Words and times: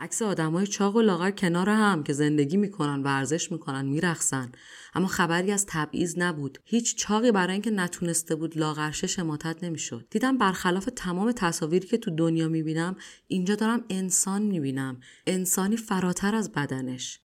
عکس 0.00 0.22
آدمای 0.22 0.66
چاق 0.66 0.96
و 0.96 1.00
لاغر 1.00 1.30
کنار 1.30 1.70
هم 1.70 2.02
که 2.02 2.12
زندگی 2.12 2.56
می‌کنن 2.56 3.02
ورزش 3.02 3.52
می‌کنن 3.52 3.86
میرخصن 3.86 4.52
اما 4.94 5.06
خبری 5.06 5.52
از 5.52 5.66
تبعیض 5.66 6.18
نبود. 6.18 6.58
هیچ 6.64 6.96
چاقی 6.96 7.32
برای 7.32 7.52
اینکه 7.52 7.70
نتونسته 7.70 8.34
بود 8.34 8.58
لاغرشه 8.58 9.06
شماتت 9.06 9.64
نمی‌شد. 9.64 10.06
دیدم 10.10 10.38
برخلاف 10.38 10.88
تمام 10.96 11.32
تصاویری 11.32 11.88
که 11.88 11.98
تو 11.98 12.10
دنیا 12.10 12.48
می‌بینم 12.48 12.96
اینجا 13.26 13.54
دارم 13.54 13.84
انسان 13.90 14.42
می‌بینم. 14.42 15.00
انسانی 15.26 15.76
فراتر 15.76 16.34
از 16.34 16.52
بدنش. 16.52 17.20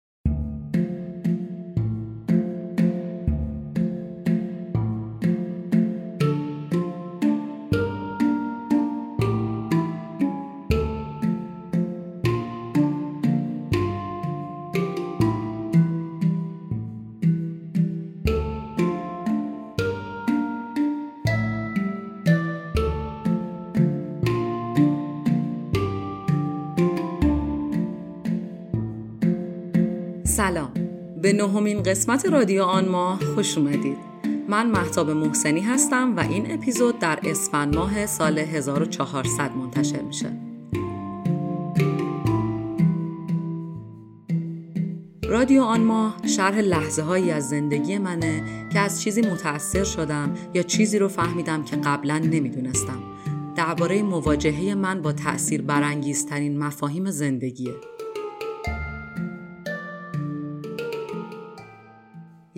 نهمین 31.39 31.84
قسمت 31.84 32.25
رادیو 32.25 32.63
آن 32.63 32.89
ماه 32.89 33.20
خوش 33.35 33.57
اومدید. 33.57 33.98
من 34.49 34.71
محتاب 34.71 35.09
محسنی 35.09 35.62
هستم 35.62 36.15
و 36.15 36.20
این 36.20 36.52
اپیزود 36.52 36.99
در 36.99 37.20
اسفند 37.23 37.75
ماه 37.75 38.05
سال 38.05 38.39
1400 38.39 39.55
منتشر 39.55 40.02
میشه. 40.02 40.31
رادیو 45.29 45.62
آن 45.62 45.81
ماه 45.81 46.17
شرح 46.27 46.59
لحظه 46.59 47.01
هایی 47.01 47.31
از 47.31 47.49
زندگی 47.49 47.98
منه 47.98 48.43
که 48.74 48.79
از 48.79 49.01
چیزی 49.01 49.21
متأثر 49.21 49.84
شدم 49.84 50.34
یا 50.53 50.63
چیزی 50.63 50.99
رو 50.99 51.07
فهمیدم 51.07 51.63
که 51.63 51.76
قبلا 51.76 52.18
نمی‌دونستم. 52.18 53.03
درباره 53.55 54.03
مواجهه 54.03 54.76
من 54.76 55.01
با 55.01 55.12
تأثیر 55.12 55.62
برانگیزترین 55.62 56.57
مفاهیم 56.57 57.12
زندگیه. 57.12 57.74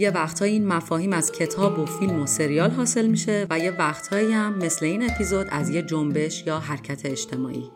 یه 0.02 0.12
وقتهایی 0.12 0.54
این 0.54 0.68
مفاهیم 0.68 1.14
از 1.14 1.32
کتاب 1.32 1.80
و 1.80 1.86
فیلم 1.86 2.22
و 2.22 2.26
سریال 2.26 2.72
حاصل 2.72 3.08
میشه 3.08 3.48
و 3.50 3.60
یه 3.60 3.72
وقتهایی 3.72 4.32
هم 4.32 4.58
مثل 4.58 4.86
این 4.86 5.10
اپیزود 5.10 5.48
از 5.50 5.70
یه 5.70 5.82
جنبش 5.82 6.44
یا 6.48 6.60
حرکت 6.60 7.06
اجتماعی 7.06 7.72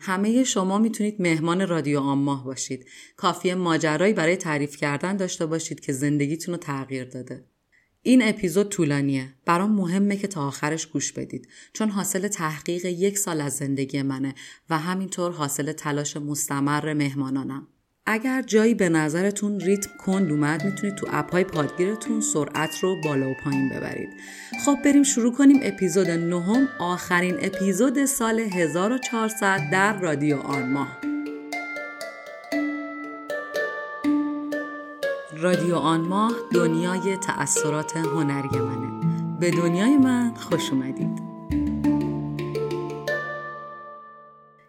همه 0.00 0.44
شما 0.44 0.78
می‌تونید 0.78 1.22
مهمان 1.22 1.68
رادیو 1.68 2.00
آماه 2.00 2.44
باشید. 2.44 2.86
کافیه 3.16 3.54
ماجرایی 3.54 4.12
برای 4.12 4.36
تعریف 4.36 4.76
کردن 4.76 5.16
داشته 5.16 5.46
باشید 5.46 5.80
که 5.80 5.92
زندگیتون 5.92 6.54
رو 6.54 6.58
تغییر 6.60 7.04
داده. 7.04 7.47
این 8.02 8.22
اپیزود 8.22 8.68
طولانیه. 8.68 9.34
برام 9.44 9.70
مهمه 9.70 10.16
که 10.16 10.26
تا 10.26 10.46
آخرش 10.46 10.86
گوش 10.86 11.12
بدید 11.12 11.48
چون 11.72 11.90
حاصل 11.90 12.28
تحقیق 12.28 12.84
یک 12.84 13.18
سال 13.18 13.40
از 13.40 13.56
زندگی 13.56 14.02
منه 14.02 14.34
و 14.70 14.78
همینطور 14.78 15.32
حاصل 15.32 15.72
تلاش 15.72 16.16
مستمر 16.16 16.92
مهمانانم. 16.92 17.66
اگر 18.06 18.42
جایی 18.42 18.74
به 18.74 18.88
نظرتون 18.88 19.60
ریتم 19.60 19.90
کند 19.98 20.30
اومد 20.30 20.64
می‌تونید 20.64 20.94
تو 20.94 21.06
اپهای 21.10 21.44
پادگیرتون 21.44 22.20
سرعت 22.20 22.78
رو 22.80 23.00
بالا 23.04 23.30
و 23.30 23.34
پایین 23.44 23.68
ببرید. 23.68 24.08
خب 24.64 24.78
بریم 24.84 25.02
شروع 25.02 25.32
کنیم 25.32 25.60
اپیزود 25.62 26.10
نهم 26.10 26.68
آخرین 26.78 27.36
اپیزود 27.40 28.04
سال 28.04 28.40
1400 28.40 29.70
در 29.72 30.00
رادیو 30.00 30.36
آن. 30.36 30.98
رادیو 35.40 35.76
آن 35.76 36.00
ماه 36.00 36.32
دنیای 36.54 37.16
تأثیرات 37.16 37.96
هنری 37.96 38.58
منه 38.58 39.38
به 39.40 39.50
دنیای 39.50 39.96
من 39.96 40.34
خوش 40.34 40.70
اومدید. 40.70 41.18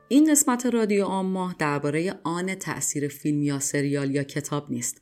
این 0.07 0.31
قسمت 0.31 0.65
رادیو 0.65 1.05
آن 1.05 1.25
ماه 1.25 1.55
درباره 1.59 2.19
آن 2.23 2.55
تأثیر 2.55 3.07
فیلم 3.07 3.41
یا 3.41 3.59
سریال 3.59 4.15
یا 4.15 4.23
کتاب 4.23 4.71
نیست. 4.71 5.01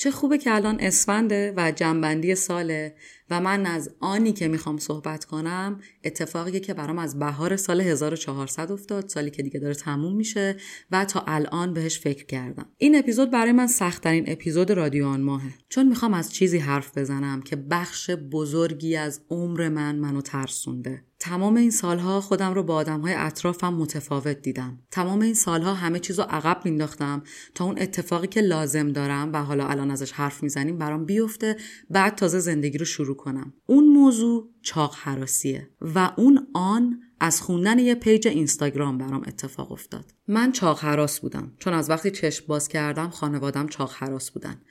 چه 0.00 0.10
خوبه 0.10 0.38
که 0.38 0.54
الان 0.54 0.80
اسفنده 0.80 1.54
و 1.56 1.72
جنبندی 1.72 2.34
ساله 2.34 2.94
و 3.30 3.40
من 3.40 3.66
از 3.66 3.94
آنی 4.00 4.32
که 4.32 4.48
می‌خوام 4.48 4.78
صحبت 4.78 5.24
کنم 5.24 5.80
اتفاقی 6.04 6.60
که 6.60 6.74
برام 6.74 6.98
از 6.98 7.18
بهار 7.18 7.56
سال 7.56 7.80
1400 7.80 8.72
افتاد 8.72 9.08
سالی 9.08 9.30
که 9.30 9.42
دیگه 9.42 9.60
داره 9.60 9.74
تموم 9.74 10.16
میشه 10.16 10.56
و 10.90 11.04
تا 11.04 11.24
الان 11.26 11.74
بهش 11.74 11.98
فکر 11.98 12.26
کردم. 12.26 12.66
این 12.78 12.98
اپیزود 12.98 13.30
برای 13.30 13.52
من 13.52 13.66
سختترین 13.66 14.24
اپیزود 14.26 14.70
رادیو 14.70 15.06
آن 15.06 15.20
ماهه. 15.20 15.54
چون 15.68 15.88
می‌خوام 15.88 16.14
از 16.14 16.32
چیزی 16.32 16.58
حرف 16.58 16.98
بزنم 16.98 17.42
که 17.42 17.56
بخش 17.56 18.10
بزرگی 18.10 18.96
از 18.96 19.20
عمر 19.30 19.68
من 19.68 19.96
منو 19.96 20.20
ترسونده. 20.20 21.07
تمام 21.20 21.56
این 21.56 21.70
سالها 21.70 22.20
خودم 22.20 22.54
رو 22.54 22.62
با 22.62 22.74
آدمهای 22.74 23.14
اطرافم 23.14 23.74
متفاوت 23.74 24.42
دیدم. 24.42 24.78
تمام 24.90 25.20
این 25.20 25.34
سالها 25.34 25.74
همه 25.74 25.98
چیز 25.98 26.18
رو 26.18 26.24
عقب 26.28 26.60
مینداختم 26.64 27.22
تا 27.54 27.64
اون 27.64 27.78
اتفاقی 27.78 28.26
که 28.26 28.40
لازم 28.40 28.92
دارم 28.92 29.32
و 29.32 29.36
حالا 29.36 29.66
الان 29.66 29.90
ازش 29.90 30.12
حرف 30.12 30.42
می‌زنیم 30.42 30.78
برام 30.78 31.04
بیفته 31.04 31.56
بعد 31.90 32.14
تازه 32.14 32.38
زندگی 32.38 32.78
رو 32.78 32.84
شروع 32.84 33.16
کنم. 33.16 33.52
اون 33.66 33.88
موضوع 33.88 34.50
چاق 34.62 34.94
حراسیه 34.94 35.70
و 35.80 36.12
اون 36.16 36.46
آن 36.54 37.00
از 37.20 37.40
خوندن 37.40 37.78
یه 37.78 37.94
پیج 37.94 38.28
اینستاگرام 38.28 38.98
برام 38.98 39.22
اتفاق 39.26 39.72
افتاد. 39.72 40.04
من 40.28 40.52
چاق 40.52 40.80
حراس 40.80 41.20
بودم 41.20 41.52
چون 41.58 41.72
از 41.72 41.90
وقتی 41.90 42.10
چشم 42.10 42.44
باز 42.46 42.68
کردم 42.68 43.10
خانوادم 43.10 43.66
چاق 43.66 43.92
حراس 43.94 44.30
بودن. 44.30 44.62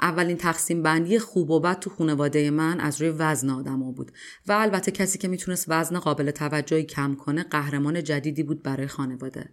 اولین 0.00 0.36
تقسیم 0.36 0.82
بندی 0.82 1.18
خوب 1.18 1.50
و 1.50 1.60
بد 1.60 1.78
تو 1.78 1.90
خانواده 1.90 2.50
من 2.50 2.80
از 2.80 3.02
روی 3.02 3.10
وزن 3.10 3.50
آدما 3.50 3.92
بود 3.92 4.12
و 4.46 4.52
البته 4.52 4.90
کسی 4.90 5.18
که 5.18 5.28
می‌تونست 5.28 5.64
وزن 5.68 5.98
قابل 5.98 6.30
توجهی 6.30 6.82
کم 6.84 7.14
کنه 7.14 7.42
قهرمان 7.42 8.04
جدیدی 8.04 8.42
بود 8.42 8.62
برای 8.62 8.86
خانواده. 8.86 9.48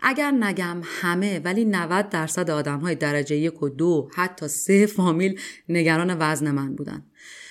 اگر 0.00 0.30
نگم 0.30 0.80
همه 0.84 1.38
ولی 1.38 1.64
90 1.64 2.08
درصد 2.08 2.50
آدم 2.50 2.80
های 2.80 2.94
درجه 2.94 3.36
یک 3.36 3.62
و 3.62 3.68
دو 3.68 4.10
حتی 4.14 4.48
سه 4.48 4.86
فامیل 4.86 5.40
نگران 5.68 6.16
وزن 6.18 6.50
من 6.50 6.74
بودن. 6.74 7.06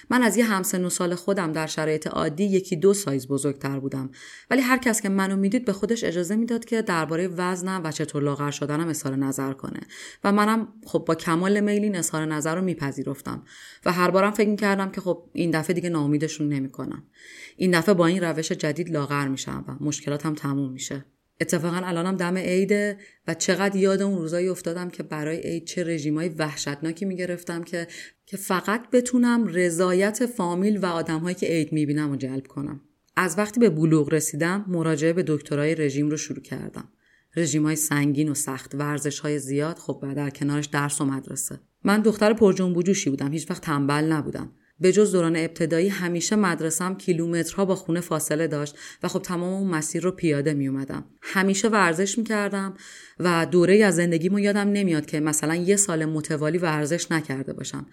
من 0.09 0.23
از 0.23 0.37
یه 0.37 0.45
همسن 0.45 0.85
و 0.85 0.89
سال 0.89 1.15
خودم 1.15 1.51
در 1.51 1.67
شرایط 1.67 2.07
عادی 2.07 2.43
یکی 2.43 2.75
دو 2.75 2.93
سایز 2.93 3.27
بزرگتر 3.27 3.79
بودم. 3.79 4.09
ولی 4.49 4.61
هر 4.61 4.77
کس 4.77 5.01
که 5.01 5.09
منو 5.09 5.35
می‌دید 5.35 5.65
به 5.65 5.73
خودش 5.73 6.03
اجازه 6.03 6.35
می‌داد 6.35 6.65
که 6.65 6.81
درباره 6.81 7.27
وزنم 7.27 7.81
و 7.83 7.91
چطور 7.91 8.23
لاغر 8.23 8.51
شدنم 8.51 8.87
اظهار 8.87 9.15
نظر 9.15 9.53
کنه. 9.53 9.79
و 10.23 10.31
منم 10.31 10.67
خب 10.85 11.03
با 11.07 11.15
کمال 11.15 11.59
میل 11.59 11.95
اظهار 11.95 12.25
نظر 12.25 12.55
رو 12.55 12.61
میپذیرفتم. 12.61 13.43
و 13.85 13.91
هر 13.91 14.11
بارم 14.11 14.31
فکر 14.31 14.49
می‌کردم 14.49 14.91
که 14.91 15.01
خب 15.01 15.29
این 15.33 15.51
دفعه 15.51 15.73
دیگه 15.73 15.89
ناامیدشون 15.89 16.49
نمی‌کنم. 16.49 17.03
این 17.57 17.79
دفعه 17.79 17.95
با 17.95 18.07
این 18.07 18.23
روش 18.23 18.51
جدید 18.51 18.89
لاغر 18.89 19.27
میشم 19.27 19.65
و 19.67 19.83
مشکلاتم 19.83 20.33
تموم 20.33 20.71
میشه. 20.71 21.05
اتفاقا 21.43 21.77
الانم 21.77 22.15
دم 22.15 22.37
عیده 22.37 22.97
و 23.27 23.33
چقدر 23.33 23.75
یاد 23.75 24.01
اون 24.01 24.17
روزایی 24.17 24.47
افتادم 24.47 24.89
که 24.89 25.03
برای 25.03 25.37
عید 25.37 25.65
چه 25.65 25.83
رژیمای 25.83 26.29
وحشتناکی 26.29 27.05
می‌گرفتم 27.05 27.63
که 27.63 27.87
که 28.25 28.37
فقط 28.37 28.89
بتونم 28.89 29.47
رضایت 29.47 30.25
فامیل 30.25 30.77
و 30.77 30.85
آدمهایی 30.85 31.35
که 31.35 31.45
عید 31.45 31.73
می‌بینم 31.73 32.11
و 32.11 32.15
جلب 32.15 32.47
کنم. 32.47 32.81
از 33.15 33.37
وقتی 33.37 33.59
به 33.59 33.69
بلوغ 33.69 34.13
رسیدم 34.13 34.65
مراجعه 34.67 35.13
به 35.13 35.23
دکترای 35.27 35.75
رژیم 35.75 36.09
رو 36.09 36.17
شروع 36.17 36.41
کردم. 36.41 36.89
رژیم 37.35 37.63
های 37.63 37.75
سنگین 37.75 38.29
و 38.29 38.33
سخت 38.33 38.75
ورزش 38.75 39.19
های 39.19 39.39
زیاد 39.39 39.77
خب 39.77 39.99
بعد 40.03 40.15
در 40.15 40.29
کنارش 40.29 40.65
درس 40.65 41.01
و 41.01 41.05
مدرسه. 41.05 41.59
من 41.83 42.01
دختر 42.01 42.33
پرجنب 42.33 42.73
بودم 43.05 43.31
هیچ 43.31 43.51
وقت 43.51 43.61
تنبل 43.61 44.03
نبودم. 44.03 44.51
به 44.83 44.91
جز 44.91 45.11
دوران 45.11 45.35
ابتدایی 45.35 45.89
همیشه 45.89 46.35
مدرسم 46.35 46.95
کیلومترها 46.95 47.65
با 47.65 47.75
خونه 47.75 48.01
فاصله 48.01 48.47
داشت 48.47 48.75
و 49.03 49.07
خب 49.07 49.21
تمام 49.21 49.53
اون 49.53 49.67
مسیر 49.67 50.03
رو 50.03 50.11
پیاده 50.11 50.53
می 50.53 50.67
اومدم. 50.67 51.05
همیشه 51.21 51.67
ورزش 51.67 52.17
می 52.17 52.23
کردم 52.23 52.73
و 53.19 53.47
دوره 53.51 53.83
از 53.85 53.95
زندگیمو 53.95 54.39
یادم 54.39 54.71
نمیاد 54.71 55.05
که 55.05 55.19
مثلا 55.19 55.55
یه 55.55 55.75
سال 55.75 56.05
متوالی 56.05 56.57
ورزش 56.57 57.11
نکرده 57.11 57.53
باشم. 57.53 57.85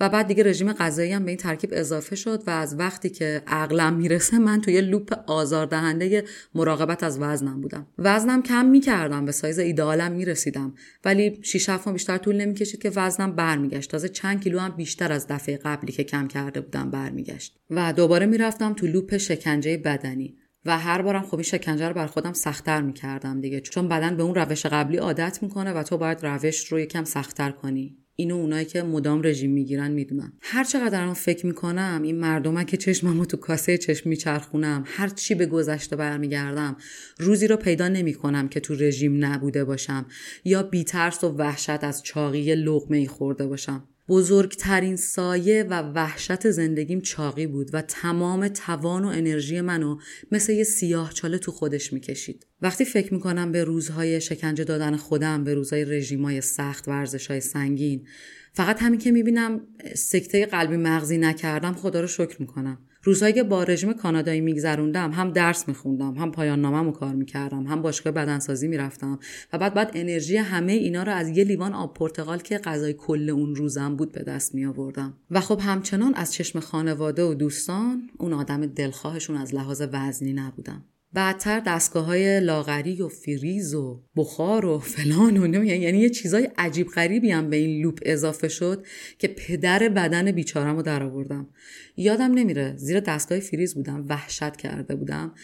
و 0.00 0.08
بعد 0.08 0.26
دیگه 0.26 0.42
رژیم 0.42 0.72
غذایی 0.72 1.12
هم 1.12 1.24
به 1.24 1.30
این 1.30 1.38
ترکیب 1.38 1.70
اضافه 1.72 2.16
شد 2.16 2.42
و 2.46 2.50
از 2.50 2.78
وقتی 2.78 3.10
که 3.10 3.42
عقلم 3.46 3.94
می‌رسه 3.94 4.38
من 4.38 4.60
توی 4.60 4.80
لوپ 4.80 5.14
آزاردهنده 5.26 6.24
مراقبت 6.54 7.02
از 7.02 7.18
وزنم 7.20 7.60
بودم. 7.60 7.86
وزنم 7.98 8.42
کم 8.42 8.64
می‌کردم 8.64 9.24
به 9.24 9.32
سایز 9.32 9.58
ایدئالم 9.58 10.12
می‌رسیدم. 10.12 10.74
ولی 11.04 11.40
شیش 11.42 11.68
هفت 11.68 11.88
بیشتر 11.88 12.18
طول 12.18 12.36
نمی‌کشید 12.36 12.82
که 12.82 12.90
وزنم 12.96 13.32
برمیگشت. 13.32 13.90
تازه 13.90 14.08
چند 14.08 14.40
کیلو 14.40 14.58
هم 14.58 14.76
بیشتر 14.76 15.12
از 15.12 15.26
دفعه 15.26 15.56
قبلی 15.56 15.92
که 15.92 16.04
کم 16.04 16.28
کرده 16.38 16.60
بودم 16.60 16.90
برمیگشت 16.90 17.58
و 17.70 17.92
دوباره 17.92 18.26
می‌رفتم 18.26 18.74
تو 18.74 18.86
لوپ 18.86 19.16
شکنجه 19.16 19.76
بدنی 19.76 20.36
و 20.64 20.78
هر 20.78 21.02
بارم 21.02 21.22
خب 21.22 21.34
این 21.34 21.42
شکنجه 21.42 21.88
رو 21.88 21.94
بر 21.94 22.06
خودم 22.06 22.32
سختتر 22.32 22.82
می‌کردم 22.82 23.40
دیگه 23.40 23.60
چون 23.60 23.88
بدن 23.88 24.16
به 24.16 24.22
اون 24.22 24.34
روش 24.34 24.66
قبلی 24.66 24.96
عادت 24.96 25.38
می‌کنه 25.42 25.72
و 25.72 25.82
تو 25.82 25.98
باید 25.98 26.18
روش 26.22 26.66
رو 26.66 26.80
یکم 26.80 27.04
سختتر 27.04 27.50
کنی. 27.50 27.96
اینو 28.16 28.36
اونایی 28.36 28.64
که 28.64 28.82
مدام 28.82 29.22
رژیم 29.24 29.50
می‌گیرن 29.50 29.90
می‌دونن. 29.90 30.32
هر 30.40 30.64
چقدر 30.64 31.00
الان 31.02 31.14
فکر 31.14 31.46
می‌کنم 31.46 32.00
این 32.04 32.16
مردم 32.16 32.64
که 32.64 32.76
چشممو 32.76 33.24
تو 33.24 33.36
کاسه 33.36 33.78
چشم 33.78 34.08
میچرخونم 34.08 34.84
هر 34.86 35.08
چی 35.08 35.34
به 35.34 35.46
گذشته 35.46 35.96
برمیگردم 35.96 36.76
روزی 37.18 37.46
رو 37.46 37.56
پیدا 37.56 37.88
نمی‌کنم 37.88 38.48
که 38.48 38.60
تو 38.60 38.74
رژیم 38.74 39.24
نبوده 39.24 39.64
باشم 39.64 40.06
یا 40.44 40.62
بیترس 40.62 41.24
و 41.24 41.28
وحشت 41.28 41.84
از 41.84 42.02
چاقی 42.02 42.54
لقمه 42.54 42.96
ای 42.96 43.06
خورده 43.06 43.46
باشم. 43.46 43.88
بزرگترین 44.08 44.96
سایه 44.96 45.62
و 45.62 45.82
وحشت 45.82 46.50
زندگیم 46.50 47.00
چاقی 47.00 47.46
بود 47.46 47.70
و 47.72 47.82
تمام 47.82 48.48
توان 48.48 49.04
و 49.04 49.08
انرژی 49.08 49.60
منو 49.60 49.98
مثل 50.32 50.52
یه 50.52 50.64
سیاه 50.64 51.12
چاله 51.12 51.38
تو 51.38 51.52
خودش 51.52 51.92
می‌کشید. 51.92 52.46
وقتی 52.62 52.84
فکر 52.84 53.14
می‌کنم 53.14 53.52
به 53.52 53.64
روزهای 53.64 54.20
شکنجه 54.20 54.64
دادن 54.64 54.96
خودم 54.96 55.44
به 55.44 55.54
روزهای 55.54 55.84
رژیمای 55.84 56.40
سخت 56.40 56.88
ورزش 56.88 57.26
های 57.26 57.40
سنگین 57.40 58.06
فقط 58.52 58.82
همین 58.82 59.00
که 59.00 59.10
می‌بینم 59.10 59.60
سکته 59.94 60.46
قلبی 60.46 60.76
مغزی 60.76 61.18
نکردم 61.18 61.72
خدا 61.72 62.00
رو 62.00 62.06
شکر 62.06 62.36
می‌کنم 62.40 62.87
روزهایی 63.08 63.34
که 63.34 63.42
با 63.42 63.62
رژیم 63.62 63.92
کانادایی 63.92 64.40
میگذروندم 64.40 65.12
هم 65.12 65.30
درس 65.30 65.68
میخوندم 65.68 66.14
هم 66.14 66.32
پایان 66.32 66.60
نامم 66.60 66.92
کار 66.92 67.14
می‌کردم 67.14 67.66
هم 67.66 67.82
باشگاه 67.82 68.12
بدنسازی 68.12 68.68
می‌رفتم 68.68 69.18
و 69.52 69.58
بعد 69.58 69.74
بعد 69.74 69.90
انرژی 69.94 70.36
همه 70.36 70.72
اینا 70.72 71.02
رو 71.02 71.12
از 71.12 71.28
یه 71.28 71.44
لیوان 71.44 71.74
آب 71.74 71.94
پرتقال 71.94 72.38
که 72.38 72.58
غذای 72.58 72.92
کل 72.92 73.30
اون 73.30 73.54
روزم 73.54 73.96
بود 73.96 74.12
به 74.12 74.22
دست 74.22 74.54
می 74.54 74.66
آوردم 74.66 75.14
و 75.30 75.40
خب 75.40 75.60
همچنان 75.62 76.14
از 76.14 76.32
چشم 76.32 76.60
خانواده 76.60 77.22
و 77.22 77.34
دوستان 77.34 78.10
اون 78.18 78.32
آدم 78.32 78.66
دلخواهشون 78.66 79.36
از 79.36 79.54
لحاظ 79.54 79.82
وزنی 79.92 80.32
نبودم. 80.32 80.84
بعدتر 81.12 81.60
دستگاه 81.60 82.04
های 82.04 82.40
لاغری 82.40 83.02
و 83.02 83.08
فریز 83.08 83.74
و 83.74 84.02
بخار 84.16 84.66
و 84.66 84.78
فلان 84.78 85.36
و 85.36 85.46
نمیگن 85.46 85.82
یعنی 85.82 85.98
یه 85.98 86.10
چیزای 86.10 86.48
عجیب 86.58 86.88
غریبی 86.88 87.30
هم 87.30 87.50
به 87.50 87.56
این 87.56 87.82
لوپ 87.82 87.98
اضافه 88.02 88.48
شد 88.48 88.86
که 89.18 89.28
پدر 89.28 89.88
بدن 89.88 90.32
بیچارم 90.32 90.76
رو 90.76 90.82
در 90.82 91.02
آوردم 91.02 91.48
یادم 91.96 92.32
نمیره. 92.32 92.74
زیر 92.76 93.00
دستگاه 93.00 93.40
فریز 93.40 93.74
بودم. 93.74 94.06
وحشت 94.08 94.56
کرده 94.56 94.94
بودم 94.94 95.34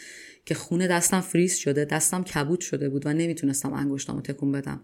که 0.46 0.54
خونه 0.54 0.86
دستم 0.86 1.20
فریز 1.20 1.54
شده 1.54 1.84
دستم 1.84 2.24
کبود 2.24 2.60
شده 2.60 2.88
بود 2.88 3.06
و 3.06 3.12
نمی‌تونستم 3.12 3.72
انگشتامو 3.72 4.20
تکون 4.20 4.52
بدم. 4.52 4.82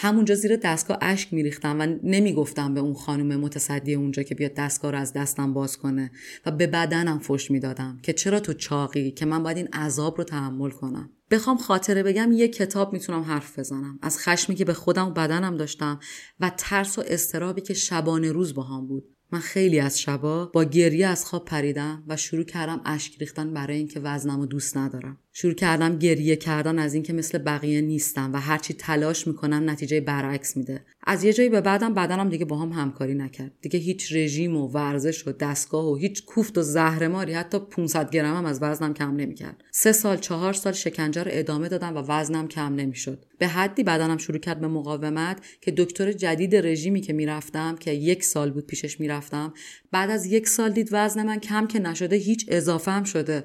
همونجا 0.00 0.34
زیر 0.34 0.56
دستگاه 0.56 0.98
اشک 1.00 1.32
میریختم 1.32 1.80
و 1.80 1.86
نمی‌گفتم 2.02 2.74
به 2.74 2.80
اون 2.80 2.94
خانم 2.94 3.40
متصدی 3.40 3.94
اونجا 3.94 4.22
که 4.22 4.34
بیاد 4.34 4.54
دستگاه 4.54 4.90
رو 4.90 4.98
از 4.98 5.12
دستم 5.12 5.54
باز 5.54 5.76
کنه 5.76 6.10
و 6.46 6.50
به 6.50 6.66
بدنم 6.66 7.18
فش 7.18 7.50
می‌دادم 7.50 7.98
که 8.02 8.12
چرا 8.12 8.40
تو 8.40 8.52
چاقی 8.52 9.10
که 9.10 9.26
من 9.26 9.42
باید 9.42 9.56
این 9.56 9.68
عذاب 9.68 10.18
رو 10.18 10.24
تحمل 10.24 10.70
کنم. 10.70 11.10
بخوام 11.30 11.56
خاطره 11.56 12.02
بگم 12.02 12.32
یه 12.32 12.48
کتاب 12.48 12.92
می‌تونم 12.92 13.22
حرف 13.22 13.58
بزنم. 13.58 13.98
از 14.02 14.18
خشمی 14.18 14.54
که 14.54 14.64
به 14.64 14.74
خودم 14.74 15.08
و 15.08 15.10
بدنم 15.10 15.56
داشتم 15.56 16.00
و 16.40 16.50
ترس 16.56 16.98
و 16.98 17.02
استرابی 17.06 17.60
که 17.60 17.74
شبانه 17.74 18.32
روز 18.32 18.54
باهام 18.54 18.86
بود. 18.86 19.04
من 19.32 19.40
خیلی 19.40 19.80
از 19.80 20.00
شبا 20.00 20.46
با 20.46 20.64
گریه 20.64 21.06
از 21.06 21.24
خواب 21.24 21.44
پریدم 21.44 22.04
و 22.08 22.16
شروع 22.16 22.44
کردم 22.44 22.80
اشک 22.84 23.18
ریختن 23.20 23.54
برای 23.54 23.76
اینکه 23.76 24.00
وزنم 24.00 24.40
رو 24.40 24.46
دوست 24.46 24.76
ندارم. 24.76 25.18
شروع 25.40 25.54
کردم 25.54 25.98
گریه 25.98 26.36
کردن 26.36 26.78
از 26.78 26.94
اینکه 26.94 27.12
مثل 27.12 27.38
بقیه 27.38 27.80
نیستم 27.80 28.32
و 28.32 28.36
هرچی 28.40 28.74
تلاش 28.74 29.26
می‌کنم 29.26 29.70
نتیجه 29.70 30.00
برعکس 30.00 30.56
میده. 30.56 30.84
از 31.04 31.24
یه 31.24 31.32
جایی 31.32 31.48
به 31.48 31.60
بعدم 31.60 31.94
بدنم 31.94 32.28
دیگه 32.28 32.44
با 32.44 32.58
هم 32.58 32.72
همکاری 32.72 33.14
نکرد. 33.14 33.52
دیگه 33.60 33.78
هیچ 33.78 34.12
رژیم 34.12 34.56
و 34.56 34.68
ورزش 34.68 35.26
و 35.26 35.32
دستگاه 35.32 35.86
و 35.86 35.96
هیچ 35.96 36.24
کوفت 36.24 36.58
و 36.58 36.62
زهرماری 36.62 37.32
حتی 37.32 37.58
500 37.58 38.10
گرمم 38.10 38.44
از 38.44 38.62
وزنم 38.62 38.94
کم 38.94 39.16
نمی‌کرد. 39.16 39.64
سه 39.70 39.92
سال 39.92 40.16
چهار 40.16 40.52
سال 40.52 40.72
شکنجه 40.72 41.22
رو 41.22 41.30
ادامه 41.34 41.68
دادم 41.68 41.96
و 41.96 42.02
وزنم 42.08 42.48
کم 42.48 42.74
نمی‌شد. 42.74 43.24
به 43.38 43.46
حدی 43.46 43.82
بدنم 43.82 44.16
شروع 44.16 44.38
کرد 44.38 44.60
به 44.60 44.68
مقاومت 44.68 45.38
که 45.60 45.70
دکتر 45.70 46.12
جدید 46.12 46.56
رژیمی 46.56 47.00
که 47.00 47.12
می‌رفتم 47.12 47.76
که 47.76 47.90
یک 47.90 48.24
سال 48.24 48.50
بود 48.50 48.66
پیشش 48.66 49.00
می‌رفتم 49.00 49.54
بعد 49.92 50.10
از 50.10 50.26
یک 50.26 50.48
سال 50.48 50.72
دید 50.72 50.88
وزن 50.92 51.26
من 51.26 51.38
کم 51.38 51.66
که 51.66 51.78
نشده 51.78 52.16
هیچ 52.16 52.46
اضافه 52.48 52.90
هم 52.90 53.04
شده. 53.04 53.44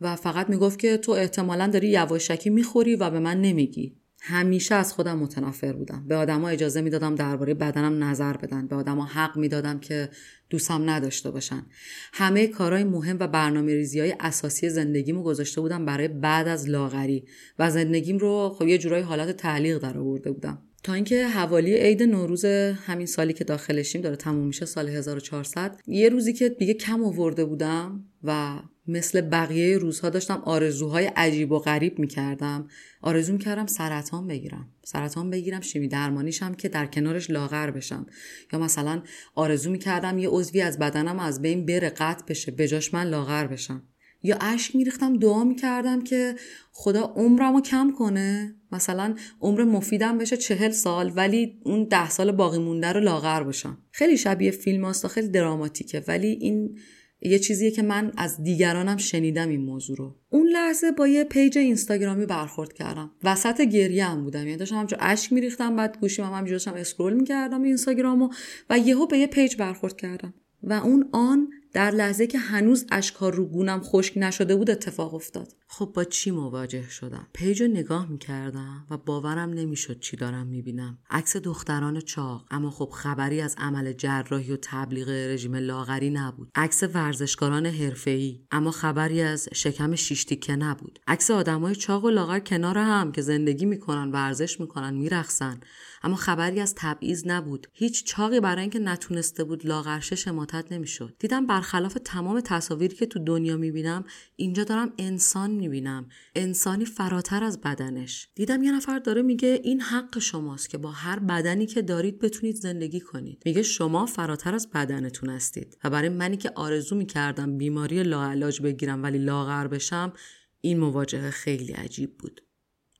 و 0.00 0.16
فقط 0.16 0.50
می‌گفت 0.50 0.78
که 0.78 0.96
تو 0.96 1.12
احتمالا 1.12 1.66
داری 1.66 1.88
یواشکی 1.88 2.50
می‌خوری 2.50 2.96
و 2.96 3.10
به 3.10 3.18
من 3.18 3.40
نمیگی. 3.40 3.96
همیشه 4.20 4.74
از 4.74 4.92
خودم 4.92 5.18
متنفر 5.18 5.72
بودم. 5.72 6.04
به 6.08 6.16
آدما 6.16 6.48
اجازه 6.48 6.80
می‌دادم 6.80 7.14
درباره 7.14 7.54
بدنم 7.54 8.04
نظر 8.04 8.36
بدن. 8.36 8.66
به 8.66 8.76
آدما 8.76 9.04
حق 9.04 9.36
می‌دادم 9.36 9.80
که 9.80 10.08
دوستم 10.50 10.90
نداشته 10.90 11.30
باشن. 11.30 11.66
همه 12.12 12.46
کارهای 12.46 12.84
مهم 12.84 13.16
و 13.20 13.28
برنامه 13.28 13.74
ریزی 13.74 14.00
های 14.00 14.14
اساسی 14.20 14.70
زندگیمو 14.70 15.22
گذاشته 15.22 15.60
بودم 15.60 15.84
برای 15.84 16.08
بعد 16.08 16.48
از 16.48 16.68
لاغری. 16.68 17.24
و 17.58 17.70
زندگیم 17.70 18.18
رو 18.18 18.56
خب 18.58 18.66
یه 18.66 18.78
جورایی 18.78 19.02
حالت 19.02 19.36
تعلیق 19.36 19.78
در 19.78 19.98
آورده 19.98 20.32
بودم. 20.32 20.62
تا 20.84 20.92
اینکه 20.92 21.26
حوالی 21.26 21.74
عید 21.74 22.02
نوروز 22.02 22.44
همین 22.44 23.06
سالی 23.06 23.32
که 23.32 23.44
داخلشیم 23.44 24.00
داره 24.00 24.16
تموم 24.16 24.46
میشه 24.46 24.66
سال 24.66 24.88
1400 24.88 25.80
یه 25.86 26.08
روزی 26.08 26.32
که 26.32 26.48
دیگه 26.48 26.74
کم 26.74 27.04
آورده 27.04 27.44
بودم 27.44 28.04
و 28.24 28.58
مثل 28.86 29.20
بقیه 29.20 29.78
روزها 29.78 30.10
داشتم 30.10 30.42
آرزوهای 30.44 31.06
عجیب 31.06 31.52
و 31.52 31.58
غریب 31.58 31.98
می‌کردم. 31.98 32.68
آرزو 33.02 33.32
می‌کردم 33.32 33.66
سرطان 33.66 34.26
بگیرم. 34.26 34.68
سرطان 34.84 35.30
بگیرم 35.30 35.60
شیمی 35.60 35.88
درمانیشم 35.88 36.54
که 36.54 36.68
در 36.68 36.86
کنارش 36.86 37.30
لاغر 37.30 37.70
بشم. 37.70 38.06
یا 38.52 38.58
مثلا 38.58 39.02
آرزو 39.34 39.70
می‌کردم 39.70 40.18
یه 40.18 40.28
عضوی 40.28 40.60
از 40.60 40.78
بدنم 40.78 41.18
از 41.18 41.42
بین 41.42 41.66
بره 41.66 41.90
قطع 41.90 42.24
بشه 42.28 42.52
بجاش 42.52 42.94
من 42.94 43.06
لاغر 43.06 43.46
بشم. 43.46 43.82
یا 44.22 44.36
اشک 44.40 44.76
میریختم 44.76 45.16
دعا 45.16 45.44
می‌کردم 45.44 46.04
که 46.04 46.34
خدا 46.72 47.00
عمرمو 47.00 47.60
کم 47.60 47.92
کنه. 47.98 48.54
مثلا 48.74 49.14
عمر 49.40 49.64
مفیدم 49.64 50.18
بشه 50.18 50.36
چهل 50.36 50.70
سال 50.70 51.12
ولی 51.16 51.60
اون 51.64 51.84
ده 51.84 52.10
سال 52.10 52.32
باقی 52.32 52.58
مونده 52.58 52.92
رو 52.92 53.00
لاغر 53.00 53.42
باشم 53.42 53.78
خیلی 53.90 54.16
شبیه 54.16 54.50
فیلم 54.50 54.84
هاست 54.84 55.06
خیلی 55.06 55.28
دراماتیکه 55.28 56.04
ولی 56.08 56.28
این 56.28 56.78
یه 57.24 57.38
چیزیه 57.38 57.70
که 57.70 57.82
من 57.82 58.12
از 58.16 58.42
دیگرانم 58.42 58.96
شنیدم 58.96 59.48
این 59.48 59.60
موضوع 59.60 59.96
رو. 59.96 60.16
اون 60.28 60.48
لحظه 60.48 60.92
با 60.92 61.08
یه 61.08 61.24
page 61.24 61.58
اینستاگرامی 61.58 62.26
برخورد 62.26 62.72
کردم. 62.72 63.10
وسط 63.24 63.60
گریه 63.60 64.04
هم 64.04 64.24
بودم. 64.24 64.46
یعنی 64.46 64.56
داشتم 64.56 64.76
همجور 64.76 64.98
اشک 65.02 65.32
میریختم 65.32 65.76
بعد 65.76 65.98
گوشیم 66.00 66.24
هم 66.24 66.32
همجور 66.32 66.54
داشتم 66.54 66.74
scroll 66.74 67.12
می‌کردم 67.12 67.62
اینستاگرامو 67.62 68.28
و 68.70 68.78
یهو 68.78 69.06
به 69.06 69.18
یه 69.18 69.26
page 69.26 69.56
برخورد 69.56 69.96
کردم. 69.96 70.34
و 70.62 70.72
اون 70.72 71.08
آن 71.12 71.48
در 71.74 71.90
لحظه 71.90 72.26
که 72.26 72.38
هنوز 72.38 72.86
اشکام 72.92 73.34
رو 73.34 73.44
گونم 73.44 73.80
خشک 73.80 74.12
نشده 74.16 74.56
بود 74.56 74.70
اتفاق 74.70 75.14
افتاد. 75.14 75.52
خب 75.68 75.90
با 75.94 76.04
چی 76.04 76.30
مواجه 76.30 76.88
شدم؟ 76.90 77.26
page 77.32 77.62
رو 77.62 77.68
نگاه 77.68 78.08
می‌کردم 78.10 78.86
و 78.90 78.96
باورم 78.96 79.50
نمی‌شد 79.50 80.00
چی 80.00 80.16
دارم 80.16 80.46
می‌بینم. 80.46 80.98
عکس 81.10 81.36
دختران 81.36 82.00
چاق. 82.00 82.46
اما 82.50 82.70
خب 82.70 82.90
خبری 82.92 83.40
از 83.40 83.54
عمل 83.58 83.92
جراحی 83.92 84.52
و 84.52 84.56
تبلیغ 84.62 85.08
رژیم 85.08 85.54
لاغری 85.54 86.10
نبود. 86.10 86.50
عکس 86.54 86.82
ورزشکاران 86.82 87.66
حرفه‌ای. 87.66 88.40
اما 88.50 88.70
خبری 88.70 89.22
از 89.22 89.48
شکم 89.54 89.94
شیش 89.94 90.25
تیکه 90.25 90.56
نبود. 90.56 90.98
عکس 91.06 91.30
آدمای 91.30 91.74
چاق 91.74 92.04
و 92.04 92.10
لاغر 92.10 92.38
کنار 92.38 92.78
هم 92.78 93.12
که 93.12 93.22
زندگی 93.22 93.66
می‌کنن 93.66 94.10
ورزش 94.10 94.60
می‌کنن 94.60 94.94
میرقصن 94.94 95.60
اما 96.04 96.16
خبری 96.16 96.60
از 96.60 96.74
تبعیض 96.76 97.26
نبود. 97.26 97.66
هیچ 97.72 98.04
چاقی 98.04 98.40
برای 98.40 98.60
اینکه 98.60 98.78
نتونسته 98.78 99.44
بود 99.44 99.66
لاغرشه 99.66 100.16
شماتت 100.16 100.72
نمی‌شد. 100.72 101.16
دیدم 101.18 101.46
برخلاف 101.46 101.98
تمام 102.04 102.40
تصاویری 102.40 102.96
که 102.96 103.06
تو 103.06 103.18
دنیا 103.18 103.56
می‌بینم 103.56 104.04
اینجا 104.36 104.64
دارم 104.64 104.92
انسان 104.98 105.50
می‌بینم. 105.50 106.08
انسانی 106.34 106.84
فراتر 106.84 107.44
از 107.44 107.60
بدنش. 107.60 108.28
دیدم 108.34 108.62
یه 108.62 108.72
نفر 108.72 108.98
داره 108.98 109.22
میگه 109.22 109.60
این 109.64 109.80
حق 109.80 110.18
شماست 110.18 110.70
که 110.70 110.78
با 110.78 110.90
هر 110.90 111.18
بدنی 111.18 111.66
که 111.66 111.82
دارید 111.82 112.18
بتونید 112.18 112.56
زندگی 112.56 113.00
کنید. 113.00 113.42
میگه 113.46 113.62
شما 113.62 114.06
فراتر 114.06 114.54
از 114.54 114.70
بدنتون 114.70 115.30
هستید. 115.30 115.78
و 115.84 115.90
برای 115.90 116.08
منی 116.08 116.36
که 116.36 116.50
آرزو 116.54 116.96
می‌کردم 116.96 117.58
بیماری 117.58 118.02
لاعلاج 118.02 118.60
بگیرم 118.60 119.02
ولی 119.02 119.18
لاغر 119.18 119.66
بشم 119.66 120.12
این 120.60 120.78
مواجهه 120.78 121.30
خیلی 121.30 121.72
عجیب 121.72 122.18
بود. 122.18 122.40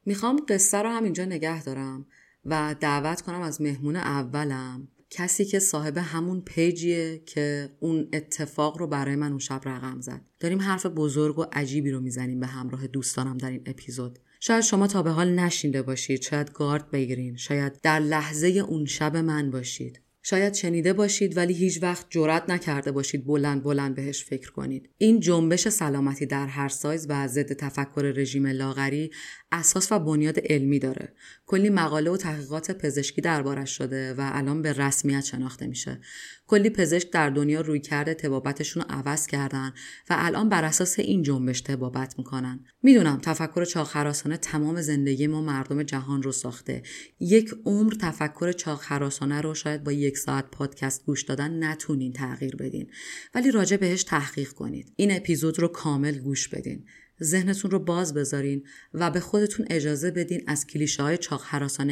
می‌خوام 0.07 0.41
قصه 0.49 0.79
رو 0.79 0.89
هم 0.89 1.05
اینجا 1.05 1.25
نگه 1.25 1.63
دارم. 1.63 2.07
و 2.47 2.75
دعوت 2.81 3.21
کنم 3.21 3.41
از 3.41 3.61
مهمون 3.61 3.97
اولم. 3.97 4.89
کسی 5.11 5.45
که 5.45 5.59
صاحب 5.59 5.99
همون 5.99 6.41
پیجیه 6.41 7.23
که 7.27 7.71
اون 7.81 8.09
اتفاق 8.13 8.79
رو 8.79 8.87
برای 8.87 9.17
من 9.17 9.29
اون 9.29 9.39
شب 9.39 9.61
رقم 9.65 10.01
زد. 10.01 10.21
داریم 10.41 10.61
حرف 10.61 10.87
بزرگ 10.87 11.39
و 11.39 11.45
عجیبی 11.53 11.91
رو 11.91 12.01
می‌زنیم 12.01 12.41
به 12.41 12.47
همراه 12.47 12.87
دوستانم 12.87 13.39
در 13.39 13.51
این 13.51 13.63
اپیزود. 13.67 14.19
شاید 14.41 14.61
شما 14.61 14.87
تا 14.87 15.03
به 15.03 15.11
حال 15.11 15.35
نشینده 15.35 15.83
باشید 15.83 16.23
شاید 16.23 16.53
گارد 16.53 16.91
بگیرین 16.91 17.37
شاید 17.37 17.81
در 17.83 18.01
لحظه 18.01 18.49
اون 18.49 18.85
شب 18.85 19.17
من 19.17 19.51
باشید. 19.51 20.01
شاید 20.27 20.55
شنیده 20.55 20.93
باشید 20.93 21.37
ولی 21.37 21.55
هیچ 21.55 21.83
وقت 21.83 22.07
جرأت 22.11 22.51
نکرده 22.51 22.93
باشید 22.93 23.27
بلند 23.27 23.63
بلند 23.63 23.95
بهش 23.95 24.25
فکر 24.25 24.53
کنید. 24.53 24.91
این 24.99 25.21
جنبش 25.21 25.69
سلامتی 25.69 26.27
در 26.27 26.47
هر 26.47 26.69
سایز 26.69 27.07
و 27.09 27.29
ضد 27.29 27.53
تفکر 27.53 28.03
رژیم 28.03 28.47
لاغری 28.47 29.11
اساس 29.53 29.93
و 29.93 29.99
بنیاد 29.99 30.39
علمی 30.39 30.79
داره. 30.79 31.13
کلی 31.47 31.71
مقاله 31.71 32.11
و 32.11 32.17
تحقیقات 32.17 32.71
پزشکی 32.71 33.21
دربارش 33.21 33.71
شده 33.77 34.15
و 34.15 34.31
الان 34.35 34.63
به 34.63 34.73
رسمیت 34.73 35.25
شناخته 35.25 35.67
میشه. 35.67 36.01
کلی 36.47 36.71
پزشک 36.71 37.11
در 37.11 37.31
دنیا 37.31 37.61
روی 37.61 37.81
کرده 37.81 38.15
تبابتشون 38.15 38.83
رو 38.83 38.89
عوض 38.91 39.27
کردن 39.27 39.73
و 40.11 40.17
الان 40.19 40.49
بر 40.49 40.65
اساس 40.65 40.99
این 40.99 41.23
جنبش 41.23 41.61
تبابت 41.61 42.19
می‌کنن. 42.19 42.65
می‌دونم 42.83 43.21
تفکر 43.23 43.65
چاخراسانه 43.65 44.37
تمام 44.37 44.81
زندگی 44.81 45.27
ما 45.27 45.43
مردم 45.43 45.83
جهان 45.83 46.23
رو 46.23 46.33
ساخته. 46.33 46.83
یک 47.21 47.55
عمر 47.65 47.93
تفکر 48.01 48.53
چاخراسانه 48.53 49.41
رو 49.41 49.55
شاید 49.55 49.85
با 49.85 49.93
یک 49.93 50.19
ساعت 50.19 50.51
پادکست 50.51 51.07
گوش 51.07 51.23
دادن 51.23 51.65
نتونین 51.65 52.13
تغییر 52.13 52.57
بدین 52.57 52.91
ولی 53.35 53.51
راجع 53.51 53.77
بهش 53.77 54.05
تحقیق 54.05 54.49
کنید 54.53 54.93
این 54.97 55.17
اپیزود 55.17 55.59
رو 55.59 55.69
کامل 55.69 56.19
گوش 56.19 56.49
بدین 56.49 56.85
ذهنتون 57.23 57.71
رو 57.71 57.79
باز 57.79 58.15
بذارین 58.15 58.67
و 58.95 59.11
به 59.11 59.21
خودتون 59.21 59.67
اجازه 59.71 60.11
بدین 60.11 60.45
از 60.47 60.67
کلیشه 60.67 61.03
های 61.03 61.19
چاق 61.19 61.45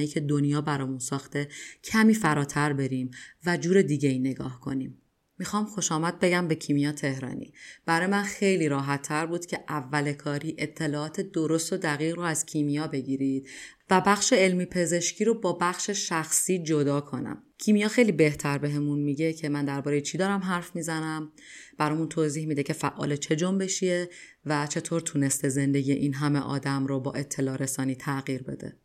که 0.07 0.21
دنیا 0.21 0.61
برامون 0.61 0.99
ساخته 0.99 1.49
کمی 1.85 2.15
فراتر 2.15 2.73
بریم 2.73 3.11
و 3.47 3.57
جور 3.57 3.83
دیگه 3.83 4.09
ای 4.09 4.19
نگاه 4.19 4.61
کنیم. 4.61 5.02
می‌خوام 5.43 5.67
خوش 5.67 5.93
آمد 5.93 6.19
بگم 6.19 6.49
به 6.49 6.55
کیمیا 6.55 6.93
تهرانی. 6.93 7.53
برای 7.87 8.07
من 8.07 8.23
خیلی 8.23 8.69
راحت 8.69 9.03
تر 9.03 9.27
بود 9.27 9.47
که 9.47 9.65
اول 9.69 10.13
کاری 10.13 10.55
اطلاعات 10.59 11.21
درست 11.21 11.73
و 11.73 11.77
دقیق 11.77 12.17
رو 12.17 12.23
از 12.23 12.47
کیمیا 12.47 12.87
بگیرید 12.87 13.49
و 13.91 14.01
بخش 14.01 14.33
علمی 14.33 14.67
پزشکی 14.67 15.25
رو 15.25 15.41
با 15.41 15.53
بخش 15.53 15.91
شخصی 15.91 16.63
جدا 16.63 17.01
کنم. 17.01 17.43
کیمیا 17.59 17.89
خیلی 17.89 18.13
بهتر 18.13 18.59
بهمون 18.59 18.99
به 18.99 19.05
میگه 19.05 19.33
که 19.33 19.49
من 19.49 19.65
درباره 19.65 20.01
چی 20.01 20.19
دارم 20.19 20.41
حرف 20.41 20.77
می‌زنم 20.77 21.33
برامون 21.79 22.09
توضیح 22.09 22.47
میده 22.47 22.63
که 22.63 22.73
فعال 22.73 23.17
چه 23.17 23.37
جنبشیه 23.37 24.11
و 24.47 24.67
چطور 24.67 25.01
تونسته 25.01 25.49
زندگی 25.49 25.93
این 25.93 26.15
همه 26.15 26.39
آدم 26.39 26.87
رو 26.87 27.01
با 27.01 27.13
اطلاع 27.13 27.57
رسانی 27.57 27.95
تغییر 27.95 28.43
بده 28.43 28.77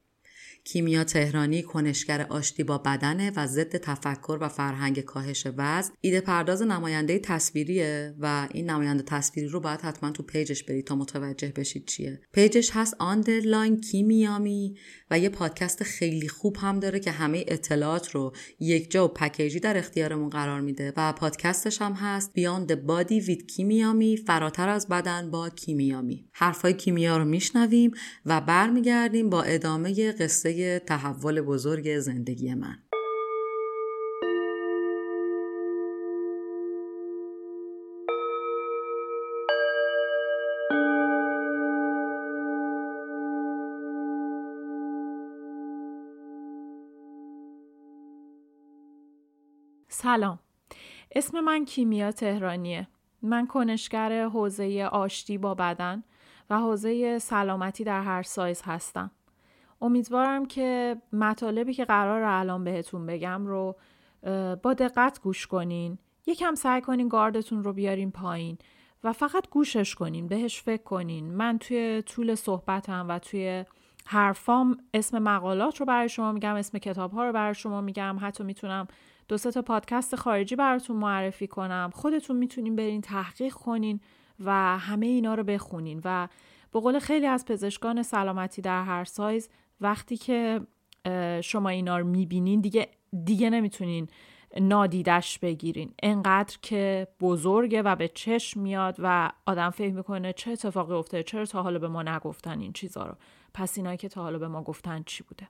کیمیا 0.67 1.03
تهرانی 1.03 1.63
کنشگر 1.63 2.21
آشتی 2.29 2.63
با 2.63 2.77
بدنه 2.77 3.31
و 3.35 3.47
ضد 3.47 3.77
تفکر 3.77 4.37
و 4.41 4.49
فرهنگ 4.49 5.01
کاهش 5.01 5.47
وزن. 5.57 5.93
ایده 6.01 6.21
پرداز 6.21 6.61
نماینده 6.61 7.19
تصویریه 7.19 8.15
و 8.19 8.47
این 8.51 8.69
نماینده 8.69 9.03
تصویری 9.03 9.49
رو 9.49 9.59
باید 9.59 9.81
حتما 9.81 10.11
تو 10.11 10.23
page 10.23 10.50
ش 10.50 10.63
برید 10.63 10.87
تا 10.87 10.95
متوجه 10.95 11.53
بشید 11.55 11.85
چیه. 11.85 12.21
page 12.31 12.58
ش 12.58 12.71
هست 12.73 12.95
underline 12.99 13.81
کیمیامی 13.81 14.77
و 15.11 15.19
یه 15.19 15.29
پادکست 15.29 15.83
خیلی 15.83 16.27
خوب 16.27 16.57
هم 16.59 16.79
داره 16.79 16.99
که 16.99 17.11
همه 17.11 17.45
اطلاعات 17.47 18.11
رو 18.11 18.33
یک 18.59 18.91
جا 18.91 19.05
و 19.05 19.07
پکیجی 19.07 19.59
در 19.59 19.77
اختیارمون 19.77 20.29
قرار 20.29 20.61
میده 20.61 20.93
و 20.97 21.13
پادکستش 21.13 21.81
هم 21.81 21.93
هست 21.93 22.33
بیاند 22.33 22.85
بادی 22.85 23.19
وید 23.19 23.51
کیمیامی 23.51 24.17
فراتر 24.17 24.69
از 24.69 24.87
بدن 24.87 25.31
با 25.31 25.49
کیمیامی. 25.49 26.25
حرفای 26.31 26.73
کیمیا 26.73 27.17
رو 27.17 27.25
میشنویم 27.25 27.91
و 28.25 28.41
برمیگردیم 28.41 29.29
با 29.29 29.43
ادامه 29.43 30.11
قصه 30.11 30.56
تحول 30.79 31.41
بزرگ 31.41 31.99
زندگی 31.99 32.53
من. 32.53 32.75
سلام. 49.89 50.39
اسم 51.15 51.39
من 51.39 51.65
کیمیا 51.65 52.11
تهرانیه. 52.11 52.87
من 53.21 53.47
کنشگر 53.47 54.27
حوزه 54.27 54.89
آشتی 54.91 55.37
با 55.37 55.55
بدن 55.55 56.03
و 56.49 56.59
حوزه 56.59 57.19
سلامتی 57.19 57.83
در 57.83 58.01
هر 58.01 58.23
سایز 58.23 58.61
هستم. 58.65 59.11
امیدوارم 59.81 60.45
که 60.45 60.97
مطالبی 61.13 61.73
که 61.73 61.85
قرار 61.85 62.23
الان 62.23 62.63
بهتون 62.63 63.05
بگم 63.05 63.45
رو 63.45 63.75
با 64.63 64.73
دقت 64.73 65.21
گوش 65.21 65.47
کنین. 65.47 65.97
یکم 66.25 66.55
سعی 66.55 66.81
کنین 66.81 67.07
گاردتون 67.07 67.63
رو 67.63 67.73
بیارین 67.73 68.11
پایین 68.11 68.57
و 69.03 69.13
فقط 69.13 69.49
گوشش 69.49 69.95
کنین 69.95 70.27
بهش 70.27 70.61
فکر 70.61 70.83
کنین. 70.83 71.33
من 71.35 71.57
توی 71.57 72.03
طول 72.05 72.35
صحبتم 72.35 73.05
و 73.09 73.19
توی 73.19 73.65
حرفام 74.05 74.77
اسم 74.93 75.19
مقالات 75.19 75.79
رو 75.79 75.85
برای 75.85 76.09
شما 76.09 76.31
میگم 76.31 76.55
اسم 76.55 76.77
کتاب 76.77 77.11
ها 77.11 77.25
رو 77.25 77.33
برای 77.33 77.55
شما 77.55 77.81
میگم. 77.81 78.17
حتی 78.21 78.43
می‌تونم 78.43 78.87
دو 79.27 79.37
تا 79.37 79.61
پادکست 79.61 80.15
خارجی 80.15 80.55
براتون 80.55 80.95
معرفی 80.95 81.47
کنم. 81.47 81.89
خودتون 81.93 82.35
می‌تونین 82.35 82.75
برین 82.75 83.01
تحقیق 83.01 83.53
کنین 83.53 83.99
و 84.45 84.77
همه 84.77 85.05
اینا 85.05 85.35
رو 85.35 85.43
بخونین. 85.43 86.01
و 86.05 86.27
به 86.71 86.79
قول 86.79 86.99
خیلی 86.99 87.25
از 87.25 87.45
پزشکان 87.45 88.03
سلامتی 88.03 88.61
در 88.61 88.83
هر 88.83 89.03
سایز 89.03 89.49
وقتی 89.81 90.17
که 90.17 90.61
شما 91.43 91.69
اینا 91.69 91.97
رو 91.97 92.07
می‌بینین 92.07 92.61
دیگه 92.61 92.89
دیگه 93.23 93.49
نمی‌تونین 93.49 94.07
نادیدش 94.59 95.39
بگیرین. 95.39 95.93
انقدر 96.03 96.57
که 96.61 97.07
بزرگه 97.19 97.81
و 97.81 97.95
به 97.95 98.07
چشم 98.07 98.59
میاد 98.61 98.95
و 98.99 99.31
آدم 99.45 99.69
فکر 99.69 99.93
می‌کنه 99.93 100.33
چه 100.33 100.51
اتفاقی 100.51 100.93
افتاده 100.93 101.23
چرا 101.23 101.45
تا 101.45 101.63
حالا 101.63 101.79
به 101.79 101.87
ما 101.87 102.03
نگفتن 102.03 102.59
این 102.59 102.73
چیزا 102.73 103.05
رو؟ 103.05 103.15
پس 103.53 103.77
اینایی 103.77 103.97
که 103.97 104.09
تا 104.09 104.21
حالا 104.21 104.37
به 104.37 104.47
ما 104.47 104.63
گفتن 104.63 105.03
چی 105.03 105.23
بوده؟ 105.23 105.47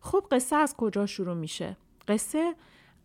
خب 0.00 0.24
قصه 0.30 0.56
از 0.56 0.76
کجا 0.76 1.06
شروع 1.06 1.34
میشه؟ 1.34 1.76
قصه 2.08 2.54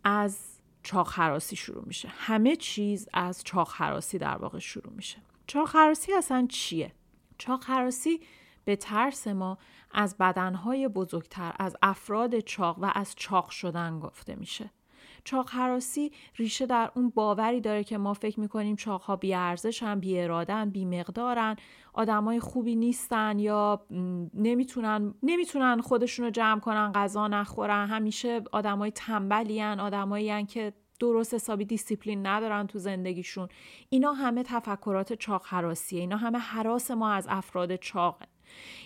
از 0.03 0.39
چاق 0.84 1.10
حراسی 1.12 1.56
شروع 1.56 1.84
میشه. 1.88 2.08
همه 2.12 2.56
چیز 2.56 3.10
از 3.13 3.44
چاق 3.44 3.72
حراسی 3.74 4.17
در 4.17 4.38
واقع 4.38 4.60
شروع 4.60 4.94
میشه. 4.94 5.17
چاق 5.48 5.70
حراسی 5.75 6.13
اصلا 6.13 6.48
چیه؟ 6.50 6.91
چاق 7.38 7.63
حراسی 7.63 8.20
به 8.65 8.75
ترس 8.75 9.27
ما 9.27 9.58
از 10.00 10.18
بدنهای 10.18 10.88
بزرگتر 10.88 11.54
از 11.60 11.77
افراد 11.82 12.39
چاق 12.39 12.80
و 12.80 12.92
از 12.96 13.13
چاق 13.16 13.50
شدن 13.50 14.00
گفته 14.00 14.36
میشه. 14.36 14.72
چاق 15.24 15.50
حراسی 15.50 16.12
ریشه 16.36 16.66
در 16.66 16.92
اون 16.96 17.10
باوری 17.10 17.62
داره 17.62 17.84
که 17.84 17.98
ما 17.98 18.13
فکر 18.13 18.39
می‌کنیم 18.39 18.75
چاق 18.75 19.01
ها 19.01 19.16
بی 19.16 19.34
ارزشن 19.34 20.00
بی 20.00 20.20
ارادن 20.20 20.70
بی 20.70 20.86
مقدارن 20.86 21.56
آدمای 21.94 22.39
خوبی 22.39 22.75
نیستن 22.75 23.39
یا 23.39 23.86
نمی‌تونن 24.34 25.13
نمی‌تونن 25.24 25.82
خودشون 25.82 26.25
رو 26.25 26.32
جمع 26.32 26.60
کنن 26.60 26.92
غذا 26.92 27.27
نخورن. 27.27 27.88
همیشه 27.88 28.42
آدمای 28.51 28.92
تنبلی 28.92 29.63
آدمایی 29.63 30.46
که 30.46 30.74
درست 31.00 31.34
حسابی 31.34 31.66
دیسیپلین 31.66 32.27
ندارن 32.27 32.68
تو 32.68 32.80
زندگیشون. 32.80 33.48
اینا 33.89 34.13
همه 34.13 34.44
تفکرات 34.44 35.13
چاق 35.13 35.46
حراسیه 35.46 36.00
اینا 36.00 36.18
همه 36.18 36.38
حراس 36.38 36.92
ما 36.92 37.12
از 37.12 37.27
افراد 37.30 37.75
چاقه. 37.75 38.25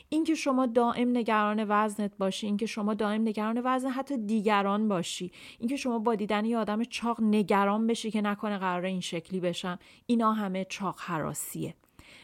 اینکه 0.09 0.35
شما 0.35 0.65
دائم 0.65 1.17
نگران 1.17 1.65
وزنت 1.69 2.11
باشی 2.17 2.47
اینکه 2.47 2.65
شما 2.65 2.93
دائم 2.93 3.21
نگران 3.21 3.61
وزن 3.65 3.89
حتی 3.89 4.17
دیگران 4.17 4.87
باشی. 4.87 5.31
اینکه 5.59 5.75
شما 5.75 5.99
با 5.99 6.15
دیدن 6.15 6.45
یه 6.45 6.57
آدم 6.57 6.83
چاق 6.83 7.21
نگران 7.21 7.87
بشی 7.87 8.11
که 8.11 8.21
نکنه 8.21 8.57
قرار 8.57 8.85
این 8.85 9.01
شکلی 9.01 9.39
بشم 9.39 9.79
اینا 10.05 10.33
همه 10.33 10.65
چاق 10.65 10.99
حراسیه. 10.99 11.75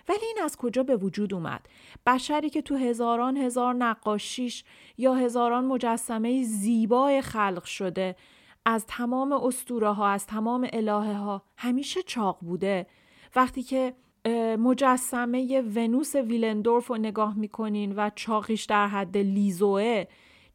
ولی 0.10 0.25
این 0.25 0.38
از 0.44 0.58
کجا 0.58 0.84
به 0.84 0.96
وجود 0.96 1.34
اومد؟ 1.34 1.70
بشری 2.06 2.50
که 2.50 2.62
تو 2.62 2.75
هزاران 2.75 3.38
هزار 3.38 3.74
نقاشیش 3.74 4.63
یا 4.98 5.13
هزاران 5.13 5.65
مجسمه 5.65 6.44
زیبای 6.44 7.22
خلق 7.22 7.63
شده 7.63 8.15
از 8.65 8.86
تمام 8.86 9.32
استوره 9.32 9.94
ها 9.94 10.08
از 10.08 10.25
تمام 10.25 10.67
الهه 10.74 11.13
ها 11.13 11.41
همیشه 11.58 12.01
چاق 12.01 12.38
بوده. 12.41 12.88
وقتی 13.36 13.63
که 13.63 13.94
مجسمه 14.60 15.62
ونوس 15.75 16.15
ویلندورف 16.15 16.88
رو 16.88 16.98
نگاه 16.98 17.38
می‌کنین 17.38 17.93
و 17.96 18.10
چاقیش 18.15 18.65
در 18.65 18.88
حد 18.88 19.17
لیزوه 19.17 20.05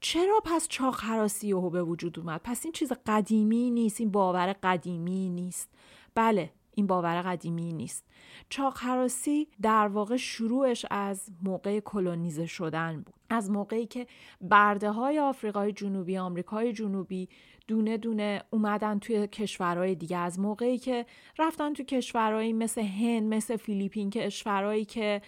چرا 0.01 0.41
پس 0.45 0.69
چاق 0.69 1.01
حراسی 1.01 1.55
به 1.55 1.83
وجود 1.83 2.19
اومد؟ 2.19 2.41
پس 2.45 2.65
این 2.65 2.73
چیز 2.73 2.93
قدیمی 3.07 3.71
نیست 3.71 4.01
این 4.01 4.11
باور 4.11 4.57
قدیمی 4.63 5.31
نیست. 5.31 5.71
بله 6.15 6.51
این 6.75 6.87
باور 6.87 7.23
قدیمی 7.23 7.73
نیست. 7.73 8.05
چاق 8.49 8.79
حراسی 8.79 9.49
در 9.63 9.89
واقع 9.89 10.17
شروعش 10.17 10.87
از 10.91 11.31
موقع 11.43 11.81
کلونیزه 11.81 12.47
شدن 12.47 12.97
بود. 12.97 13.15
از 13.31 13.51
موقعی 13.51 13.87
که 13.87 14.07
برده 14.41 14.91
های 14.91 15.19
آفریقای 15.19 15.73
جنوبی 15.73 16.19
آمریکای 16.19 16.73
جنوبی 16.73 17.29
دونه 17.69 17.97
دونه 17.97 18.43
اومدن 18.51 18.99
توی 18.99 19.27
کشورهای 19.27 19.95
دیگه. 19.95 20.17
از 20.17 20.41
موقعی 20.41 20.79
که 20.79 21.07
رفتن 21.39 21.73
توی 21.73 21.85
کشورهایی 21.85 22.53
مثل 22.53 22.83
هند 22.83 23.35
مثل 23.35 23.57
فیلیپین 23.57 24.11
کشورهایی 24.11 24.85
که 24.85 25.23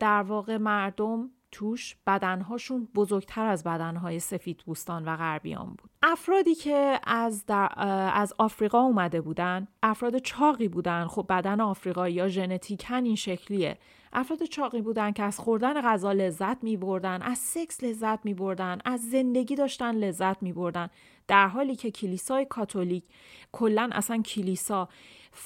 در 0.00 0.22
واقع 0.22 0.56
مردم 0.56 1.30
توش 1.52 1.96
بدنهاشون 2.06 2.88
بزرگتر 2.94 3.46
از 3.46 3.64
بدنهای 3.64 4.20
سفید 4.20 4.62
بوستان 4.66 5.04
و 5.04 5.16
غربیان 5.16 5.66
بود. 5.66 5.90
افرادی 6.02 6.54
که 6.54 7.00
از, 7.04 7.46
در 7.46 7.68
از 8.14 8.34
آفریقا 8.38 8.80
اومده 8.80 9.20
بودن 9.20 9.68
افراد 9.82 10.18
چاقی 10.18 10.68
بودن. 10.68 11.06
خب 11.06 11.26
بدن 11.28 11.60
آفریقایی 11.60 12.14
یا 12.14 12.28
ژنتیکن 12.28 13.04
این 13.04 13.16
شکلیه. 13.16 13.78
افراد 14.12 14.42
چاقی 14.42 14.82
بودن 14.82 15.12
که 15.12 15.22
از 15.22 15.38
خوردن 15.38 15.80
غذا 15.80 16.12
لذت 16.12 16.64
می 16.64 16.76
بردن 16.76 17.22
از 17.22 17.38
سکس 17.38 17.84
لذت 17.84 18.24
می 18.24 18.34
بردن 18.34 18.78
از 18.84 19.10
زندگی 19.10 19.54
داشتن 19.54 19.94
لذت 19.94 20.42
می 20.42 20.52
بردن 20.52 20.88
در 21.30 21.48
حالی 21.48 21.76
که 21.76 21.90
کلیسای 21.90 22.44
کاتولیک 22.44 23.04
کلا 23.52 23.90
اصلا 23.92 24.22
کلیسا 24.22 24.88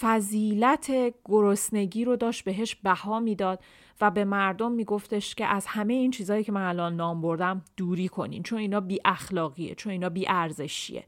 فضیلت 0.00 0.92
گرسنگی 1.24 2.04
رو 2.04 2.16
داشت 2.16 2.44
بهش 2.44 2.74
بها 2.74 3.20
می‌داد 3.20 3.60
و 4.00 4.10
به 4.10 4.24
مردم 4.24 4.72
میگفتش 4.72 5.34
که 5.34 5.46
از 5.46 5.66
همه 5.66 5.94
این 5.94 6.10
چیزهایی 6.10 6.44
که 6.44 6.52
من 6.52 6.68
الان 6.68 6.96
نام 6.96 7.20
بردم 7.20 7.62
دوری 7.76 8.08
کنین 8.08 8.42
چون 8.42 8.58
اینا 8.58 8.80
بی 8.80 9.00
اخلاقیه 9.04 9.74
چون 9.74 9.92
اینا 9.92 10.08
بی 10.08 10.28
ارزشیه. 10.28 11.04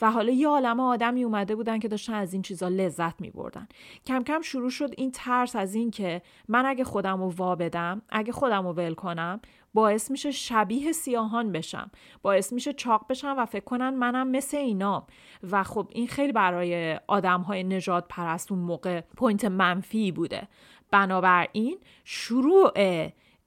و 0.00 0.10
حالا 0.10 0.32
یه 0.32 0.48
عالمه 0.48 0.82
آدمی 0.82 1.24
اومده 1.24 1.56
بودن 1.56 1.78
که 1.78 1.88
داشتن 1.88 2.14
از 2.14 2.32
این 2.32 2.42
چیزا 2.42 2.68
لذت 2.68 3.20
می 3.20 3.30
بردن 3.30 3.68
کم 4.06 4.24
کم 4.24 4.40
شروع 4.40 4.70
شد 4.70 4.94
این 4.96 5.10
ترس 5.10 5.56
از 5.56 5.74
این 5.74 5.90
که 5.90 6.22
من 6.48 6.66
اگه 6.66 6.84
خودم 6.84 7.22
رو 7.22 7.30
وا 7.30 7.56
بدم 7.56 8.02
اگه 8.08 8.32
خودم 8.32 8.66
رو 8.66 8.72
ول 8.72 8.94
کنم 8.94 9.40
باعث 9.74 10.10
میشه 10.10 10.30
شبیه 10.30 10.92
سیاهان 10.92 11.52
بشم. 11.52 11.90
باعث 12.22 12.52
میشه 12.52 12.72
چاق 12.72 13.06
بشم 13.08 13.34
و 13.38 13.46
فکر 13.46 13.64
کنن 13.64 13.90
منم 13.90 14.28
مثل 14.28 14.56
اینام 14.56 15.06
و 15.50 15.64
خب 15.64 15.88
این 15.90 16.06
خیلی 16.06 16.32
برای 16.32 17.00
آدم 17.06 17.40
های 17.40 17.64
نژاد 17.64 18.04
پرست 18.08 18.52
اون 18.52 18.60
موقع 18.60 19.00
point 19.00 19.44
منفی 19.44 20.12
بوده. 20.12 20.48
بنابراین 20.90 21.78
شروع 22.04 22.72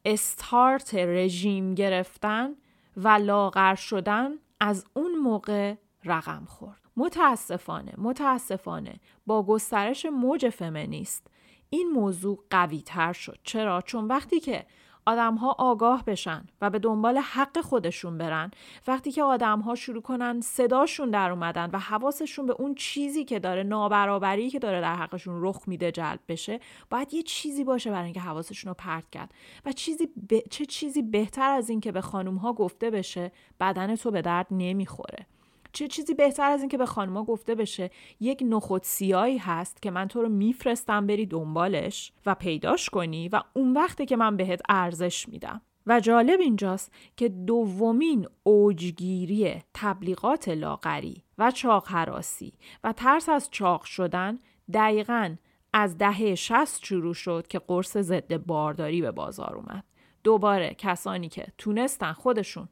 استارت 0.06 0.96
رژیم 0.96 1.75
گرفتن 1.75 2.56
و 2.98 3.08
لاغر 3.08 3.75
شدن 3.75 4.32
از 4.60 4.86
اون 4.94 5.12
موقع 5.16 5.75
رقم 6.06 6.46
خورد. 6.48 6.82
متاسفانه 6.98 7.94
متاسفانه 7.98 9.00
با 9.25 9.44
گسترش 9.44 10.06
موج 10.06 10.50
فمینیست 10.50 11.28
این 11.70 11.90
موضوع 11.94 12.44
قوی 12.50 12.82
تر 12.82 13.13
شد. 13.13 13.40
چرا؟ 13.44 13.82
چون 13.82 14.08
وقتی 14.08 14.40
که 14.40 14.66
آدم 15.12 15.36
ها 15.36 15.56
آگاه 15.60 16.06
بشن 16.06 16.46
و 16.62 16.70
به 16.70 16.80
دنبال 16.80 17.18
حق 17.18 17.62
خودشون 17.62 18.18
برن. 18.18 18.51
وقتی 18.88 19.12
که 19.12 19.24
آدم 19.24 19.60
ها 19.60 19.75
شروع 19.75 20.01
کنن 20.01 20.41
صداشون 20.41 21.10
در 21.10 21.32
اومدن 21.32 21.70
و 21.74 21.80
حواسشون 21.80 22.46
به 22.46 22.53
اون 22.53 22.75
چیزی 22.75 23.25
که 23.25 23.39
داره 23.39 23.63
نابرابری 23.63 24.50
که 24.50 24.60
داره 24.60 24.82
در 24.82 24.96
حقشون 24.96 25.44
رخ 25.44 25.68
میده 25.68 25.91
جلب 25.91 26.20
بشه 26.27 26.60
باید 26.89 27.13
یه 27.13 27.24
چیزی 27.24 27.63
باشه 27.63 27.91
برای 27.91 28.06
اینکه 28.06 28.20
حواسشون 28.20 28.70
رو 28.70 28.74
پرت 28.74 29.10
کرد. 29.10 29.34
و 29.65 29.72
چیزی 29.72 30.10
چه 30.50 30.65
چیزی 30.65 31.01
بهتر 31.01 31.51
از 31.51 31.70
اینکه 31.70 31.91
به 31.91 32.01
خانم 32.01 32.36
ها 32.36 32.53
گفته 32.53 32.89
بشه 32.89 33.32
بدن 33.60 33.96
تو 33.96 34.12
به 34.12 34.22
درد 34.22 34.48
نمی‌خوره. 34.51 35.25
چه 35.74 35.88
چیزی 35.88 36.13
بهتر 36.13 36.51
از 36.51 36.60
اینکه 36.60 36.78
به 36.78 36.86
خانما 36.86 37.24
گفته 37.24 37.56
بشه 37.56 37.90
یک 38.20 38.44
نخود 38.46 38.84
سیایی 38.84 39.38
هست 39.38 39.82
که 39.82 39.92
من 39.92 40.08
تو 40.08 40.22
رو 40.22 40.30
میفرستم 40.30 41.08
بری 41.08 41.25
دنبالش 41.25 42.13
و 42.25 42.36
پیداش 42.36 42.90
کنی 42.90 43.30
و 43.30 43.42
اون 43.54 43.74
وقته 43.74 44.06
که 44.06 44.16
من 44.16 44.38
بهت 44.38 44.62
ارزش 44.70 45.30
میدم 45.30 45.62
و 45.88 46.00
جالب 46.00 46.40
اینجاست 46.40 46.92
که 47.18 47.30
دومین 47.30 48.28
اوجگیری 48.44 49.56
تبلیغات 49.74 50.50
لاغری 50.50 51.24
و 51.38 51.51
چاق 51.51 51.88
حراسی 51.88 52.54
و 52.84 52.94
ترس 52.94 53.30
از 53.30 53.50
چاق 53.51 53.84
شدن 53.84 54.40
دقیقا 54.74 55.36
از 55.74 55.98
دهه 55.98 56.36
شست 56.36 56.86
شروع 56.86 57.13
شد 57.13 57.48
که 57.48 57.60
قرص 57.60 57.98
ضد 57.98 58.38
بارداری 58.38 59.01
به 59.01 59.12
بازار 59.12 59.56
اومد. 59.56 59.84
دوباره 60.24 60.75
کسانی 60.78 61.30
که 61.30 61.48
تونستن 61.58 62.13
خودشون 62.13 62.70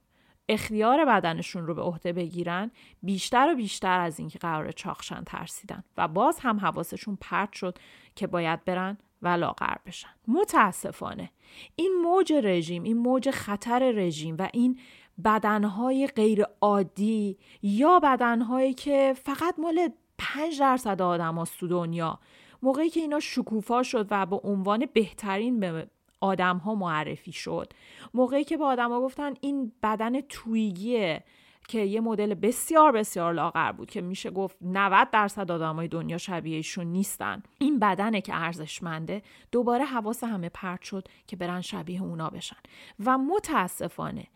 اختیار 0.49 1.05
بدنشون 1.05 1.67
رو 1.67 1.73
به 1.73 1.81
عهده 1.81 2.13
بگیرن 2.13 2.71
بیشتر 3.03 3.51
و 3.53 3.55
بیشتر 3.55 3.99
از 3.99 4.19
اینکه 4.19 4.39
قرار 4.39 4.71
چاخشن 4.71 5.23
ترسیدن 5.23 5.83
و 5.97 6.07
باز 6.07 6.39
هم 6.39 6.59
حواسشون 6.59 7.17
پرت 7.21 7.53
شد 7.53 7.77
که 8.15 8.27
باید 8.27 8.65
برن 8.65 8.97
و 9.21 9.27
لاغر 9.27 9.75
بشن. 9.85 10.09
متاسفانه 10.27 11.31
این 11.75 11.93
موج 12.03 12.33
رژیم 12.33 12.83
این 12.83 12.97
موج 12.97 13.29
خطر 13.29 13.91
رژیم 13.91 14.35
و 14.39 14.49
این 14.53 14.79
بدنهای 15.25 16.07
غیر 16.07 16.45
عادی 16.61 17.37
یا 17.61 17.99
بدنهایی 17.99 18.73
که 18.73 19.15
فقط 19.23 19.59
مال 19.59 19.89
5 20.17 20.59
درصد 20.59 21.01
آدم 21.01 21.43
تو 21.43 21.67
دنیا 21.67 22.19
موقعی 22.61 22.89
که 22.89 22.99
اینا 22.99 23.19
شکوفا 23.19 23.83
شد 23.83 24.07
و 24.09 24.25
به 24.25 24.39
عنوان 24.43 24.85
بهترین 24.93 25.59
به 25.59 25.87
آدم 26.21 26.57
ها 26.57 26.75
معرفی 26.75 27.31
شد. 27.31 27.73
موقعی 28.13 28.43
که 28.43 28.57
به 28.57 28.65
آدما 28.65 29.01
گفتن 29.01 29.33
این 29.41 29.71
بدن 29.83 30.21
تویگیه 30.21 31.23
که 31.67 31.79
یه 31.79 32.01
مدل 32.01 32.33
بسیار 32.33 32.91
بسیار 32.91 33.33
لاغر 33.33 33.71
بود 33.71 33.89
که 33.89 34.01
میشه 34.01 34.29
گفت 34.31 34.57
90 34.61 35.09
درصد 35.09 35.51
آدمای 35.51 35.87
دنیا 35.87 36.17
شبیهشون 36.17 36.87
نیستن. 36.87 37.43
این 37.59 37.79
بدنه 37.79 38.21
که 38.21 38.35
ارزشمنده 38.35 39.21
دوباره 39.51 39.85
حواس 39.85 40.23
همه 40.23 40.49
پرت 40.49 40.81
شد 40.81 41.07
که 41.27 41.35
برن 41.35 41.61
شبیه 41.61 42.03
اونا 42.03 42.29
بشن. 42.29 42.57
و 43.05 43.17
متاسفانه 43.17 44.27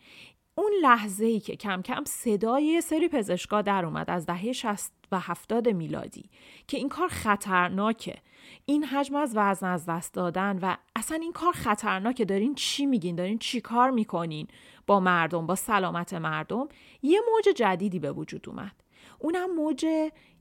اون 0.54 0.72
لحظه 0.82 1.24
ای 1.24 1.40
که 1.40 1.56
کم 1.56 1.82
کم 1.82 2.04
صدای 2.06 2.80
سری 2.80 3.08
پزشکا 3.08 3.62
در 3.62 3.84
اومد 3.84 4.10
از 4.10 4.26
دهه 4.26 4.52
60 4.52 4.92
و 5.12 5.20
70 5.20 5.68
میلادی 5.68 6.30
که 6.68 6.76
این 6.76 6.88
کار 6.88 7.08
خطرناکه. 7.08 8.18
این 8.66 8.84
حجم 8.84 9.16
از 9.16 9.32
وزن 9.36 9.66
از 9.66 9.86
دست 9.86 10.14
دادن 10.14 10.58
و 10.58 10.76
اصلا 10.96 11.18
این 11.22 11.32
کار 11.32 11.52
خطرناکه. 11.52 12.24
دارین 12.24 12.54
چی 12.54 12.86
میگین؟ 12.86 13.16
دارین 13.16 13.38
چی 13.38 13.60
کار 13.60 13.90
می‌کنین 13.90 14.48
با 14.86 15.00
مردم 15.00 15.46
با 15.46 15.54
سلامت 15.54 16.14
مردم؟ 16.14 16.68
یه 17.02 17.20
موج 17.32 17.56
جدیدی 17.56 17.98
به 17.98 18.12
وجود 18.12 18.48
اومد. 18.48 18.72
اونم 19.18 19.54
موج 19.54 19.86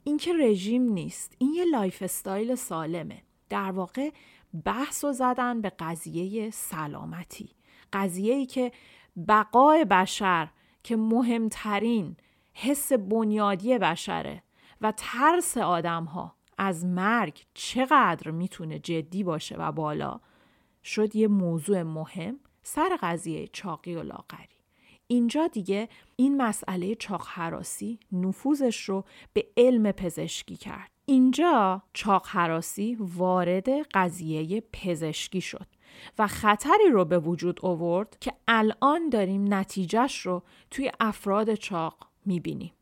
اینکه 0.04 0.34
رژیم 0.34 0.84
نیست. 0.84 1.36
این 1.38 1.54
یه 1.54 1.66
lifestyle 1.66 2.56
سالمه. 2.56 3.24
در 3.50 3.72
واقع 3.72 4.10
بحثو 4.66 5.12
زدن 5.12 5.62
به 5.62 5.70
قضیه 5.70 6.50
سلامتی. 6.50 7.50
قضیه 7.94 8.34
ای 8.34 8.46
که 8.46 8.72
بقای 9.28 9.86
بشر 9.86 10.50
که 10.84 10.96
مهمترین 10.96 12.18
حس 12.54 12.94
بنیادی 12.94 13.78
بشره 13.78 14.44
و 14.82 14.94
ترس 14.98 15.58
آدم 15.58 16.04
ها 16.04 16.36
از 16.58 16.86
مرگ 16.86 17.46
چقدر 17.54 18.32
می‌تونه 18.32 18.80
جدی 18.80 19.24
باشه 19.24 19.56
و 19.56 19.72
بالا؟ 19.72 20.20
شد 20.84 21.16
یه 21.16 21.28
موضوع 21.28 21.82
مهم 21.82 22.40
سر 22.64 22.98
قضیه 23.02 23.48
چاقی 23.48 23.96
و 23.96 24.04
لاغری. 24.04 24.48
اینجا 25.08 25.48
دیگه 25.48 25.90
این 26.16 26.42
مسئله 26.42 26.96
چاق 26.96 27.28
حراسی 27.28 28.00
نفوذش 28.12 28.90
رو 28.90 29.06
به 29.34 29.46
علم 29.58 29.92
پزشکی 29.92 30.56
کرد. 30.56 30.92
اینجا 31.06 31.82
چاق 31.94 32.28
حراسی 32.28 32.98
وارد 33.00 33.70
قضیه 33.94 34.62
پزشکی 34.74 35.42
شد 35.42 35.68
و 36.20 36.28
خطری 36.28 36.90
رو 36.92 37.06
به 37.06 37.20
وجود 37.20 37.60
آورد 37.64 38.18
که 38.22 38.34
الان 38.48 39.10
داریم 39.10 39.54
نتیجهش 39.54 40.20
رو 40.20 40.44
توی 40.72 40.92
افراد 41.00 41.56
چاق 41.56 42.08
می‌بینیم. 42.26 42.74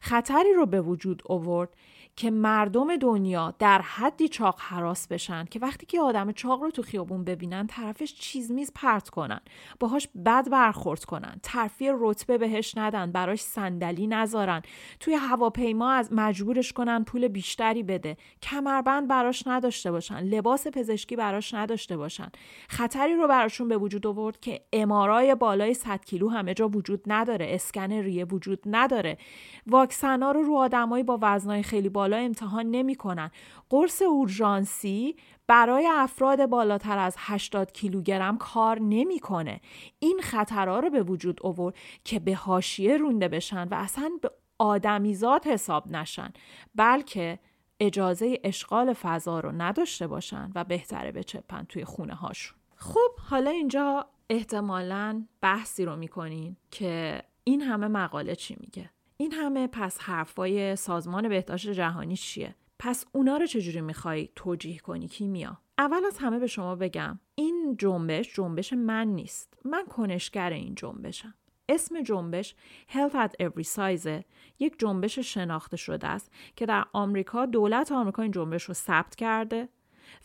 خطری 0.00 0.52
رو 0.52 0.66
به 0.66 0.80
وجود 0.80 1.22
آورد 1.28 1.74
که 2.16 2.30
مردم 2.30 2.96
دنیا 2.96 3.54
در 3.58 3.82
حدی 3.82 4.28
چاق 4.28 4.60
حراس 4.60 5.06
بشن 5.06 5.44
که 5.44 5.58
وقتی 5.58 5.86
که 5.86 6.00
آدم 6.00 6.32
چاق 6.32 6.62
رو 6.62 6.70
تو 6.70 6.82
خیابون 6.82 7.24
ببینن 7.24 7.66
طرفش 7.66 8.14
چیز 8.14 8.50
میز 8.50 8.72
پرت 8.74 9.08
کنن 9.08 9.40
باهاش 9.80 10.08
بد 10.26 10.50
برخورد 10.50 11.04
کنن 11.04 11.40
ترفی 11.42 11.90
رتبه 12.00 12.38
بهش 12.38 12.76
ندن 12.76 13.12
براش 13.12 13.40
صندلی 13.40 14.06
نذارن 14.06 14.62
توی 15.00 15.14
هواپیما 15.14 15.92
از 15.92 16.12
مجبورش 16.12 16.72
کنن 16.72 17.04
پول 17.04 17.28
بیشتری 17.28 17.82
بده 17.82 18.16
کمربند 18.42 19.08
براش 19.08 19.46
نداشته 19.46 19.90
باشن 19.90 20.20
لباس 20.20 20.66
پزشکی 20.66 21.16
براش 21.16 21.54
نداشته 21.54 21.96
باشن. 21.96 22.28
خطری 22.68 23.14
رو 23.14 23.28
براشون 23.28 23.68
به 23.68 23.76
وجود 23.76 24.06
آورد 24.06 24.40
که 24.40 24.60
امارای 24.72 25.34
بالای 25.34 25.74
100 25.74 26.04
کیلو 26.04 26.28
همه 26.28 26.54
جا 26.54 26.68
وجود 26.68 27.02
نداره 27.06 27.46
اسکن 27.50 27.92
ریه 27.92 28.24
وجود 28.24 28.60
نداره. 28.66 29.18
واکسنا 29.66 30.32
رو 30.32 30.42
رو 30.42 30.56
آدمایی 30.56 31.04
با 31.04 31.18
وزنای 31.22 31.62
خیلی 31.62 31.88
بالا 32.00 32.16
امتحان 32.16 32.66
نمی‌کنن. 32.66 33.30
قرص 33.70 34.02
اورژانسی 34.02 35.16
برای 35.46 35.88
افراد 35.92 36.46
بالاتر 36.46 36.98
از 36.98 37.14
80 37.18 37.72
کیلوگرم 37.72 38.38
کار 38.38 38.78
نمی‌کنه. 38.78 39.60
این 39.98 40.20
خطرها 40.22 40.80
رو 40.80 40.90
به 40.90 41.02
وجود 41.02 41.40
آورد 41.44 41.74
که 42.04 42.18
به 42.18 42.34
حاشیه 42.34 42.96
رونده 42.96 43.28
بشن 43.28 43.68
و 43.68 43.74
اصلا 43.74 44.10
به 44.22 44.30
آدمیزاد 44.58 45.46
حساب 45.46 45.88
نشن 45.88 46.32
بلکه 46.74 47.38
اجازه 47.80 48.38
اشغال 48.44 48.92
فضا 48.92 49.40
رو 49.40 49.52
نداشته 49.52 50.06
باشن 50.06 50.50
و 50.54 50.64
بهتره 50.64 51.12
بچپن 51.12 51.64
توی 51.68 51.84
خونه 51.84 52.14
هاشون. 52.14 52.58
خب 52.76 53.20
حالا 53.30 53.50
اینجا 53.50 54.06
احتمالا 54.30 55.26
بحثی 55.40 55.84
رو 55.84 55.96
می‌کنین 55.96 56.56
که 56.70 57.22
این 57.44 57.60
همه 57.60 57.88
مقاله 57.88 58.34
چی 58.34 58.56
میگه؟ 58.60 58.90
این 59.20 59.32
همه 59.32 59.66
پس 59.66 59.98
حرفای 59.98 60.76
سازمان 60.76 61.28
بهداشت 61.28 61.68
جهانی 61.68 62.16
چیه؟ 62.16 62.54
پس 62.78 63.04
اونا 63.12 63.36
رو 63.36 63.46
چجوری 63.46 63.80
می‌خوای 63.80 64.28
توجیه 64.36 64.78
کنی 64.78 65.08
کیمیا؟ 65.08 65.58
اول 65.78 66.04
از 66.04 66.18
همه 66.18 66.38
به 66.38 66.46
شما 66.46 66.76
بگم 66.76 67.18
این 67.34 67.76
جنبش 67.78 68.34
جنبش 68.34 68.72
من 68.72 69.06
نیست. 69.08 69.54
من 69.64 69.84
کنشگر 69.84 70.50
این 70.50 70.74
جنبشم. 70.74 71.34
اسم 71.68 72.02
جنبش 72.02 72.54
Health 72.88 73.14
at 73.14 73.46
Every 73.46 73.64
Size 73.76 74.24
یک 74.58 74.78
جنبش 74.78 75.18
شناخته 75.18 75.76
شده 75.76 76.06
است 76.06 76.32
که 76.56 76.66
در 76.66 76.84
آمریکا 76.92 77.46
دولت 77.46 77.92
آمریکا 77.92 78.22
این 78.22 78.32
جنبش 78.32 78.62
رو 78.62 78.74
ثبت 78.74 79.14
کرده 79.14 79.68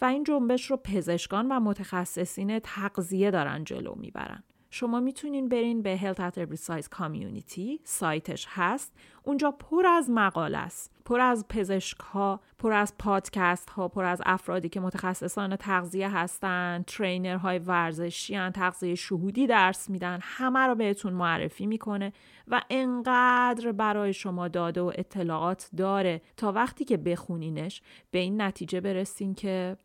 و 0.01 0.05
این 0.05 0.23
جنبش 0.23 0.71
رو 0.71 0.77
پزشکان 0.77 1.51
و 1.51 1.59
متخصصین 1.59 2.59
تغذیه 2.59 3.31
دارن 3.31 3.63
جلو 3.63 3.95
می‌برن. 3.95 4.43
شما 4.77 4.99
می‌تونین 4.99 5.49
برین 5.49 5.81
به 5.81 5.97
Health 5.97 6.19
at 6.19 6.37
Every 6.37 6.59
Size 6.59 6.87
Community 6.97 7.79
سایتش 7.83 8.47
هست. 8.49 8.93
اونجا 9.23 9.51
پر 9.51 9.85
از 9.85 10.09
مقاله 10.09 10.57
است. 10.57 10.91
پر 11.05 11.19
از 11.19 11.47
پزشک 11.47 11.99
ها 11.99 12.39
پر 12.59 12.73
از 12.73 12.97
پادکست 12.97 13.69
ها 13.69 13.87
پر 13.87 14.05
از 14.05 14.21
افرادی 14.25 14.69
که 14.69 14.79
متخصصان 14.79 15.55
تغذیه 15.55 16.09
هستن 16.09 16.83
ترینر 16.87 17.35
های 17.35 17.59
ورزشی 17.59 18.35
هن، 18.35 18.51
تغذیه 18.51 18.95
شهودی 18.95 19.47
درس 19.47 19.89
میدن 19.89 20.19
همه 20.21 20.59
رو 20.59 20.75
بهتون 20.75 21.13
معرفی 21.13 21.65
می‌کنه 21.65 22.13
و 22.47 22.61
انقدر 22.69 23.71
برای 23.71 24.13
شما 24.13 24.47
داده 24.47 24.81
و 24.81 24.91
اطلاعات 24.95 25.69
داره. 25.77 26.21
تا 26.37 26.51
وقتی 26.51 26.85
که 26.85 26.97
بخونینش 26.97 27.81
به 28.11 28.19
این 28.19 28.41
نتیجه 28.41 28.81
برسین 28.81 29.33
که 29.33 29.77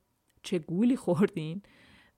چه 0.43 0.59
گولی 0.59 0.97
خوردین. 0.97 1.63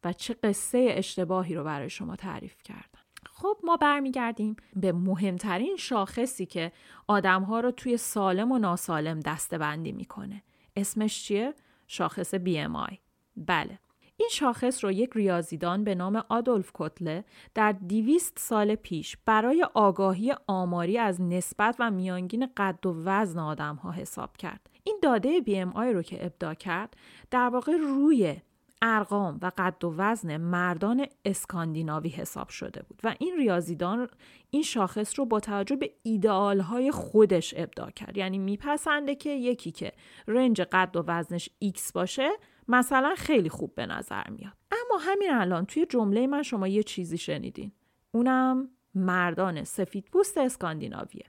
و 0.05 0.13
چه 0.13 0.35
قصه 0.35 0.87
اشتباهی 0.91 1.55
رو 1.55 1.65
برای 1.65 1.91
شما 1.91 2.17
تعریف 2.17 2.63
کردن 2.63 3.03
خب 3.33 3.57
ما 3.65 3.77
برمیگردیم 3.77 4.57
به 4.77 4.93
مهمترین 4.93 5.77
شاخصی 5.77 6.47
که 6.47 6.73
آدمها 7.09 7.61
رو 7.61 7.71
توی 7.71 7.97
سالم 7.97 8.53
و 8.53 8.59
ناسالم 8.59 9.21
دستبندی 9.21 9.93
می‌کنه 9.93 10.43
اسمش 10.77 11.25
چیه؟ 11.25 11.55
شاخص 11.87 12.35
BMI 12.35 12.97
بله 13.37 13.79
این 14.17 14.29
شاخص 14.33 14.85
رو 14.85 14.93
یک 14.93 15.11
ریاضیدان 15.15 15.85
به 15.85 15.95
نام 15.95 16.25
آدولف 16.29 16.71
کتله 16.75 17.25
در 17.55 17.73
دیویست 17.73 18.39
سال 18.39 18.75
پیش 18.75 19.17
برای 19.27 19.67
آگاهی 19.75 20.35
آماری 20.47 20.99
از 20.99 21.21
نسبت 21.21 21.77
و 21.79 21.91
میانگین 21.91 22.49
قد 22.57 22.87
و 22.87 22.95
وزن 23.05 23.39
آدم 23.39 23.77
ها 23.77 23.91
حساب 23.91 24.37
کرد. 24.37 24.71
این 24.85 24.99
داده 25.03 25.41
BMI 25.41 25.95
رو 25.95 26.03
که 26.03 26.27
ابدا 26.27 26.55
کرد 26.55 26.97
در 27.31 27.49
واقع 27.49 27.73
روی 27.77 28.37
ارقام 28.83 29.39
و 29.43 29.51
قد 29.59 29.85
و 29.85 29.95
وزن 29.97 30.37
مردان 30.37 31.07
اسکاندیناوی 31.25 32.09
حساب 32.09 32.49
شده 32.49 32.83
بود 32.83 33.01
و 33.05 33.15
این 33.19 33.37
ریاضیدان 33.37 34.09
این 34.51 34.63
شاخص 34.63 35.19
رو 35.19 35.27
با 35.27 35.41
توجه 35.41 35.77
به 35.77 35.91
ایدئال 36.03 36.61
های 36.61 36.91
خودش 36.91 37.55
ابدا 37.57 37.91
کرد. 37.91 38.17
یعنی 38.17 38.39
میپسنده 38.39 39.15
که 39.15 39.31
یکی 39.31 39.71
که 39.71 39.93
رنج 40.29 40.61
قد 40.61 40.97
و 40.97 41.05
وزنش 41.07 41.51
X 41.65 41.93
باشه 41.93 42.31
مثلا 42.69 43.15
خیلی 43.17 43.49
خوب 43.49 43.75
به 43.75 43.87
نظر 43.87 44.31
میاد. 44.31 44.53
اما 44.73 45.01
همین 45.01 45.31
الان 45.33 45.67
توی 45.67 45.87
جمله 45.87 46.27
من 46.27 46.43
شما 46.43 46.69
یه 46.69 46.83
چیزی 46.83 47.19
شنیدین. 47.19 47.73
اونم 48.13 48.69
مردان 48.95 49.65
سفید 49.65 50.05
پوست 50.13 50.39
اسکاندیناویه. 50.39 51.25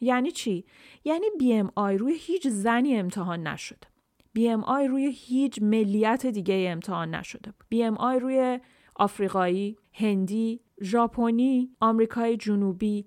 یعنی 0.00 0.30
چی؟ 0.30 0.64
یعنی 1.04 1.26
BMI 1.74 1.98
روی 1.98 2.14
هیچ 2.18 2.48
زنی 2.48 2.96
امتحان 2.96 3.46
نشده 3.46 3.88
BMI 4.66 4.86
روی 4.86 5.10
هیچ 5.14 5.62
ملیت 5.62 6.26
دیگه 6.26 6.66
امتحان 6.68 7.14
نشده 7.14 7.52
BMI 7.72 8.18
روی 8.18 8.60
آفریقایی، 8.94 9.76
هندی، 9.92 10.60
ژاپنی، 10.82 11.70
آمریکای 11.80 12.36
جنوبی 12.36 13.06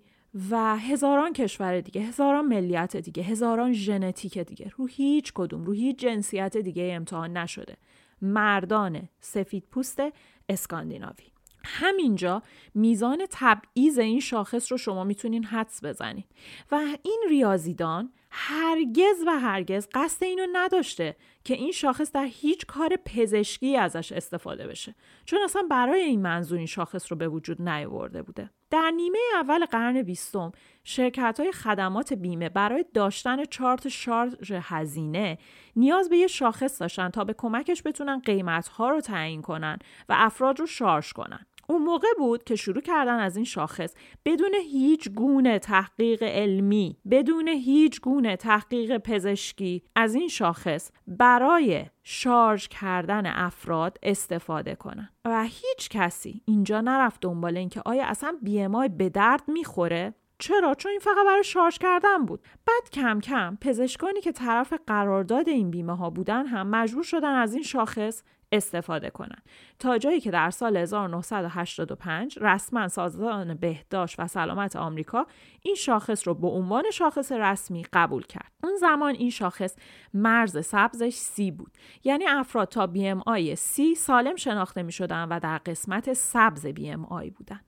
و 0.52 0.78
هزاران 0.78 1.34
کشور 1.34 1.82
دیگه 1.82 2.02
هزاران 2.02 2.46
ملیت 2.46 2.98
دیگه 2.98 3.24
هزاران 3.24 3.74
ژنتیک 3.74 4.38
دیگه. 4.38 4.72
رو 4.78 4.86
هیچ 4.86 5.32
کدوم 5.36 5.64
رو 5.64 5.74
هیچ 5.74 5.98
جنسیت 5.98 6.58
دیگه 6.58 6.92
امتحان 6.94 7.38
نشده. 7.38 7.78
مردان 8.22 9.10
سفید 9.20 9.64
پوست 9.72 10.02
اسکاندیناوی. 10.50 11.32
همینجا 11.66 12.44
میزان 12.76 13.26
تبعیض 13.30 14.00
این 14.00 14.20
شاخص 14.20 14.72
رو 14.72 14.78
شما 14.78 15.04
می‌تونین 15.04 15.44
حدس 15.44 15.84
بزنید 15.84 16.26
و 16.72 16.82
این 17.04 17.24
ریاضیدان 17.30 18.14
هرگز 18.32 19.24
و 19.28 19.40
هرگز 19.40 19.88
قصد 19.94 20.24
اینو 20.24 20.48
نداشته 20.54 21.16
که 21.44 21.54
این 21.54 21.72
شاخص 21.72 22.12
در 22.12 22.26
هیچ 22.26 22.66
کار 22.66 22.96
پزشکی 23.06 23.78
ازش 23.78 24.12
استفاده 24.12 24.68
بشه. 24.68 24.96
چون 25.26 25.40
اصلا 25.44 25.64
برای 25.70 26.02
این 26.02 26.22
منظور 26.22 26.58
این 26.58 26.68
شاخص 26.68 27.12
رو 27.12 27.18
به 27.18 27.28
وجود 27.28 27.62
نیاورده 27.62 28.22
بوده. 28.22 28.50
در 28.70 28.92
نیمه 28.96 29.20
اول 29.36 29.66
قرن 29.66 30.02
بیستم 30.02 30.52
شرکت 30.84 31.40
های 31.40 31.52
خدمات 31.52 32.14
بیمه 32.14 32.50
برای 32.50 32.86
داشتن 32.94 33.46
چارت 33.46 33.88
شارژ 33.88 34.52
هزینه 34.52 35.38
نیاز 35.76 36.10
به 36.10 36.18
یه 36.18 36.28
شاخص 36.28 36.82
داشتن 36.82 37.10
تا 37.10 37.24
به 37.24 37.34
کمکش 37.34 37.82
بتونن 37.86 38.20
قیمت 38.20 38.68
ها 38.68 38.90
رو 38.90 39.02
تعیین 39.02 39.42
کنن 39.42 39.80
و 40.10 40.16
افراد 40.18 40.60
رو 40.60 40.66
شارژ 40.66 41.14
کنن. 41.14 41.46
اون 41.72 41.84
موقع 41.84 42.08
بود 42.18 42.44
که 42.44 42.56
شروع 42.56 42.82
کردن 42.82 43.20
از 43.20 43.36
این 43.36 43.46
شاخص. 43.46 43.94
بدون 44.26 44.52
هیچ 44.72 45.10
گونه 45.10 45.60
تحقیق 45.60 46.24
علمی 46.24 46.98
بدون 47.12 47.48
هیچ 47.48 48.02
گونه 48.02 48.36
تحقیق 48.36 48.98
پزشکی 48.98 49.84
از 49.96 50.16
این 50.16 50.28
شاخص 50.28 50.92
برای 51.08 51.86
شارژ 52.04 52.68
کردن 52.68 53.26
افراد 53.26 53.98
استفاده 54.04 54.76
کنن. 54.76 55.10
و 55.26 55.44
هیچ 55.44 55.90
کسی 55.90 56.42
اینجا 56.46 56.82
نرفت 56.82 57.22
دنبال 57.22 57.58
اینکه 57.58 57.82
آیا 57.86 58.06
اصلا 58.06 58.38
بی 58.42 58.68
به 58.98 59.10
درد 59.10 59.44
می‌خوره؟ 59.48 60.14
چرا؟ 60.40 60.74
چون 60.74 60.92
این 60.92 61.00
فقط 61.00 61.26
برای 61.28 61.44
شارژ 61.44 61.78
کردن 61.78 62.26
بود. 62.26 62.42
بعد 62.68 62.90
کم 62.90 63.20
کم 63.20 63.58
پزشکانی 63.62 64.22
که 64.22 64.32
طرف 64.32 64.74
قرارداد 64.88 65.50
این 65.50 65.72
بیمه 65.72 65.98
ها 65.98 66.10
بودن 66.10 66.46
هم 66.46 66.68
مجبور 66.68 67.04
شدن 67.04 67.34
از 67.34 67.54
این 67.54 67.64
شاخص 67.64 68.24
استفاده 68.52 69.10
کنند 69.10 69.42
تا 69.80 69.98
جایی 69.98 70.20
که 70.20 70.32
در 70.32 70.50
سال 70.50 70.78
1985 70.78 72.38
رسما 72.42 72.88
سازمان 72.88 73.54
بهداشت 73.54 74.20
و 74.20 74.28
سلامت 74.28 74.76
آمریکا 74.76 75.28
این 75.62 75.76
شاخص 75.76 76.28
رو 76.28 76.34
به 76.34 76.48
عنوان 76.48 76.84
شاخص 76.94 77.32
رسمی 77.32 77.86
قبول 77.94 78.24
کرد. 78.24 78.52
اون 78.64 78.76
زمان 78.76 79.16
این 79.16 79.30
شاخص 79.30 79.76
مرز 80.14 80.66
سبزش 80.66 81.14
سی 81.14 81.52
بود. 81.52 81.72
یعنی 82.04 82.26
افراد 82.28 82.68
تا 82.68 82.88
BMI 82.88 83.56
سی 83.56 83.96
سالم 83.96 84.36
شناخته 84.36 84.84
می 84.84 84.92
شدن 84.92 85.28
و 85.30 85.40
در 85.40 85.58
قسمت 85.58 86.14
سبز 86.14 86.66
BMI 86.66 87.30
بودن. 87.30 87.60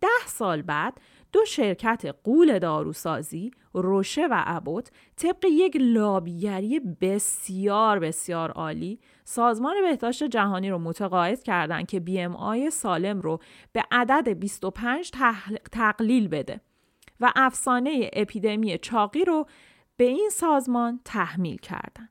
ده 0.00 0.26
سال 0.26 0.62
بعد 0.62 1.00
دو 1.32 1.44
شرکت 1.44 2.16
قول 2.24 2.58
داروسازی 2.58 3.50
روشه 3.72 4.26
و 4.26 4.42
ابوت 4.46 4.90
طبق 5.16 5.44
یک 5.44 5.76
لابیگری 5.80 6.80
بسیار 6.80 7.98
بسیار 7.98 8.50
عالی 8.50 9.00
سازمان 9.30 9.82
بهداشت 9.82 10.24
جهانی 10.24 10.70
رو 10.70 10.78
متقاعد 10.78 11.42
کردند 11.42 11.86
که 11.86 12.00
بی 12.00 12.20
ام 12.20 12.36
آی 12.36 12.70
سالم 12.70 13.20
رو 13.20 13.40
به 13.72 13.84
عدد 13.90 14.28
25 14.28 15.10
تقلیل 15.72 16.28
بده 16.28 16.60
و 17.20 17.32
افسانه 17.36 18.10
اپیدمی 18.12 18.78
چاقی 18.78 19.24
رو 19.24 19.46
به 19.96 20.04
این 20.04 20.28
سازمان 20.32 21.00
تحمیل 21.04 21.56
کردن. 21.56 22.08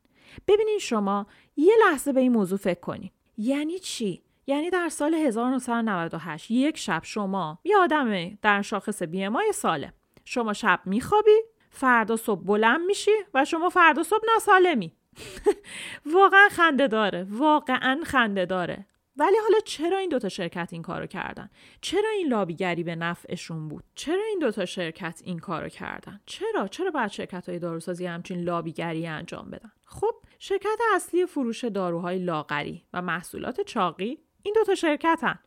ببینید 0.47 0.77
شما 0.77 1.27
یه 1.58 1.73
لحظه 1.86 2.13
به 2.13 2.19
این 2.19 2.32
موضوع 2.32 2.58
فکر 2.58 2.79
کنید. 2.79 3.12
یعنی 3.38 3.79
چی؟ 3.79 4.23
یعنی 4.47 4.69
در 4.69 4.89
سال 4.89 5.13
1998 5.13 6.51
یک 6.51 6.77
شب 6.77 7.01
شما 7.03 7.60
یه 7.63 7.77
آدم 7.77 8.29
در 8.41 8.62
شاخص 8.62 9.03
بیمای 9.03 9.51
سالم 9.51 9.93
شما 10.25 10.53
شب 10.53 10.79
میخوابی 10.86 11.41
فردا 11.69 12.15
صبح 12.15 12.43
بلند 12.43 12.82
میشی 12.82 13.12
و 13.34 13.45
شما 13.45 13.69
فردا 13.69 14.03
صبح 14.03 14.23
ناسالمی 14.34 14.93
واقعا 16.15 16.49
خنده 16.51 16.88
داره 16.88 17.27
واقعا 17.29 17.99
خنده 18.05 18.45
داره 18.45 18.86
ولی 19.17 19.38
حالا 19.38 19.60
چرا 19.65 19.97
این 19.97 20.10
دوتا 20.10 20.29
شرکت 20.29 20.69
این 20.71 20.82
کارو 20.82 21.08
کردن؟ 21.08 21.49
چرا 21.82 22.10
این 22.10 22.27
لابیگری 22.27 22.84
به 22.84 22.95
نفعشون 22.95 23.67
بود؟ 23.67 23.84
چرا 23.95 24.23
این 24.29 24.39
دوتا 24.39 24.65
شرکت 24.65 25.21
این 25.23 25.39
کارو 25.39 25.69
کردن؟ 25.69 26.19
چرا؟ 26.25 26.67
چرا 26.67 26.91
باید 26.91 27.12
شرکت 27.12 27.49
های 27.49 27.60
داروسازی 27.60 28.05
همچین 28.05 28.41
لابیگری 28.41 29.08
انجام 29.08 29.49
بدن؟ 29.49 29.71
خب 29.86 30.15
شرکت 30.39 30.79
اصلی 30.95 31.25
فروش 31.25 31.63
داروهای 31.63 32.19
لاغری 32.19 32.86
و 32.93 33.01
محصولات 33.01 33.62
چاقی 33.62 34.17
این 34.43 34.53
دوتا 34.53 34.75
شرکتن 34.75 35.39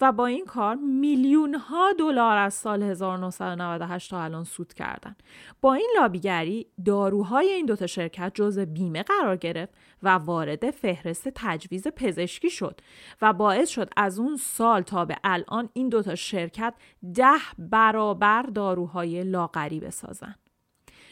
و 0.00 0.12
با 0.12 0.26
این 0.26 0.44
کار 0.44 0.74
میلیون 0.74 1.54
ها 1.54 1.92
دلار 1.98 2.36
از 2.36 2.54
سال 2.54 2.82
1998 2.82 4.10
تا 4.10 4.22
الان 4.22 4.44
سود 4.44 4.74
کردن. 4.74 5.16
با 5.60 5.74
این 5.74 5.90
لابیگری 5.96 6.66
داروهای 6.84 7.48
این 7.48 7.66
دوتا 7.66 7.86
شرکت 7.86 8.32
جزء 8.34 8.64
بیمه 8.64 9.02
قرار 9.02 9.36
گرفت 9.36 9.74
و 10.02 10.08
وارد 10.08 10.70
فهرست 10.70 11.28
تجویز 11.34 11.88
پزشکی 11.88 12.50
شد 12.50 12.80
و 13.22 13.32
باعث 13.32 13.68
شد 13.68 13.90
از 13.96 14.18
اون 14.18 14.36
سال 14.36 14.82
تا 14.82 15.04
به 15.04 15.16
الان 15.24 15.68
این 15.72 15.88
دوتا 15.88 16.14
شرکت 16.14 16.74
ده 17.14 17.40
برابر 17.58 18.42
داروهای 18.42 19.24
لاغری 19.24 19.80
بسازن. 19.80 20.34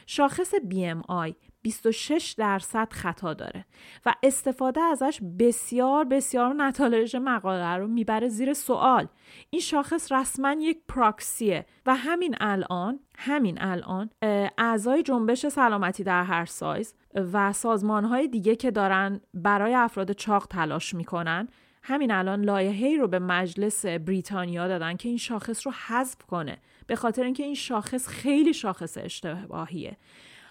شاخص 0.06 0.54
BMI 0.54 1.34
26 1.64 2.34
درصد 2.38 2.92
خطا 2.92 3.34
داره 3.34 3.64
و 4.06 4.14
استفاده 4.22 4.80
ازش 4.80 5.20
بسیار 5.38 6.04
بسیار 6.04 6.54
نتایج 6.54 7.16
مقاله 7.16 7.76
رو 7.76 7.86
می‌بره 7.86 8.28
زیر 8.28 8.52
سوال. 8.54 9.08
این 9.50 9.60
شاخص 9.60 10.12
رسما 10.12 10.52
یک 10.52 10.78
پراکسیه 10.88 11.66
و 11.86 11.94
همین 11.94 12.36
الان 12.40 13.00
همین 13.18 13.62
الان 13.62 14.10
اعضای 14.58 15.02
جنبش 15.02 15.46
سلامتی 15.46 16.04
در 16.04 16.24
هر 16.24 16.44
سایز 16.44 16.94
و 17.14 17.52
سازمان 17.52 18.04
های 18.04 18.28
دیگه 18.28 18.56
که 18.56 18.70
دارن 18.70 19.20
برای 19.34 19.74
افراد 19.74 20.12
چاق 20.12 20.46
تلاش 20.46 20.94
می‌کنن 20.94 21.48
همین 21.82 22.10
الان 22.10 22.44
لایحه‌ای 22.44 22.96
رو 22.96 23.08
به 23.08 23.18
مجلس 23.18 23.86
بریتانیا 23.86 24.68
دادن 24.68 24.96
که 24.96 25.08
این 25.08 25.18
شاخص 25.18 25.66
رو 25.66 25.72
حذف 25.86 26.22
کنه. 26.22 26.58
به 26.86 26.96
خاطر 26.96 27.22
اینکه 27.22 27.42
این 27.42 27.54
شاخص 27.54 28.08
خیلی 28.08 28.54
شاخص 28.54 28.98
اشتباهیه. 28.98 29.96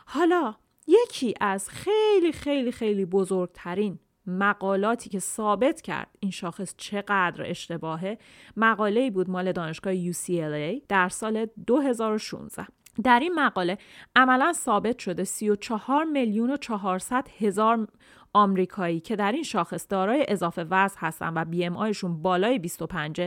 حالا 0.05 0.55
یکی 0.87 1.33
از 1.41 1.69
خیلی 1.69 2.31
خیلی 2.31 2.71
خیلی 2.71 3.05
بزرگترین 3.05 3.99
مقالاتی 4.27 5.09
که 5.09 5.19
ثابت 5.19 5.81
کرد 5.81 6.07
این 6.19 6.31
شاخص 6.31 6.73
چقدر 6.77 7.49
اشتباهه 7.49 8.17
مقاله 8.57 9.11
بود 9.11 9.29
مال 9.29 9.51
دانشگاه 9.51 10.11
UCLA 10.11 10.81
در 10.89 11.09
سال 11.09 11.47
2016 11.67 12.67
در 13.03 13.19
این 13.19 13.33
مقاله 13.33 13.77
عملا 14.15 14.53
ثابت 14.53 14.99
شده 14.99 15.23
34 15.23 16.03
میلیون 16.03 16.49
و 16.49 16.57
400 16.57 17.27
هزار 17.39 17.87
آمریکایی 18.33 18.99
که 18.99 19.15
در 19.15 19.31
این 19.31 19.43
شاخص 19.43 19.87
دارای 19.89 20.25
اضافه 20.27 20.65
وزن 20.69 20.95
هستن 20.99 21.33
و 21.35 21.45
بی 21.45 21.65
ام 21.65 21.77
آیشون 21.77 22.21
بالای 22.21 22.59
25 22.59 23.21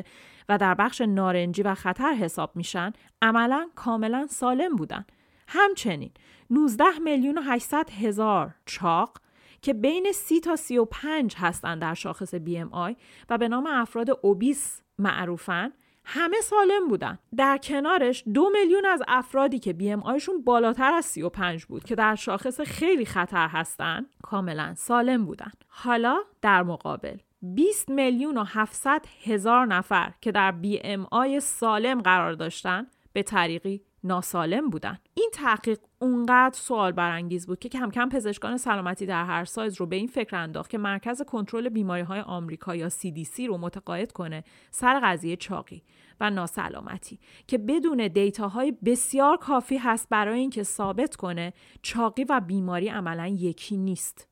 و 0.49 0.59
در 0.59 0.75
بخش 0.75 1.01
نارنجی 1.01 1.63
و 1.63 1.75
خطر 1.75 2.13
حساب 2.13 2.57
میشن 2.57 2.93
عملا 3.23 3.69
کاملا 3.75 4.27
سالم 4.31 4.77
بودن. 4.77 5.05
همچنین 5.49 6.11
19 6.51 6.85
میلیون 7.05 7.39
و 7.39 7.43
800 7.43 7.91
هزار 7.91 8.55
چاق 8.67 9.19
که 9.63 9.75
بین 9.75 10.13
30 10.15 10.41
تا 10.41 10.57
35 10.57 11.35
هستند 11.39 11.83
در 11.83 11.95
شاخص 11.95 12.35
BMI 12.35 12.97
و 13.31 13.39
به 13.39 13.49
نام 13.49 13.67
افراد 13.67 14.19
اوبیس 14.23 14.81
معروفن 14.99 15.73
همه 16.09 16.37
سالم 16.41 16.89
بودن. 16.89 17.19
در 17.37 17.59
کنارش 17.59 18.25
دو 18.35 18.51
میلیون 18.51 18.85
از 18.85 19.03
افرادی 19.09 19.59
که 19.59 19.73
بی 19.73 19.91
ام 19.91 20.03
آیشون 20.03 20.43
بالاتر 20.43 20.93
از 20.93 21.05
35 21.05 21.65
بود 21.65 21.85
که 21.85 21.95
در 21.95 22.15
شاخص 22.15 22.61
خیلی 22.61 23.05
خطر 23.05 23.49
هستن 23.49 24.07
کاملا 24.23 24.75
سالم 24.77 25.25
بودن. 25.25 25.53
حالا 25.69 26.19
در 26.43 26.63
مقابل 26.63 27.17
20 27.43 27.89
میلیون 27.89 28.39
و 28.39 28.45
700 28.45 29.05
هزار 29.25 29.67
نفر 29.67 30.13
که 30.21 30.33
در 30.33 30.53
بی 30.53 30.81
ام 30.85 31.07
آی 31.11 31.41
سالم 31.41 32.01
قرار 32.01 32.33
داشتن 32.33 32.87
به 33.13 33.23
طریقی 33.23 33.83
ناسالم 34.05 34.71
بودن. 34.71 34.99
این 35.15 35.31
تحقیق 35.33 35.79
اونقدر 35.99 36.59
سوال 36.59 36.93
برانگیز 36.93 37.47
بود 37.47 37.59
که 37.59 37.69
کم 37.69 37.91
کم 37.91 38.09
پزشکان 38.09 38.57
سلامتی 38.57 39.07
در 39.07 39.25
هر 39.25 39.45
سایز 39.45 39.81
رو 39.81 39.87
به 39.87 39.97
این 39.97 40.07
فکر 40.07 40.37
انداخت 40.37 40.71
که 40.71 40.79
مرکز 40.79 41.23
کنترل 41.23 41.69
بیماری 41.69 42.03
های 42.03 42.21
آمریکا 42.21 42.77
یا 42.77 42.89
CDC 42.89 43.41
رو 43.49 43.59
متقاعد 43.59 44.13
کنه 44.13 44.45
سر 44.71 45.01
قضیه 45.03 45.37
چاقی 45.37 45.83
و 46.21 46.31
ناسلامتی 46.31 47.21
که 47.47 47.59
بدون 47.59 48.09
دیتاهای 48.09 48.73
بسیار 48.85 49.37
کافی 49.37 49.77
هست 49.77 50.09
برای 50.11 50.39
اینکه 50.41 50.63
ثابت 50.63 51.17
کنه 51.17 51.53
چاقی 51.83 52.25
و 52.25 52.41
بیماری 52.41 52.89
عملا 52.89 53.27
یکی 53.27 53.77
نیست. 53.77 54.29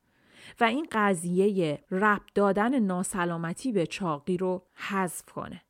و 0.59 0.63
این 0.63 0.87
قضیه 0.91 1.79
ربط 1.91 2.33
دادن 2.35 2.79
ناسلامتی 2.79 3.71
به 3.71 3.85
چاقی 3.85 4.37
رو 4.37 4.63
حذف 4.75 5.25
کنه. 5.25 5.61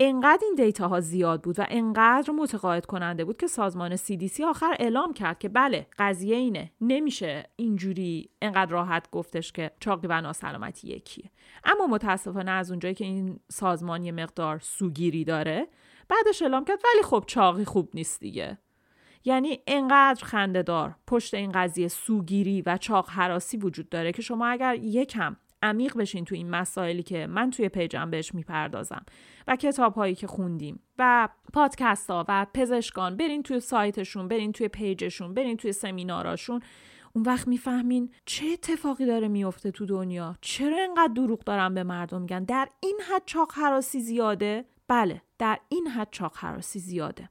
انقدر 0.00 0.42
این 0.42 0.54
دیتا 0.54 0.88
ها 0.88 1.00
زیاد 1.00 1.42
بود 1.42 1.58
و 1.58 1.64
انقدر 1.68 2.32
متقاعد 2.32 2.86
کننده 2.86 3.24
بود 3.24 3.36
که 3.36 3.46
سازمان 3.46 3.96
CDC 3.96 4.40
آخر 4.40 4.76
اعلام 4.80 5.12
کرد 5.12 5.38
که 5.38 5.48
بله 5.48 5.86
قضیه 5.98 6.36
اینه. 6.36 6.72
نمیشه 6.80 7.50
اینجوری 7.56 8.30
انقدر 8.42 8.70
راحت 8.70 9.10
گفتش 9.10 9.52
که 9.52 9.70
چاقی 9.80 10.06
و 10.06 10.20
ناسلامتی 10.20 10.88
یکیه. 10.88 11.30
اما 11.64 11.86
متاسفانه 11.86 12.50
از 12.50 12.70
اونجایی 12.70 12.94
که 12.94 13.04
این 13.04 13.40
سازمان 13.48 14.02
یه 14.02 14.12
مقدار 14.12 14.58
سوگیری 14.58 15.24
داره 15.24 15.68
بعدش 16.08 16.42
اعلام 16.42 16.64
کرد 16.64 16.78
ولی 16.84 17.02
خب 17.02 17.24
چاقی 17.26 17.64
خوب 17.64 17.90
نیست 17.94 18.20
دیگه. 18.20 18.58
یعنی 19.24 19.58
انقدر 19.66 20.24
خندهدار 20.24 20.96
پشت 21.06 21.34
این 21.34 21.52
قضیه 21.52 21.88
سوگیری 21.88 22.62
و 22.62 22.76
چاق 22.76 23.10
حراسی 23.10 23.56
وجود 23.56 23.88
داره 23.88 24.12
که 24.12 24.22
شما 24.22 24.46
اگر 24.46 24.74
یکم 24.74 25.36
عمیق 25.62 25.96
بشین 25.96 26.24
تو 26.24 26.34
این 26.34 26.50
مسائلی 26.50 27.02
که 27.02 27.26
من 27.26 27.50
توی 27.50 27.68
پیجم 27.68 28.10
بهش 28.10 28.34
می‌پردازم 28.34 29.04
و 29.46 29.56
کتاب 29.56 29.94
هایی 29.94 30.14
که 30.14 30.26
خوندیم 30.26 30.80
و 30.98 31.28
پادکست 31.52 32.10
ها 32.10 32.24
و 32.28 32.46
پزشکان 32.54 33.16
برین 33.16 33.42
توی 33.42 33.60
سایتشون 33.60 34.28
برین 34.28 34.52
توی 34.52 34.68
پیجشون 34.68 35.34
برین 35.34 35.56
توی 35.56 35.72
سمیناراشون. 35.72 36.60
اون 37.14 37.24
وقت 37.24 37.48
می‌فهمین 37.48 38.10
چه 38.26 38.46
اتفاقی 38.46 39.06
داره 39.06 39.28
میفته 39.28 39.70
تو 39.70 39.86
دنیا. 39.86 40.36
چرا 40.40 40.78
اینقدر 40.78 41.12
دروغ 41.12 41.44
دارن 41.44 41.74
به 41.74 41.82
مردم 41.82 42.20
میگن؟ 42.20 42.44
در 42.44 42.68
این 42.80 43.00
حد 43.10 43.22
چاق 43.26 43.52
حراسی 43.54 44.00
زیاده؟ 44.00 44.64
بله 44.88 45.22
در 45.38 45.58
این 45.68 45.86
حد 45.86 46.08
چاق 46.10 46.36
حراسی 46.36 46.78
زیاده. 46.78 47.28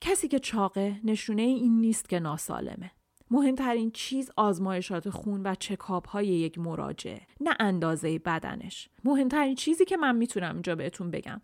کسی 0.00 0.28
که 0.28 0.38
چاقه 0.38 1.00
نشونه 1.04 1.42
این 1.42 1.80
نیست 1.80 2.08
که 2.08 2.20
ناسالمه. 2.20 2.90
مهمترین 3.30 3.90
چیز 3.90 4.30
آزمایشات 4.36 5.10
خون 5.10 5.40
و 5.44 5.54
چکاپ 5.54 6.08
های 6.08 6.26
یک 6.26 6.58
مراجعه 6.58 7.20
نه 7.40 7.56
اندازه 7.60 8.18
بدنش. 8.18 8.88
مهمترین 9.04 9.54
چیزی 9.54 9.84
که 9.84 9.96
من 9.96 10.16
می‌تونم 10.16 10.52
اینجا 10.52 10.74
بهتون 10.74 11.10
بگم. 11.10 11.40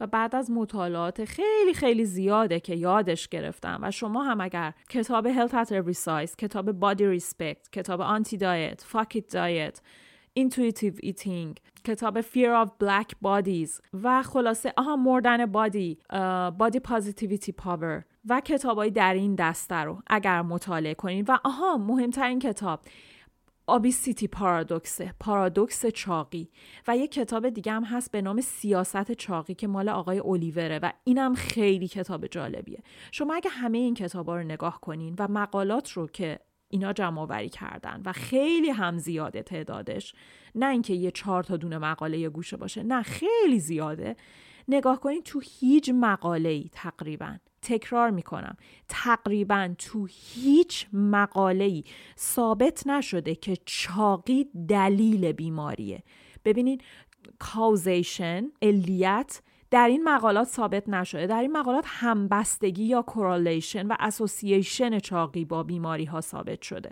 و 0.00 0.06
بعد 0.06 0.36
از 0.36 0.50
مطالعات 0.50 1.24
خیلی 1.24 1.74
خیلی 1.74 2.04
زیاده 2.04 2.60
که 2.60 2.74
یادش 2.74 3.28
گرفتم. 3.28 3.80
و 3.82 3.90
شما 3.90 4.22
هم 4.24 4.40
اگر 4.40 4.72
کتاب 4.88 5.32
Health 5.32 5.52
at 5.52 5.68
Every 5.68 5.96
Size 6.04 6.36
کتاب 6.36 6.94
Body 6.94 7.20
Respect 7.20 7.70
کتاب 7.72 8.22
Anti 8.22 8.36
Diet 8.36 8.80
Fuck 8.92 9.16
It 9.16 9.34
Diet 9.34 9.80
Intuitive 10.38 10.98
Eating. 11.04 11.58
کتاب 11.84 12.20
Fear 12.20 12.64
of 12.64 12.68
Black 12.84 13.08
Bodies 13.24 13.80
و 14.02 14.22
خلاصه 14.22 14.72
آها 14.76 14.96
مردن 14.96 15.46
بادی 15.46 15.98
بادی 16.58 16.80
پازیتیویتی 16.80 17.52
پاور 17.52 18.04
و 18.28 18.40
کتابایی 18.40 18.90
در 18.90 19.14
این 19.14 19.34
دسته 19.34 19.74
رو 19.74 20.02
اگر 20.06 20.42
مطالعه 20.42 20.94
کنید 20.94 21.30
و 21.30 21.38
آها 21.44 21.76
مهمترین 21.76 22.38
کتاب 22.38 22.80
آبیسیتی 23.66 24.28
پارادوکسه 24.28 25.14
پارادوکس 25.20 25.86
چاقی. 25.86 26.50
و 26.88 26.96
یک 26.96 27.12
کتاب 27.12 27.48
دیگه 27.48 27.72
هم 27.72 27.84
هست 27.84 28.10
به 28.10 28.22
نام 28.22 28.40
سیاست 28.40 29.12
چاقی 29.12 29.54
که 29.54 29.66
مال 29.66 29.88
آقای 29.88 30.18
اولیوره 30.18 30.78
و 30.82 30.92
اینم 31.04 31.34
خیلی 31.34 31.88
کتاب 31.88 32.26
جالبیه. 32.26 32.82
شما 33.12 33.34
اگه 33.34 33.50
همه 33.50 33.78
این 33.78 33.94
کتابا 33.94 34.36
رو 34.36 34.42
نگاه 34.42 34.80
کنین 34.80 35.14
و 35.18 35.28
مقالات 35.28 35.90
رو 35.90 36.06
که 36.06 36.38
اینا 36.68 36.92
جمع 36.92 37.20
آوری 37.20 37.48
کردن 37.48 38.02
و 38.04 38.12
خیلی 38.12 38.70
هم 38.70 38.98
زیاده 38.98 39.42
تعدادش. 39.42 40.14
نه 40.54 40.66
اینکه 40.66 40.94
یه 40.94 41.10
چهار 41.10 41.42
تا 41.42 41.56
دونه 41.56 41.78
مقاله 41.78 42.18
یه 42.18 42.28
گوشه 42.28 42.56
باشه 42.56 42.82
نه 42.82 43.02
خیلی 43.02 43.58
زیاده. 43.58 44.16
نگاه 44.68 45.00
کنید 45.00 45.22
تو 45.22 45.40
هیچ 45.60 45.90
مقاله 45.94 46.48
ای 46.48 46.70
تقریبا 46.72 47.36
تکرار 47.62 48.10
می‌کنم 48.10 48.56
تقریبا 48.88 49.74
تو 49.78 50.08
هیچ 50.10 50.86
مقاله 50.92 51.64
ای 51.64 51.84
ثابت 52.18 52.86
نشده 52.86 53.34
که 53.34 53.56
چاقی 53.64 54.46
دلیل 54.68 55.32
بیماریه. 55.32 56.02
ببینید 56.44 56.82
causation 57.38 58.50
علیت 58.62 59.42
در 59.74 59.88
این 59.88 60.04
مقالات 60.04 60.48
ثابت 60.48 60.88
نشده. 60.88 61.26
در 61.26 61.40
این 61.40 61.52
مقالات 61.52 61.84
همبستگی 61.86 62.84
یا 62.84 63.02
correlation 63.02 63.86
و 63.86 63.96
association 64.00 64.98
چاقی 64.98 65.44
با 65.44 65.62
بیماری 65.62 66.04
ها 66.04 66.20
ثابت 66.20 66.62
شده. 66.62 66.90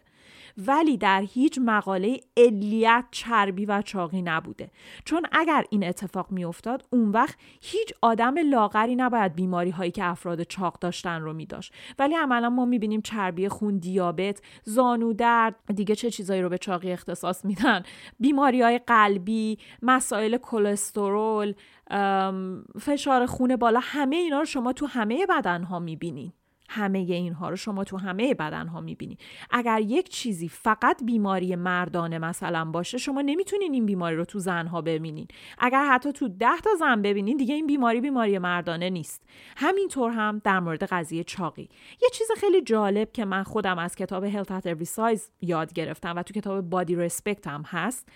ولی 0.58 0.96
در 0.96 1.22
هیچ 1.22 1.58
مقاله 1.62 2.20
علیت 2.36 3.04
چربی 3.10 3.66
و 3.66 3.82
چاقی 3.82 4.22
نبوده. 4.22 4.70
چون 5.04 5.26
اگر 5.32 5.64
این 5.70 5.84
اتفاق 5.84 6.30
میافتاد 6.30 6.84
اون 6.90 7.10
وقت 7.10 7.36
هیچ 7.60 7.92
آدم 8.02 8.34
لاغری 8.50 8.96
نباید 8.96 9.34
بیماری 9.34 9.70
هایی 9.70 9.90
که 9.90 10.04
افراد 10.04 10.42
چاق 10.42 10.78
داشتن 10.78 11.20
رو 11.20 11.32
میداشت. 11.32 11.72
ولی 11.98 12.14
عملا 12.14 12.50
ما 12.50 12.64
می‌بینیم 12.64 13.00
چربی 13.00 13.48
خون 13.48 13.78
دیابت 13.78 14.42
زانو 14.62 15.12
درد 15.12 15.54
دیگه 15.74 15.94
چه 15.94 16.10
چیزایی 16.10 16.42
رو 16.42 16.48
به 16.48 16.58
چاقی 16.58 16.92
اختصاص 16.92 17.44
میدن؟ 17.44 17.82
بیماری 18.20 18.62
های 18.62 18.78
قلبی 18.78 19.58
مسائل 19.82 20.36
کلسترول 20.36 21.54
فشار 22.80 23.26
خون 23.26 23.56
بالا 23.56 23.80
همه 23.82 24.16
اینا 24.16 24.38
رو 24.38 24.44
شما 24.44 24.72
تو 24.72 24.86
همه 24.86 25.26
بدن 25.26 25.62
ها 25.62 25.78
می‌بینین. 25.78 26.32
همه 26.74 26.98
اینها 26.98 27.48
رو 27.50 27.56
شما 27.56 27.84
تو 27.84 27.96
همه 27.96 28.34
بدن 28.34 28.66
ها 28.68 28.80
می‌بینید 28.80 29.20
اگر 29.50 29.80
یک 29.80 30.08
چیزی 30.08 30.48
فقط 30.48 31.04
بیماری 31.04 31.56
مردانه 31.56 32.18
مثلا 32.18 32.64
باشه 32.64 32.98
شما 32.98 33.22
نمی‌تونین 33.22 33.72
این 33.72 33.86
بیماری 33.86 34.16
رو 34.16 34.24
تو 34.24 34.38
زنها 34.38 34.80
ببینین. 34.82 35.28
اگر 35.58 35.84
حتی 35.84 36.12
تو 36.12 36.28
ده 36.28 36.60
تا 36.64 36.70
زن 36.78 37.02
ببینین 37.02 37.36
دیگه 37.36 37.54
این 37.54 37.66
بیماری 37.66 38.00
بیماری 38.00 38.38
مردانه 38.38 38.90
نیست. 38.90 39.22
همینطور 39.56 40.10
هم 40.10 40.40
در 40.44 40.60
مورد 40.60 40.84
قضیه 40.84 41.24
چاقی. 41.24 41.68
یه 42.02 42.08
چیز 42.12 42.28
خیلی 42.36 42.62
جالب 42.62 43.12
که 43.12 43.24
من 43.24 43.42
خودم 43.42 43.78
از 43.78 43.96
کتاب 43.96 44.30
Health 44.30 44.48
at 44.48 44.66
Every 44.66 44.88
Size 44.96 45.22
یاد 45.40 45.72
گرفتم 45.72 46.16
و 46.16 46.22
تو 46.22 46.34
کتاب 46.34 46.84
Body 46.84 47.10
Respect 47.10 47.46
هم 47.46 47.62
هست. 47.66 48.08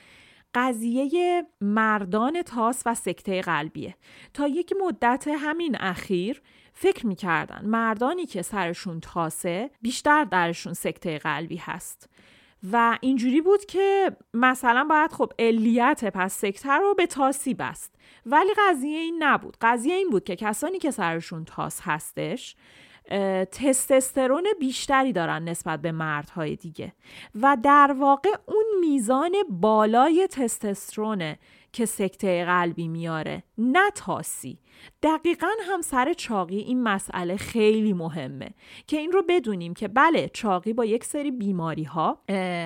قضیه 0.56 1.42
مردان 1.60 2.42
تاس 2.42 2.82
و 2.86 2.94
سکته 2.94 3.40
قلبیه. 3.40 3.94
تا 4.34 4.48
یک 4.48 4.72
مدت 4.86 5.28
همین 5.28 5.76
اخیر 5.80 6.42
فکر 6.72 7.06
می‌کردن 7.06 7.64
مردانی 7.64 8.26
که 8.26 8.42
سرشون 8.42 9.00
تاسه 9.00 9.70
بیشتر 9.82 10.24
درشون 10.24 10.72
سکته 10.72 11.18
قلبی 11.18 11.56
هست. 11.56 12.08
و 12.72 12.98
اینجوری 13.00 13.40
بود 13.40 13.64
که 13.64 14.16
مثلا 14.34 14.84
باید 14.84 15.12
خب 15.12 15.32
علیت 15.38 16.04
پس 16.04 16.38
سکته 16.38 16.72
رو 16.72 16.94
به 16.94 17.06
تاسی 17.06 17.54
بست. 17.54 17.94
ولی 18.26 18.50
قضیه 18.58 18.98
این 18.98 19.22
نبود. 19.22 19.56
قضیه 19.60 19.94
این 19.94 20.10
بود 20.10 20.24
که 20.24 20.36
کسانی 20.36 20.78
که 20.78 20.90
سرشون 20.90 21.44
تاس 21.44 21.80
هستش 21.82 22.56
تستسترون 23.52 24.46
بیشتری 24.60 25.12
دارن 25.12 25.48
نسبت 25.48 25.80
به 25.80 25.92
مردهای 25.92 26.56
دیگه. 26.56 26.92
و 27.34 27.56
در 27.62 27.96
واقع 27.98 28.30
اون 28.46 28.64
میزان 28.80 29.32
بالای 29.48 30.28
تستسترونه 30.30 31.38
که 31.72 31.86
سکته 31.86 32.44
قلبی 32.44 32.88
میاره. 32.88 33.42
نه 33.58 33.90
تاسی 33.94 34.58
دقیقا 35.02 35.48
هم 35.62 35.80
سر 35.80 36.12
چاقی 36.12 36.58
این 36.58 36.82
مسئله 36.82 37.36
خیلی 37.36 37.92
مهمه 37.92 38.50
که 38.86 38.96
این 38.96 39.12
رو 39.12 39.22
بدونیم 39.28 39.74
که 39.74 39.88
بله 39.88 40.30
چاقی 40.32 40.72
با 40.72 40.84
یک 40.84 41.04
سری 41.04 41.30
بیماری 41.30 41.84
ها 41.84 42.18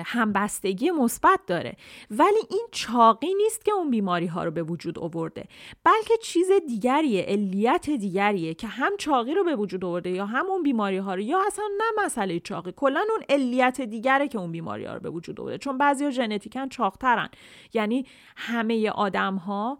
همبستگی 0.05 0.91
مثبت 0.91 1.39
داره 1.47 1.75
ولی 2.11 2.39
این 2.49 2.67
چاقی 2.71 3.33
نیست 3.33 3.65
که 3.65 3.71
اون 3.71 3.89
بیماری 3.89 4.25
ها 4.25 4.43
رو 4.43 4.51
به 4.51 4.63
وجود 4.63 4.99
آورده 4.99 5.45
بلکه 5.83 6.13
چیز 6.23 6.47
دیگریه 6.67 7.21
علیت 7.21 7.89
دیگریه 7.89 8.53
که 8.53 8.67
هم 8.67 8.91
چاقی 8.97 9.33
رو 9.33 9.43
به 9.43 9.55
وجود 9.55 9.85
آورده 9.85 10.09
یا 10.09 10.25
هم 10.25 10.45
اون 10.45 10.63
بیماری 10.63 10.97
ها 10.97 11.15
رو 11.15 11.21
یا 11.21 11.41
اصلا 11.47 11.65
نه 11.77 12.05
مسئله 12.05 12.39
چاقی 12.39 12.73
کلا 12.75 12.99
اون 13.09 13.23
علیت 13.29 13.81
دیگره 13.81 14.27
که 14.27 14.37
اون 14.37 14.51
بیماری 14.51 14.85
ها 14.85 14.93
رو 14.93 14.99
به 14.99 15.09
وجود 15.09 15.41
آورده. 15.41 15.57
چون 15.57 15.77
بعضیا 15.77 16.11
ژنتیکن 16.11 16.69
چاقترن 16.69 17.29
یعنی 17.73 18.05
همه 18.35 18.89
آدم 18.89 19.35
ها 19.35 19.79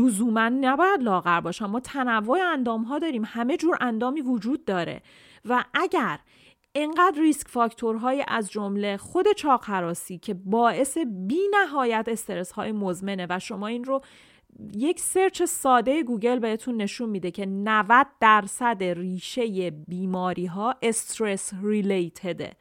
لزوما 0.00 0.48
نباید 0.48 1.02
لاغر 1.02 1.40
باشن 1.40 1.66
ما 1.66 1.80
تنوع 1.80 2.38
اندام 2.52 2.82
ها 2.82 2.98
داریم. 2.98 3.22
همه 3.26 3.56
جور 3.56 3.76
اندامی 3.80 4.20
وجود 4.20 4.64
داره. 4.64 5.02
و 5.44 5.64
اگر 5.74 6.18
انقدر 6.74 7.20
risk 7.20 7.48
factor 7.48 8.05
های 8.05 8.24
از 8.28 8.50
جمله 8.50 8.96
خود 8.96 9.26
چاق 9.36 9.64
هراسی 9.64 10.18
که 10.18 10.34
باعث 10.34 10.98
بی 10.98 11.40
نهایت 11.52 12.04
استرس 12.08 12.52
های 12.52 12.72
مزمنه 12.72 13.26
و 13.30 13.38
شما 13.38 13.66
این 13.66 13.84
رو 13.84 14.00
یک 14.74 15.00
search 15.00 15.42
ساده 15.42 16.02
گوگل 16.02 16.38
بهتون 16.38 16.76
نشون 16.76 17.08
میده 17.08 17.30
که 17.30 17.46
90 17.46 18.06
درصد 18.20 18.82
ریشه 18.82 19.70
بیماری 19.70 20.46
ها 20.46 20.76
stress 20.82 21.52
related 21.62 22.32
ه. 22.32 22.52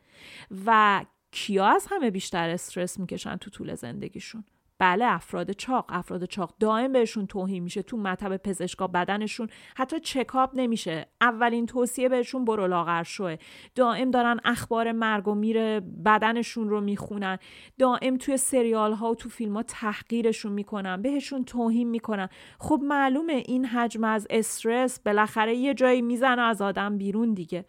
و 0.66 1.02
کیا 1.32 1.66
از 1.66 1.88
همه 1.90 2.12
بیشتر 2.12 2.50
استرس 2.50 3.00
می‌کشن 3.00 3.36
تو 3.36 3.50
طول 3.50 3.76
زندگیشون؟ 3.76 4.44
بله 4.80 5.06
افراد 5.06 5.52
چاق 5.52 5.86
افراد 5.90 6.26
چاق. 6.26 6.56
دائم 6.60 6.92
بهشون 6.92 7.28
توهین 7.28 7.64
میشه 7.64 7.82
تو 7.82 7.98
مطب 7.98 8.38
پزشکا 8.38 8.88
بدنشون 8.88 9.48
حتی 9.78 10.00
چکاپ 10.00 10.52
نمیشه. 10.54 11.08
اولین 11.22 11.66
توصیه 11.66 12.10
بهشون 12.10 12.46
برو 12.46 12.68
لاغر 12.68 13.04
شوه. 13.04 13.36
دائم 13.76 14.12
دارن 14.12 14.40
اخبار 14.46 14.92
مرگ 14.92 15.28
و 15.28 15.36
میره 15.36 15.80
بدنشون 16.06 16.70
رو 16.70 16.82
می‌خونن. 16.82 17.38
دائم 17.80 18.18
توی 18.18 18.38
سریال 18.38 18.94
ها 18.94 19.12
و 19.12 19.16
تو 19.16 19.30
فیلم 19.30 19.56
ها 19.56 19.64
تحقیرشون 19.64 20.52
می‌کنن 20.52 21.02
بهشون 21.02 21.46
توهین 21.46 21.90
می‌کنن. 21.90 22.30
خب 22.60 22.80
معلومه 22.84 23.44
این 23.46 23.66
حجم 23.66 24.04
از 24.04 24.28
استرس 24.30 25.00
بالاخره 25.00 25.56
یه 25.56 25.74
جایی 25.74 26.02
می‌زنه 26.02 26.42
از 26.42 26.62
آدم 26.62 26.98
بیرون 26.98 27.34
دیگه. 27.34 27.66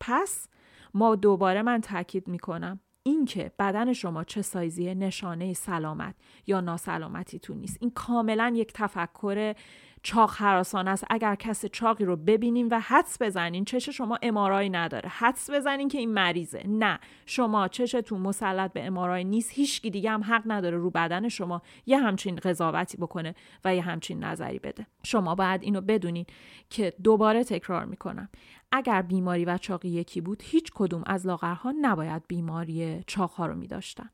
پس 0.00 0.48
ما 0.94 1.16
دوباره 1.16 1.62
من 1.62 1.80
تاکید 1.80 2.28
می‌کنم. 2.28 2.80
اینکه 3.02 3.52
بدن 3.58 3.92
شما 3.92 4.24
چه 4.24 4.42
سایزی 4.42 4.94
نشانه 4.94 5.52
سلامت 5.52 6.14
یا 6.46 6.60
ناسلامتی 6.60 7.38
تو 7.38 7.54
نیست. 7.54 7.78
این 7.80 7.90
کاملا 7.90 8.52
یک 8.56 8.72
تفکر 8.74 9.54
چاق 10.02 10.34
حراسان 10.36 10.88
است. 10.88 11.04
اگر 11.10 11.34
کس 11.34 11.66
چاقی 11.66 12.04
رو 12.04 12.16
ببینیم 12.16 12.68
و 12.70 12.80
حدس 12.80 13.22
بزنین 13.22 13.64
چش 13.64 13.88
شما 13.88 14.18
امارای 14.22 14.70
نداره. 14.70 15.08
حدس 15.08 15.50
بزنین 15.50 15.88
که 15.88 15.98
این 15.98 16.12
مریضه. 16.12 16.62
نه 16.66 16.98
شما 17.26 17.68
چشتون 17.68 18.20
مسلط 18.20 18.72
به 18.72 18.86
امارای 18.86 19.24
نیست. 19.24 19.50
هیچکی 19.52 19.90
دیگه 19.90 20.10
هم 20.10 20.22
حق 20.24 20.42
نداره 20.46 20.76
رو 20.76 20.90
بدن 20.90 21.28
شما 21.28 21.62
یه 21.86 21.98
همچین 21.98 22.36
قضاوتی 22.36 22.96
بکنه 22.96 23.34
و 23.64 23.74
یه 23.74 23.82
همچین 23.82 24.24
نظری 24.24 24.58
بده. 24.58 24.86
شما 25.02 25.34
باید 25.34 25.62
اینو 25.62 25.80
بدونین 25.80 26.26
که 26.70 26.92
دوباره 27.02 27.44
تکرار 27.44 27.84
می‌کنم. 27.84 28.28
اگر 28.72 29.02
بیماری 29.02 29.44
و 29.44 29.58
چاقی 29.58 29.88
یکی 29.88 30.20
بود 30.20 30.42
هیچ 30.44 30.70
کدوم 30.74 31.02
از 31.06 31.26
لاغرها 31.26 31.74
نباید 31.80 32.22
بیماری 32.28 33.04
چاقها 33.06 33.46
رو 33.46 33.54
می 33.54 33.66
داشتن. 33.66 34.10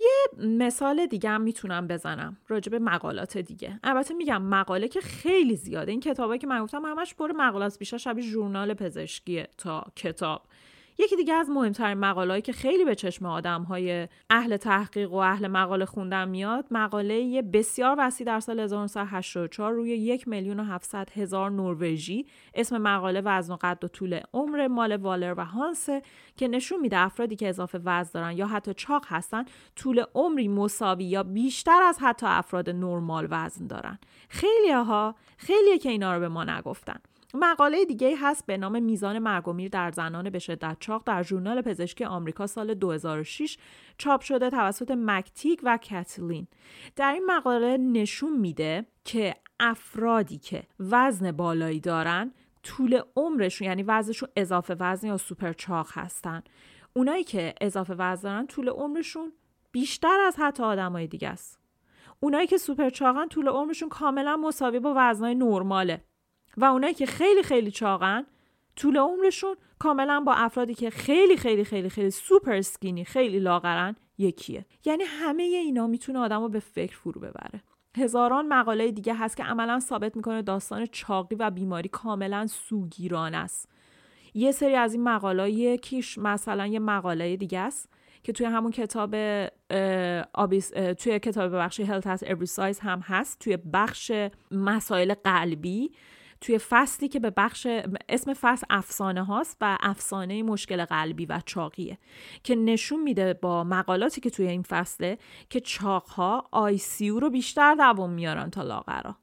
یه 0.00 0.46
مثال 0.46 1.06
دیگه 1.06 1.30
هم 1.30 1.40
می‌تونم 1.40 1.86
بزنم 1.86 2.36
راجع 2.48 2.78
مقالات 2.78 3.38
دیگه. 3.38 3.80
البته 3.84 4.14
میگم 4.14 4.42
مقاله 4.42 4.88
که 4.88 5.00
خیلی 5.00 5.56
زیاده. 5.56 5.90
این 5.90 6.00
کتابایی 6.00 6.38
که 6.38 6.46
من 6.46 6.62
گفتم 6.62 6.84
همش 6.84 7.14
پر 7.14 7.32
مقالات 7.32 7.78
بیشتر 7.78 7.96
شبیه 7.98 8.24
ژورنال 8.24 8.74
پزشکیه 8.74 9.48
تا 9.58 9.84
کتاب. 9.96 10.42
یکی 10.98 11.16
دیگه 11.16 11.34
از 11.34 11.50
مهمترین 11.50 11.98
مقالهایی 11.98 12.42
که 12.42 12.52
خیلی 12.52 12.84
به 12.84 12.94
چشم 12.94 13.26
آدم 13.26 13.62
های 13.62 14.08
اهل 14.30 14.56
تحقیق 14.56 15.12
و 15.12 15.16
اهل 15.16 15.48
مقاله 15.48 15.84
خوندن 15.84 16.28
میاد 16.28 16.66
مقاله 16.70 17.42
بسیار 17.42 17.96
وسیع 17.98 18.26
در 18.26 18.40
سال 18.40 18.60
1984 18.60 19.72
روی 19.72 19.90
یک 19.90 20.28
میلیون 20.28 20.60
و 20.60 20.64
هفتصد 20.64 21.08
هزار 21.14 21.50
نروژی. 21.50 22.26
اسم 22.54 22.78
مقاله 22.78 23.20
وزن 23.20 23.54
و 23.54 23.56
قد 23.60 23.84
و 23.84 23.88
طول 23.88 24.20
عمر 24.34 24.68
مال 24.68 24.96
والر 24.96 25.34
و 25.36 25.44
هانسه 25.44 26.02
که 26.36 26.48
نشون 26.48 26.80
میده 26.80 26.98
افرادی 26.98 27.36
که 27.36 27.48
اضافه 27.48 27.80
وزن 27.84 28.10
دارن 28.14 28.36
یا 28.36 28.46
حتی 28.46 28.74
چاق 28.74 29.04
هستن 29.08 29.44
طول 29.76 30.04
عمری 30.14 30.48
مساوی 30.48 31.04
یا 31.04 31.22
بیشتر 31.22 31.82
از 31.82 31.98
حتی 32.00 32.26
افراد 32.26 32.70
نرمال 32.70 33.28
وزن 33.30 33.66
دارن. 33.66 33.98
خیلی 34.28 34.70
ها 34.70 35.14
خیلیه 35.36 35.78
که 35.78 35.88
اینا 35.88 36.14
رو 36.14 36.20
به 36.20 36.28
ما 36.28 36.44
نگفتن. 36.44 37.00
مقاله 37.34 37.84
دیگه 37.84 38.16
هست 38.20 38.46
به 38.46 38.56
نام 38.56 38.82
میزان 38.82 39.18
مرگ 39.18 39.48
و 39.48 39.52
میر 39.52 39.68
در 39.68 39.90
زنان 39.90 40.30
به 40.30 40.38
شدت 40.38 40.76
چاق 40.80 41.02
در 41.06 41.22
ژورنال 41.22 41.62
پزشکی 41.62 42.04
آمریکا 42.04 42.46
سال 42.46 42.74
2006 42.74 43.58
چاپ 43.98 44.20
شده 44.20 44.50
توسط 44.50 44.90
مکتیک 44.90 45.60
و 45.62 45.76
کتلین 45.76 46.46
در 46.96 47.12
این 47.12 47.26
مقاله 47.26 47.76
نشون 47.76 48.36
میده 48.36 48.86
که 49.04 49.34
افرادی 49.60 50.38
که 50.38 50.62
وزن 50.80 51.32
بالایی 51.32 51.80
دارن 51.80 52.32
طول 52.62 53.00
عمرشون 53.16 53.68
یعنی 53.68 53.82
وزنشون 53.82 54.28
اضافه 54.36 54.76
وزن 54.80 55.08
یا 55.08 55.16
سوپر 55.16 55.52
چاق 55.52 55.88
هستن. 55.92 56.42
اونایی 56.92 57.24
که 57.24 57.54
اضافه 57.60 57.94
وزن 57.94 58.30
دارن 58.30 58.46
طول 58.46 58.68
عمرشون 58.68 59.32
بیشتر 59.72 60.20
از 60.20 60.36
حتی 60.38 60.62
آدمای 60.62 61.06
دیگه 61.06 61.28
است. 61.28 61.60
اونایی 62.20 62.46
که 62.46 62.58
سوپر 62.58 62.90
چاقن 62.90 63.28
طول 63.28 63.48
عمرشون 63.48 63.88
کاملا 63.88 64.36
مساوی 64.36 64.80
با 64.80 64.94
وزنای 64.96 65.34
نرماله. 65.34 66.04
و 66.56 66.64
اونایی 66.64 66.94
که 66.94 67.06
خیلی 67.06 67.42
خیلی 67.42 67.70
چاقن 67.70 68.26
طول 68.76 68.96
عمرشون 68.96 69.56
کاملا 69.78 70.20
با 70.20 70.34
افرادی 70.34 70.74
که 70.74 70.90
خیلی 70.90 71.36
خیلی 71.36 71.64
خیلی 71.64 71.88
خیلی 71.88 72.10
سوپر 72.10 72.60
سکینی 72.60 73.04
خیلی 73.04 73.38
لاغرن 73.38 73.96
یکیه. 74.18 74.66
یعنی 74.84 75.04
همه 75.04 75.42
اینا 75.42 75.86
می‌تونه 75.86 76.18
آدم 76.18 76.40
رو 76.40 76.48
به 76.48 76.60
فکر 76.60 76.96
فرو 76.96 77.20
ببره. 77.20 77.62
هزاران 77.96 78.48
مقاله 78.48 78.90
دیگه 78.90 79.14
هست 79.14 79.36
که 79.36 79.44
عملا 79.44 79.80
ثابت 79.80 80.16
می‌کنه 80.16 80.42
داستان 80.42 80.86
چاقی 80.86 81.34
و 81.34 81.50
بیماری 81.50 81.88
کاملا 81.88 82.46
سوگیران 82.46 83.34
است. 83.34 83.68
یه 84.34 84.52
سری 84.52 84.74
از 84.74 84.94
این 84.94 85.02
مقاله 85.02 85.50
یکیش 85.50 86.18
مثلا 86.18 86.66
یه 86.66 86.78
مقاله 86.78 87.36
دیگه 87.36 87.58
است 87.58 87.92
که 88.22 88.32
توی 88.32 88.46
همون 88.46 88.70
کتاب 88.70 89.10
توی 90.92 91.18
کتاب 91.18 91.56
بخش 91.56 91.80
Health 91.80 92.04
as 92.04 92.20
Every 92.20 92.56
Size 92.56 92.80
هم 92.80 93.00
هست. 93.00 93.38
توی 93.40 93.56
بخش 93.56 94.12
مسائل 94.50 95.14
قلبی 95.14 95.90
توی 96.44 96.58
فصلی 96.58 97.08
که 97.08 97.20
به 97.20 97.30
بخش 97.30 97.66
اسم 98.08 98.34
فصل 98.34 98.66
افسانه 98.70 99.24
هاست 99.24 99.56
و 99.60 99.78
افسانه 99.80 100.42
مشکل 100.42 100.84
قلبی 100.84 101.26
و 101.26 101.40
چاقیه 101.46 101.98
که 102.42 102.54
نشون 102.54 103.02
میده 103.02 103.34
با 103.34 103.64
مقالاتی 103.64 104.20
که 104.20 104.30
توی 104.30 104.46
این 104.46 104.62
فصله 104.62 105.18
که 105.50 105.60
چاق 105.60 106.08
ها 106.08 106.48
آی 106.52 106.80
رو 107.00 107.30
بیشتر 107.30 107.74
دوام 107.74 108.10
میارن 108.10 108.50
تا 108.50 108.62
لاغرا 108.62 109.16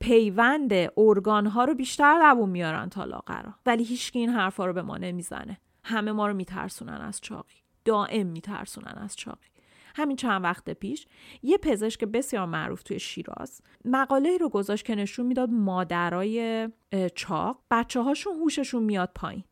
پیوند 0.00 0.70
ارگان 0.96 1.46
ها 1.46 1.64
رو 1.64 1.74
بیشتر 1.74 2.18
دوام 2.18 2.48
میارن 2.48 2.88
تا 2.88 3.04
لاغرا 3.04 3.54
ولی 3.66 3.84
هیچکی 3.84 4.18
این 4.18 4.30
حرفا 4.30 4.66
رو 4.66 4.72
به 4.72 4.82
ما 4.82 4.96
نمی‌زنه. 4.96 5.60
همه 5.84 6.12
ما 6.12 6.26
رو 6.26 6.34
میترسونن 6.34 7.00
از 7.00 7.20
چاقی. 7.20 7.56
دائم 7.84 8.26
میترسونن 8.26 8.98
از 9.02 9.16
چاقی. 9.16 9.55
همین 9.96 10.16
چند 10.16 10.44
وقت 10.44 10.70
پیش 10.70 11.06
یه 11.42 11.58
پزشک 11.58 12.04
بسیار 12.04 12.46
معروف 12.46 12.82
توی 12.82 12.98
شیراز 12.98 13.60
مقاله 13.84 14.36
رو 14.36 14.48
گذاشت 14.48 14.84
که 14.84 14.94
نشون 14.94 15.26
می‌داد 15.26 15.50
مادرای 15.50 16.68
چاق 17.14 17.62
بچه 17.70 18.00
هاشون 18.00 18.34
هوششون 18.34 18.82
میاد 18.82 19.10
پایین. 19.14 19.44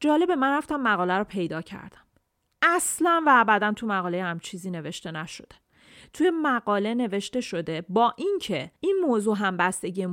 جالب 0.00 0.30
من 0.30 0.56
رفتم 0.56 0.80
مقاله 0.80 1.18
رو 1.18 1.24
پیدا 1.24 1.62
کردم. 1.62 2.06
اصلا 2.62 3.22
و 3.26 3.30
ابدا 3.40 3.72
تو 3.72 3.86
مقاله 3.86 4.22
هم 4.22 4.38
چیزی 4.38 4.70
نوشته 4.70 5.10
نشده. 5.10 5.56
توی 6.12 6.30
مقاله 6.30 6.94
نوشته 6.94 7.40
شده 7.40 7.84
با 7.88 8.14
اینکه 8.16 8.70
این 8.80 8.96
موضوع 9.06 9.36
هم 9.36 9.56
بستگی 9.56 10.06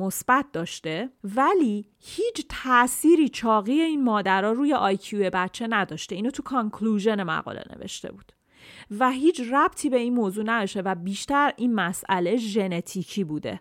مثبت 0.00 0.46
داشته 0.52 1.10
ولی 1.24 1.88
هیچ 1.98 2.46
تأثیری 2.48 3.28
چاقی 3.28 3.80
این 3.80 4.04
مادرها 4.04 4.52
روی 4.52 4.74
آیکیو 4.74 5.30
بچه 5.32 5.66
نداشته. 5.70 6.14
اینو 6.14 6.30
تو 6.30 6.42
کانکلوژن 6.42 7.22
مقاله 7.22 7.64
نوشته 7.76 8.12
بود. 8.12 8.32
و 8.90 9.10
هیچ 9.10 9.40
ربطی 9.52 9.90
به 9.90 9.96
این 9.96 10.14
موضوع 10.14 10.44
نداشته 10.46 10.82
و 10.82 10.94
بیشتر 10.94 11.52
این 11.56 11.74
مسئله 11.74 12.36
ژنتیکی 12.36 13.24
بوده. 13.24 13.60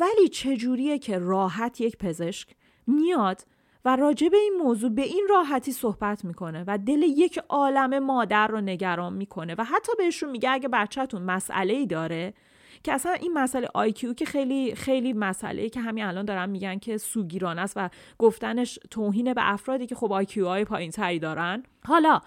ولی 0.00 0.28
چجوریه 0.28 0.98
که 0.98 1.18
راحت 1.18 1.80
یک 1.80 1.96
پزشک 1.96 2.48
میاد 2.86 3.42
و 3.84 3.96
راجع 3.96 4.28
به 4.28 4.36
این 4.36 4.54
موضوع 4.62 4.90
به 4.90 5.02
این 5.02 5.26
راحتی 5.30 5.72
صحبت 5.72 6.24
می‌کنه 6.24 6.64
و 6.66 6.78
دل 6.78 7.02
یک 7.02 7.38
عالم 7.48 7.98
مادر 7.98 8.46
رو 8.46 8.60
نگران 8.60 9.12
می‌کنه 9.12 9.54
و 9.58 9.64
حتی 9.64 9.92
بهشون 9.98 10.30
میگه 10.30 10.50
اگه 10.50 10.68
بچهتون 10.68 11.22
مسئله 11.22 11.74
ای 11.74 11.86
داره 11.86 12.34
که 12.82 12.92
اصلا 12.92 13.12
این 13.12 13.32
مسئله 13.32 13.68
IQ 13.74 14.14
که 14.14 14.24
خیلی 14.24 14.74
خیلی 14.74 15.12
مسئله 15.12 15.68
که 15.68 15.80
همین 15.80 16.04
الان 16.04 16.24
دارن 16.24 16.50
میگن 16.50 16.78
که 16.78 16.98
سوگیرانه 16.98 17.58
است 17.58 17.74
و 17.76 17.88
گفتنش 18.18 18.78
توهین 18.90 19.34
به 19.34 19.52
افرادی 19.52 19.86
که 19.86 19.94
خب 19.94 20.12
IQ 20.12 20.46
های 20.46 20.64
پایین 20.64 20.90
تری 20.90 21.18
دارن. 21.18 21.62
حالا 21.86 22.20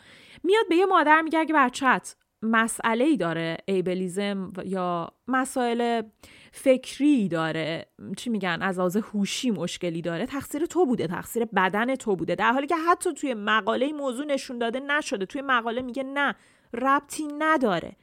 میاد 0.44 0.68
به 0.70 0.76
یه 0.76 0.86
مادر 0.86 1.22
میگه 1.22 1.40
اگه 1.40 1.54
بچت 1.54 2.16
مسئله 2.42 3.04
ای 3.04 3.18
داره 3.18 3.58
ایبلیزم 3.66 4.54
یا 4.66 5.12
مسائل 5.28 6.02
فکری 6.52 7.28
داره 7.28 7.86
چی 8.18 8.30
میگن 8.30 8.58
از 8.62 8.80
آز 8.80 8.98
هوشی 8.98 9.52
مشکلی 9.52 10.02
داره 10.02 10.26
تقصیر 10.26 10.66
تو 10.66 10.86
بوده 10.86 11.08
تقصیر 11.08 11.46
بدن 11.46 11.96
تو 11.96 12.16
بوده. 12.16 12.36
در 12.36 12.52
حالی 12.52 12.68
که 12.68 12.76
حتی 12.76 13.14
توی 13.14 13.34
مقاله 13.34 13.94
موضوع 13.94 14.26
نشون 14.26 14.58
داده 14.58 14.80
نشده 14.80 15.26
توی 15.26 15.42
مقاله 15.42 15.82
میگه 15.82 16.04
نه 16.04 16.36
ربطی 16.74 17.28
نداره. 17.40 17.96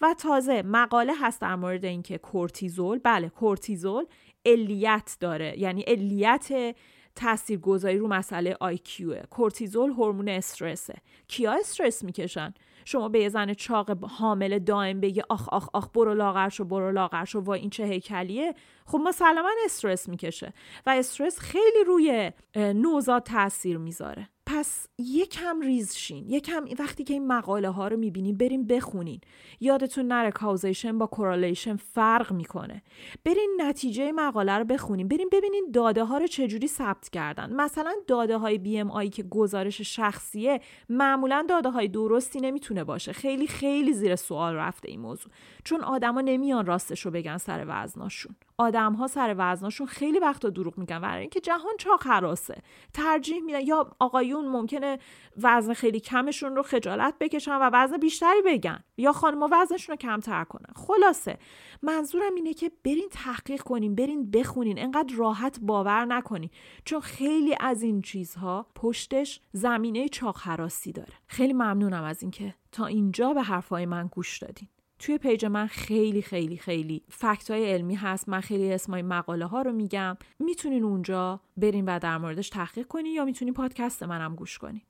و 0.00 0.14
تازه 0.18 0.62
مقاله 0.62 1.12
هست 1.20 1.40
در 1.40 1.56
مورد 1.56 1.84
اینکه 1.84 2.18
کورتیزول 2.18 3.00
بله 3.04 3.28
کورتیزول 3.28 4.04
علیت 4.46 5.16
داره. 5.20 5.58
یعنی 5.58 5.82
علیت 5.82 6.76
تاثیرگذاری 7.16 7.98
رو 7.98 8.08
مسئله 8.08 8.56
IQ 8.60 9.01
ه 9.01 9.22
کورتیزول 9.30 9.90
هورمون 9.90 10.28
استرسه. 10.28 10.94
کیا 11.28 11.52
استرس 11.52 12.04
می‌کشن؟ 12.04 12.54
شما 12.84 13.08
به 13.08 13.20
یه 13.20 13.28
زن 13.28 13.54
چاق 13.54 14.04
حامله 14.04 14.58
دائم 14.58 15.00
بگی 15.00 15.22
آخ 15.28 15.48
آخ 15.48 15.68
آخ 15.72 15.88
برو 15.94 16.14
لاغر 16.14 16.48
شو 16.48 16.64
برو 16.64 16.92
لاغر 16.92 17.24
شو 17.24 17.40
و 17.40 17.50
این 17.50 17.70
چه 17.70 17.84
هیکلیه؟ 17.84 18.54
خب 18.86 18.98
مسلما 19.04 19.50
استرس 19.64 20.08
می‌کشه 20.08 20.52
و 20.86 20.90
استرس 20.90 21.38
خیلی 21.38 21.84
روی 21.86 22.32
نوزاد 22.56 23.22
تاثیر 23.22 23.78
می‌ذاره. 23.78 24.28
پس 24.46 24.86
یکم 24.98 25.60
ریز 25.60 25.94
شین. 25.94 26.28
یکم 26.28 26.64
وقتی 26.78 27.04
که 27.04 27.14
این 27.14 27.26
مقاله 27.26 27.68
ها 27.68 27.88
رو 27.88 27.96
می‌بینین 27.96 28.36
بریم 28.36 28.66
بخونین. 28.66 29.20
یادتون 29.60 30.06
نره 30.06 30.30
causation 30.30 30.98
با 30.98 31.06
correlation 31.06 31.76
فرق 31.76 32.32
می‌کنه. 32.32 32.82
برین 33.24 33.50
نتیجه 33.58 34.12
مقاله 34.12 34.52
رو 34.58 34.64
بخونین. 34.64 35.08
بریم 35.08 35.28
ببینین 35.32 35.70
داده 35.74 36.04
ها 36.04 36.18
رو 36.18 36.26
چجوری 36.26 36.68
ثبت 36.68 37.08
کردن. 37.08 37.52
مثلا 37.52 37.94
داده 38.06 38.38
های 38.38 38.58
بی 38.58 38.78
ام 38.78 38.90
آی 38.90 39.08
که 39.08 39.22
گزارش 39.22 39.80
شخصیه 39.80 40.60
معمولا 40.88 41.46
داده 41.48 41.70
های 41.70 41.88
درستی 41.88 42.40
نمی‌تونه 42.40 42.84
باشه. 42.84 43.12
خیلی 43.12 43.46
خیلی 43.46 43.92
زیر 43.92 44.16
سوال 44.16 44.54
رفته 44.54 44.90
این 44.90 45.00
موضوع. 45.00 45.32
چون 45.64 45.80
آدما 45.80 46.20
نمیان 46.20 46.66
راستش 46.66 47.00
رو 47.00 47.10
بگن 47.10 47.36
سر 47.36 47.64
وزناشون. 47.68 48.36
آدم 48.58 48.92
ها 48.92 49.06
سر 49.06 49.34
وزناشون 49.38 49.86
خیلی 49.86 50.18
وقتا 50.18 50.50
دروغ 50.50 50.78
میگن. 50.78 51.00
برای 51.00 51.20
اینکه 51.20 51.40
جهان 51.40 51.72
چاق 51.78 52.06
حراسه. 52.06 52.62
ترجیح 52.94 53.40
میدن 53.40 53.60
یا 53.60 53.96
آقایون 53.98 54.48
ممکنه 54.48 54.98
وزن 55.36 55.72
خیلی 55.72 56.00
کمشون 56.00 56.56
رو 56.56 56.62
خجالت 56.62 57.14
بکشن 57.20 57.56
و 57.56 57.70
وزن 57.72 57.96
بیشتری 57.96 58.42
بگن. 58.46 58.84
یا 58.96 59.12
خانم 59.12 59.42
وزنشون 59.42 59.92
رو 59.92 59.96
کمتر 59.96 60.44
کنن. 60.44 60.72
خلاصه 60.76 61.38
منظورم 61.82 62.34
اینه 62.34 62.54
که 62.54 62.72
برین 62.84 63.08
تحقیق 63.10 63.62
کنین 63.62 63.94
برین 63.94 64.30
بخونین. 64.30 64.78
انقدر 64.78 65.14
راحت 65.14 65.58
باور 65.62 66.04
نکنین. 66.04 66.50
چون 66.84 67.00
خیلی 67.00 67.56
از 67.60 67.82
این 67.82 68.02
چیزها 68.02 68.66
پشتش 68.74 69.40
زمینه 69.52 70.08
چاق 70.08 70.38
حراسی 70.38 70.92
داره. 70.92 71.12
خیلی 71.26 71.52
ممنونم 71.52 72.04
از 72.04 72.22
اینکه 72.22 72.54
تا 72.72 72.86
اینجا 72.86 73.34
به 73.34 73.42
حرفای 73.42 73.86
من 73.86 74.06
گوش 74.06 74.38
دادین. 74.38 74.68
توی 74.98 75.18
پیج 75.18 75.44
من 75.44 75.66
خیلی 75.66 76.22
خیلی 76.22 76.56
خیلی 76.56 77.02
فکت 77.08 77.50
های 77.50 77.72
علمی 77.72 77.94
هست. 77.94 78.28
من 78.28 78.40
خیلی 78.40 78.72
اسمای 78.72 79.02
مقاله 79.02 79.46
ها 79.46 79.62
رو 79.62 79.72
میگم. 79.72 80.16
می‌تونین 80.38 80.84
اونجا 80.84 81.40
برین 81.56 81.84
و 81.84 81.98
در 81.98 82.18
موردش 82.18 82.48
تحقیق 82.48 82.86
کنین 82.86 83.14
یا 83.14 83.24
می‌تونین 83.24 83.54
پادکست 83.54 84.02
منم 84.02 84.34
گوش 84.34 84.58
کنین. 84.58 84.82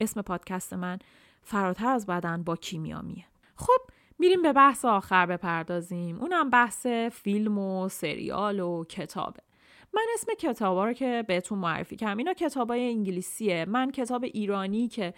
اسم 0.00 0.22
پادکست 0.22 0.72
من 0.72 0.98
فراتر 1.42 1.88
از 1.88 2.06
بدن 2.06 2.42
با 2.42 2.56
کیمیامیه. 2.56 3.24
خب 3.56 3.80
میریم 4.18 4.42
به 4.42 4.52
بحث 4.52 4.84
آخر 4.84 5.26
بپردازیم. 5.26 6.20
اونم 6.20 6.50
بحث 6.50 6.86
فیلم 7.12 7.58
و 7.58 7.88
سریال 7.88 8.60
و 8.60 8.84
کتابه. 8.84 9.42
من 9.94 10.06
اسم 10.14 10.32
کتابا 10.38 10.84
رو 10.84 10.92
که 10.92 11.24
بهتون 11.28 11.58
معرفی 11.58 11.96
کردم 11.96 12.16
اینا 12.16 12.34
کتابای 12.34 12.88
انگلیسیه. 12.88 13.64
من 13.68 13.90
کتاب 13.90 14.24
ایرانی 14.24 14.88
که 14.88 15.14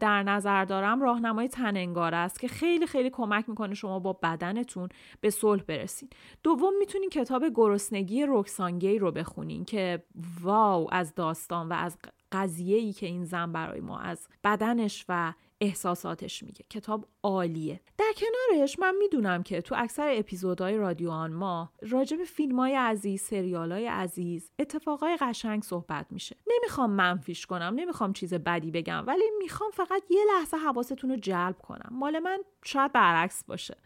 در 0.00 0.22
نظر 0.22 0.64
دارم 0.64 1.02
راهنمای 1.02 1.48
تننگار 1.48 2.14
است 2.14 2.40
که 2.40 2.48
خیلی 2.48 2.86
خیلی 2.86 3.10
کمک 3.10 3.48
می‌کنه 3.48 3.74
شما 3.74 3.98
با 3.98 4.12
بدنتون 4.12 4.88
به 5.20 5.30
صلح 5.30 5.62
برسین. 5.62 6.08
دوم 6.42 6.72
می‌تونین 6.78 7.10
کتاب 7.10 7.44
گرسنگی 7.54 8.26
روکسانگی 8.26 8.98
رو 8.98 9.12
بخونین 9.12 9.64
که 9.64 10.02
واو 10.42 10.88
از 10.94 11.14
داستان 11.14 11.68
و 11.68 11.72
از 11.72 11.98
قضیه 12.32 12.76
ای 12.76 12.92
که 12.92 13.06
این 13.06 13.24
زن 13.24 13.52
برای 13.52 13.80
ما 13.80 13.98
از 13.98 14.28
بدنش 14.44 15.04
و 15.08 15.32
احساساتش 15.60 16.42
میگه. 16.42 16.64
کتاب 16.70 17.08
عالیه. 17.22 17.80
در 17.98 18.12
کنارش 18.16 18.78
من 18.78 18.94
می‌دونم 18.96 19.42
که 19.42 19.60
تو 19.60 19.74
اکثر 19.78 20.14
اپیزودهای 20.16 20.76
رادیو 20.76 21.10
آن 21.10 21.32
ما 21.32 21.72
راجع 21.82 22.16
به 22.16 22.24
فیلم 22.24 22.60
های 22.60 22.74
عزیز 22.74 23.22
سریال 23.22 23.72
های 23.72 23.86
عزیز 23.86 24.50
اتفاقای 24.58 25.16
قشنگ 25.20 25.62
صحبت 25.62 26.06
میشه. 26.10 26.36
نمی‌خوام 26.46 26.90
منفیش 26.90 27.46
کنم 27.46 27.72
نمی‌خوام 27.76 28.12
چیز 28.12 28.34
بدی 28.34 28.70
بگم 28.70 29.04
ولی 29.06 29.24
می‌خوام 29.38 29.70
فقط 29.70 30.02
یه 30.10 30.24
لحظه 30.34 30.56
حواستون 30.56 31.10
رو 31.10 31.16
جلب 31.16 31.58
کنم. 31.58 31.88
مال 31.92 32.18
من 32.18 32.38
شاید 32.64 32.92
برعکس 32.92 33.44
باشه. 33.44 33.76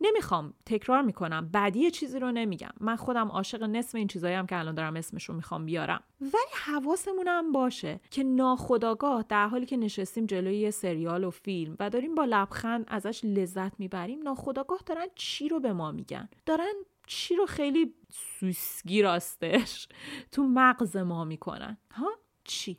نمی‌خوام 0.00 0.54
تکرار 0.66 1.02
می‌کنم. 1.02 1.48
بعدی 1.52 1.90
چیزی 1.90 2.18
رو 2.18 2.32
نمیگم. 2.32 2.70
من 2.80 2.96
خودم 2.96 3.28
عاشق 3.28 3.62
نصف 3.62 3.94
این 3.94 4.08
چیزایی 4.08 4.34
هم 4.34 4.46
که 4.46 4.58
الان 4.58 4.74
دارم 4.74 4.96
اسمش 4.96 5.24
رو 5.24 5.34
می‌خوام 5.34 5.64
بیارم. 5.66 6.02
ولی 6.20 6.52
حواسمون 6.64 7.52
باشه 7.52 8.00
که 8.10 8.22
ناخداگاه 8.22 9.24
در 9.28 9.48
حالی 9.48 9.66
که 9.66 9.76
نشستیم 9.76 10.26
جلوی 10.26 10.56
یه 10.56 10.70
سریال 10.70 11.24
و 11.24 11.30
فیلم 11.30 11.76
و 11.80 11.90
داریم 11.90 12.14
با 12.14 12.24
لبخند 12.24 12.84
ازش 12.88 13.20
لذت 13.24 13.80
می‌بریم 13.80 14.22
ناخداگاه 14.22 14.80
دارن 14.86 15.06
چی 15.14 15.48
رو 15.48 15.60
به 15.60 15.72
ما 15.72 15.92
میگن؟ 15.92 16.28
دارن 16.46 16.72
چی 17.06 17.36
رو 17.36 17.46
خیلی 17.46 17.94
سوسکی 18.12 19.02
راستش 19.02 19.88
تو 20.32 20.42
مغز 20.42 20.96
ما 20.96 21.24
می‌کنن. 21.24 21.76
ها؟ 21.90 22.10
چی؟ 22.44 22.78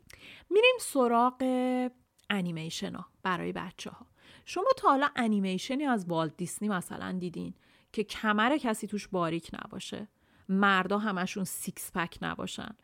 میریم 0.50 0.76
سراغ 0.80 1.44
انیمیشن 2.30 2.96
ها 2.96 3.06
برای 3.24 3.52
بچه 3.52 3.90
ها 3.90 4.06
شما 4.50 4.68
تا 4.78 4.90
حالا 4.90 5.10
انیمیشنی 5.16 5.86
از 5.86 6.06
والت 6.06 6.38
دیسنی 6.38 6.70
مثلا 6.70 7.12
دیدین 7.12 7.54
که 7.92 8.04
کمر 8.04 8.58
کسی 8.58 8.88
توش 8.88 9.08
باریک 9.08 9.52
نباشه. 9.54 10.08
مردا 10.50 10.98
همشون 10.98 11.44
six 11.44 11.92
pack 11.92 12.18
نباشن. 12.22 12.76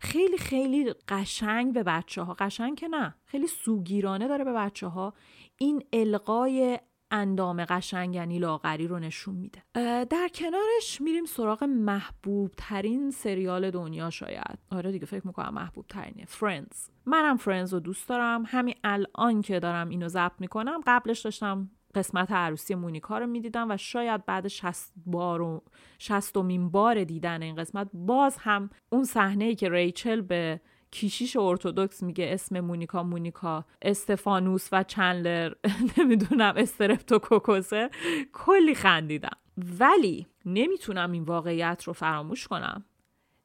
خیلی 0.00 0.38
خیلی 0.38 0.94
قشنگ 1.08 1.72
به 1.74 1.82
بچه 1.82 2.22
ها 2.22 2.34
قشنگ 2.38 2.76
که 2.78 2.88
نه. 2.88 3.14
خیلی 3.24 3.46
سوگیرانه 3.46 4.28
داره 4.28 4.44
به 4.44 4.52
بچه 4.52 4.86
ها 4.86 5.14
این 5.58 5.84
القای 5.92 6.78
اندام 7.10 7.64
قشنگ 7.64 8.14
یعنی 8.14 8.38
لاغری 8.38 8.86
رو 8.86 8.98
نشون 8.98 9.34
میده. 9.34 9.62
در 10.04 10.28
کنارش 10.34 11.00
میریم 11.00 11.24
سراغ 11.24 11.64
محبوب 11.64 12.50
ترین 12.56 13.10
سریال 13.10 13.70
دنیا 13.70 14.10
شاید. 14.10 14.58
آره 14.70 14.92
دیگه 14.92 15.06
فکر 15.06 15.26
می‌کنم 15.26 15.54
محبوب 15.54 15.86
ترینه 15.86 16.24
فرندز 16.24 16.88
منم 17.06 17.36
فرندز 17.36 17.74
رو 17.74 17.80
دوست 17.80 18.08
دارم. 18.08 18.44
همین 18.46 18.74
الان 18.84 19.42
که 19.42 19.60
دارم 19.60 19.88
اینو 19.88 20.08
ضبط 20.08 20.40
می‌کنم 20.40 20.80
قبلش 20.86 21.20
داشتم 21.20 21.70
قسمت 21.94 22.32
عروسی 22.32 22.74
مونیکا 22.74 23.18
رو 23.18 23.26
می‌دیدم 23.26 23.70
و 23.70 23.76
شاید 23.76 24.26
بعد 24.26 24.48
60 24.48 24.92
بار 25.06 25.40
و 25.40 25.62
60 25.98 26.38
بار 26.70 27.04
دیدن 27.04 27.42
این 27.42 27.56
قسمت 27.56 27.88
باز 27.92 28.36
هم 28.40 28.70
اون 28.90 29.04
صحنه 29.04 29.44
ای 29.44 29.54
که 29.54 29.68
ریچل 29.68 30.20
به 30.20 30.60
کشیش 30.90 31.36
ارتودکس 31.36 32.02
میگه 32.02 32.28
اسم 32.32 32.60
مونیکا 32.60 33.02
مونیکا 33.02 33.64
استفانوس 33.82 34.68
و 34.72 34.82
چندلر. 34.82 35.52
نمی‌دونم 35.98 36.54
استرپتوکوکوسه 36.56 37.90
کلی 38.32 38.74
خندیدم. 38.74 39.36
ولی 39.78 40.26
نمی‌تونم 40.44 41.12
این 41.12 41.22
واقعیت 41.22 41.82
رو 41.84 41.92
فراموش 41.92 42.48
کنم 42.48 42.84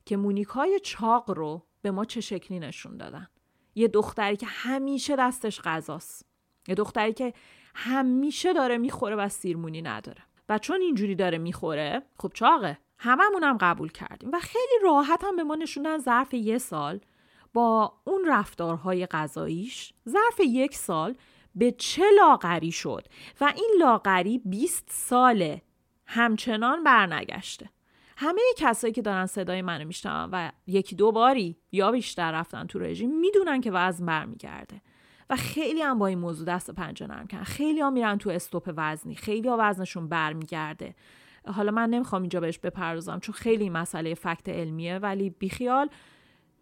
که 0.06 0.18
مونیکای 0.18 0.80
چاق 0.84 1.32
رو 1.32 1.66
به 1.82 1.92
ما 1.92 2.06
چه 2.06 2.22
شکلی 2.22 2.60
نشون 2.60 2.98
دادن. 2.98 3.28
یه 3.76 3.88
دختری 3.88 4.36
که 4.36 4.46
همیشه 4.46 5.16
دستش 5.16 5.62
غذاست. 5.62 6.26
یه 6.68 6.76
دختری 6.76 7.14
که 7.14 7.34
همیشه 7.76 8.54
داره 8.54 8.78
می‌خوره 8.78 9.16
و 9.16 9.30
سیرمونی 9.30 9.82
نداره. 9.82 10.22
و 10.50 10.58
چون 10.58 10.82
اینجوری 10.82 11.16
داره 11.16 11.38
می‌خوره 11.38 12.02
خب 12.18 12.32
چاقه. 12.34 12.78
هممونم 12.98 13.58
قبول 13.58 13.92
کردیم. 13.92 14.30
و 14.34 14.40
خیلی 14.40 14.74
راحت 14.84 15.24
هم 15.24 15.36
به 15.36 15.44
ما 15.44 15.56
نشوندن 15.56 15.98
ظرف 15.98 16.34
یه 16.34 16.58
سال. 16.58 17.00
با 17.54 17.94
اون 18.04 18.26
رفتارهای 18.28 19.06
غذاییش 19.06 19.94
ظرف 20.10 20.40
یک 20.40 20.76
سال 20.76 21.16
به 21.56 21.72
چه 21.72 22.04
لاغری 22.20 22.72
شد 22.72 23.08
و 23.42 23.54
این 23.56 23.76
لاغری 23.80 24.42
20 24.46 24.88
ساله 24.92 25.62
همچنان 26.06 26.84
برنگشته. 26.84 27.70
همه 28.18 28.42
کسایی 28.58 28.94
که 28.94 29.02
دارن 29.02 29.26
صدای 29.26 29.62
منو 29.62 29.86
میشنون 29.86 30.30
و 30.32 30.52
یکی 30.68 30.96
دو 30.96 31.12
باری 31.12 31.58
یا 31.72 31.92
بیشتر 31.92 32.32
رفتن 32.32 32.68
تو 32.68 32.80
رژیم 32.80 33.20
می‌دونن 33.20 33.62
که 33.62 33.72
وزن 33.72 34.06
برمیگرده. 34.06 34.82
و 35.30 35.36
خیلی 35.36 35.82
هم 35.82 36.00
با 36.00 36.08
این 36.08 36.20
موضوع 36.20 36.46
دست 36.46 36.72
پنجه 36.72 37.08
نرم 37.08 37.28
کردن. 37.28 37.44
خیلی 37.44 37.82
ها 37.82 37.90
میرن 37.90 38.18
تو 38.18 38.30
استوپ 38.30 38.74
وزنی. 38.78 39.16
خیلی 39.16 39.48
ها 39.48 39.58
وزنشون 39.60 40.10
برمیگرده. 40.10 40.96
حالا 41.48 41.72
من 41.72 41.90
نمی‌خوام 41.90 42.22
اینجا 42.22 42.40
بهش 42.40 42.60
بپردازم 42.60 43.20
چون 43.20 43.36
خیلی 43.36 43.70
مسئله 43.70 44.14
فکت 44.14 44.50
علمیه 44.50 45.00
ولی 45.00 45.30
بیخیال 45.30 45.90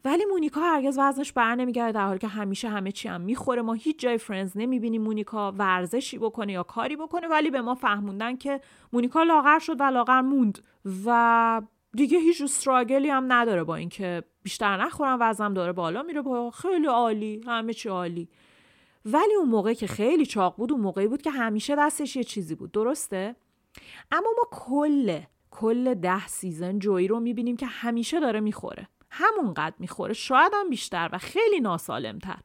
ولی 0.06 0.26
مونیکا 0.26 0.62
هرگز 0.62 1.00
وزنش 1.00 1.32
بر 1.32 1.56
نمیگرده 1.56 1.92
در 1.92 2.06
حالی 2.06 2.20
که 2.20 2.28
همیشه 2.28 2.70
همه 2.70 2.92
چی 2.92 3.08
هم 3.08 3.22
می‌خوره. 3.22 3.62
ما 3.62 3.74
هیچ 3.74 4.00
جای 4.00 4.18
فرنز 4.18 4.52
نمی‌بینیم 4.56 5.02
مونیکا 5.02 5.52
ورزشی 5.52 6.18
بکنه 6.18 6.54
یا 6.54 6.64
کاری 6.64 6.96
بکنه 6.96 7.28
ولی 7.28 7.50
به 7.50 7.62
ما 7.62 7.76
فهموندن 7.76 8.36
که 8.36 8.62
مونیکا 8.94 9.24
لاغر 9.24 9.60
شد 9.60 9.82
و 9.82 9.84
لاغر 9.84 10.22
موند. 10.22 10.60
و 11.06 11.62
دیگه 11.94 12.20
هیچ 12.20 12.42
استراگلی 12.42 13.10
هم 13.10 13.34
نداره 13.34 13.64
با 13.64 13.76
اینکه 13.76 14.24
بیشتر 14.44 14.78
نخورم 14.78 15.18
وزنم 15.22 15.54
داره 15.54 15.72
بالا 15.72 16.04
میره 16.04 16.22
با 16.22 16.52
خیلی 16.52 16.88
عالی 16.88 17.42
همه 17.48 17.74
چی 17.74 17.90
عالی. 17.90 18.30
ولی 19.06 19.36
اون 19.40 19.50
موقع 19.50 19.74
که 19.74 19.88
خیلی 19.88 20.26
چاق 20.26 20.56
بود 20.56 20.72
اون 20.72 20.82
موقعی 20.82 21.08
بود 21.08 21.22
که 21.22 21.32
همیشه 21.32 21.76
دستش 21.76 22.16
یه 22.16 22.24
چیزی 22.24 22.56
بود. 22.56 22.72
درسته؟ 22.72 23.36
اما 24.12 24.30
ما 24.38 24.44
کل 24.52 25.20
کل 25.52 25.94
ده 25.94 26.28
سیزن 26.28 26.80
جوی 26.80 27.08
رو 27.08 27.20
می‌بینیم 27.20 27.58
که 27.58 27.66
همیشه 27.66 28.20
داره 28.20 28.40
می‌خوره. 28.40 28.88
همونقدر 29.12 29.76
می‌خوره. 29.80 30.14
شاید 30.14 30.52
هم 30.56 30.70
بیشتر 30.70 31.10
و 31.14 31.18
خیلی 31.18 31.60
ناسالمتر. 31.60 32.38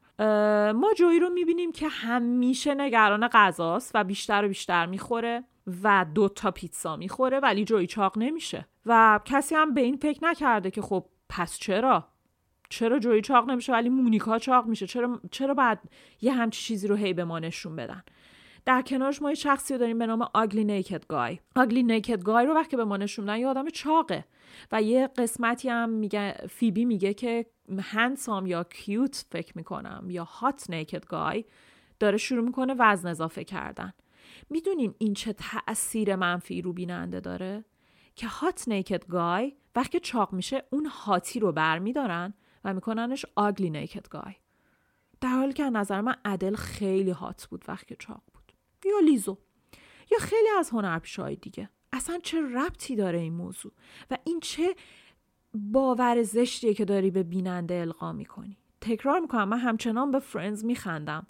ما 0.71 0.93
جوی 0.97 1.19
رو 1.19 1.29
می‌بینیم 1.29 1.71
که 1.71 1.87
همیشه 1.87 2.73
نگران 2.73 3.27
غذاست 3.27 3.91
و 3.93 4.03
بیشتر 4.03 4.45
و 4.45 4.47
بیشتر 4.47 4.85
می‌خوره 4.85 5.43
و 5.83 6.05
دو 6.15 6.29
تا 6.29 6.51
پیتزا 6.51 6.95
می‌خوره 6.95 7.39
ولی 7.39 7.65
جوی 7.65 7.87
چاق 7.87 8.17
نمیشه. 8.17 8.67
و 8.85 9.19
کسی 9.25 9.55
هم 9.55 9.73
به 9.73 9.81
این 9.81 9.97
فکر 9.97 10.25
نکرده 10.25 10.71
که 10.71 10.81
خب 10.81 11.05
پس 11.29 11.59
چرا؟ 11.59 12.07
چرا 12.69 12.99
جوی 12.99 13.21
چاق 13.21 13.49
نمیشه 13.49 13.73
ولی 13.73 13.89
مونیکا 13.89 14.39
چاق 14.39 14.65
میشه؟ 14.65 14.87
چرا 14.87 15.21
چرا 15.31 15.53
بعد 15.53 15.79
یه 16.21 16.33
همچی 16.33 16.63
چیزی 16.63 16.87
رو 16.87 16.95
هی 16.95 17.13
به 17.13 17.23
ما 17.23 17.39
نشون 17.39 17.75
بدن؟ 17.75 18.03
در 18.67 18.81
کنارش 18.81 19.21
ما 19.21 19.29
یه 19.29 19.35
شخصی 19.35 19.73
رو 19.73 19.79
داریم 19.79 19.99
به 19.99 20.05
نام 20.05 20.29
آگلی 20.33 20.63
نیکد 20.63 21.07
گای 21.07 21.39
آگلی 21.55 21.83
نیکد 21.83 22.23
گای 22.23 22.45
رو 22.45 22.53
وقتی 22.53 22.75
به 22.75 22.85
ما 22.85 22.97
نشون 22.97 23.37
یه 23.37 23.47
آدم 23.47 23.69
چاقه 23.69 24.25
و 24.71 24.81
یه 24.81 25.07
قسمتی 25.07 25.69
هم 25.69 25.89
میگه 25.89 26.33
فیبی 26.49 26.85
میگه 26.85 27.13
که 27.13 27.45
هندسام 27.79 28.45
یا 28.45 28.63
کیوت 28.63 29.25
فکر 29.31 29.53
می‌کنم 29.55 30.07
یا 30.09 30.23
هات 30.23 30.69
نیکد 30.69 31.05
گای 31.05 31.45
داره 31.99 32.17
شروع 32.17 32.45
می‌کنه 32.45 32.75
وزن 32.79 33.09
اضافه 33.09 33.43
کردن. 33.43 33.93
می‌دونین 34.49 34.95
این 34.97 35.13
چه 35.13 35.33
تاثیر 35.33 36.15
منفی 36.15 36.61
رو 36.61 36.73
بیننده 36.73 37.19
داره؟ 37.19 37.65
که 38.15 38.27
هات 38.27 38.67
نیکد 38.67 39.05
گای 39.05 39.53
وقتی 39.75 39.99
چاق 39.99 40.33
میشه 40.33 40.63
اون 40.69 40.85
هاتی 40.85 41.39
رو 41.39 41.51
برمیدارن 41.51 42.33
و 42.63 42.73
میکننش 42.73 43.25
آگلی 43.35 43.69
نیکد 43.69 44.07
گای 44.07 44.35
در 45.21 45.29
حالی 45.29 45.53
که 45.53 45.63
نظر 45.63 46.01
من 46.01 46.15
عدل 46.25 46.55
خیلی 46.55 47.11
هات 47.11 47.47
بود 47.51 47.65
وقتی 47.67 47.95
چاق 47.99 48.21
بود. 48.33 48.36
یا 48.85 48.99
لیزو. 49.05 49.37
یا 50.11 50.17
خیلی 50.19 50.49
از 50.59 50.69
هنرپیشه‌های 50.69 51.35
دیگه. 51.35 51.69
اصلا 51.93 52.19
چه 52.23 52.41
ربطی 52.41 52.95
داره 52.95 53.19
این 53.19 53.33
موضوع؟ 53.33 53.71
و 54.11 54.17
این 54.23 54.39
چه 54.39 54.75
باور 55.53 56.23
زشتیه 56.23 56.73
که 56.73 56.85
داری 56.85 57.11
به 57.11 57.23
بیننده 57.23 57.73
القا 57.73 58.11
می‌کنی؟ 58.11 58.57
تکرار 58.81 59.19
می‌کنم 59.19 59.49
من 59.49 59.59
همچنان 59.59 60.11
به 60.11 60.19
فرنز 60.19 60.65
میخندم. 60.65 61.27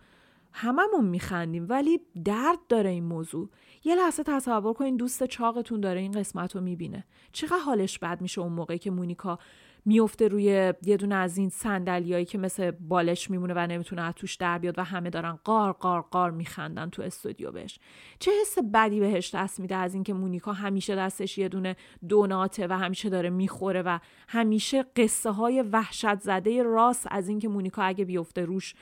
هممون 0.51 1.05
میخندیم 1.05 1.65
ولی 1.69 2.01
درد 2.25 2.59
داره 2.69 2.89
این 2.89 3.03
موضوع. 3.03 3.49
یه 3.83 3.95
لحظه 3.95 4.23
تصور 4.23 4.73
کنین 4.73 4.97
دوست 4.97 5.23
چاقتون 5.23 5.81
داره 5.81 5.99
این 5.99 6.11
قسمت 6.11 6.55
رو 6.55 6.61
می‌بینه. 6.61 7.05
چقدر 7.31 7.59
حالش 7.59 7.99
بد 7.99 8.21
میشه 8.21 8.41
اون 8.41 8.53
موقعی 8.53 8.77
که 8.77 8.91
مونیکا 8.91 9.39
میفته 9.87 10.27
روی 10.27 10.73
یه 10.83 10.97
دونه 10.97 11.15
از 11.15 11.37
این 11.37 11.49
صندلیایی 11.49 12.25
که 12.25 12.37
مثل 12.37 12.71
بالش 12.71 13.29
میمونه 13.29 13.53
و 13.53 13.67
نمی‌تونه 13.67 14.01
از 14.01 14.13
توش 14.13 14.35
در 14.35 14.57
بیاد 14.57 14.79
و 14.79 14.83
همه 14.83 15.09
دارن 15.09 15.39
قار 15.43 15.71
قار 15.71 16.01
قار 16.01 16.31
میخندن 16.31 16.89
تو 16.89 17.01
استودیو 17.01 17.51
بهش. 17.51 17.79
چه 18.19 18.31
حس 18.41 18.57
بدی 18.73 18.99
بهش 18.99 19.35
دست 19.35 19.59
میده 19.59 19.75
از 19.75 19.93
اینکه 19.93 20.13
مونیکا 20.13 20.53
همیشه 20.53 20.95
دستش 20.95 21.37
یه 21.37 21.49
دونه 21.49 21.75
دوناته 22.07 22.67
و 22.67 22.73
همیشه 22.73 23.09
داره 23.09 23.29
می‌خوره 23.29 23.81
و 23.81 23.99
همیشه 24.27 24.85
قصه 24.95 25.31
های 25.31 25.61
وحشت 25.61 26.19
زده 26.19 26.63
راست 26.63 27.07
از 27.11 27.29
اینکه 27.29 27.47
مونیکا 27.47 27.83
اگه 27.83 28.05
بیفته 28.05 28.45
روش 28.45 28.75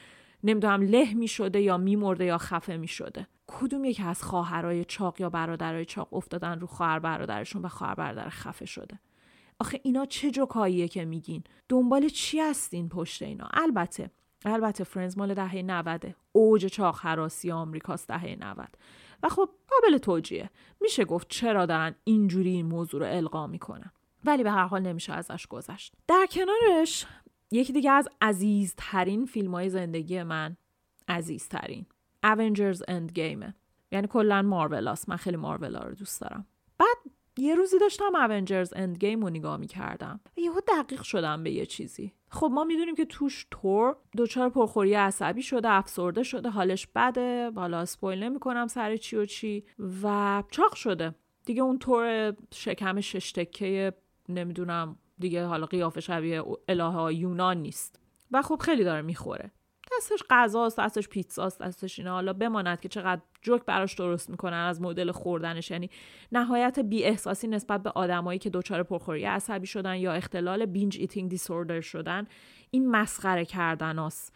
نمی‌دونم 0.43 0.81
له 0.81 1.13
می 1.13 1.27
شده 1.27 1.61
یا 1.61 1.77
میمرده 1.77 2.25
یا 2.25 2.37
خفه 2.37 2.77
می 2.77 2.87
شده 2.87 3.27
کدوم 3.47 3.85
یکی 3.85 4.03
از 4.03 4.23
خواهرای 4.23 4.85
چاق 4.85 5.21
یا 5.21 5.29
برادرای 5.29 5.85
چاق 5.85 6.13
افتادن 6.13 6.59
رو 6.59 6.67
خواهر 6.67 6.99
برادرشون 6.99 7.61
و 7.61 7.67
خواهر 7.67 7.95
برادر 7.95 8.29
خفه 8.29 8.65
شده؟ 8.65 8.99
آخه 9.59 9.79
اینا 9.83 10.05
چه 10.05 10.31
جوکاییه 10.31 10.87
که 10.87 11.05
میگین؟ 11.05 11.43
دنبال 11.69 12.09
چی 12.09 12.39
هستین 12.39 12.89
پشت 12.89 13.21
اینا؟ 13.21 13.47
البته 13.53 14.11
البته 14.45 14.83
فرنز 14.83 15.17
مال 15.17 15.33
دهه 15.33 15.61
90 15.61 16.15
اوج 16.31 16.65
چاق 16.65 16.99
حراسی 16.99 17.51
آمریکاست 17.51 18.07
دهه 18.07 18.35
90 18.39 18.67
و 19.23 19.29
خب 19.29 19.49
قابل 19.67 19.97
توجیه. 19.97 20.49
میشه 20.81 21.05
گفت 21.05 21.27
چرا 21.29 21.65
دارن 21.65 21.95
اینجوری 22.03 22.49
این 22.49 22.65
موضوع 22.65 22.99
رو 22.99 23.15
القا 23.15 23.47
می‌کنن. 23.47 23.91
ولی 24.25 24.43
به 24.43 24.51
هر 24.51 24.67
حال 24.67 24.81
نمیشه 24.81 25.13
ازش 25.13 25.47
گذشت. 25.47 25.93
در 26.07 26.27
کنارش 26.31 27.05
یکی 27.51 27.73
دیگه 27.73 27.91
از 27.91 28.09
عزیزترین 28.21 29.25
فیلم 29.25 29.51
های 29.55 29.69
زندگی 29.69 30.23
من 30.23 30.57
عزیزترین 31.07 31.85
Avengers 32.25 32.77
Endgame. 32.77 33.53
یعنی 33.91 34.07
کلا 34.09 34.41
مارول 34.41 34.95
من 35.07 35.15
خیلی 35.15 35.37
مارول 35.37 35.75
رو 35.75 35.95
دوست 35.95 36.21
دارم. 36.21 36.47
بعد 36.77 36.97
یه 37.37 37.55
روزی 37.55 37.79
داشتم 37.79 38.15
اونجرز 38.15 38.73
اندگیم 38.75 39.21
رو 39.21 39.29
نگاه 39.29 39.57
می‌کردم. 39.57 40.19
و 40.37 40.39
یهو 40.39 40.59
دقیق 40.67 41.01
شدم 41.01 41.43
به 41.43 41.51
یه 41.51 41.65
چیزی. 41.65 42.13
خب 42.29 42.49
ما 42.53 42.63
می‌دونیم 42.63 42.95
که 42.95 43.05
توش 43.05 43.47
تور 43.51 43.95
دچار 44.17 44.49
پرخوری 44.49 44.93
عصبی 44.93 45.41
شده 45.41 45.69
افسرده 45.69 46.23
شده 46.23 46.49
حالش 46.49 46.87
بده. 46.95 47.51
حالا 47.55 47.79
اسپویل 47.79 48.23
نمی‌کنم 48.23 48.67
سر 48.67 48.97
چی 48.97 49.15
و 49.15 49.25
چی. 49.25 49.63
و 50.03 50.43
چاق 50.51 50.75
شده. 50.75 51.15
دیگه 51.45 51.61
اون 51.61 51.79
تور 51.79 52.35
شکم 52.53 53.01
ششتکه 53.01 53.93
نمی‌دونم 54.29 54.97
دیگه 55.19 55.45
حالا 55.45 55.65
قیافه 55.65 56.01
شبیه 56.01 56.43
الهه 56.67 57.13
یونان 57.13 57.57
نیست. 57.57 57.99
و 58.31 58.41
خب 58.41 58.59
خیلی 58.61 58.83
داره 58.83 59.01
می‌خوره. 59.01 59.51
دستش 59.97 60.23
غذاست 60.29 60.79
دستش 60.79 61.09
پیتزاست 61.09 61.61
دستش 61.61 61.99
اینا. 61.99 62.11
حالا 62.11 62.33
بماند 62.33 62.79
که 62.79 62.89
چقدر 62.89 63.21
جوک 63.41 63.65
براش 63.65 63.93
درست 63.93 64.29
می‌کنن 64.29 64.57
از 64.57 64.81
مدل 64.81 65.11
خوردنش. 65.11 65.71
یعنی 65.71 65.89
نهایت 66.31 66.79
بی 66.79 67.03
احساسی 67.03 67.47
نسبت 67.47 67.83
به 67.83 67.89
آدمایی 67.89 68.39
که 68.39 68.49
دچار 68.49 68.83
پرخوری 68.83 69.25
عصبی 69.25 69.67
شدن 69.67 69.95
یا 69.95 70.13
اختلال 70.13 70.65
binge 70.65 70.97
eating 70.99 71.29
disorder 71.29 71.81
شدن 71.81 72.27
این 72.71 72.91
مسخره 72.91 73.45
کردن 73.45 73.99
است 73.99 74.33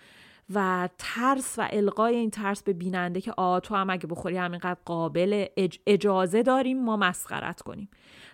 و 0.53 0.89
ترس 0.97 1.59
و 1.59 1.67
القای 1.71 2.15
این 2.15 2.29
ترس 2.29 2.63
به 2.63 2.73
بیننده 2.73 3.21
که 3.21 3.33
آ 3.37 3.59
تو 3.59 3.75
هم 3.75 3.89
اگه 3.89 4.07
بخوری 4.07 4.37
همینقدر 4.37 4.79
قابل 4.85 5.45
اجازه 5.87 6.43
داریم 6.43 6.83
ما 6.83 6.97
مسخرت 6.97 7.61
کنیم. 7.61 7.89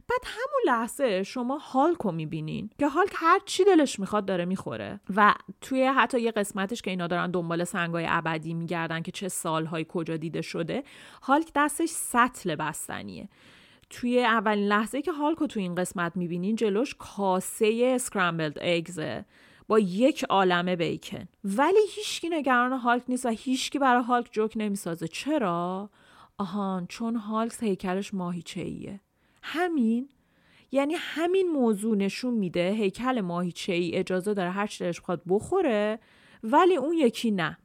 بعد 0.10 0.22
همون 0.26 0.62
لحظه 0.66 1.24
شما 1.24 1.58
هالک 1.58 1.98
رو 1.98 2.12
می‌بینین 2.12 2.70
که 2.80 2.88
هالک 2.88 3.14
هر 3.16 3.40
چی 3.46 3.64
دلش 3.64 4.00
می‌خواد 4.00 4.26
داره 4.26 4.46
می‌خوره 4.46 5.00
و 5.16 5.34
توی 5.62 5.84
حتی 5.84 6.22
یه 6.22 6.32
قسمتش 6.32 6.82
که 6.82 6.90
اینا 6.92 7.08
دارن 7.08 7.32
دنبال 7.32 7.64
سنگای 7.64 8.06
ابدی 8.10 8.54
میگردن 8.54 9.02
که 9.02 9.12
چه 9.12 9.28
سالهای 9.28 9.86
کجا 9.90 10.18
دیده 10.18 10.42
شده 10.42 10.84
هالک 11.24 11.52
دستش 11.56 11.90
سطل 11.90 12.56
بستنیه. 12.56 13.30
توی 13.90 14.26
اولین 14.26 14.68
لحظه 14.68 15.02
که 15.02 15.12
هالک 15.12 15.38
رو 15.38 15.48
توی 15.48 15.64
این 15.64 15.76
قسمت 15.76 16.18
می‌بینین 16.18 16.56
جلوش 16.56 16.96
کاسه 17.00 17.92
اسکرامبلد 17.96 18.60
اگزه 18.62 19.26
با 19.68 19.80
یک 19.80 20.24
عالمه 20.24 20.76
بیکن. 20.76 21.28
ولی 21.44 21.80
هیچکی 21.96 22.30
نگران 22.30 22.74
هالک 22.74 23.04
نیست 23.08 23.26
و 23.26 23.30
هیچکی 23.30 23.80
برای 23.80 24.04
هالک 24.04 24.30
جوک 24.32 24.54
نمی‌سازه. 24.56 25.08
چرا؟ 25.08 25.90
آهان 26.38 26.88
چون 26.88 27.16
هالک 27.16 27.54
هیکلش 27.60 28.14
ماهیچه 28.14 28.62
ایه 28.62 29.00
همین؟ 29.44 30.10
یعنی 30.72 30.94
همین 30.98 31.52
موضوع 31.52 31.98
نشون 31.98 32.34
میده 32.34 32.72
هیکل 32.72 33.22
ماهیچه 33.22 33.74
ای 33.74 33.96
اجازه 33.96 34.34
داره 34.34 34.50
هر 34.52 34.68
چی 34.68 34.84
دلش 34.84 35.02
بخواد 35.02 35.22
بخوره 35.28 36.00
ولی 36.44 36.76
اون 36.76 36.94
یکی 36.94 37.32
نه. 37.32 37.58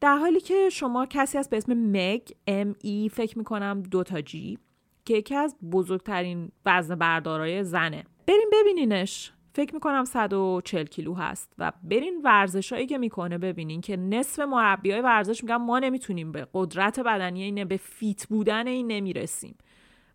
در 0.00 0.16
حالی 0.16 0.40
که 0.40 0.68
شما 0.72 1.06
کسی 1.06 1.38
از 1.38 1.50
به 1.50 1.56
اسم 1.56 1.72
مگ 1.72 2.22
ام 2.46 2.76
ای 2.82 3.10
فکر 3.12 3.38
می‌کنم 3.38 3.82
دوتا 3.82 4.20
G 4.20 4.58
که 5.04 5.14
یکی 5.14 5.34
از 5.34 5.56
بزرگترین 5.72 6.52
وزن 6.66 6.94
بردارای 6.94 7.64
زنه. 7.64 8.04
بریم 8.26 8.48
ببینینش. 8.52 9.32
فکر 9.58 9.74
می‌کنم 9.74 10.04
140 10.04 10.84
کیلو 10.84 11.14
هست 11.14 11.52
و 11.58 11.72
برین 11.82 12.20
ورزشایی 12.24 12.86
که 12.86 12.98
می‌کنه 12.98 13.38
ببینین 13.38 13.80
که 13.80 13.96
نصف 13.96 14.38
مربی 14.38 14.90
های 14.90 15.00
ورزش 15.00 15.44
میگن 15.44 15.56
ما 15.56 15.78
نمی‌تونیم 15.78 16.32
به 16.32 16.48
قدرت 16.54 17.00
بدنی 17.00 17.42
اینه 17.42 17.64
به 17.64 17.76
fit 17.76 18.26
بودن 18.26 18.66
این 18.66 18.86
نمی‌رسیم. 18.86 19.58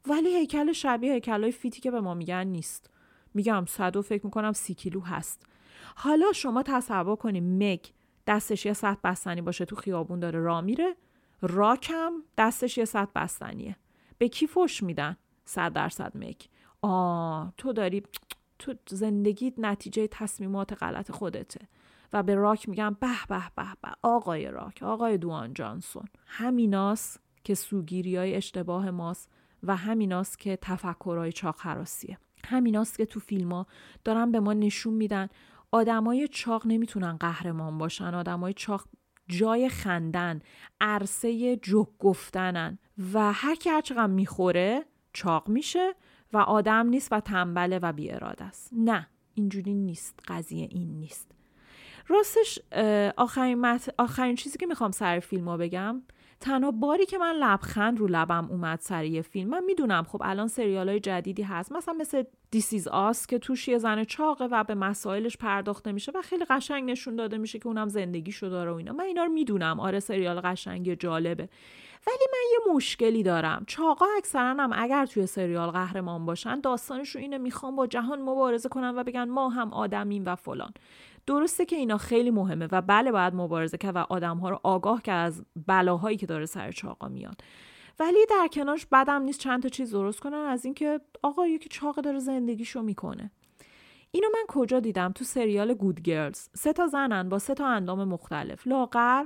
ولی 0.05 0.35
هیکل 0.35 0.71
شبیه 0.71 1.13
هیکلای 1.13 1.51
fit 1.51 1.74
ی 1.74 1.81
که 1.81 1.91
به 1.91 2.01
ما 2.01 2.13
میگن 2.13 2.47
نیست. 2.47 2.89
میگم 3.33 3.65
صد 3.67 3.95
و 3.95 4.01
فکر 4.01 4.25
می‌کنم 4.25 4.51
سی 4.51 4.73
کیلو 4.73 5.01
هست. 5.01 5.45
حالا 5.95 6.31
شما 6.31 6.63
تصور 6.63 7.15
کنیم 7.15 7.57
مگ 7.57 7.85
دستش 8.27 8.65
یه 8.65 8.73
سطح 8.73 8.99
بستنی 9.03 9.41
باشه 9.41 9.65
تو 9.65 9.75
خیابون 9.75 10.19
داره 10.19 10.39
را 10.39 10.61
میره 10.61 10.95
راکم 11.41 12.13
دستش 12.37 12.77
یه 12.77 12.85
سطح 12.85 13.11
بستنیه. 13.15 13.75
به 14.17 14.27
کی 14.27 14.47
فش 14.47 14.83
میدن؟ 14.83 15.17
صد 15.45 15.73
درصد 15.73 16.11
مگ 16.15 16.35
آه 16.81 17.53
تو 17.57 17.73
داری 17.73 18.03
تو 18.63 18.95
زندگیت 18.95 19.53
نتیجه 19.57 20.07
تصمیمات 20.07 20.73
غلط 20.73 21.11
خودته. 21.11 21.67
و 22.13 22.23
به 22.23 22.35
راک 22.35 22.69
میگم 22.69 22.97
به 22.99 23.07
به 23.29 23.43
به 23.55 23.63
به. 23.81 23.89
آقای 24.01 24.51
راک 24.51 24.83
آقای 24.83 25.17
دوان 25.17 25.53
جانسون. 25.53 26.05
همیناست 26.25 27.19
که 27.43 27.55
سوگیری 27.55 28.15
های 28.15 28.35
اشتباه 28.35 28.91
ماست 28.91 29.29
و 29.63 29.75
همیناست 29.75 30.39
که 30.39 30.57
تفکرهای 30.61 31.31
چاق 31.31 31.55
حراسیه 31.59 32.17
همیناست 32.45 32.97
که 32.97 33.05
تو 33.05 33.19
فیلم 33.19 33.51
ها 33.51 33.67
دارن 34.03 34.31
به 34.31 34.39
ما 34.39 34.53
نشون 34.53 34.93
میدن 34.93 35.27
آدمای 35.71 36.27
چاق 36.27 36.67
نمی‌تونن 36.67 37.17
قهرمان 37.17 37.77
باشن 37.77 38.13
آدمای 38.13 38.53
چاق 38.53 38.87
جای 39.27 39.69
خندن 39.69 40.41
عرصه 40.81 41.55
جوک 41.55 41.87
گفتنن. 41.99 42.77
و 43.13 43.33
هر 43.33 43.55
کی 43.55 43.69
هر 43.69 44.07
می‌خوره 44.07 44.85
چاق 45.13 45.49
میشه 45.49 45.95
و 46.33 46.37
آدم 46.37 46.87
نیست 46.87 47.07
و 47.11 47.19
تنبله 47.19 47.79
و 47.79 47.91
بی 47.91 48.11
اراده 48.11 48.43
است. 48.43 48.69
نه 48.71 49.07
اینجوری 49.33 49.73
نیست. 49.73 50.19
قضیه 50.27 50.67
این 50.71 50.99
نیست. 50.99 51.31
راستش 52.07 52.59
آخرین, 53.17 53.79
آخرین 53.97 54.35
چیزی 54.35 54.57
که 54.57 54.65
می‌خوام 54.65 54.91
سر 54.91 55.19
فیلم 55.19 55.47
ها 55.47 55.57
بگم 55.57 56.01
تنها 56.39 56.71
باری 56.71 57.05
که 57.05 57.17
من 57.17 57.35
لبخند 57.35 57.99
رو 57.99 58.07
لبم 58.07 58.47
اومد 58.49 58.79
سر 58.79 59.05
یه 59.05 59.21
فیلم 59.21 59.49
من 59.49 59.63
می‌دونم 59.63 60.03
خب 60.03 60.21
الان 60.25 60.47
سریال 60.47 60.89
های 60.89 60.99
جدیدی 60.99 61.43
هست. 61.43 61.71
مثلا 61.71 61.93
مثل 61.93 62.23
دیسیز 62.51 62.87
آس 62.87 63.27
که 63.27 63.39
توش 63.39 63.67
یه 63.67 63.77
زن 63.77 64.03
چاقه 64.03 64.45
و 64.45 64.63
به 64.63 64.75
مسائلش 64.75 65.37
پرداخته 65.37 65.91
میشه 65.91 66.11
و 66.15 66.21
خیلی 66.21 66.45
قشنگ 66.45 66.91
نشون 66.91 67.15
داده 67.15 67.37
میشه 67.37 67.59
که 67.59 67.67
اونم 67.67 67.87
زندگیشو 67.87 68.47
داره 68.47 68.71
و 68.71 68.75
اینا. 68.75 68.93
من 68.93 69.03
اینا 69.03 69.23
رو 69.23 69.31
می‌دونم. 69.31 69.79
آره 69.79 69.99
سریال 69.99 70.41
قشنگی 70.41 70.95
جالبه. 70.95 71.49
ولی 72.07 72.25
من 72.31 72.39
یه 72.51 72.75
مشکلی 72.75 73.23
دارم. 73.23 73.63
چاقا 73.67 74.05
اکثرا 74.17 74.49
هم 74.49 74.71
اگر 74.73 75.05
توی 75.05 75.25
سریال 75.25 75.71
قهرمان 75.71 76.25
باشن 76.25 76.59
داستانشون 76.59 77.21
اینه 77.21 77.37
می‌خوام 77.37 77.75
با 77.75 77.87
جهان 77.87 78.21
مبارزه 78.21 78.69
کنن 78.69 78.95
و 78.95 79.03
بگن 79.03 79.23
ما 79.23 79.49
هم 79.49 79.73
آدمیم 79.73 80.23
و 80.25 80.35
فلان. 80.35 80.71
درسته 81.27 81.65
که 81.65 81.75
اینا 81.75 81.97
خیلی 81.97 82.31
مهمه 82.31 82.67
و 82.71 82.81
بله 82.81 83.11
باید 83.11 83.35
مبارزه 83.35 83.77
کرد 83.77 83.95
و 83.95 84.05
آدمها 84.09 84.49
رو 84.49 84.59
آگاه 84.63 85.01
کرد 85.01 85.25
از 85.25 85.45
بلاهایی 85.67 86.17
که 86.17 86.25
داره 86.25 86.45
سر 86.45 86.71
چاقا 86.71 87.07
میاد. 87.07 87.41
ولی 87.99 88.25
در 88.29 88.47
کنارش 88.53 88.85
بدم 88.91 89.21
نیست 89.21 89.39
چند 89.39 89.63
تا 89.63 89.69
چیز 89.69 89.91
درست 89.91 90.19
کنن 90.19 90.33
از 90.33 90.65
اینکه 90.65 90.99
آقا 91.23 91.47
یکی 91.47 91.69
چاق 91.69 91.95
داره 91.95 92.19
زندگیشو 92.19 92.81
می‌کنه. 92.81 93.31
اینو 94.11 94.27
من 94.33 94.43
کجا 94.47 94.79
دیدم؟ 94.79 95.11
تو 95.11 95.23
سریال 95.23 95.73
گود 95.73 96.01
گرلز. 96.01 96.49
سه 96.53 96.73
تا 96.73 96.87
زنن 96.87 97.29
با 97.29 97.39
سه 97.39 97.53
تا 97.53 97.67
اندام 97.67 98.03
مختلف. 98.03 98.67
لاغر 98.67 99.25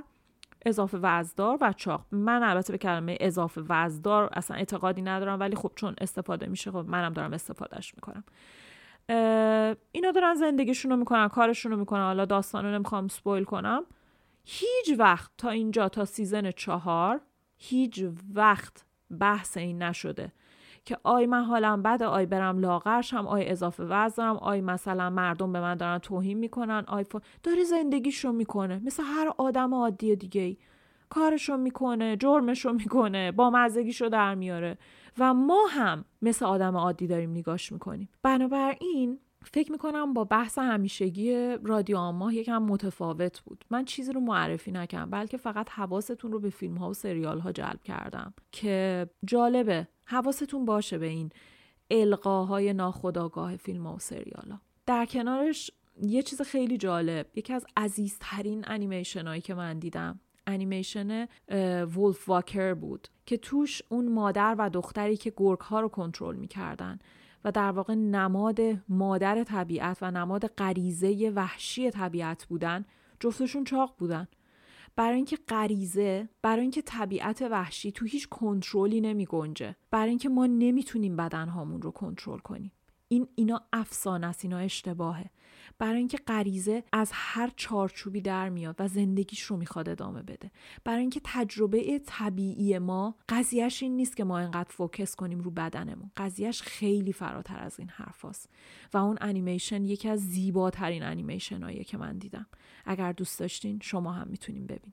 اضافه 0.66 0.98
وزدار 1.02 1.58
و 1.60 1.72
چاق. 1.72 2.06
من 2.10 2.42
البته 2.42 2.72
به 2.72 2.78
کلمه 2.78 3.16
اضافه 3.20 3.62
وزدار 3.68 4.30
اصلا 4.32 4.56
اعتقادی 4.56 5.02
ندارم 5.02 5.40
ولی 5.40 5.56
خب 5.56 5.72
چون 5.74 5.94
استفاده 6.00 6.46
میشه 6.46 6.70
خب 6.70 6.84
منم 6.88 7.12
دارم 7.12 7.32
استفادهش 7.32 7.94
می‌کنم. 7.94 8.24
اینا 9.92 10.10
دارن 10.14 10.34
زندگیشون 10.34 10.90
رو 10.90 10.96
می‌کنن 10.96 11.28
کارشون 11.28 11.72
رو 11.72 11.78
می‌کنن. 11.78 12.02
حالا 12.02 12.24
داستان 12.24 12.64
رو 12.64 12.70
نمی‌خوام 12.70 13.08
سپویل 13.08 13.44
کنم. 13.44 13.84
هیچ 14.44 14.98
وقت 14.98 15.30
تا 15.38 15.50
اینجا 15.50 15.88
تا 15.88 16.04
season 16.04 16.50
چهار 16.50 17.20
هیچ 17.56 18.04
وقت 18.34 18.84
بحث 19.20 19.56
این 19.56 19.82
نشده. 19.82 20.32
که 20.84 20.98
آی 21.02 21.26
من 21.26 21.44
حالم 21.44 21.82
بده 21.82 22.04
آی 22.04 22.26
برم 22.26 22.58
لاغرشم 22.58 23.26
آی 23.26 23.48
اضافه 23.48 23.84
وزنم 23.84 24.36
آی 24.36 24.60
مثلا 24.60 25.10
مردم 25.10 25.52
به 25.52 25.60
من 25.60 25.74
دارن 25.74 25.98
توهین 25.98 26.38
می‌کنن 26.38 26.84
آی 26.86 27.04
ف... 27.04 27.16
داره 27.42 27.64
زندگیشو 27.64 28.32
می‌کنه. 28.32 28.80
مثل 28.84 29.02
هر 29.02 29.32
آدم 29.38 29.74
عادی 29.74 30.16
دیگه 30.16 30.40
ای 30.40 30.56
کارشو 31.10 31.56
می‌کنه 31.56 32.16
جرمشو 32.16 32.72
می‌کنه 32.72 33.32
بامزگیشو 33.32 34.08
در 34.08 34.34
میاره. 34.34 34.78
و 35.18 35.34
ما 35.34 35.66
هم 35.70 36.04
مثل 36.22 36.44
آدم 36.44 36.76
عادی 36.76 37.06
داریم 37.06 37.30
نگاش 37.30 37.72
می‌کنیم. 37.72 38.08
بنابراین 38.22 39.18
فکر 39.44 39.72
می‌کنم 39.72 40.12
با 40.14 40.24
بحث 40.24 40.58
همیشگی 40.58 41.56
رادیو 41.64 41.96
آماه 41.96 42.34
یکم 42.34 42.62
متفاوت 42.62 43.40
بود. 43.40 43.64
من 43.70 43.84
چیزی 43.84 44.12
رو 44.12 44.20
معرفی 44.20 44.72
نکردم 44.72 45.10
بلکه 45.10 45.36
فقط 45.36 45.70
حواستون 45.70 46.32
رو 46.32 46.40
به 46.40 46.50
فیلم 46.50 46.76
ها 46.76 46.90
و 46.90 46.94
سریال 46.94 47.38
ها 47.38 47.52
جلب 47.52 47.82
کردم 47.84 48.34
که 48.52 49.06
جالبه. 49.24 49.88
حواستون 50.10 50.64
باشه 50.64 50.98
به 50.98 51.06
این 51.06 51.30
القاهای 51.90 52.72
ناخداگاه 52.72 53.56
فیلم 53.56 53.86
و 53.86 53.98
سریال 53.98 54.50
ها 54.50 54.60
در 54.86 55.06
کنارش 55.06 55.70
یه 56.02 56.22
چیز 56.22 56.42
خیلی 56.42 56.78
جالب 56.78 57.26
یکی 57.34 57.52
از 57.52 57.66
عزیزترین 57.76 58.64
انیمیشن 58.66 59.26
هایی 59.26 59.40
که 59.40 59.54
من 59.54 59.78
دیدم 59.78 60.20
انیمیشن 60.46 61.28
ولف 61.96 62.28
واکر 62.28 62.74
بود 62.74 63.08
که 63.26 63.36
توش 63.36 63.82
اون 63.88 64.08
مادر 64.08 64.54
و 64.58 64.70
دختری 64.70 65.16
که 65.16 65.32
گرگ 65.36 65.60
ها 65.60 65.80
رو 65.80 65.88
کنترل 65.88 66.36
می‌کردن 66.36 66.98
و 67.44 67.52
در 67.52 67.70
واقع 67.70 67.94
نماد 67.94 68.60
مادر 68.88 69.44
طبیعت 69.44 69.98
و 70.02 70.10
نماد 70.10 70.46
غریزه 70.46 71.32
وحشی 71.34 71.90
طبیعت 71.90 72.44
بودن 72.44 72.84
جفتشون 73.20 73.64
چاق 73.64 73.94
بودن. 73.98 74.28
برای 74.98 75.16
اینکه 75.16 75.38
غریزه 75.48 76.28
برای 76.42 76.62
اینکه 76.62 76.82
طبیعت 76.82 77.42
وحشی 77.42 77.92
تو 77.92 78.04
هیچ 78.04 78.28
کنترلی 78.28 79.00
نمی 79.00 79.26
گنجه 79.26 79.76
برای 79.90 80.08
اینکه 80.08 80.28
ما 80.28 80.46
نمی‌تونیم 80.46 81.16
بدنهامون 81.16 81.82
رو 81.82 81.90
کنترل 81.90 82.38
کنیم. 82.38 82.72
این 83.08 83.28
اینا 83.34 83.60
افسانه 83.72 84.26
است 84.26 84.44
اینا 84.44 84.58
اشتباهه. 84.58 85.30
برای 85.78 85.98
اینکه 85.98 86.18
غریزه 86.18 86.84
از 86.92 87.10
هر 87.12 87.52
چارچوبی 87.56 88.20
در 88.20 88.48
میاد 88.48 88.76
و 88.78 88.88
زندگیش 88.88 89.42
رو 89.42 89.56
می‌خواد 89.56 89.88
ادامه 89.88 90.22
بده. 90.22 90.50
برای 90.84 91.00
اینکه 91.00 91.20
تجربه 91.24 92.00
طبیعی 92.06 92.78
ما 92.78 93.14
قضیهش 93.28 93.82
این 93.82 93.96
نیست 93.96 94.16
که 94.16 94.24
ما 94.24 94.38
اینقدر 94.38 94.70
فوکس 94.70 95.14
کنیم 95.14 95.40
رو 95.40 95.50
بدنمون. 95.50 96.10
قضیهش 96.16 96.62
خیلی 96.62 97.12
فراتر 97.12 97.60
از 97.60 97.78
این 97.78 97.88
حرفاست 97.88 98.50
و 98.94 98.98
اون 98.98 99.18
انیمیشن 99.20 99.84
یکی 99.84 100.08
از 100.08 100.20
زیباترین 100.20 101.02
انیمیشن 101.02 101.62
هاییه 101.62 101.84
که 101.84 101.96
من 101.96 102.18
دیدم. 102.18 102.46
اگر 102.84 103.12
دوست 103.12 103.38
داشتین 103.38 103.78
شما 103.82 104.12
هم 104.12 104.28
می‌تونین 104.28 104.66
ببین 104.66 104.92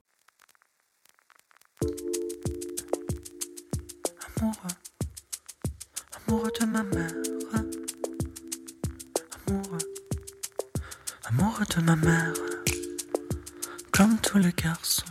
amoureux 6.27 6.51
de 6.59 6.65
ma 6.65 6.83
mère, 6.83 7.64
comme 13.91 14.17
tous 14.19 14.37
les 14.37 14.51
garçons. 14.51 15.05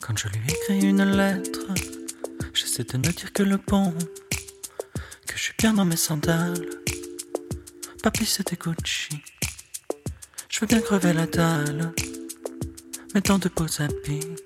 Quand 0.00 0.16
je 0.16 0.28
lui 0.28 0.40
écris 0.48 0.88
une 0.88 1.04
lettre, 1.04 1.66
j'essaie 2.52 2.84
de 2.84 2.96
ne 2.96 3.02
dire 3.02 3.32
que 3.32 3.42
le 3.42 3.56
bon, 3.56 3.92
que 5.26 5.36
je 5.36 5.42
suis 5.42 5.54
bien 5.58 5.72
dans 5.72 5.84
mes 5.84 5.96
sandales. 5.96 6.68
Papy, 8.02 8.26
c'était 8.26 8.56
Gucci. 8.56 9.22
Je 10.48 10.60
veux 10.60 10.66
bien 10.66 10.80
crever 10.80 11.12
la 11.12 11.26
dalle, 11.26 11.92
mais 13.14 13.20
de 13.20 13.48
beaux 13.48 13.82
habits, 13.82 14.36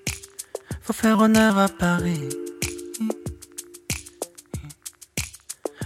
faut 0.82 0.92
faire 0.92 1.18
honneur 1.18 1.58
à 1.58 1.68
Paris. 1.68 2.28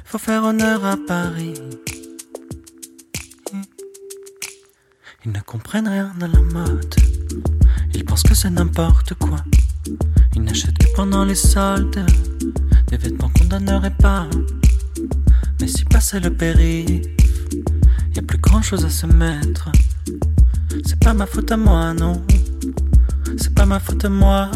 Faut 0.05 0.19
faire 0.19 0.45
honneur 0.45 0.85
à 0.85 0.97
Paris. 0.97 1.55
Ils 5.25 5.31
ne 5.31 5.39
comprennent 5.41 5.87
rien 5.87 6.13
à 6.21 6.27
la 6.27 6.41
mode. 6.41 6.97
Ils 7.95 8.05
pensent 8.05 8.25
que 8.25 8.35
c'est 8.35 8.51
n'importe 8.51 9.15
quoi. 9.15 9.37
Ils 10.35 10.43
n'achètent 10.43 10.79
que 10.79 10.93
pendant 10.97 11.25
les 11.25 11.37
soldes 11.37 12.05
des 12.89 12.97
vêtements 12.97 13.31
qu'on 13.31 13.45
donnerait 13.45 13.95
pas. 13.97 14.29
Mais 15.61 15.69
si 15.69 15.85
passait 15.85 16.19
le 16.19 16.35
périph', 16.35 17.07
y 18.17 18.19
a 18.19 18.23
plus 18.23 18.39
grand 18.39 18.63
chose 18.63 18.85
à 18.85 18.91
se 18.91 19.07
mettre. 19.07 19.71
C'est 20.85 20.99
pas 20.99 21.15
ma 21.15 21.27
faute 21.27 21.53
à 21.53 21.57
moi, 21.57 21.95
non. 21.95 22.21
C'est 23.39 23.55
pas 23.55 23.67
ma 23.67 23.79
faute 23.79 24.05
à 24.05 24.09
moi. 24.09 24.51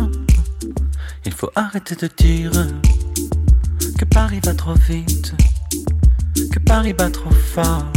Il 1.24 1.32
faut 1.32 1.50
arrêter 1.54 1.94
de 1.94 2.08
dire 2.16 2.50
que 3.96 4.04
Paris 4.04 4.40
va 4.42 4.54
trop 4.54 4.74
vite, 4.74 5.32
que 6.52 6.58
Paris 6.58 6.92
va 6.92 7.08
trop 7.08 7.30
fort. 7.30 7.92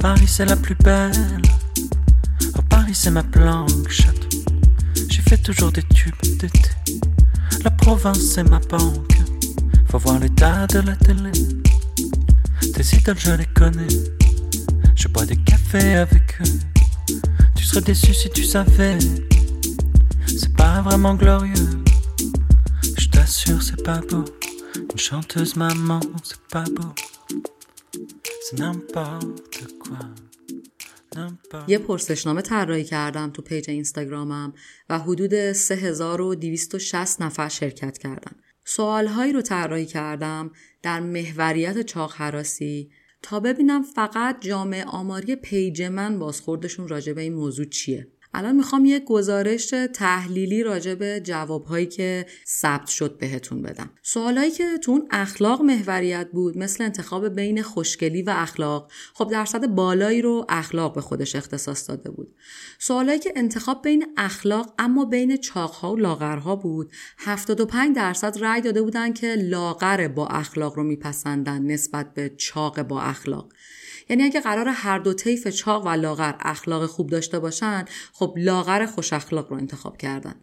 Paris 0.00 0.26
c'est 0.26 0.46
la 0.46 0.56
plus 0.56 0.74
belle. 0.76 1.42
Oh 2.56 2.62
Paris 2.70 2.94
c'est 2.94 3.10
ma 3.10 3.22
planche. 3.22 4.06
J'ai 5.10 5.20
fait 5.20 5.36
toujours 5.36 5.70
des 5.70 5.82
tubes 5.82 6.14
d'été. 6.22 6.70
La 7.62 7.70
province 7.70 8.20
c'est 8.20 8.44
ma 8.44 8.60
banque. 8.60 9.18
Faut 9.88 9.98
voir 9.98 10.18
l'état 10.18 10.66
de 10.68 10.78
la 10.78 10.96
télé. 10.96 11.32
Tes 12.74 12.96
idoles 12.96 13.18
je 13.18 13.32
les 13.32 13.46
connais. 13.46 13.94
Je 14.96 15.06
bois 15.08 15.26
des 15.26 15.36
cafés 15.36 15.96
avec 15.96 16.40
eux. 16.40 17.18
Tu 17.54 17.64
serais 17.64 17.82
déçu 17.82 18.14
si 18.14 18.30
tu 18.30 18.42
savais. 18.42 18.98
C'est 20.26 20.56
pas 20.56 20.80
vraiment 20.80 21.14
glorieux. 21.14 21.82
Je 22.96 23.06
t'assure 23.08 23.62
c'est 23.62 23.84
pas 23.84 24.00
beau. 24.10 24.24
Une 24.76 24.98
chanteuse 24.98 25.56
maman 25.56 26.00
c'est 26.22 26.40
pas 26.50 26.64
beau. 26.64 26.94
یه 31.68 31.78
پرسشنامه 31.78 32.42
طراحی 32.42 32.84
کردم 32.84 33.30
تو 33.30 33.42
پیج 33.42 33.70
اینستاگرامم 33.70 34.52
و 34.88 34.98
حدود 34.98 35.52
3260 35.52 37.22
نفر 37.22 37.48
شرکت 37.48 37.98
کردن. 37.98 38.32
سوالهایی 38.64 39.32
رو 39.32 39.42
طراحی 39.42 39.86
کردم 39.86 40.50
در 40.82 41.00
محوریت 41.00 41.82
چاق 41.82 42.12
حراسی 42.12 42.90
تا 43.22 43.40
ببینم 43.40 43.82
فقط 43.82 44.40
جامعه 44.40 44.84
آماری 44.84 45.36
پیج 45.36 45.82
من 45.82 46.18
بازخوردشون 46.18 46.88
راجع 46.88 47.12
به 47.12 47.20
این 47.20 47.34
موضوع 47.34 47.66
چیه. 47.66 48.08
الان 48.34 48.56
می‌خوام 48.56 48.84
یه 48.84 49.00
گزارش 49.00 49.74
تحلیلی 49.94 50.62
راجع 50.62 50.94
به 50.94 51.20
جوابهایی 51.24 51.86
که 51.86 52.26
ثبت 52.46 52.86
شد 52.86 53.18
بهتون 53.18 53.62
بدم. 53.62 53.90
سوالایی 54.02 54.50
که 54.50 54.78
تو 54.78 54.92
اون 54.92 55.06
اخلاق 55.10 55.62
محوریت 55.62 56.28
بود 56.32 56.58
مثل 56.58 56.84
انتخاب 56.84 57.28
بین 57.28 57.62
خوشگلی 57.62 58.22
و 58.22 58.34
اخلاق 58.36 58.92
خب 59.14 59.30
درصد 59.30 59.66
بالایی 59.66 60.22
رو 60.22 60.46
اخلاق 60.48 60.94
به 60.94 61.00
خودش 61.00 61.36
اختصاص 61.36 61.88
داده 61.90 62.10
بود. 62.10 62.34
سوالایی 62.78 63.18
که 63.18 63.32
انتخاب 63.36 63.82
بین 63.82 64.06
اخلاق 64.16 64.74
اما 64.78 65.04
بین 65.04 65.36
چاقها 65.36 65.92
و 65.92 65.96
لاغرها 65.96 66.56
بود 66.56 66.92
75 67.18 67.96
درصد 67.96 68.44
رأی 68.44 68.60
داده 68.60 68.82
بودن 68.82 69.12
که 69.12 69.34
لاغر 69.34 70.08
با 70.08 70.26
اخلاق 70.26 70.76
رو 70.76 70.82
میپسندن 70.82 71.62
نسبت 71.62 72.14
به 72.14 72.28
چاق 72.36 72.82
با 72.82 73.00
اخلاق. 73.00 73.48
یعنی 74.10 74.22
اگه 74.22 74.40
قرار 74.40 74.68
هر 74.68 74.98
دو 74.98 75.12
طیف 75.12 75.48
چاق 75.48 75.86
و 75.86 75.88
لاغر 75.88 76.34
اخلاق 76.40 76.86
خوب 76.86 77.10
داشته 77.10 77.38
باشن 77.38 77.84
خب 78.12 78.34
لاغر 78.36 78.86
خوش 78.86 79.12
اخلاق 79.12 79.50
رو 79.50 79.56
انتخاب 79.56 79.96
کردن. 79.96 80.34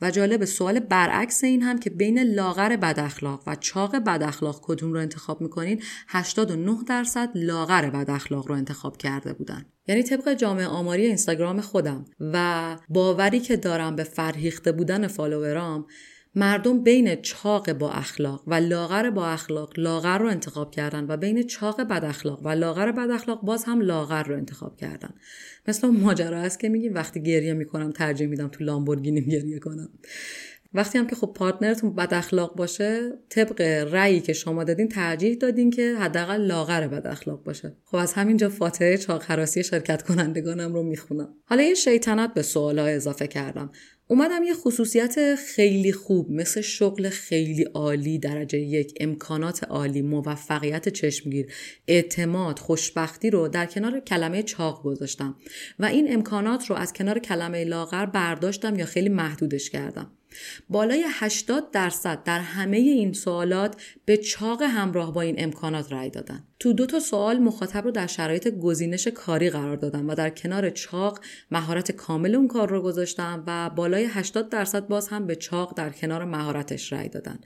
و 0.00 0.10
جالب 0.10 0.44
سوال 0.44 0.80
برعکس 0.80 1.44
این 1.44 1.62
هم 1.62 1.78
که 1.78 1.90
بین 1.90 2.18
لاغر 2.18 2.76
بد 2.76 3.00
اخلاق 3.00 3.42
و 3.46 3.54
چاق 3.54 3.96
بد 3.96 4.22
اخلاق 4.22 4.60
کدوم 4.62 4.92
رو 4.92 5.00
انتخاب 5.00 5.40
می‌کنین؟ 5.40 5.82
89 6.08 6.76
درصد 6.88 7.30
لاغر 7.34 7.90
بد 7.90 8.10
اخلاق 8.10 8.48
رو 8.48 8.54
انتخاب 8.54 8.96
کرده 8.96 9.32
بودن. 9.32 9.66
یعنی 9.88 10.02
طبق 10.02 10.34
جامعه 10.34 10.66
آماری 10.66 11.06
اینستاگرام 11.06 11.60
خودم 11.60 12.04
و 12.20 12.76
باوری 12.88 13.40
که 13.40 13.56
دارم 13.56 13.96
به 13.96 14.04
فرهیخته 14.04 14.72
بودن 14.72 15.06
فالوورام 15.06 15.86
مردم 16.38 16.82
بین 16.82 17.16
چاق 17.16 17.72
با 17.72 17.90
اخلاق 17.90 18.42
و 18.46 18.54
لاغر 18.54 19.10
با 19.10 19.26
اخلاق 19.26 19.72
لاغر 19.76 20.18
رو 20.18 20.28
انتخاب 20.28 20.70
کردن 20.70 21.06
و 21.08 21.16
بین 21.16 21.42
چاق 21.42 21.80
بد 21.80 22.04
اخلاق 22.04 22.46
و 22.46 22.48
لاغر 22.48 22.92
بد 22.92 23.10
اخلاق 23.10 23.40
باز 23.40 23.64
هم 23.64 23.80
لاغر 23.80 24.22
رو 24.22 24.36
انتخاب 24.36 24.76
کردن. 24.76 25.14
مثل 25.68 25.88
ماجرا 25.88 26.40
هست 26.40 26.60
که 26.60 26.68
میگیم 26.68 26.94
وقتی 26.94 27.22
گریه 27.22 27.52
می‌کنم 27.52 27.92
ترجیح 27.92 28.26
میدم 28.26 28.48
تو 28.48 28.64
لامبورگینی 28.64 29.20
گریه 29.20 29.58
کنم. 29.58 29.88
وقتی 30.74 30.98
هم 30.98 31.06
که 31.06 31.16
خب 31.16 31.32
پارتنرتون 31.34 31.94
بد 31.94 32.14
اخلاق 32.14 32.56
باشه 32.56 33.12
طبق 33.28 33.60
رأیی 33.92 34.20
که 34.20 34.32
شما 34.32 34.64
دادین 34.64 34.88
ترجیح 34.88 35.34
دادین 35.34 35.70
که 35.70 35.96
حداقل 36.00 36.46
لاغر 36.46 36.88
بد 36.88 37.06
اخلاق 37.06 37.42
باشه. 37.42 37.76
خب 37.84 37.96
از 37.96 38.12
همینجا 38.12 38.48
فاتحه 38.48 38.96
چاخراسی 38.96 39.62
شرکت 39.62 40.02
کنندگانم 40.02 40.74
رو 40.74 40.82
می‌خونم. 40.82 41.28
حالا 41.44 41.62
یه 41.62 41.74
شیطنت 41.74 42.34
به 42.34 42.42
سوالا 42.42 42.86
اضافه 42.86 43.26
کردم. 43.26 43.70
اومدم 44.08 44.42
یه 44.42 44.54
خصوصیت 44.54 45.34
خیلی 45.34 45.92
خوب 45.92 46.30
مثل 46.30 46.60
شغل 46.60 47.08
خیلی 47.08 47.62
عالی 47.62 48.18
درجه 48.18 48.58
یک 48.58 48.94
امکانات 49.00 49.64
عالی 49.64 50.02
موفقیت 50.02 50.88
چشمگیر 50.88 51.46
اعتماد 51.88 52.58
خوشبختی 52.58 53.30
رو 53.30 53.48
در 53.48 53.66
کنار 53.66 54.00
کلمه 54.00 54.42
چاق 54.42 54.82
گذاشتم 54.82 55.36
و 55.78 55.84
این 55.84 56.12
امکانات 56.12 56.66
رو 56.70 56.76
از 56.76 56.92
کنار 56.92 57.18
کلمه 57.18 57.64
لاغر 57.64 58.06
برداشتم 58.06 58.78
یا 58.78 58.86
خیلی 58.86 59.08
محدودش 59.08 59.70
کردم. 59.70 60.15
بالای 60.68 61.04
80 61.08 61.70
درصد 61.70 62.22
در 62.22 62.40
همه 62.40 62.76
این 62.76 63.12
سوالات 63.12 63.82
به 64.04 64.16
چاق 64.16 64.62
همراه 64.62 65.12
با 65.12 65.20
این 65.20 65.34
امکانات 65.38 65.92
رأی 65.92 66.10
دادن. 66.10 66.44
تو 66.58 66.72
دو 66.72 66.86
تا 66.86 67.00
سوال 67.00 67.38
مخاطب 67.38 67.84
رو 67.84 67.90
در 67.90 68.06
شرایط 68.06 68.48
گزینش 68.48 69.08
کاری 69.08 69.50
قرار 69.50 69.76
دادم 69.76 70.08
و 70.08 70.14
در 70.14 70.30
کنار 70.30 70.70
چاق 70.70 71.20
مهارت 71.50 71.92
کامل 71.92 72.34
اون 72.34 72.48
کار 72.48 72.68
رو 72.68 72.82
گذاشتم 72.82 73.44
و 73.46 73.70
بالای 73.70 74.04
80 74.04 74.48
درصد 74.48 74.88
باز 74.88 75.08
هم 75.08 75.26
به 75.26 75.36
چاق 75.36 75.74
در 75.76 75.90
کنار 75.90 76.24
مهارتش 76.24 76.92
رأی 76.92 77.08
دادن. 77.08 77.38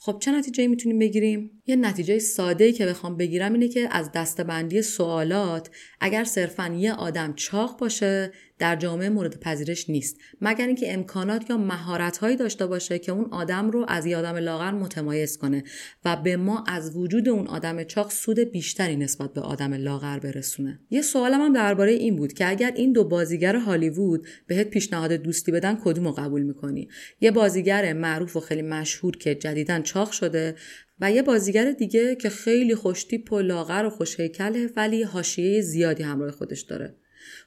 خب 0.00 0.18
چه 0.20 0.32
نتیجه 0.32 0.66
می‌تونیم 0.66 0.98
بگیریم؟ 0.98 1.62
یه 1.66 1.76
نتیجه 1.76 2.18
ساده 2.18 2.72
که 2.72 2.86
بخوام 2.86 3.16
بگیرم 3.16 3.52
اینه 3.52 3.68
که 3.68 3.88
از 3.90 4.12
دستبندی 4.12 4.82
سوالات 4.82 5.70
اگر 6.00 6.24
صرفا 6.24 6.66
یه 6.66 6.92
آدم 6.92 7.32
چاق 7.32 7.78
باشه 7.78 8.32
در 8.58 8.76
جامعه 8.76 9.08
مورد 9.08 9.40
پذیرش 9.40 9.90
نیست. 9.90 10.16
مگر 10.40 10.66
اینکه 10.66 10.92
امکانات 10.92 11.50
یا 11.50 11.56
مهارتهایی 11.56 12.36
داشته 12.36 12.66
باشه 12.66 12.98
که 12.98 13.12
اون 13.12 13.24
آدم 13.30 13.70
رو 13.70 13.84
از 13.88 14.06
یه 14.06 14.16
آدم 14.16 14.36
لاغر 14.36 14.70
متمایز 14.70 15.38
کنه 15.38 15.64
و 16.04 16.16
به 16.16 16.36
ما 16.36 16.64
از 16.68 16.96
وجود 16.96 17.28
اون 17.28 17.46
آدم 17.46 17.84
چاق 17.84 18.10
سود 18.10 18.38
بیشتری 18.38 18.96
نسبت 18.96 19.32
به 19.32 19.40
آدم 19.40 19.74
لاغر 19.74 20.18
برسونه. 20.18 20.80
یه 20.90 21.02
سوالم 21.02 21.40
هم 21.40 21.52
درباره 21.52 21.92
این 21.92 22.16
بود 22.16 22.32
که 22.32 22.48
اگر 22.48 22.72
این 22.76 22.92
دو 22.92 23.04
بازیگر 23.04 23.56
هالیوود 23.56 24.26
بهت 24.46 24.68
پیشنهاد 24.68 25.12
دوستی 25.12 25.52
بدن 25.52 25.78
کدوم 25.84 26.04
رو 26.04 26.12
قبول 26.12 26.42
می‌کنی؟ 26.42 26.88
یه 27.20 27.30
بازیگر 27.30 27.92
معروف 27.92 28.36
و 28.36 28.40
خیلی 28.40 28.62
مشهور 28.62 29.16
که 29.16 29.34
جدیدا 29.34 29.80
چاق 29.88 30.10
شده 30.10 30.54
و 31.00 31.12
یه 31.12 31.22
بازیگر 31.22 31.70
دیگه 31.70 32.14
که 32.14 32.28
خیلی 32.28 32.74
خوشتیپ 32.74 33.32
و 33.32 33.40
لاغر 33.40 33.84
و 33.84 33.90
خوشهیکله 33.90 34.70
ولی 34.76 35.02
حاشیه 35.02 35.60
زیادی 35.60 36.02
همراه 36.02 36.30
خودش 36.30 36.60
داره. 36.60 36.94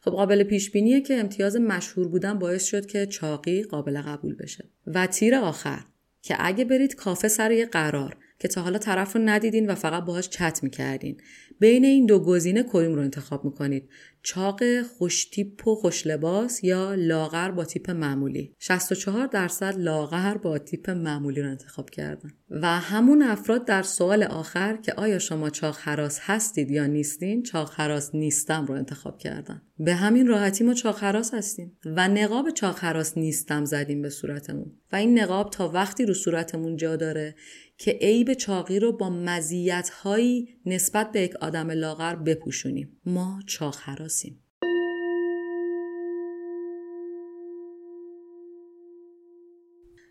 خب 0.02 0.12
قابل 0.12 0.44
پیش 0.44 0.72
بینیه 0.72 1.02
که 1.02 1.20
امتیاز 1.20 1.56
مشهور 1.56 2.08
بودن 2.08 2.40
باعث 2.40 2.66
شد 2.66 2.86
که 2.86 3.06
چاقی 3.06 3.64
قابل 3.64 4.02
قبول 4.02 4.36
بشه. 4.36 4.70
و 4.88 5.08
تیر 5.08 5.36
آخر 5.36 5.80
که 6.22 6.36
اگه 6.40 6.66
برید 6.66 6.96
کافه 6.96 7.28
سر 7.28 7.52
یه 7.52 7.66
قرار 7.66 8.18
که 8.40 8.48
تا 8.48 8.62
حالا 8.62 8.78
طرف 8.78 9.16
رو 9.16 9.22
ندیدین 9.26 9.70
و 9.70 9.76
فقط 9.76 10.04
باهاش 10.06 10.30
چت 10.30 10.60
می‌کردین. 10.64 11.18
بین 11.62 11.86
این 11.86 12.06
دو 12.06 12.20
گزینه 12.20 12.64
کدوم 12.64 12.96
رو 12.96 13.02
انتخاب 13.02 13.46
می‌کنید؟ 13.46 13.90
چاق 14.24 14.82
خوشتیپ 14.82 15.68
و 15.68 15.76
خوش 15.76 16.08
لباس 16.08 16.64
یا 16.64 16.96
لاغر 16.96 17.52
با 17.52 17.66
تیپ 17.66 17.90
معمولی؟ 17.90 18.56
64 18.60 19.28
درصد 19.28 19.78
لاغر 19.78 20.38
با 20.38 20.58
تیپ 20.58 20.90
معمولی 20.90 21.42
رو 21.42 21.50
انتخاب 21.50 21.90
کردن. 21.90 22.30
و 22.50 22.68
همون 22.68 23.22
افراد 23.22 23.66
در 23.66 23.84
سوال 23.84 24.24
آخر 24.24 24.78
که 24.78 24.94
آیا 24.94 25.20
شما 25.20 25.50
چاق 25.50 25.78
حراس 25.80 26.20
هستید 26.22 26.72
یا 26.72 26.86
نیستین 26.86 27.44
چاق 27.44 27.74
حراس 27.76 28.16
نیستم 28.16 28.66
رو 28.66 28.76
انتخاب 28.76 29.18
کردن. 29.18 29.62
به 29.80 29.94
همین 29.94 30.28
راحتی 30.28 30.64
ما 30.64 30.74
چاق 30.74 31.00
حراس 31.00 31.34
هستیم 31.34 31.78
و 31.86 32.08
نقاب 32.08 32.50
چاق 32.50 32.80
حراس 32.80 33.18
نیستم 33.18 33.66
زدیم 33.66 34.02
به 34.02 34.10
صورتمون. 34.10 34.72
و 34.92 34.96
این 34.96 35.20
نقاب 35.20 35.50
تا 35.50 35.70
وقتی 35.70 36.06
رو 36.06 36.14
صورتمون 36.14 36.76
جا 36.76 36.96
داره 36.96 37.36
که 37.82 37.92
عیب 37.92 38.34
چاقی 38.34 38.80
رو 38.80 38.98
با 38.98 39.10
مزیت‌هایی 39.10 40.60
نسبت 40.66 41.12
به 41.12 41.22
یک 41.22 41.36
آدم 41.36 41.72
لاغر 41.72 42.16
بپوشونیم. 42.16 43.02
ما 43.06 43.40
چاق 43.48 43.76
حراسیم 43.76 44.44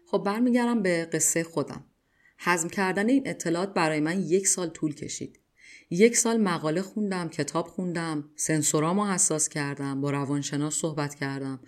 خب 0.07 0.23
برمیگردم 0.27 0.83
به 0.83 1.09
قصه 1.13 1.45
خودم. 1.45 1.85
حزم 2.39 2.69
کردن 2.69 3.09
این 3.09 3.23
اطلاعات 3.27 3.75
برای 3.75 4.01
من 4.01 4.21
یک 4.21 4.47
سال 4.47 4.69
طول 4.69 4.95
کشید. 4.95 5.41
یک 5.91 6.17
سال 6.17 6.37
مقاله 6.37 6.83
خوندم 6.83 7.29
کتاب 7.29 7.67
خوندم 7.67 8.31
سنسورامو 8.37 9.07
حساس 9.07 9.49
کردم 9.49 10.01
با 10.01 10.11
روانشناس 10.11 10.75
صحبت 10.75 11.15
کردم. 11.15 11.61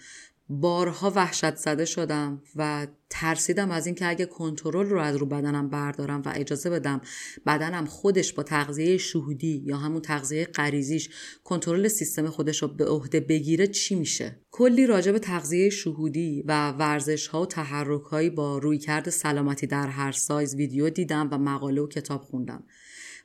بارها 0.60 1.12
وحشت 1.16 1.56
زده 1.56 1.84
شدم 1.84 2.42
و 2.56 2.86
ترسیدم 3.10 3.70
از 3.70 3.86
اینکه 3.86 4.06
اگه 4.06 4.26
کنترل 4.26 4.86
رو 4.86 5.00
از 5.00 5.16
رو 5.16 5.26
بدنم 5.26 5.70
بردارم 5.70 6.22
و 6.24 6.32
اجازه 6.34 6.70
بدم 6.70 7.00
بدنم 7.46 7.86
خودش 7.86 8.32
با 8.32 8.42
تغذیه 8.42 8.96
شهودی 8.96 9.62
یا 9.66 9.76
همون 9.76 10.00
تغذیه 10.02 10.44
غریزیش 10.44 11.08
کنترل 11.44 11.88
سیستم 11.88 12.28
خودش 12.28 12.62
رو 12.62 12.68
به 12.68 12.84
عهده 12.84 13.20
بگیره 13.20 13.66
چی 13.66 13.94
میشه؟ 13.94 14.40
کلی 14.50 14.86
راجع 14.86 15.12
به 15.12 15.18
تغذیه 15.18 15.70
شهودی 15.70 16.44
و 16.46 16.70
ورزش 16.70 17.26
ها 17.26 17.42
و 17.42 17.46
تحرک 17.46 18.02
هایی 18.02 18.30
با 18.30 18.58
رویکرد 18.58 19.10
سلامتی 19.10 19.66
در 19.66 19.86
هر 19.86 20.12
سایز 20.12 20.54
ویدیو 20.54 20.90
دیدم 20.90 21.28
و 21.32 21.38
مقاله 21.38 21.80
و 21.80 21.86
کتاب 21.86 22.22
خوندم. 22.22 22.64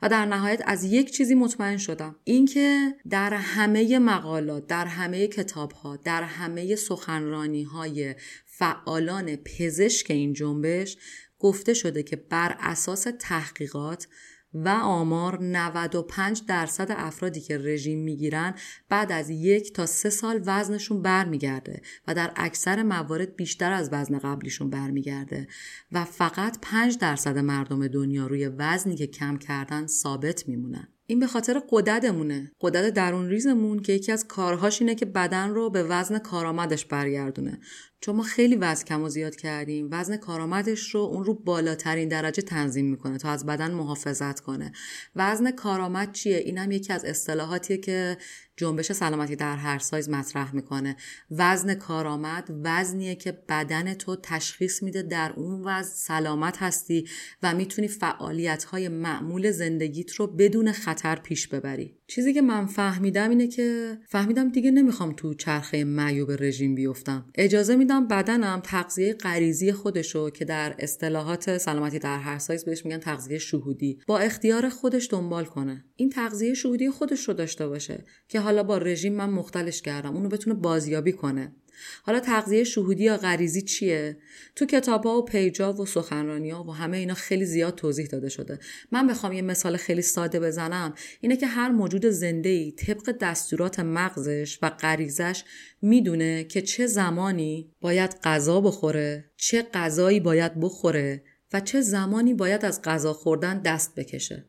و 0.01 0.09
در 0.09 0.25
نهایت 0.25 0.61
از 0.65 0.83
یک 0.83 1.11
چیزی 1.11 1.35
مطمئن 1.35 1.77
شدم. 1.77 2.15
اینکه 2.23 2.95
در 3.09 3.33
همه 3.33 3.99
مقالات 3.99 4.67
در 4.67 4.85
همه 4.85 5.27
کتاب 5.27 5.71
ها 5.71 5.95
در 5.95 6.23
همه 6.23 6.75
سخنرانی 6.75 7.63
های 7.63 8.15
فعالان 8.45 9.35
پزشک 9.35 10.11
این 10.11 10.33
جنبش 10.33 10.97
گفته 11.39 11.73
شده 11.73 12.03
که 12.03 12.15
بر 12.15 12.55
اساس 12.59 13.07
تحقیقات 13.19 14.07
و 14.53 14.69
آمار 14.69 15.37
95 15.41 16.41
درصد 16.47 16.87
افرادی 16.89 17.41
که 17.41 17.57
رژیم 17.57 18.03
می‌گیرن 18.03 18.55
بعد 18.89 19.11
از 19.11 19.29
یک 19.29 19.73
تا 19.73 19.85
سه 19.85 20.09
سال 20.09 20.41
وزنشون 20.45 21.01
برمیگرده 21.01 21.81
و 22.07 22.13
در 22.13 22.31
اکثر 22.35 22.83
موارد 22.83 23.35
بیشتر 23.35 23.71
از 23.71 23.89
وزن 23.91 24.17
قبلیشون 24.17 24.69
برمیگرده 24.69 25.47
و 25.91 26.05
فقط 26.05 26.57
5 26.61 26.97
درصد 26.97 27.37
مردم 27.37 27.87
دنیا 27.87 28.27
روی 28.27 28.47
وزنی 28.47 28.95
که 28.95 29.07
کم 29.07 29.37
کردن 29.37 29.87
ثابت 29.87 30.47
میمونن. 30.47 30.87
این 31.09 31.19
به 31.19 31.27
خاطر 31.27 31.61
قدرتمونه. 31.69 32.51
قدرت 32.61 32.93
درون 32.93 33.29
ریزمون 33.29 33.79
که 33.79 33.93
یکی 33.93 34.11
از 34.11 34.27
کارهاش 34.27 34.81
اینه 34.81 34.95
که 34.95 35.05
بدن 35.05 35.49
رو 35.49 35.69
به 35.69 35.83
وزن 35.83 36.19
کارآمدش 36.19 36.85
برگردونه. 36.85 37.59
چون 38.01 38.15
ما 38.15 38.23
خیلی 38.23 38.55
وزن 38.55 38.83
کم 38.83 39.03
و 39.03 39.09
زیاد 39.09 39.35
کردیم 39.35 39.87
وزن 39.91 40.17
کارآمدش 40.17 40.95
رو 40.95 41.01
اون 41.01 41.23
رو 41.23 41.33
بالاترین 41.33 42.07
درجه 42.07 42.41
تنظیم 42.41 42.85
می‌کنه 42.85 43.17
تا 43.17 43.29
از 43.29 43.45
بدن 43.45 43.71
محافظت 43.71 44.39
کنه. 44.39 44.71
وزن 45.15 45.51
کارآمد 45.51 46.11
چیه؟ 46.11 46.37
این 46.37 46.57
هم 46.57 46.71
یکی 46.71 46.93
از 46.93 47.05
اصطلاحاتیه 47.05 47.77
که 47.77 48.17
جنبش 48.57 48.91
سلامتی 48.91 49.35
در 49.35 49.55
هر 49.55 49.79
سایز 49.79 50.09
مطرح 50.09 50.55
می‌کنه. 50.55 50.95
وزن 51.31 51.73
کارآمد 51.73 52.49
وزنیه 52.63 53.15
که 53.15 53.31
بدن 53.31 53.93
تو 53.93 54.15
تشخیص 54.15 54.83
میده 54.83 55.01
در 55.01 55.33
اون 55.35 55.61
وزن 55.65 55.93
سلامت 55.93 56.57
هستی 56.57 57.07
و 57.43 57.55
می‌تونی 57.55 57.87
فعالیت 57.87 58.63
های 58.63 58.87
معمول 58.87 59.51
زندگیت 59.51 60.13
رو 60.13 60.27
بدون 60.27 60.71
خطر 60.71 61.15
پیش 61.15 61.47
ببری. 61.47 61.96
چیزی 62.09 62.33
که 62.33 62.41
من 62.41 62.65
فهمیدم 62.65 63.29
اینه 63.29 63.47
که 63.47 63.97
فهمیدم 64.05 64.49
دیگه 64.49 64.71
نمی‌خوام 64.71 65.13
تو 65.13 65.33
چرخه 65.33 65.83
معیوب 65.83 66.31
رژیم 66.31 66.75
بیفتم. 66.75 67.25
اجازه 67.35 67.75
میدم 67.75 68.07
بدنم 68.07 68.61
تغذیه 68.63 69.13
غریزی 69.13 69.71
خودشو 69.71 70.29
که 70.29 70.45
در 70.45 70.75
اصطلاحات 70.79 71.57
سلامتی 71.57 71.99
در 71.99 72.19
هر 72.19 72.37
سایز 72.37 72.65
بهش 72.65 72.85
میگن 72.85 72.97
تغذیه 72.97 73.37
شهودی 73.37 73.99
با 74.07 74.19
اختیار 74.19 74.69
خودش 74.69 75.07
دنبال 75.11 75.45
کنه. 75.45 75.85
این 75.95 76.09
تغذیه 76.09 76.53
شهودی 76.53 76.89
خودش 76.89 77.27
رو 77.27 77.33
داشته 77.33 77.67
باشه 77.67 78.03
که 78.27 78.39
حالا 78.39 78.63
با 78.63 78.77
رژیم 78.77 79.13
من 79.13 79.29
مختلش 79.29 79.81
کردم 79.81 80.15
اونو 80.15 80.29
بتونه 80.29 80.55
بازیابی 80.55 81.11
کنه. 81.11 81.55
حالا 82.03 82.19
تغذیه 82.19 82.63
شهودی 82.63 83.03
یا 83.03 83.17
غریزی 83.17 83.61
چیه؟ 83.61 84.17
تو 84.55 84.65
کتاب 84.65 85.03
ها 85.03 85.17
و 85.17 85.25
پیجا 85.25 85.73
و 85.73 85.85
سخنرانی 85.85 86.49
ها 86.49 86.63
و 86.63 86.71
همه 86.71 86.97
اینا 86.97 87.13
خیلی 87.13 87.45
زیاد 87.45 87.75
توضیح 87.75 88.05
داده 88.05 88.29
شده. 88.29 88.59
من 88.91 89.07
بخوام 89.07 89.33
یه 89.33 89.41
مثال 89.41 89.77
خیلی 89.77 90.01
ساده 90.01 90.39
بزنم. 90.39 90.93
اینه 91.21 91.37
که 91.37 91.47
هر 91.47 91.69
موجود 91.69 92.05
زنده 92.05 92.49
ای 92.49 92.71
طبق 92.71 93.11
دستورات 93.21 93.79
مغزش 93.79 94.59
و 94.61 94.69
غریزش 94.69 95.43
می‌دونه 95.81 96.43
که 96.43 96.61
چه 96.61 96.87
زمانی 96.87 97.71
باید 97.81 98.15
غذا 98.23 98.61
بخوره 98.61 99.25
چه 99.37 99.61
غذایی 99.73 100.19
باید 100.19 100.59
بخوره 100.59 101.23
و 101.53 101.59
چه 101.59 101.81
زمانی 101.81 102.33
باید 102.33 102.65
از 102.65 102.81
غذا 102.81 103.13
خوردن 103.13 103.61
دست 103.61 103.95
بکشه. 103.95 104.45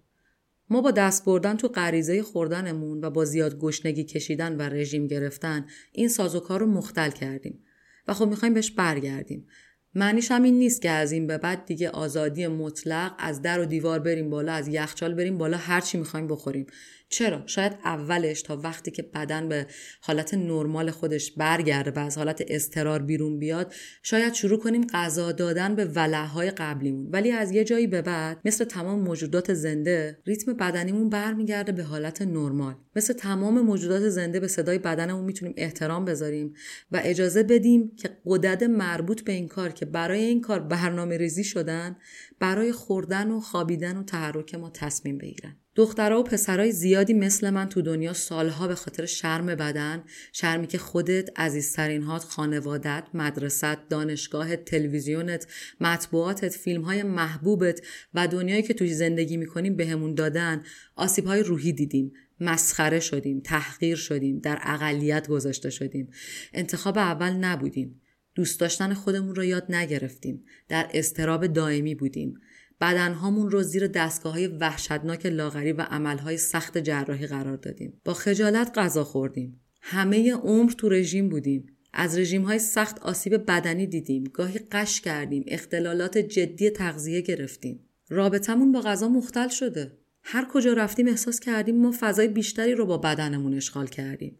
ما 0.70 0.80
با 0.80 0.90
دست 0.90 1.24
بردن 1.24 1.56
تو 1.56 1.68
غریزه 1.68 2.22
خوردنمون 2.22 3.04
و 3.04 3.10
با 3.10 3.24
زیاد 3.24 3.58
گشنگی 3.58 4.04
کشیدن 4.04 4.56
و 4.56 4.62
رژیم 4.62 5.06
گرفتن 5.06 5.66
این 5.92 6.08
سازوکار 6.08 6.60
رو 6.60 6.66
مختل 6.66 7.10
کردیم. 7.10 7.64
و 8.08 8.14
خب 8.14 8.28
می‌خوایم 8.28 8.54
بهش 8.54 8.70
برگردیم. 8.70 9.46
معنیش 9.94 10.30
هم 10.30 10.42
این 10.42 10.58
نیست 10.58 10.82
که 10.82 10.90
از 10.90 11.12
این 11.12 11.26
به 11.26 11.38
بعد 11.38 11.66
دیگه 11.66 11.90
آزادی 11.90 12.46
مطلق 12.46 13.14
از 13.18 13.42
در 13.42 13.60
و 13.60 13.64
دیوار 13.64 13.98
بریم 13.98 14.30
بالا 14.30 14.52
از 14.52 14.68
یخچال 14.68 15.14
بریم 15.14 15.38
بالا 15.38 15.56
هر 15.56 15.80
چی 15.80 15.98
می‌خوایم 15.98 16.26
بخوریم. 16.26 16.66
چرا؟ 17.10 17.42
شاید 17.46 17.72
اولش 17.84 18.42
تا 18.42 18.56
وقتی 18.56 18.90
که 18.90 19.02
بدن 19.02 19.48
به 19.48 19.66
حالت 20.00 20.34
نرمال 20.34 20.90
خودش 20.90 21.32
برگرده 21.32 21.90
و 21.90 21.98
از 21.98 22.18
حالت 22.18 22.42
استرار 22.48 23.02
بیرون 23.02 23.38
بیاد 23.38 23.74
شاید 24.02 24.34
شروع 24.34 24.58
کنیم 24.58 24.86
غذا 24.86 25.32
دادن 25.32 25.74
به 25.74 25.84
ولعهای 25.84 26.50
قبلیمون. 26.50 27.10
ولی 27.10 27.30
از 27.30 27.52
یه 27.52 27.64
جایی 27.64 27.86
به 27.86 28.02
بعد 28.02 28.40
مثل 28.44 28.64
تمام 28.64 29.00
موجودات 29.00 29.54
زنده 29.54 30.18
ریتم 30.26 30.52
بدنیمون 30.52 31.08
برمیگرده 31.08 31.72
به 31.72 31.82
حالت 31.82 32.22
نرمال. 32.22 32.74
مثل 32.96 33.12
تمام 33.12 33.60
موجودات 33.60 34.08
زنده 34.08 34.40
به 34.40 34.48
صدای 34.48 34.78
بدنمون 34.78 35.24
می‌تونیم 35.24 35.54
احترام 35.56 36.04
بذاریم 36.04 36.54
و 36.92 37.00
اجازه 37.04 37.42
بدیم 37.42 37.96
که 37.96 38.18
قدرت 38.26 38.62
مربوط 38.62 39.20
به 39.24 39.32
این 39.32 39.48
کار 39.48 39.72
که 39.72 39.86
برای 39.86 40.24
این 40.24 40.40
کار 40.40 40.60
برنامه 40.60 41.16
ریزی 41.16 41.44
شدن 41.44 41.96
برای 42.40 42.72
خوردن 42.72 43.30
و 43.30 43.40
خوابیدن 43.40 43.96
و 43.96 44.02
تحرک 44.02 44.54
ما 44.54 44.70
تصمیم 44.70 45.18
بگیرن. 45.18 45.56
دخترها 45.78 46.20
و 46.20 46.22
پسرای 46.22 46.72
زیادی 46.72 47.14
مثل 47.14 47.50
من 47.50 47.68
تو 47.68 47.82
دنیا 47.82 48.12
سالها 48.12 48.68
به 48.68 48.74
خاطر 48.74 49.06
شرم 49.06 49.46
بدن 49.46 50.04
شرمی 50.32 50.66
که 50.66 50.78
خودت 50.78 51.40
عزیزترین 51.40 52.02
هات 52.02 52.24
خانوادت 52.24 53.04
مدرست 53.14 53.88
دانشگاهت 53.88 54.64
تلویزیونت 54.64 55.46
مطبوعاتت 55.80 56.56
فیلم 56.56 56.82
های 56.82 57.02
محبوبت 57.02 57.80
و 58.14 58.28
دنیایی 58.28 58.62
که 58.62 58.74
توی 58.74 58.94
زندگی 58.94 59.36
می‌کنیم 59.36 59.76
بهمون 59.76 60.14
دادن 60.14 60.62
آسیب 60.96 61.26
های 61.26 61.42
روحی 61.42 61.72
دیدیم 61.72 62.12
مسخره 62.40 63.00
شدیم 63.00 63.40
تحقیر 63.40 63.96
شدیم 63.96 64.38
در 64.38 64.58
اقلیت 64.62 65.28
گذاشته 65.28 65.70
شدیم. 65.70 66.10
انتخاب 66.52 66.98
اول 66.98 67.32
نبودیم. 67.32 68.00
دوست 68.34 68.60
داشتن 68.60 68.94
خودمون 68.94 69.34
رو 69.34 69.44
یاد 69.44 69.72
نگرفتیم. 69.72 70.44
در 70.68 70.90
استراب 70.94 71.46
دائمی 71.46 71.94
بودیم. 71.94 72.40
بدنهامون 72.80 73.50
رو 73.50 73.62
زیر 73.62 73.86
دستگاه 73.86 74.32
های 74.32 74.46
وحشتناک 74.46 75.26
لاغری 75.26 75.72
و 75.72 75.80
عملهای 75.80 76.36
سخت 76.36 76.78
جراحی 76.78 77.26
قرار 77.26 77.56
دادیم. 77.56 78.00
با 78.04 78.14
خجالت 78.14 78.78
غذا 78.78 79.04
خوردیم. 79.04 79.60
همه 79.80 80.32
عمر 80.32 80.70
تو 80.72 80.88
رژیم 80.88 81.28
بودیم. 81.28 81.66
از 81.92 82.18
رژیم 82.18 82.42
های 82.42 82.58
سخت 82.58 82.98
آسیب 82.98 83.46
بدنی 83.46 83.86
دیدیم. 83.86 84.24
گاهی 84.24 84.58
قش 84.72 85.00
کردیم. 85.00 85.44
اختلالات 85.46 86.18
جدی 86.18 86.70
تغذیه 86.70 87.20
گرفتیم. 87.20 87.80
رابطمون 88.08 88.72
با 88.72 88.80
غذا 88.80 89.08
مختل 89.08 89.48
شده. 89.48 89.92
هر 90.22 90.48
کجا 90.52 90.72
رفتیم 90.72 91.08
احساس 91.08 91.40
کردیم 91.40 91.82
ما 91.82 91.94
فضای 92.00 92.28
بیشتری 92.28 92.74
رو 92.74 92.86
با 92.86 92.98
بدنمون 92.98 93.54
اشغال 93.54 93.86
کردیم. 93.86 94.38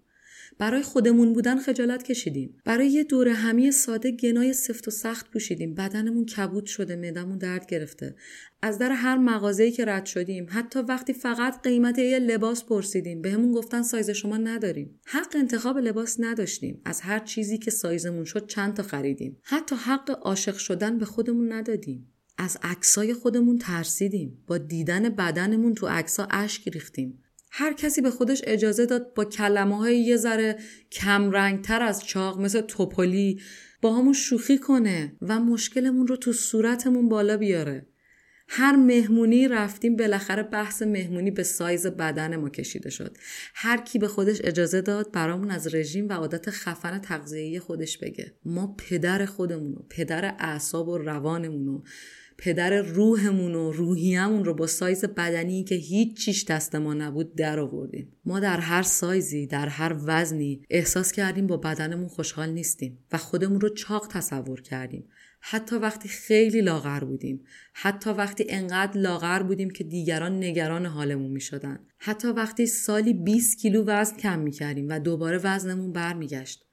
برای 0.59 0.83
خودمون 0.83 1.33
بودن 1.33 1.59
خجالت 1.59 2.03
کشیدیم. 2.03 2.57
برای 2.65 2.89
یه 2.89 3.05
دوره 3.05 3.33
همی 3.33 3.71
ساده 3.71 4.11
گنای 4.11 4.53
سفت 4.53 4.89
و 4.89 4.91
سخت 4.91 5.31
پوشیدیم. 5.31 5.75
بدنمون 5.75 6.27
کبود 6.27 6.67
شده 6.67 6.97
معدمون 6.97 7.39
درد 7.39 7.67
گرفته. 7.67 8.17
از 8.63 8.79
در 8.79 8.93
هر 8.93 9.19
مغازه‌ای 9.19 9.71
که 9.71 9.85
رد 9.85 10.07
شدیم 10.07 10.47
حتی 10.51 10.79
وقتی 10.79 11.13
فقط 11.13 11.63
قیمت 11.63 11.99
یه 11.99 12.19
لباس 12.19 12.65
پرسیدیم 12.65 13.23
بهمون 13.23 13.53
گفتن 13.53 13.83
سایز 13.83 14.11
شما 14.11 14.37
نداریم. 14.37 15.01
حق 15.05 15.37
انتخاب 15.37 15.79
لباس 15.79 16.17
نداشتیم. 16.21 16.81
از 16.85 17.01
هر 17.01 17.19
چیزی 17.19 17.59
که 17.59 17.71
سایزمون 17.71 18.25
شد 18.25 18.47
چند 18.47 18.75
تا 18.75 18.83
خریدیم. 18.83 19.37
حتی 19.43 19.77
حق 19.77 20.19
عاشق 20.23 20.57
شدن 20.57 20.99
به 20.99 21.05
خودمون 21.05 21.53
ندادیم. 21.53 22.13
از 22.39 22.59
عکسای 22.63 23.15
خودمون 23.15 23.59
ترسیدیم. 23.59 24.45
با 24.47 24.59
دیدن 24.59 25.09
بدنمون 25.09 25.75
تو 25.75 25.87
عکسا 25.87 26.29
اشک 26.31 26.69
ریختیم. 26.69 27.23
هر 27.51 27.73
کسی 27.73 28.01
به 28.01 28.11
خودش 28.11 28.43
اجازه 28.45 28.87
داد 28.87 29.15
با 29.15 29.25
کلمه 29.25 29.77
های 29.77 30.01
یه 30.01 30.17
ذره 30.17 30.59
کم 30.93 31.31
رنگ 31.31 31.65
تر 31.65 31.83
از 31.83 32.05
چاق 32.05 32.41
مثل 32.41 32.61
توپلی 32.61 33.41
با 33.83 33.95
همون 33.95 34.13
شوخی 34.13 34.59
کنه 34.59 35.17
و 35.23 35.41
مشکلمون 35.41 36.07
رو 36.07 36.17
تو 36.17 36.33
صورتمون 36.33 37.09
بالا 37.09 37.37
بیاره. 37.37 37.87
هر 38.51 38.77
مهمونی 38.77 39.49
رفتیم 39.49 39.97
بالاخره 39.97 40.43
بحث 40.43 40.83
مهمونی 40.83 41.31
به 41.31 41.43
سایز 41.43 41.87
بدن 41.87 42.37
ما 42.37 42.49
کشیده 42.49 42.91
شد. 42.91 43.17
هر 43.55 43.77
کی 43.77 43.99
به 43.99 44.09
خودش 44.09 44.41
اجازه 44.45 44.81
داد 44.81 45.13
برامون 45.13 45.51
از 45.51 45.75
رژیم 45.75 46.09
و 46.09 46.13
عادت 46.13 46.51
خفن 46.51 46.99
تغذیه‌ای 46.99 47.59
خودش 47.59 47.99
بگه. 47.99 48.35
ما 48.45 48.75
پدر 48.79 49.25
خودمونو، 49.25 49.83
پدر 49.91 50.35
اعصاب 50.39 50.89
و 50.89 50.99
روانمونو 50.99 51.83
پدر 52.39 52.83
روحمون 52.83 53.55
و 53.55 53.73
روحیمون 53.73 54.45
رو 54.45 54.55
با 54.55 54.67
سایز 54.67 55.05
بدنی 55.05 55.65
که 55.65 55.75
هیچ 55.75 56.25
چیش 56.25 56.45
دست 56.45 56.75
ما 56.75 56.95
نبود 56.95 57.35
در 57.35 57.61
آوردیم. 57.61 58.13
ما 58.25 58.41
در 58.41 58.61
هر 58.61 58.83
سایزی 58.83 59.47
در 59.47 59.69
هر 59.69 59.97
وزنی 60.05 60.63
احساس 60.71 61.13
کردیم 61.13 61.47
با 61.47 61.57
بدنمون 61.57 62.09
خوشحال 62.09 62.51
نیستیم 62.51 62.99
و 63.13 63.19
خودمون 63.19 63.61
رو 63.61 63.69
چاق 63.69 64.09
تصور 64.11 64.63
کردیم. 64.63 65.09
حتی 65.41 65.77
وقتی 65.77 66.09
خیلی 66.09 66.61
لاغر 66.61 67.01
بودیم. 67.01 67.45
حتی 67.73 68.11
وقتی 68.11 68.45
انقدر 68.49 69.01
لاغر 69.01 69.43
بودیم 69.43 69.71
که 69.71 69.85
دیگران 69.85 70.45
نگران 70.45 70.87
حالمون 70.87 71.31
می 71.31 71.41
شدن. 71.41 71.79
حتی 71.99 72.29
وقتی 72.29 72.67
سالی 72.67 73.13
20 73.15 73.59
کیلو 73.59 73.85
وزن 73.85 74.17
کم 74.17 74.39
می 74.39 74.51
کردیم 74.51 74.89
و 74.89 74.99
دوباره 74.99 75.39
وزنمون 75.39 75.93
برمیگشت. 75.93 76.68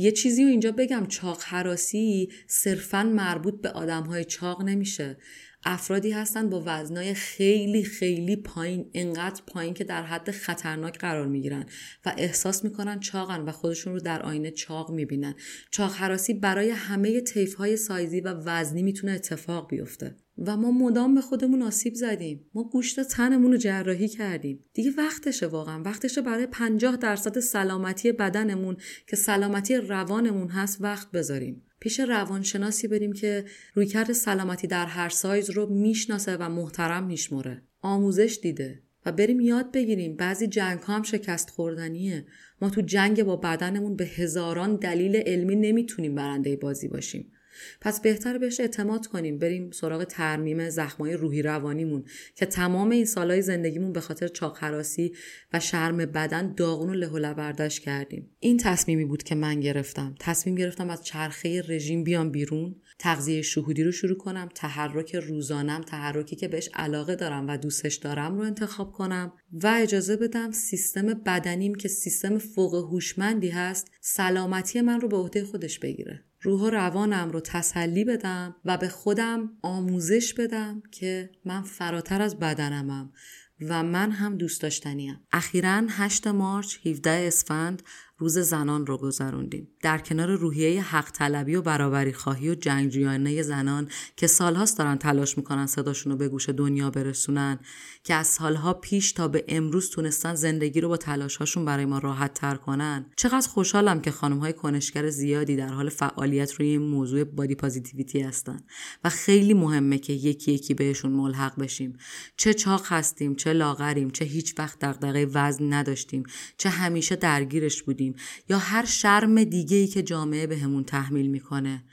یه 0.00 0.12
چیزی 0.12 0.42
رو 0.42 0.48
اینجا 0.48 0.72
بگم 0.72 1.06
چاق 1.06 1.42
حراسی 1.42 2.28
صرفا 2.46 3.02
مربوط 3.02 3.60
به 3.60 3.68
آدم 3.68 4.02
های 4.02 4.24
چاق 4.24 4.62
نمیشه. 4.62 5.16
افرادی 5.64 6.10
هستن 6.10 6.50
با 6.50 6.62
وزنای 6.66 7.14
خیلی 7.14 7.82
خیلی 7.82 8.36
پایین 8.36 8.90
انقدر 8.94 9.42
پایین 9.46 9.74
که 9.74 9.84
در 9.84 10.02
حد 10.02 10.30
خطرناک 10.30 10.98
قرار 10.98 11.26
می‌گیرن 11.26 11.66
و 12.06 12.14
احساس 12.16 12.64
می‌کنن 12.64 13.00
چاقن 13.00 13.40
و 13.40 13.52
خودشون 13.52 13.92
رو 13.92 14.00
در 14.00 14.22
آینه 14.22 14.50
چاق 14.50 14.90
می‌بینن. 14.90 15.34
چاق 15.70 15.92
حراسی 15.92 16.34
برای 16.34 16.70
همه 16.70 17.20
طیف 17.20 17.54
های 17.54 17.76
سایزی 17.76 18.20
و 18.20 18.34
وزنی 18.34 18.82
می‌تونه 18.82 19.12
اتفاق 19.12 19.68
بیفته. 19.70 20.16
و 20.38 20.56
ما 20.56 20.70
مدام 20.70 21.14
به 21.14 21.20
خودمون 21.20 21.62
آسیب 21.62 21.94
زدیم. 21.94 22.50
ما 22.54 22.64
گوشت 22.64 23.00
تنمون 23.00 23.52
رو 23.52 23.58
جراحی 23.58 24.08
کردیم. 24.08 24.64
دیگه 24.74 24.90
وقتشه 24.98 25.46
واقعا. 25.46 25.82
وقتشه 25.82 26.22
برای 26.22 26.46
50 26.46 26.96
درصد 26.96 27.38
سلامتی 27.38 28.12
بدنمون 28.12 28.76
که 29.06 29.16
سلامتی 29.16 29.76
روانمون 29.76 30.48
هست 30.48 30.78
وقت 30.80 31.10
بذاریم. 31.10 31.62
پیش 31.80 32.00
روانشناسی 32.00 32.88
بریم 32.88 33.12
که 33.12 33.44
رویکرد 33.74 34.12
سلامتی 34.12 34.66
در 34.66 34.86
هر 34.86 35.08
سایز 35.08 35.50
رو 35.50 35.66
می‌شناسه 35.66 36.36
و 36.36 36.48
محترم 36.48 37.06
میشمره 37.06 37.62
آموزش 37.80 38.38
دیده. 38.42 38.82
و 39.06 39.12
بریم 39.12 39.40
یاد 39.40 39.72
بگیریم 39.72 40.16
بعضی 40.16 40.46
جنگ 40.46 40.80
ها 40.80 40.96
هم 40.96 41.02
شکست 41.02 41.50
خوردنیه. 41.50 42.26
ما 42.60 42.70
تو 42.70 42.80
جنگ 42.80 43.22
با 43.22 43.36
بدنمون 43.36 43.96
به 43.96 44.04
هزاران 44.04 44.76
دلیل 44.76 45.16
علمی 45.16 45.56
نمی‌تونیم 45.56 46.14
برنده 46.14 46.56
بازی 46.56 46.88
باشیم. 46.88 47.32
پس 47.80 48.00
بهتر 48.00 48.38
بهش 48.38 48.60
اعتماد 48.60 49.06
کنیم. 49.06 49.38
بریم 49.38 49.70
سراغ 49.70 50.04
ترمیم 50.04 50.70
زخمای 50.70 51.12
روحی 51.12 51.42
روانیمون 51.42 52.04
که 52.34 52.46
تمام 52.46 52.90
این 52.90 53.04
سالهای 53.04 53.42
زندگیمون 53.42 53.92
به 53.92 54.00
خاطر 54.00 54.28
چاقراسی 54.28 55.14
و 55.52 55.60
شرم 55.60 55.96
بدن 55.96 56.54
داغون 56.54 56.90
و 56.90 56.94
له 56.94 57.08
و 57.08 57.68
کردیم. 57.68 58.30
این 58.40 58.56
تصمیمی 58.56 59.04
بود 59.04 59.22
که 59.22 59.34
من 59.34 59.60
گرفتم. 59.60 60.14
تصمیم 60.20 60.54
گرفتم 60.54 60.90
از 60.90 61.04
چرخه 61.04 61.62
رژیم 61.68 62.04
بیام 62.04 62.30
بیرون 62.30 62.76
تغذیه 62.98 63.42
شهودی 63.42 63.84
رو 63.84 63.92
شروع 63.92 64.16
کنم 64.16 64.48
تحرک 64.54 65.14
روزانم 65.14 65.80
تحرکی 65.80 66.36
که 66.36 66.48
بهش 66.48 66.68
علاقه 66.74 67.16
دارم 67.16 67.48
و 67.48 67.56
دوستش 67.56 67.94
دارم 67.94 68.36
رو 68.36 68.44
انتخاب 68.44 68.92
کنم 68.92 69.32
و 69.52 69.74
اجازه 69.82 70.16
بدم 70.16 70.50
سیستم 70.50 71.06
بدنیم 71.06 71.74
که 71.74 71.88
سیستم 71.88 72.38
فوق 72.38 72.74
هوشمندی 72.74 73.48
هست 73.48 73.90
سلامتی 74.00 74.80
من 74.80 75.00
رو 75.00 75.08
به 75.08 75.16
عهده 75.16 75.44
خودش 75.44 75.78
بگیره. 75.78 76.27
روح 76.40 76.60
و 76.60 76.70
روانم 76.70 77.30
رو 77.30 77.40
تسلی 77.40 78.04
بدم 78.04 78.56
و 78.64 78.76
به 78.76 78.88
خودم 78.88 79.50
آموزش 79.62 80.34
بدم 80.34 80.82
که 80.92 81.30
من 81.44 81.62
فراتر 81.62 82.22
از 82.22 82.38
بدنمم 82.38 83.12
و 83.60 83.82
من 83.82 84.10
هم 84.10 84.36
دوست 84.36 84.62
داشتنیم. 84.62 85.20
اخیرا 85.32 85.82
8 85.88 86.26
مارچ 86.26 86.86
17 86.86 87.10
اسفند 87.10 87.82
روز 88.18 88.38
زنان 88.38 88.86
رو 88.86 88.96
گذروندیم. 88.96 89.68
در 89.82 89.98
کنار 89.98 90.34
روحیه 90.34 90.82
حق 90.82 91.10
طلبی 91.10 91.54
و 91.54 91.62
برابری 91.62 92.12
خواهی 92.12 92.50
و 92.50 92.54
جنگجویانه 92.54 93.42
زنان 93.42 93.88
که 94.16 94.26
سالهاست 94.26 94.78
دارن 94.78 94.96
تلاش 94.96 95.38
می‌کنن 95.38 95.66
صداشون 95.66 96.12
رو 96.12 96.18
به 96.18 96.28
گوش 96.28 96.48
دنیا 96.48 96.90
برسونن 96.90 97.58
که 98.04 98.14
از 98.14 98.26
سالها 98.26 98.74
پیش 98.74 99.12
تا 99.12 99.28
به 99.28 99.44
امروز 99.48 99.90
تونستن 99.90 100.34
زندگی 100.34 100.80
رو 100.80 100.88
با 100.88 100.96
تلاشهاشون 100.96 101.64
برای 101.64 101.84
ما 101.84 101.98
راحت 101.98 102.34
تر 102.34 102.54
کنن. 102.54 103.06
چقدر 103.16 103.48
خوشحالم 103.48 104.00
که 104.00 104.10
خانم 104.10 104.38
های 104.38 104.52
کنشگر 104.52 105.08
زیادی 105.08 105.56
در 105.56 105.68
حال 105.68 105.88
فعالیت 105.88 106.52
روی 106.52 106.68
این 106.68 106.82
موضوع 106.82 107.24
بادی 107.24 107.54
پازیتیویتی 107.54 108.20
هستن 108.20 108.60
و 109.04 109.08
خیلی 109.08 109.54
مهمه 109.54 109.98
که 109.98 110.12
یکی 110.12 110.52
یکی 110.52 110.74
بهشون 110.74 111.12
ملحق 111.12 111.60
بشیم. 111.60 111.98
چه 112.36 112.54
چاق 112.54 112.82
هستیم 112.84 113.34
چه 113.34 113.52
لاغریم 113.52 114.10
چه 114.10 114.24
هیچ 114.24 114.54
وقت 114.58 114.78
دغدغه 114.78 115.26
وزن 115.26 115.72
نداشتیم 115.72 116.22
چه 116.56 116.68
همیشه 116.68 117.16
درگیرش 117.16 117.82
بودیم. 117.82 118.07
یا 118.48 118.58
هر 118.58 118.84
شرم 118.84 119.44
دیگه 119.44 119.76
ای 119.76 119.86
که 119.86 120.02
جامعه 120.02 120.46
بهمون 120.46 120.82
به 120.82 120.88
تحمیل 120.88 121.30
می‌کنه. 121.30 121.84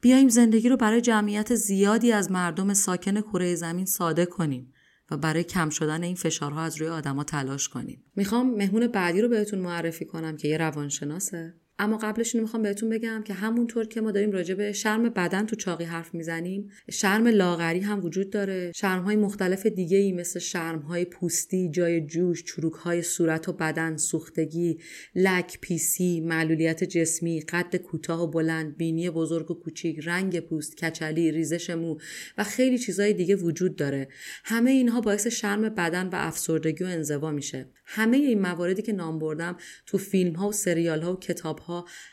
بیایم 0.00 0.28
زندگی 0.28 0.68
رو 0.68 0.76
برای 0.76 1.00
جمعیت 1.00 1.54
زیادی 1.54 2.12
از 2.12 2.30
مردم 2.30 2.74
ساکن 2.74 3.20
کره 3.20 3.54
زمین 3.54 3.86
ساده 3.86 4.26
کنیم 4.26 4.72
و 5.10 5.16
برای 5.16 5.44
کم 5.44 5.70
شدن 5.70 6.02
این 6.02 6.14
فشارها 6.14 6.62
از 6.62 6.76
روی 6.76 6.88
آدما 6.88 7.24
تلاش 7.24 7.68
کنیم. 7.68 8.04
می‌خوام 8.16 8.54
مهمون 8.54 8.86
بعدی 8.86 9.20
رو 9.20 9.28
بهتون 9.28 9.58
معرفی 9.58 10.04
کنم 10.04 10.36
که 10.36 10.48
یه 10.48 10.56
روانشناسه. 10.56 11.59
اما 11.80 11.96
قبلش 11.96 12.34
اینو 12.34 12.46
می‌خوام 12.46 12.62
بهتون 12.62 12.88
بگم 12.88 13.22
که 13.24 13.34
همونطور 13.34 13.86
که 13.86 14.00
ما 14.00 14.10
داریم 14.10 14.30
راجع 14.30 14.54
به 14.54 14.72
شرم 14.72 15.08
بدن 15.08 15.46
تو 15.46 15.56
چاقی 15.56 15.84
حرف 15.84 16.14
می‌زنیم 16.14 16.70
شرم 16.90 17.26
لاغری 17.26 17.80
هم 17.80 18.04
وجود 18.04 18.30
داره. 18.30 18.72
شرم 18.74 19.02
های 19.02 19.16
مختلف 19.16 19.66
دیگه 19.66 19.96
ای 19.96 20.12
مثل 20.12 20.40
شرم 20.40 20.78
های 20.78 21.04
پوستی 21.04 21.70
جای 21.70 22.00
جوش 22.00 22.44
چروک 22.44 22.72
های 22.72 23.02
صورت 23.02 23.48
و 23.48 23.52
بدن 23.52 23.96
سوختگی 23.96 24.78
لک 25.14 25.58
پیسی 25.60 26.20
معلولیت 26.20 26.84
جسمی 26.84 27.40
قد 27.40 27.76
کوتاه 27.76 28.22
و 28.22 28.26
بلند 28.26 28.76
بینی 28.76 29.10
بزرگ 29.10 29.50
و 29.50 29.54
کوچیک 29.54 30.00
رنگ 30.04 30.40
پوست 30.40 30.84
کچلی 30.84 31.32
ریزش 31.32 31.70
مو 31.70 31.96
و 32.38 32.44
خیلی 32.44 32.78
چیزهای 32.78 33.12
دیگه 33.12 33.36
وجود 33.36 33.76
داره. 33.76 34.08
همه 34.44 34.70
اینها 34.70 35.00
باعث 35.00 35.26
شرم 35.26 35.68
بدن 35.68 36.06
و 36.06 36.14
افسردگی 36.14 36.84
و 36.84 36.86
انزوا 36.86 37.30
میشه. 37.30 37.66
همه 37.84 38.16
این 38.16 38.40
مواردی 38.40 38.82
که 38.82 38.92
نام 38.92 39.18
بردم 39.18 39.56
تو 39.86 39.98
فیلم 39.98 40.32
ها 40.32 40.48
و 40.48 40.52
سریال 40.52 41.02
ها 41.02 41.12
و 41.12 41.16
کتاب 41.16 41.58
ها 41.58 41.69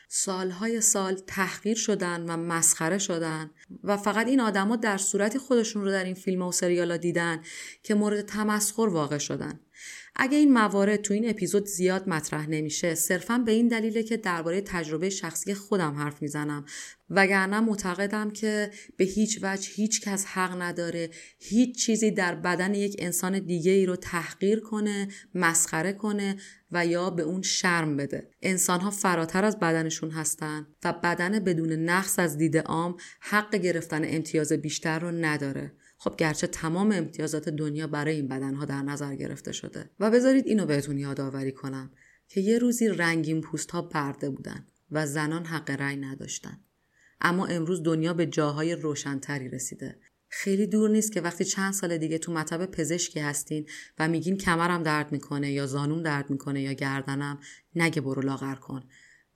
سالهای 0.07 0.81
سال 0.81 1.15
تحقیر 1.15 1.77
شدن 1.77 2.21
و 2.29 2.37
مسخره 2.37 2.97
شدن 2.97 3.51
و 3.83 3.97
فقط 3.97 4.27
این 4.27 4.39
آدما 4.39 4.75
در 4.75 4.97
صورتی 4.97 5.39
خودشون 5.39 5.83
رو 5.83 5.91
در 5.91 6.03
این 6.03 6.15
فیلم 6.15 6.41
و 6.41 6.51
سریال 6.51 6.91
ها 6.91 6.97
دیدن 6.97 7.41
که 7.83 7.95
مورد 7.95 8.21
تمسخر 8.21 8.87
واقع 8.87 9.17
شدن. 9.17 9.59
اگه 10.19 10.37
این 10.37 10.53
موارد 10.53 11.01
تو 11.01 11.13
این 11.13 11.29
اپیزود 11.29 11.65
زیاد 11.65 12.09
مطرح 12.09 12.49
نمیشه 12.49 12.95
صرفا 12.95 13.37
به 13.37 13.51
این 13.51 13.67
دلیله 13.67 14.03
که 14.03 14.17
درباره 14.17 14.61
تجربه 14.61 15.09
شخصی 15.09 15.53
خودم 15.53 15.95
حرف 15.95 16.21
می‌زنم. 16.21 16.65
وگرنه 17.09 17.59
معتقدم 17.59 18.31
که 18.31 18.71
به 18.97 19.05
هیچ 19.05 19.39
وجه 19.41 19.69
هیچ 19.73 20.01
کس 20.01 20.25
حق 20.25 20.61
نداره 20.61 21.09
هیچ 21.39 21.85
چیزی 21.85 22.11
در 22.11 22.35
بدن 22.35 22.73
یک 22.73 22.95
انسان 22.99 23.39
دیگه 23.39 23.71
ای 23.71 23.85
رو 23.85 23.95
تحقیر 23.95 24.59
کنه 24.59 25.07
مسخره 25.35 25.93
کنه 25.93 26.35
و 26.71 26.85
یا 26.85 27.09
به 27.09 27.23
اون 27.23 27.41
شرم 27.41 27.97
بده. 27.97 28.29
انسان 28.41 28.79
ها 28.79 28.89
فراتر 28.89 29.45
از 29.45 29.59
بدنشون 29.59 30.11
هستن 30.11 30.67
و 30.83 30.93
بدن 30.93 31.39
بدون 31.39 31.71
نقص 31.71 32.19
از 32.19 32.37
دید 32.37 32.57
عام 32.57 32.97
حق 33.19 33.55
گرفتن 33.55 34.01
امتیاز 34.05 34.53
بیشتر 34.53 34.99
رو 34.99 35.11
نداره. 35.11 35.71
خب 35.97 36.15
گرچه 36.17 36.47
تمام 36.47 36.91
امتیازات 36.91 37.49
دنیا 37.49 37.87
برای 37.87 38.15
این 38.15 38.27
بدنها 38.27 38.65
در 38.65 38.81
نظر 38.81 39.15
گرفته 39.15 39.51
شده. 39.51 39.89
و 39.99 40.11
بذارید 40.11 40.47
اینو 40.47 40.65
بهتون 40.65 40.97
یادآوری 40.97 41.51
کنم 41.51 41.91
که 42.27 42.41
یه 42.41 42.59
روزی 42.59 42.87
رنگین 42.87 43.41
پوست 43.41 43.71
ها 43.71 43.81
برده 43.81 44.29
بودن 44.29 44.65
و 44.91 45.07
زنان 45.07 45.45
حق 45.45 45.71
رأی 45.71 45.97
نداشتن. 45.97 46.59
اما 47.21 47.45
امروز 47.45 47.83
دنیا 47.83 48.13
به 48.13 48.25
جاهای 48.25 48.75
روشنتری 48.75 49.49
رسیده. 49.49 49.99
خیلی 50.29 50.67
دور 50.67 50.89
نیست 50.89 51.11
که 51.11 51.21
وقتی 51.21 51.45
چند 51.45 51.73
سال 51.73 51.97
دیگه 51.97 52.17
تو 52.17 52.33
مطب 52.33 52.65
پزشکی 52.65 53.19
هستین 53.19 53.65
و 53.99 54.07
میگین 54.07 54.37
کمرم 54.37 54.83
درد 54.83 55.11
می‌کنه 55.11 55.51
یا 55.51 55.65
زانوم 55.65 56.03
درد 56.03 56.29
می‌کنه 56.29 56.61
یا 56.61 56.73
گردنم 56.73 57.39
نگه 57.75 58.01
برو 58.01 58.21
لاغر 58.21 58.55
کن. 58.55 58.83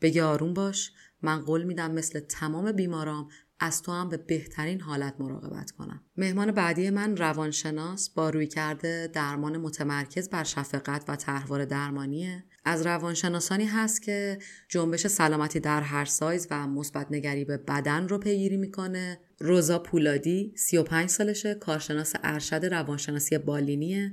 بگه 0.02 0.24
آروم 0.24 0.54
باش 0.54 0.92
من 1.22 1.42
قول 1.42 1.64
میدم 1.64 1.92
مثل 1.92 2.20
تمام 2.20 2.72
بیمارام 2.72 3.30
از 3.64 3.82
تو 3.82 3.92
هم 3.92 4.10
به 4.10 4.18
بهترین 4.18 4.82
حالت 4.82 5.16
مراقبت 5.20 5.72
کنم. 5.72 6.02
مهمان 6.18 6.52
بعدی 6.52 6.90
من 6.90 7.18
روانشناس 7.18 8.10
با 8.10 8.30
روی 8.30 8.48
کرده 8.48 9.10
درمان 9.14 9.58
متمرکز 9.58 10.30
بر 10.30 10.44
شفقت 10.44 11.04
و 11.08 11.16
تحوار 11.16 11.66
درمانیه. 11.66 12.44
از 12.66 12.86
روانشناسانی 12.86 13.66
هست 13.66 14.02
که 14.02 14.40
جنبش 14.70 15.08
سلامتی 15.08 15.60
در 15.60 15.82
هر 15.82 16.06
سایز 16.06 16.48
و 16.52 16.68
مثبت 16.68 17.08
نگری 17.12 17.46
به 17.46 17.58
بدن 17.58 18.08
رو 18.08 18.18
پیگیری 18.18 18.58
می‌کنه 18.58 19.20
روزا 19.42 19.80
پولادی 19.80 20.54
35 20.56 21.10
سالشه 21.10 21.54
کارشناس 21.54 22.14
ارشد 22.24 22.66
روانشناسی 22.66 23.38
بالینیه 23.38 24.12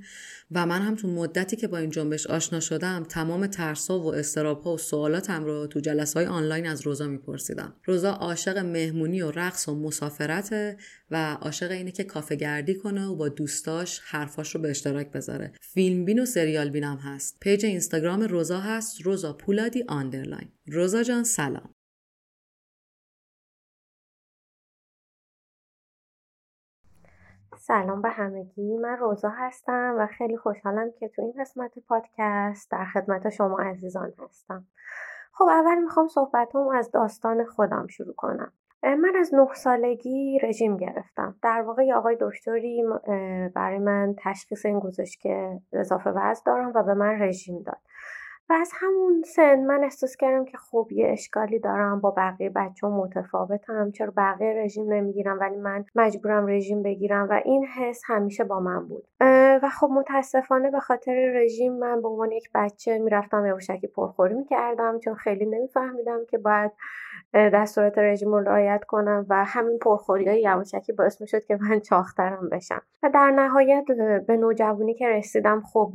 و 0.50 0.66
من 0.66 0.82
هم 0.82 0.94
تو 0.94 1.08
مدتی 1.08 1.56
که 1.56 1.68
با 1.68 1.78
این 1.78 1.90
جنبش 1.90 2.26
آشنا 2.26 2.60
شدم 2.60 3.04
تمام 3.08 3.46
ترسا 3.46 4.00
و 4.00 4.14
استرابها 4.14 4.74
و 4.74 4.78
سوالاتم 4.78 5.44
رو 5.44 5.66
تو 5.66 5.80
جلسه 5.80 6.20
های 6.20 6.26
آنلاین 6.26 6.66
از 6.66 6.80
روزا 6.80 7.06
میپرسیدم. 7.06 7.72
روزا 7.84 8.10
عاشق 8.10 8.58
مهمونی 8.58 9.22
و 9.22 9.30
رقص 9.30 9.68
و 9.68 9.74
مسافرته 9.74 10.76
و 11.10 11.32
عاشق 11.32 11.70
اینه 11.70 11.90
که 11.90 12.04
کافه 12.04 12.36
گردی 12.36 12.74
کنه 12.74 13.06
و 13.06 13.16
با 13.16 13.28
دوستاش 13.28 14.00
حرفاش 14.04 14.54
رو 14.54 14.60
به 14.60 14.70
اشتراک 14.70 15.12
بذاره. 15.12 15.52
فیلم 15.60 16.04
بین 16.04 16.22
و 16.22 16.26
سریال 16.26 16.70
بینم 16.70 16.96
هست. 16.96 17.36
page 17.40 17.66
اینستاگرام 17.66 18.22
روزا 18.22 18.60
هست 18.60 19.00
روزا 19.02 19.32
پولادی 19.32 19.84
underline 19.88 20.48
روزا 20.66 21.02
جان 21.02 21.24
سلام. 21.24 21.70
سلام 27.68 28.02
به 28.02 28.08
همگی 28.08 28.76
من 28.76 28.96
روزا 28.96 29.28
هستم 29.28 29.96
و 29.98 30.06
خیلی 30.06 30.36
خوشحالم 30.36 30.90
که 30.98 31.08
تو 31.08 31.22
این 31.22 31.34
قسمت 31.40 31.78
پادکست 31.78 32.70
در 32.70 32.84
خدمت 32.84 33.28
شما 33.28 33.58
عزیزان 33.58 34.12
هستم. 34.18 34.64
خب 35.32 35.44
اول 35.44 35.78
می‌خوام 35.78 36.08
صحبتم 36.08 36.68
از 36.68 36.90
داستان 36.90 37.44
خودم 37.44 37.86
شروع 37.86 38.14
کنم. 38.14 38.52
من 38.82 39.12
از 39.20 39.34
نه 39.34 39.54
سالگی 39.54 40.38
رژیم 40.42 40.76
گرفتم. 40.76 41.36
در 41.42 41.62
واقع 41.62 41.92
آقای 41.92 42.16
دکتری 42.20 42.84
برای 43.54 43.78
من 43.78 44.14
تشخیص 44.18 44.66
این 44.66 44.78
گذاشت 44.78 45.20
که 45.20 45.60
اضافه 45.72 46.10
وزن 46.10 46.42
دارم 46.46 46.72
و 46.74 46.82
به 46.82 46.94
من 46.94 47.22
رژیم 47.22 47.62
داد. 47.62 47.78
و 48.50 48.52
از 48.52 48.70
همون 48.74 49.22
سن 49.22 49.64
من 49.64 49.84
احساس 49.84 50.16
کردم 50.16 50.44
که 50.44 50.58
خب 50.58 50.88
یه 50.90 51.08
اشکالی 51.08 51.58
دارم 51.58 52.00
با 52.00 52.10
بقیه 52.10 52.50
بچه 52.50 52.86
ها 52.86 52.96
متفاوتم 52.96 53.90
چرا 53.90 54.12
بقیه 54.16 54.54
رژیم 54.64 54.92
نمی‌گیرم 54.92 55.40
ولی 55.40 55.56
من 55.56 55.84
مجبورم 55.94 56.46
رژیم 56.46 56.82
بگیرم 56.82 57.28
و 57.30 57.40
این 57.44 57.66
حس 57.66 58.02
همیشه 58.06 58.44
با 58.44 58.60
من 58.60 58.88
بود. 58.88 59.04
و 59.62 59.68
خب 59.80 59.88
متاسفانه 59.90 60.70
به 60.70 60.80
خاطر 60.80 61.32
رژیم 61.34 61.72
من 61.72 62.02
به 62.02 62.08
عنوان 62.08 62.32
یک 62.32 62.50
بچه 62.54 62.98
می‌رفتم 62.98 63.46
یواشکی 63.46 63.86
پرخوری 63.86 64.34
می‌کردم 64.34 64.98
چون 64.98 65.14
خیلی 65.14 65.46
نمیفهمیدم 65.46 66.20
که 66.28 66.38
باید 66.38 66.72
دستورات 67.34 67.98
رژیم 67.98 68.28
رو 68.28 68.40
رعایت 68.40 68.84
کنم 68.84 69.26
و 69.28 69.44
همین 69.44 69.78
پرخوری 69.78 70.28
های 70.28 70.42
یواشکی 70.42 70.92
باعث 70.92 71.20
می‌شد 71.20 71.44
که 71.44 71.58
من 71.60 71.80
چاخترم 71.80 72.48
بشم. 72.48 72.82
و 73.02 73.10
در 73.14 73.30
نهایت 73.30 73.84
به 74.26 74.36
نوجوانی 74.36 74.94
که 74.94 75.08
رسیدم 75.08 75.62
خب 75.72 75.92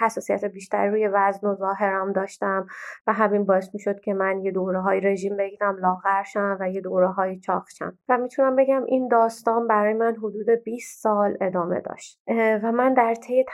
حساسیت 0.00 0.44
بیشتری 0.44 0.90
روی 0.90 1.08
وزن 1.08 1.48
و 1.48 1.54
ظاهرم 1.54 2.12
داشتم 2.12 2.66
و 3.06 3.12
همین 3.12 3.44
باعث 3.44 3.74
می‌شد 3.74 4.00
که 4.00 4.14
من 4.14 4.40
یه 4.40 4.50
دوره 4.50 4.80
های 4.80 5.00
رژیم 5.00 5.36
بگیرم 5.36 5.76
لاغرشم 5.78 6.56
و 6.60 6.70
یه 6.70 6.80
دوره 6.80 7.08
های 7.08 7.38
چاقشم 7.38 7.98
و 8.08 8.18
می‌تونم 8.18 8.56
بگم 8.56 8.84
این 8.86 9.08
داستان 9.08 9.66
برای 9.66 9.94
من 9.94 10.16
حدود 10.16 10.50
20 10.64 11.02
سال 11.02 11.36
ادامه 11.40 11.80
داشت. 11.80 12.20
و 12.62 12.72
من 12.72 12.94
در 12.94 13.14
طی 13.14 13.44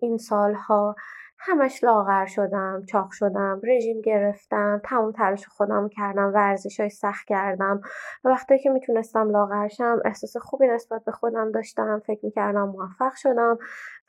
این 0.00 0.16
سالها 0.16 0.94
همش 1.42 1.84
لاغر 1.84 2.26
شدم 2.26 2.82
چاق 2.88 3.10
شدم 3.10 3.60
رژیم 3.62 4.00
گرفتم 4.00 4.80
تمام 4.84 5.12
تلاش 5.12 5.46
خودم 5.48 5.88
کردم 5.88 6.32
ورزش 6.34 6.80
های 6.80 6.90
سخت 6.90 7.26
کردم. 7.26 7.80
و 8.24 8.28
وقتی 8.28 8.58
که 8.58 8.70
می‌تونستم 8.70 9.30
لاغرشم 9.30 10.00
احساس 10.04 10.36
خوبی 10.36 10.66
نسبت 10.66 11.04
به 11.04 11.12
خودم 11.12 11.52
داشتم 11.52 12.02
فکر 12.06 12.20
می‌کردم 12.22 12.68
موفق 12.68 13.14
شدم. 13.14 13.58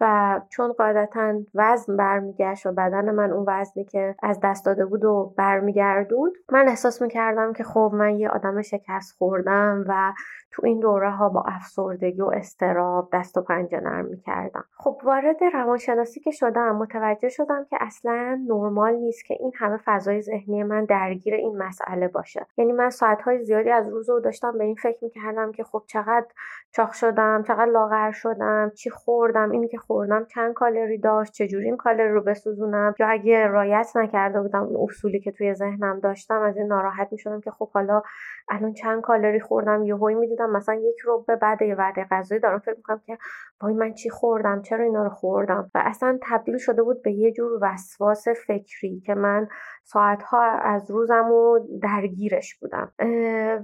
و 0.01 0.41
چون 0.49 0.73
قاعدتا 0.73 1.33
وزن 1.55 1.97
برمیگشت 1.97 2.65
و 2.65 2.71
بدن 2.71 3.11
من 3.11 3.31
اون 3.31 3.45
وزنی 3.47 3.83
که 3.85 4.15
از 4.23 4.39
دست 4.43 4.65
داده 4.65 4.85
بود 4.85 5.05
و 5.05 5.33
برمیگردوند 5.37 6.31
من 6.51 6.67
احساس 6.67 7.01
می‌کردم 7.01 7.53
که 7.53 7.63
خب 7.63 7.91
من 7.93 8.19
یه 8.19 8.29
آدم 8.29 8.61
شکست 8.61 9.17
خوردم 9.17 9.85
و 9.87 10.13
تو 10.51 10.65
این 10.65 10.79
دوره 10.79 11.11
ها 11.11 11.29
با 11.29 11.43
افسردگی 11.47 12.21
و 12.21 12.25
استراب 12.25 13.09
دست 13.13 13.37
و 13.37 13.41
پنجه 13.41 13.79
نرم 13.79 14.05
می‌کردم. 14.05 14.63
خب 14.77 15.01
وارد 15.03 15.43
روانشناسی 15.53 16.19
که 16.19 16.31
شدم 16.31 16.75
متوجه 16.75 17.29
شدم 17.29 17.65
که 17.69 17.77
اصلا 17.79 18.45
نرمال 18.49 18.95
نیست 18.95 19.25
که 19.25 19.37
این 19.39 19.51
همه 19.55 19.79
فضای 19.85 20.21
ذهنی 20.21 20.63
من 20.63 20.85
درگیر 20.85 21.33
این 21.33 21.57
مسئله 21.57 22.07
باشه. 22.07 22.45
یعنی 22.57 22.71
من 22.71 22.89
ساعتهای 22.89 23.43
زیادی 23.43 23.69
از 23.69 23.89
روز 23.89 24.09
رو 24.09 24.19
داشتم 24.19 24.57
به 24.57 24.63
این 24.63 24.75
فکر 24.75 24.97
می‌کردم 25.01 25.51
که 25.51 25.63
خب 25.63 25.83
چقدر 25.87 26.25
چاق 26.71 26.91
شدم 26.91 27.43
چقدر 27.43 27.71
لاغر 27.71 28.11
شدم 28.11 28.71
چی 28.75 28.89
خوردم 28.89 29.51
اینی 29.51 29.67
که 29.67 29.77
خوردم 29.91 30.25
چند 30.25 30.53
کالری 30.53 30.97
داشت 30.97 31.33
چجوری 31.33 31.65
این 31.65 31.77
کالری 31.77 32.09
رو 32.09 32.21
بسوزونم؟ 32.23 32.95
یا 32.99 33.07
اگه 33.07 33.47
رایت 33.47 33.91
نکرده 33.95 34.41
بودم 34.41 34.63
اون 34.63 34.89
اصولی 34.89 35.19
که 35.19 35.31
توی 35.31 35.53
ذهنم 35.53 35.99
داشتم 35.99 36.41
از 36.41 36.57
این 36.57 36.67
ناراحت 36.67 37.07
می‌شدم 37.11 37.41
که 37.41 37.51
خب 37.51 37.69
حالا 37.69 38.01
الان 38.49 38.73
چند 38.73 39.01
کالری 39.01 39.39
خوردم 39.39 39.83
یهویی 39.83 40.15
می‌دیدم 40.15 40.49
مثلا 40.49 40.75
یک 40.75 40.99
رو 40.99 41.25
به 41.27 41.35
بعد 41.35 41.61
یه 41.61 41.75
وعده 41.75 42.07
غذایی 42.11 42.41
دارم. 42.41 42.59
فکر 42.59 42.75
می‌کنم 42.77 43.01
که 43.05 43.17
وای 43.63 43.73
من 43.73 43.93
چی 43.93 44.09
خوردم؟ 44.09 44.61
چرا 44.61 44.83
اینا 44.83 45.03
رو 45.03 45.09
خوردم؟ 45.09 45.71
و 45.75 45.81
اصلا 45.85 46.19
تبدیل 46.21 46.57
شده 46.57 46.83
بود 46.83 47.01
به 47.01 47.11
یه 47.11 47.31
جور 47.31 47.59
وسواس 47.61 48.27
فکری 48.27 48.99
که 48.99 49.15
من 49.15 49.47
ساعتها 49.83 50.41
از 50.43 50.91
روزم 50.91 51.31
و 51.31 51.59
درگیرش 51.81 52.55
بودم. 52.55 52.91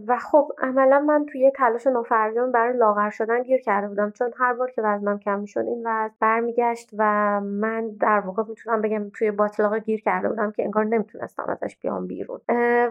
و 0.08 0.18
خب 0.18 0.52
عملا 0.62 1.00
من 1.00 1.26
توی 1.26 1.52
تلاش 1.56 1.88
نافرجام 1.88 2.52
برای 2.52 2.78
لاغر 2.78 3.10
شدن 3.10 3.44
گیر 3.44 3.62
کرده 3.62 3.88
بودم. 3.88 4.12
چون 4.12 4.32
هر 4.38 4.54
بار 4.54 4.72
که 4.72 4.82
وزنم 4.82 5.20
کم 5.20 5.40
می‌شد 5.40 5.60
این 5.60 5.80
وزن 5.80 6.14
برمیگشت 6.20 6.90
و 6.98 7.04
من 7.42 7.90
در 7.90 8.20
واقع 8.20 8.44
می‌تونم 8.50 8.82
بگم 8.82 9.10
توی 9.10 9.32
باطلاق 9.32 9.78
گیر 9.78 10.02
کرده 10.02 10.30
بودم 10.30 10.52
که 10.52 10.64
انگار 10.64 10.86
نمی‌تونستم 10.86 11.46
ازش 11.48 11.78
بیام 11.82 12.08
بیرون. 12.08 12.40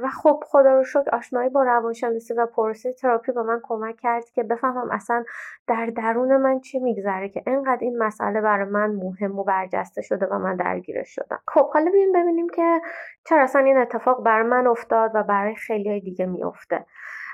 و 0.03 0.09
خب 0.23 0.43
خدا 0.47 0.75
رو 0.75 0.85
شکر 0.85 1.11
آشنایی 1.13 1.49
با 1.49 1.63
روانشناسی 1.63 2.35
و 2.35 2.47
پروسه 2.47 2.93
تراپی 2.93 3.33
به 3.33 3.43
من 3.43 3.61
کمک 3.63 3.97
کرد 3.97 4.25
که 4.25 4.43
بفهمم 4.43 4.91
اصلا 4.91 5.25
در 5.67 5.87
درون 5.87 6.37
من 6.37 6.61
چی 6.61 6.79
میگذره 6.97 7.29
که 7.29 7.43
انقدر 7.47 7.79
این 7.81 7.99
مسئله 7.99 8.41
برای 8.41 8.65
من 8.65 8.91
مهم 8.91 9.39
و 9.39 9.45
برجسته 9.45 10.03
شده 10.03 10.27
و 10.27 10.39
من 10.39 10.57
درگیرش 10.57 11.15
شدم. 11.15 11.41
خب 11.49 11.71
حالا 11.71 11.91
ببینیم 11.91 12.13
ببینیم 12.13 12.49
که 12.49 12.81
چرا 13.25 13.43
اصلا 13.43 13.63
این 13.63 13.79
اتفاق 13.79 14.23
بر 14.23 14.43
من 14.43 14.67
افتاد 14.67 15.11
و 15.15 15.23
برای 15.23 15.55
خیلی 15.55 16.01
دیگه 16.01 16.27
میافته. 16.27 16.87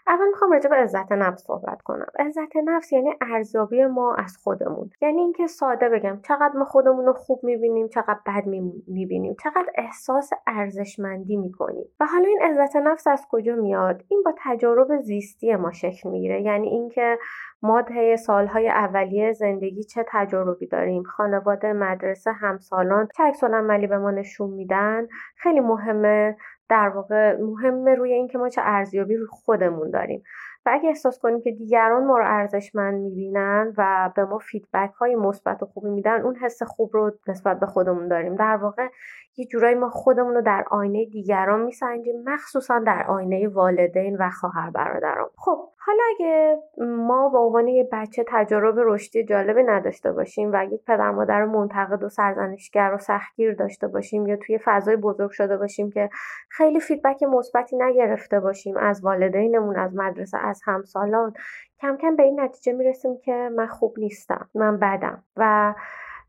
اول 0.09 0.29
می‌خوام 0.29 0.53
راجع 0.53 0.71
به 0.71 0.77
عزت 0.77 1.13
نفس 1.13 1.43
صحبت 1.43 1.83
کنم. 1.83 2.07
عزت 2.19 2.57
نفس 2.65 2.93
یعنی 2.93 3.15
ارزیابی 3.21 3.87
ما 3.87 4.15
از 4.15 4.37
خودمون. 4.37 4.91
یعنی 5.03 5.21
اینکه 5.21 5.47
ساده 5.47 5.89
بگم 5.89 6.21
چقدر 6.29 6.53
ما 6.59 6.65
خودمون 6.65 7.07
رو 7.07 7.13
خوب 7.13 7.41
می‌بینیم 7.45 7.89
چقدر 7.89 8.19
بد 8.27 8.47
می‌بینیم 8.87 9.37
چقدر 9.43 9.67
احساس 9.75 10.31
ارزشمندی 10.47 11.37
می‌کنیم. 11.37 11.87
و 12.01 12.07
حالا 12.07 12.29
این 12.29 12.43
عزت 12.43 12.77
نفس 12.77 13.07
از 13.07 13.27
کجا 13.31 13.55
میاد؟ 13.57 14.03
این 14.09 14.23
با 14.25 14.35
تجارب 14.39 15.01
زیستی 15.01 15.57
ما 15.57 15.73
شکل 15.73 16.11
می‌گیره. 16.11 16.43
یعنی 16.43 16.69
اینکه 16.69 17.19
ما 17.63 17.83
طی 17.83 18.17
سالهای 18.17 18.69
اولیه 18.69 19.33
زندگی 19.33 19.85
چه 19.85 20.05
تجاربی 20.09 20.67
داریم؟ 20.67 21.03
خانواده 21.03 21.73
مدرسه 21.73 22.33
همسالان 22.33 23.09
چه 23.17 23.23
عکس 23.23 23.45
عملی 23.45 23.87
به 23.87 23.99
ما 23.99 24.11
نشون 24.11 24.51
میدن؟ 24.51 25.07
خیلی 25.37 25.61
مهمه 25.61 26.37
در 26.73 26.89
واقع 26.89 27.37
مهمه 27.41 27.95
روی 27.95 28.13
اینکه 28.13 28.39
ما 28.39 28.49
چه 28.49 28.63
ارزیابی 28.65 29.17
روی 29.17 29.27
خودمون 29.31 29.91
داریم. 29.91 30.23
و 30.67 30.71
اگه 30.73 30.89
احساس 30.89 31.19
کنیم 31.19 31.41
که 31.41 31.51
دیگران 31.51 32.05
ما 32.05 32.19
رو 32.19 32.25
ارزشمند 32.27 32.95
می‌بینن 32.95 33.75
و 33.79 34.11
به 34.17 34.25
ما 34.25 34.39
فیدبک 34.39 34.93
های 34.93 35.15
مثبت 35.15 35.63
و 35.63 35.67
خوبی 35.67 35.91
میدن 35.91 36.23
اون 36.23 36.37
حس 36.37 36.63
خوب 36.63 36.91
رو 36.93 37.13
نسبت 37.29 37.61
به 37.61 37.67
خودمون 37.67 38.09
داریم. 38.09 38.37
در 38.37 38.57
واقع 38.57 38.89
یه 39.37 39.47
جورایی 39.47 39.75
ما 39.75 39.91
خودمون 39.91 40.35
رو 40.35 40.43
در 40.43 40.65
آینه 40.71 41.05
دیگران 41.05 41.61
میسنجیم 41.61 42.23
مخصوصا 42.27 42.79
در 42.79 43.05
آینه 43.09 43.49
والدین 43.49 44.17
و 44.21 44.31
خواهر 44.31 44.71
برادران 44.71 45.29
خب 45.37 45.69
حالا 45.85 46.03
اگه 46.11 46.59
ما 46.79 47.29
به 47.29 47.39
عنوان 47.39 47.69
یه 47.69 47.89
بچه 47.93 48.25
تجارب 48.29 48.75
رشدی 48.79 49.25
جالبی 49.25 49.63
نداشته 49.63 50.13
باشیم 50.13 50.51
و 50.53 50.65
یک 50.65 50.85
پدر 50.85 51.11
مادر 51.11 51.45
منتقد 51.45 52.03
و 52.03 52.09
سرزنشگر 52.09 52.91
و 52.95 52.99
سختگیر 52.99 53.55
داشته 53.55 53.89
باشیم 53.89 54.27
یا 54.27 54.37
توی 54.37 54.59
فضای 54.65 54.97
بزرگ 54.97 55.31
شده 55.31 55.57
باشیم 55.57 55.91
که 55.91 56.11
خیلی 56.51 56.81
feedback 56.81 57.23
مثبتی 57.23 57.77
نگرفته 57.77 58.41
باشیم 58.41 58.77
از 58.77 59.05
والدینمون 59.05 59.79
از 59.79 59.95
مدرسه 59.95 60.39
از 60.39 60.61
همسالان 60.65 61.33
کم 61.81 61.97
کم 61.97 62.17
به 62.17 62.23
این 62.23 62.41
نتیجه 62.41 62.73
می‌رسیم 62.73 63.19
که 63.25 63.51
من 63.57 63.67
خوب 63.67 63.95
نیستم 63.99 64.49
من 64.55 64.79
بدم. 64.79 65.25
و 65.37 65.75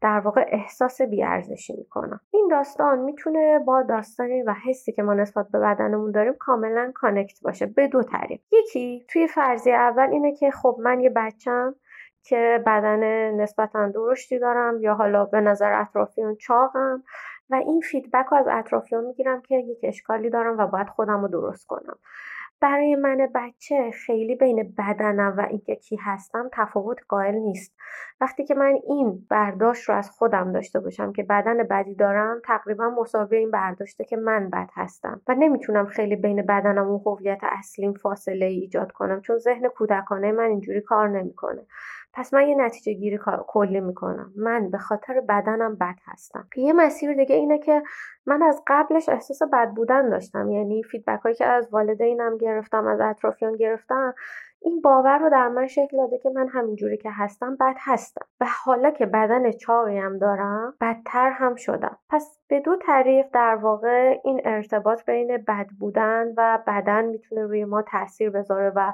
در 0.03 0.19
واقع 0.19 0.45
احساس 0.47 1.01
بیارزشی 1.01 1.73
می‌کنم 1.77 2.19
این 2.31 2.47
داستان 2.51 2.99
می‌تونه 2.99 3.59
با 3.59 3.83
داستانی 3.83 4.41
و 4.41 4.55
حسی 4.65 4.91
که 4.91 5.03
ما 5.03 5.13
نسبت 5.13 5.47
به 5.51 5.59
بدنمون 5.59 6.11
داریم 6.11 6.33
کاملا 6.33 6.91
connect 6.95 7.41
باشه 7.41 7.65
به 7.65 7.87
دو 7.87 8.03
طریق. 8.03 8.41
یکی 8.51 9.05
توی 9.09 9.27
فرضیه 9.27 9.73
اول 9.73 10.09
اینه 10.11 10.35
که 10.35 10.51
خب 10.51 10.77
من 10.79 10.99
یه 10.99 11.09
بچم 11.09 11.75
که 12.23 12.63
بدن 12.65 13.31
نسبتا 13.31 13.89
درشتی 13.89 14.39
دارم 14.39 14.81
یا 14.81 14.93
حالا 14.93 15.25
به 15.25 15.41
نظر 15.41 15.81
اطرافیان 15.81 16.35
چاقم 16.35 17.03
و 17.49 17.55
این 17.55 17.81
فیدبک 17.81 18.25
رو 18.25 18.37
از 18.37 18.47
اطرافیان 18.49 19.03
می‌گیرم 19.03 19.41
که 19.41 19.55
یک 19.55 19.79
اشکالی 19.83 20.29
دارم 20.29 20.57
و 20.57 20.67
باید 20.67 20.89
خودم 20.89 21.21
رو 21.21 21.27
درست 21.27 21.67
کنم. 21.67 21.97
برای 22.63 22.95
من 22.95 23.29
بچه 23.35 23.91
خیلی 23.91 24.35
بین 24.35 24.73
بدنم 24.77 25.35
و 25.37 25.41
اینکه 25.49 25.75
کی 25.75 25.95
هستم 25.95 26.49
تفاوت 26.53 26.97
قائل 27.09 27.35
نیست. 27.35 27.75
وقتی 28.21 28.43
که 28.43 28.55
من 28.55 28.79
این 28.87 29.25
برداشت 29.29 29.89
رو 29.89 29.95
از 29.95 30.09
خودم 30.09 30.51
داشته 30.51 30.79
باشم 30.79 31.13
که 31.13 31.23
بدن 31.23 31.63
بدی 31.63 31.95
دارم 31.95 32.41
تقریبا 32.45 32.89
مساوی 32.89 33.37
این 33.37 33.51
برداشته 33.51 34.05
که 34.05 34.17
من 34.17 34.49
بد 34.49 34.69
هستم 34.73 35.21
و 35.27 35.35
نمی‌تونم 35.35 35.85
خیلی 35.85 36.15
بین 36.15 36.41
بدنم 36.41 36.91
و 36.91 36.97
هویت 36.97 37.39
اصلیم 37.41 37.93
فاصله 37.93 38.45
ای 38.45 38.59
ایجاد 38.59 38.91
کنم 38.91 39.21
چون 39.21 39.37
ذهن 39.37 39.67
کودکانه 39.67 40.31
من 40.31 40.43
اینجوری 40.49 40.81
کار 40.81 41.09
نمی‌کنه. 41.09 41.61
پس 42.13 42.33
من 42.33 42.47
یه 42.47 42.55
نتیجه 42.55 42.93
گیری 42.93 43.19
کلی 43.47 43.79
می‌کنم. 43.79 44.31
من 44.37 44.69
به 44.69 44.77
خاطر 44.77 45.21
بدنم 45.29 45.75
بد 45.75 45.95
هستم. 46.05 46.47
یه 46.55 46.73
مسیر 46.73 47.13
دیگه 47.13 47.35
اینه 47.35 47.59
که 47.59 47.83
من 48.25 48.43
از 48.43 48.63
قبلش 48.67 49.09
احساس 49.09 49.43
بد 49.53 49.69
بودن 49.69 50.09
داشتم. 50.09 50.51
یعنی 50.51 50.83
فیدبک 50.83 51.21
هایی 51.21 51.35
که 51.35 51.45
از 51.45 51.67
والدینم 51.71 52.37
گرفتم 52.37 52.87
از 52.87 52.99
اطرافیان 53.01 53.55
گرفتم 53.55 54.13
این 54.65 54.81
باور 54.81 55.17
رو 55.17 55.29
در 55.29 55.47
من 55.47 55.67
شکل 55.67 55.97
داده 55.97 56.17
که 56.17 56.29
من 56.29 56.47
همینجوری 56.47 56.97
که 56.97 57.09
هستم 57.11 57.55
بد 57.55 57.75
هستم. 57.79 58.25
و 58.41 58.45
حالا 58.65 58.91
که 58.91 59.05
بدن 59.05 59.51
چاقی 59.51 59.97
هم 59.97 60.17
دارم 60.17 60.73
بدتر 60.81 61.29
هم 61.29 61.55
شدم. 61.55 61.97
پس 62.09 62.39
به 62.47 62.59
دو 62.59 62.75
طریق 62.75 63.25
در 63.33 63.55
واقع 63.55 64.19
این 64.23 64.41
ارتباط 64.45 65.05
بین 65.05 65.37
بد 65.47 65.67
بودن 65.79 66.33
و 66.37 66.59
بدن 66.67 67.05
می‌تونه 67.05 67.41
روی 67.41 67.65
ما 67.65 67.81
تاثیر 67.81 68.29
بذاره 68.29 68.71
و 68.75 68.93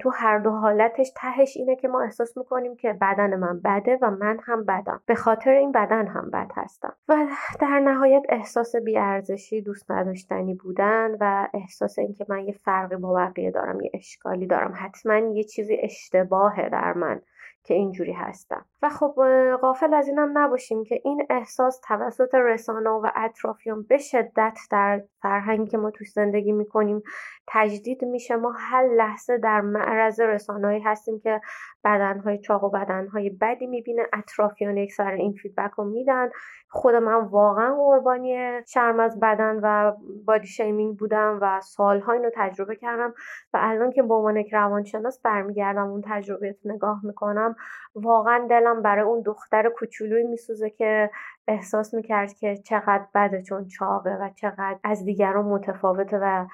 تو 0.00 0.10
هر 0.10 0.38
دو 0.38 0.50
حالتش 0.50 1.12
تهش 1.16 1.56
اینه 1.56 1.76
که 1.76 1.88
ما 1.88 2.02
احساس 2.02 2.36
می‌کنیم 2.36 2.76
که 2.76 2.92
بدن 2.92 3.36
من 3.36 3.60
بده 3.64 3.98
و 4.02 4.10
من 4.10 4.38
هم 4.44 4.64
بدم. 4.64 5.00
به 5.06 5.14
خاطر 5.14 5.50
این 5.50 5.72
بدن 5.72 6.06
هم 6.06 6.30
بد 6.30 6.50
هستم. 6.54 6.96
و 7.08 7.26
در 7.60 7.80
نهایت 7.80 8.22
احساس 8.28 8.76
بیارزشی 8.76 9.62
دوست 9.62 9.90
نداشتنی 9.90 10.54
بودن 10.54 11.16
و 11.20 11.48
احساس 11.54 11.98
اینکه 11.98 12.26
من 12.28 12.44
یه 12.44 12.52
فرقی 12.64 12.96
با 12.96 13.14
بقیه 13.14 13.50
دارم 13.50 13.80
یه 13.80 13.90
اشکالی 13.94 14.46
دارم. 14.46 14.74
حتما 14.76 15.16
یه 15.16 15.44
چیزی 15.44 15.76
اشتباهه 15.82 16.68
در 16.68 16.92
من. 16.92 17.20
که 17.64 17.74
اینجوری 17.74 18.12
هستم. 18.12 18.64
و 18.82 18.88
خب 18.88 19.14
غافل 19.60 19.94
از 19.94 20.08
اینم 20.08 20.38
نباشیم 20.38 20.84
که 20.84 21.00
این 21.04 21.26
احساس 21.30 21.80
توسط 21.80 22.34
رسانه 22.34 22.90
و 22.90 23.10
اطرافیان 23.14 23.82
به 23.82 23.98
شدت 23.98 24.58
در 24.70 25.02
فرهنگی 25.22 25.70
که 25.70 25.78
ما 25.78 25.90
توش 25.90 26.12
زندگی 26.12 26.52
می‌کنیم 26.52 27.02
تجدید 27.46 28.04
میشه. 28.04 28.36
ما 28.36 28.52
هر 28.58 28.88
لحظه 28.96 29.38
در 29.38 29.60
معرض 29.60 30.20
رسانه‌ای 30.20 30.80
هستیم 30.80 31.20
که 31.20 31.40
بدنهای 31.84 32.38
چاق 32.38 32.64
و 32.64 32.70
بدنهای 32.70 33.30
بدی 33.30 33.66
می‌بینه. 33.66 34.02
اطرافیان 34.12 34.76
یک 34.76 34.92
سر 34.92 35.10
این 35.10 35.32
فیدبک 35.32 35.70
رو 35.70 35.84
میدن. 35.84 36.28
خود 36.68 36.94
من 36.94 37.14
واقعا 37.14 37.74
قربانی 37.76 38.62
شرم 38.68 39.00
از 39.00 39.20
بدن 39.20 39.60
و 39.62 39.92
بادی 40.26 40.46
شیمینگ 40.46 40.98
بودم 40.98 41.38
و 41.42 41.60
سالها 41.60 42.12
اینو 42.12 42.30
تجربه 42.34 42.76
کردم 42.76 43.14
و 43.54 43.58
الان 43.62 43.90
که 43.90 44.02
به 44.02 44.14
عنوان 44.14 44.36
یک 44.36 44.54
روانشناس 44.54 45.20
برمیگردم 45.22 45.86
اون 45.86 46.02
تجربه 46.06 46.56
نگاه 46.64 47.00
می‌کنم 47.04 47.56
واقعا 47.94 48.46
دلم 48.50 48.82
برای 48.82 49.04
اون 49.04 49.22
دختر 49.22 49.68
کوچولویی 49.68 50.24
میسوزه 50.24 50.70
که 50.70 51.10
احساس 51.48 51.94
می‌کرد 51.94 52.32
که 52.32 52.56
چقدر 52.56 53.06
بده 53.14 53.42
چون 53.42 53.68
چاقه 53.68 54.10
و 54.20 54.30
چقدر 54.36 54.78
از 54.84 55.04
دیگران 55.04 55.44
متفاوته 55.44 56.18
و 56.22 56.46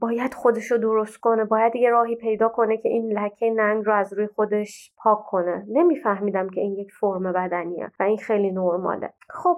باید 0.00 0.34
خودش 0.34 0.70
رو 0.70 0.78
درست 0.78 1.16
کنه 1.16 1.44
باید 1.44 1.76
یه 1.76 1.90
راهی 1.90 2.16
پیدا 2.16 2.48
کنه 2.48 2.76
که 2.76 2.88
این 2.88 3.18
لکه 3.18 3.50
ننگ 3.50 3.86
رو 3.86 3.94
از 3.94 4.12
روی 4.12 4.26
خودش 4.26 4.92
پاک 4.96 5.18
کنه. 5.26 5.64
نمیفهمیدم 5.68 6.48
که 6.48 6.60
این 6.60 6.74
یک 6.74 6.92
فرم 6.92 7.32
بدنیه 7.32 7.90
و 8.00 8.02
این 8.02 8.18
خیلی 8.18 8.50
نرماله. 8.50 9.12
خب 9.28 9.56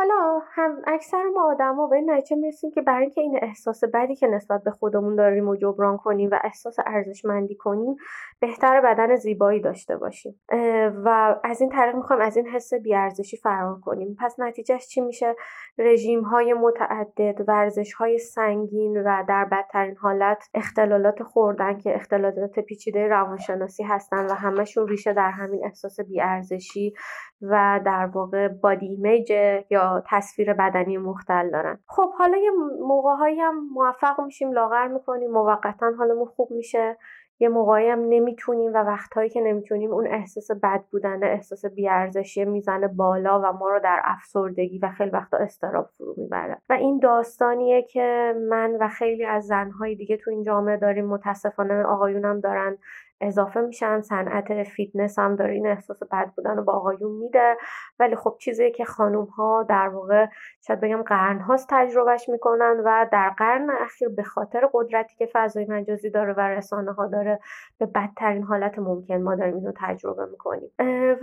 حالا 0.00 0.40
هم 0.52 0.82
اکثر 0.86 1.22
ما 1.34 1.50
آدما 1.50 1.86
به 1.86 1.96
این 1.96 2.10
نتیجه 2.10 2.36
می‌رسیم 2.36 2.70
که 2.70 2.82
برای 2.82 3.02
اینکه 3.02 3.20
این 3.20 3.38
احساس 3.42 3.84
بدی 3.94 4.16
که 4.16 4.26
نسبت 4.26 4.62
به 4.64 4.70
خودمون 4.70 5.16
داریم 5.16 5.48
و 5.48 5.56
جبران 5.56 5.96
کنیم 5.96 6.30
و 6.32 6.38
احساس 6.44 6.76
ارزشمندی 6.86 7.54
کنیم 7.54 7.96
بهتر 8.40 8.80
بدن 8.80 9.16
زیبایی 9.16 9.60
داشته 9.60 9.96
باشیم. 9.96 10.40
و 11.04 11.36
از 11.44 11.60
این 11.60 11.70
طریق 11.70 11.94
می‌خوایم 11.94 12.22
از 12.22 12.36
این 12.36 12.46
حس 12.46 12.74
بیارزشی 12.74 13.36
فرار 13.36 13.80
کنیم. 13.80 14.16
پس 14.20 14.34
نتیجهش 14.38 14.86
چی 14.86 15.00
میشه؟ 15.00 15.34
رژیم 15.78 16.22
های 16.22 16.52
متعدد 16.52 17.48
ورزش 17.48 17.92
های 17.92 18.18
سنگین 18.18 19.02
و 19.02 19.24
در 19.28 19.44
بدترین 19.44 19.96
حالت 19.96 20.48
اختلالات 20.54 21.22
خوردن 21.22 21.78
که 21.78 21.94
اختلالات 21.94 22.58
پیچیده 22.58 23.08
روانشناسی 23.08 23.82
هستن 23.82 24.26
و 24.26 24.34
همشون 24.34 24.88
ریشه 24.88 25.12
در 25.12 25.30
همین 25.30 25.64
احساس 25.64 26.00
بیارزشی 26.00 26.94
و 27.42 27.80
در 27.84 28.06
واقع 28.06 28.48
بادی 28.48 28.86
ایمیج 28.86 29.30
یا 29.70 29.89
تصویر 30.06 30.52
بدنی 30.52 30.98
مختل 30.98 31.50
دارن. 31.50 31.78
خب 31.86 32.12
حالا 32.12 32.36
یه 32.36 32.50
موقعهایی 32.80 33.40
هم 33.40 33.68
موفق 33.74 34.20
میشیم 34.20 34.52
لاغر 34.52 34.86
می‌کنیم 34.86 35.30
موقتا 35.30 35.92
حالمون 35.98 36.26
خوب 36.26 36.50
میشه. 36.50 36.96
یه 37.42 37.48
موقعی 37.48 37.88
هم 37.88 38.00
نمی‌تونیم 38.08 38.72
و 38.74 38.76
وقتهایی 38.76 39.30
که 39.30 39.40
نمی‌تونیم 39.40 39.92
اون 39.92 40.06
احساس 40.06 40.50
بد 40.62 40.84
بودن 40.90 41.24
احساس 41.24 41.64
بیارزشی 41.64 42.44
می‌زنه 42.44 42.88
بالا 42.88 43.40
و 43.40 43.52
ما 43.52 43.68
رو 43.68 43.80
در 43.80 44.00
افسردگی 44.04 44.78
و 44.78 44.88
خیلی 44.88 45.10
وقتا 45.10 45.36
استراب 45.36 45.90
فرو 45.98 46.14
می‌بره. 46.16 46.58
و 46.70 46.72
این 46.72 46.98
داستانیه 46.98 47.82
که 47.82 48.34
من 48.50 48.76
و 48.80 48.88
خیلی 48.88 49.24
از 49.24 49.46
زنهای 49.46 49.94
دیگه 49.94 50.16
تو 50.16 50.30
این 50.30 50.42
جامعه 50.42 50.76
داریم 50.76 51.06
متاسفانه 51.06 51.82
آقایونم 51.82 52.40
دارن. 52.40 52.78
اضافه 53.20 53.60
میشن 53.60 54.00
صنعت 54.00 54.62
فیتنس 54.62 55.18
هم 55.18 55.36
داره 55.36 55.54
این 55.54 55.66
احساس 55.66 56.02
بد 56.12 56.30
بودن 56.36 56.56
رو 56.56 56.64
با 56.64 56.72
آقایون 56.72 57.12
میده. 57.12 57.56
ولی 57.98 58.16
خب 58.16 58.36
چیزی 58.38 58.70
که 58.70 58.84
خانوم 58.84 59.24
ها 59.24 59.62
در 59.62 59.88
واقع 59.88 60.26
شاید 60.66 60.80
بگم 60.80 61.02
قرن 61.02 61.38
هاست 61.38 61.68
تجربهش 61.70 62.28
می‌کنن 62.28 62.82
و 62.84 63.06
در 63.12 63.30
قرن 63.30 63.70
اخیر 63.70 64.08
به 64.08 64.22
خاطر 64.22 64.68
قدرتی 64.72 65.16
که 65.16 65.28
فضای 65.32 65.66
مجازی 65.68 66.10
داره 66.10 66.32
و 66.32 66.40
رسانه 66.40 66.92
ها 66.92 67.06
داره 67.06 67.40
به 67.78 67.86
بدترین 67.86 68.42
حالت 68.42 68.78
ممکن 68.78 69.16
ما 69.16 69.34
داریم 69.34 69.54
اینو 69.54 69.72
تجربه 69.76 70.26
می‌کنیم. 70.26 70.70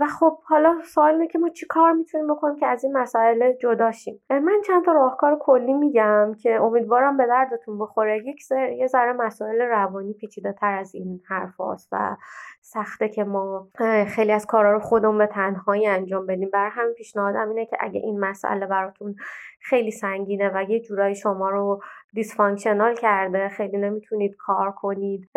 و 0.00 0.06
خب 0.06 0.38
حالا 0.44 0.74
سوال 0.84 1.12
اینه 1.12 1.26
که 1.26 1.38
ما 1.38 1.48
چی 1.48 1.66
کار 1.66 1.92
می‌تونیم 1.92 2.34
بکنیم 2.34 2.56
که 2.56 2.66
از 2.66 2.84
این 2.84 2.96
مسائل 2.96 3.52
جدا 3.52 3.90
شیم؟ 3.90 4.20
من 4.30 4.60
چند 4.66 4.84
تا 4.84 4.92
راهکار 4.92 5.38
کلی 5.40 5.74
میگم 5.74 6.34
که 6.42 6.62
امیدوارم 6.62 7.16
به 7.16 7.26
دردتون 7.26 7.78
بخوره. 7.78 8.28
یک 8.28 8.40
یه 8.52 8.86
ذره 8.86 9.12
مسائل 9.12 9.60
روانی 9.62 10.12
پیچیده 10.12 10.52
تر 10.52 10.74
از 10.74 10.94
این 10.94 11.20
حرف 11.28 11.60
و 11.92 12.16
سخته 12.60 13.08
که 13.08 13.24
ما 13.24 13.68
خیلی 14.08 14.32
از 14.32 14.46
کارا 14.46 14.72
رو 14.72 14.80
خودمون 14.80 15.18
به 15.18 15.26
تنهایی 15.26 15.86
انجام 15.86 16.26
بدیم. 16.26 16.50
بر 16.50 16.68
همین 16.68 16.94
پیشنهادم 16.94 17.48
اینه 17.48 17.66
که 17.66 17.76
اگه 17.80 18.00
این 18.00 18.20
مسئله 18.20 18.66
براتون 18.66 19.16
خیلی 19.60 19.90
سنگینه 19.90 20.50
و 20.54 20.70
یه 20.70 20.80
جورایی 20.80 21.14
شما 21.14 21.50
رو 21.50 21.82
دیسفانکشنال 22.14 22.94
کرده 22.94 23.48
خیلی 23.48 23.76
نمی‌تونید 23.76 24.36
کار 24.36 24.72
کنید 24.72 25.28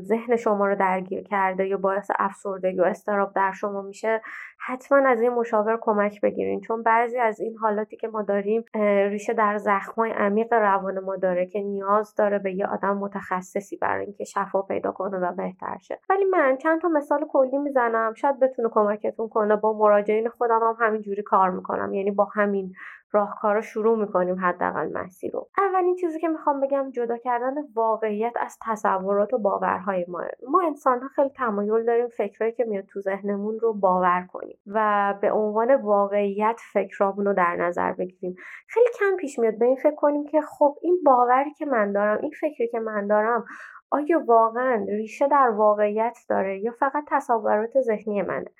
ذهن 0.00 0.36
شما 0.36 0.66
رو 0.66 0.76
درگیر 0.76 1.22
کرده 1.22 1.66
یا 1.66 1.76
باعث 1.76 2.10
افسردگی 2.18 2.80
و 2.80 2.84
استراب 2.84 3.32
در 3.34 3.52
شما 3.52 3.82
میشه 3.82 4.20
حتما 4.66 5.08
از 5.08 5.20
این 5.20 5.32
مشاور 5.32 5.78
کمک 5.80 6.20
بگیرین. 6.20 6.60
چون 6.60 6.82
بعضی 6.82 7.18
از 7.18 7.40
این 7.40 7.56
حالاتی 7.56 7.96
که 7.96 8.08
ما 8.08 8.22
داریم 8.22 8.64
ریشه 9.10 9.32
در 9.32 9.58
زخمای 9.58 10.10
عمیق 10.10 10.52
روان 10.52 10.98
ما 10.98 11.16
داره 11.16 11.46
که 11.46 11.60
نیاز 11.60 12.14
داره 12.14 12.38
به 12.38 12.52
یه 12.52 12.66
آدم 12.66 12.96
متخصصی 12.96 13.76
برای 13.76 14.04
اینکه 14.04 14.24
شفا 14.24 14.62
پیدا 14.62 14.92
کنه 14.92 15.18
و 15.18 15.32
بهتر 15.32 15.76
شه. 15.80 15.98
ولی 16.10 16.24
من 16.24 16.56
چند 16.56 16.80
تا 16.80 16.88
مثال 16.88 17.26
کلی 17.32 17.58
می‌زنم. 17.58 18.14
شاید 18.14 18.40
بتونه 18.40 18.68
کمکتون 18.68 19.28
کنه. 19.28 19.56
با 19.56 19.72
مراجعین 19.72 20.28
خودم 20.28 20.60
هم 20.62 20.86
همینجوری 20.86 21.22
کار 21.22 21.50
می‌کنم. 21.50 21.94
یعنی 21.94 22.10
با 22.10 22.24
همین 22.24 22.72
راهکارا 23.12 23.60
شروع 23.60 23.98
می‌کنیم 23.98 24.38
حداقل 24.40 24.92
مسیر 24.92 25.32
رو. 25.32 25.48
اولین 25.58 25.96
چیزی 25.96 26.20
که 26.20 26.28
می‌خوام 26.28 26.60
بگم 26.60 26.90
جدا 26.90 27.16
کردن 27.16 27.54
واقعیت 27.74 28.32
از 28.40 28.58
تصورات 28.66 29.34
و 29.34 29.38
باورهای 29.38 30.06
ما. 30.08 30.24
ما 30.48 30.62
انسان 30.66 31.00
ها 31.00 31.08
خیلی 31.08 31.30
تمایل 31.36 31.84
داریم 31.84 32.08
فکرهایی 32.08 32.52
که 32.52 32.64
میاد 32.64 32.84
تو 32.84 33.00
ذهنمون 33.00 33.58
رو 33.60 33.72
باور 33.72 34.26
کنیم 34.32 34.58
و 34.66 35.14
به 35.22 35.32
عنوان 35.32 35.74
واقعیت 35.74 36.60
فکرامون 36.72 37.26
رو 37.26 37.34
در 37.34 37.56
نظر 37.56 37.92
بگیریم. 37.92 38.36
خیلی 38.68 38.88
کم 38.98 39.16
پیش 39.16 39.38
میاد 39.38 39.58
به 39.58 39.64
این 39.64 39.76
فکر 39.76 39.94
کنیم 39.94 40.24
که 40.24 40.40
خب 40.40 40.78
این 40.82 41.00
باوری 41.04 41.52
که 41.52 41.66
من 41.66 41.92
دارم 41.92 42.18
این 42.22 42.30
فکری 42.40 42.68
که 42.68 42.80
من 42.80 43.06
دارم 43.06 43.44
آیا 43.90 44.22
واقعا 44.26 44.84
ریشه 44.88 45.28
در 45.28 45.50
واقعیت 45.50 46.18
داره 46.28 46.60
یا 46.60 46.72
فقط 46.72 47.04
تصورات 47.08 47.80
ذهنی 47.80 48.22
منه؟ 48.22 48.50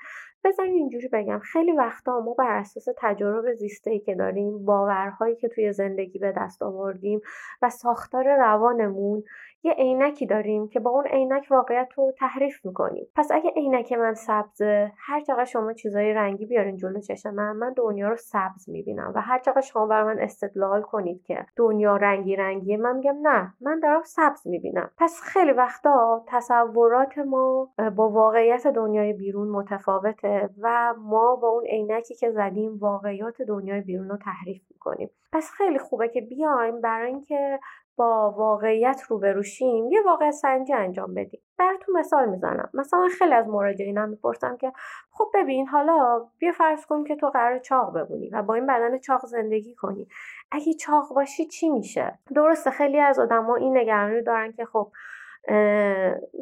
بذارین 0.45 0.73
اینجوری 0.73 1.09
بگم. 1.09 1.39
خیلی 1.39 1.73
وقتا 1.73 2.21
ما 2.21 2.35
بر 2.35 2.51
اساس 2.51 2.85
تجارب 2.99 3.55
زیسته 3.55 3.99
که 3.99 4.15
داریم 4.15 4.65
باورهایی 4.65 5.37
که 5.37 5.49
توی 5.49 5.73
زندگی 5.73 6.19
به 6.19 6.33
دست 6.37 6.63
آوردیم 6.63 7.21
و 7.63 7.71
ساختار 7.71 8.37
روانمون 8.37 9.25
یه 9.65 9.73
عینکی 9.73 10.27
داریم 10.27 10.69
که 10.69 10.81
با 10.81 10.91
اون 10.91 11.07
عینک 11.07 11.47
واقعیت 11.51 11.89
رو 11.97 12.13
تحریف 12.19 12.67
می‌کنیم. 12.67 13.07
پس 13.17 13.29
اگه 13.33 13.51
عینک 13.57 13.93
من 13.93 14.15
سبزه 14.15 14.93
هر 14.97 15.21
چقدر 15.21 15.45
شما 15.45 15.73
چیزای 15.73 16.13
رنگی 16.13 16.47
بیارین 16.47 16.77
جلو 16.77 17.01
چشم 17.01 17.35
من 17.35 17.57
من 17.57 17.73
دنیا 17.73 18.09
رو 18.09 18.17
سبز 18.17 18.69
می‌بینم 18.69 19.13
و 19.15 19.21
هر 19.21 19.39
چقدر 19.39 19.61
شما 19.61 19.87
بر 19.87 20.05
من 20.05 20.19
استدلال 20.19 20.83
کنید 20.83 21.23
که 21.23 21.47
دنیا 21.57 21.97
رنگی 21.97 22.37
رنگیه 22.37 22.77
من 22.77 22.97
میگم 22.97 23.17
نه 23.23 23.55
من 23.61 23.81
دارم 23.81 24.03
سبز 24.05 24.47
می‌بینم. 24.47 24.91
پس 24.99 25.21
خیلی 25.25 25.53
وقتا 25.53 26.25
تصورات 26.27 27.19
ما 27.19 27.69
با 27.97 28.11
واقعیت 28.11 28.67
دنیای 28.67 29.13
بیرون 29.13 29.49
متفاوته 29.49 30.49
و 30.63 30.95
ما 30.99 31.37
با 31.37 31.49
اون 31.49 31.65
عینکی 31.65 32.15
که 32.15 32.31
زدیم 32.31 32.79
واقعیات 32.79 33.43
دنیای 33.43 33.81
بیرون 33.81 34.09
رو 34.09 34.17
تحریف 34.17 34.63
می‌کنیم. 34.71 35.11
پس 35.33 35.51
خیلی 35.51 35.79
خوبه 35.79 36.09
که 36.09 36.21
بیایم 36.21 36.81
برای 36.81 37.09
اینکه 37.09 37.61
با 37.97 38.31
واقعیت 38.31 39.03
روبرو 39.09 39.43
شیم 39.43 39.89
یه 39.91 40.03
واقع 40.03 40.31
سنجی 40.31 40.73
انجام 40.73 41.15
بدیم. 41.15 41.41
براتون 41.59 41.99
مثال 41.99 42.29
می‌زنم. 42.29 42.71
مثلا 42.75 43.09
خیلی 43.19 43.35
از 43.35 43.49
مراجعینم 43.49 44.09
می‌پرسم 44.09 44.57
که 44.57 44.73
خب 45.11 45.31
ببین 45.35 45.67
حالا 45.67 46.27
بیا 46.39 46.53
فرض 46.53 46.87
کن 46.87 47.05
که 47.05 47.17
تو 47.17 47.31
قرار 47.31 47.59
چاق 47.59 47.93
بمونی 47.95 48.31
و 48.31 48.43
با 48.43 48.55
این 48.55 48.67
بدن 48.67 48.99
چاق 48.99 49.27
زندگی 49.27 49.75
کنی. 49.75 50.09
اگه 50.51 50.75
چاق 50.75 51.15
باشی 51.15 51.47
چی 51.47 51.69
میشه؟ 51.69 52.19
درسته 52.35 52.71
خیلی 52.71 53.01
از 53.01 53.19
آدما 53.19 53.57
این 53.57 53.77
نگرانی 53.79 54.23
دارن 54.23 54.53
که 54.53 54.65
خب 54.65 54.93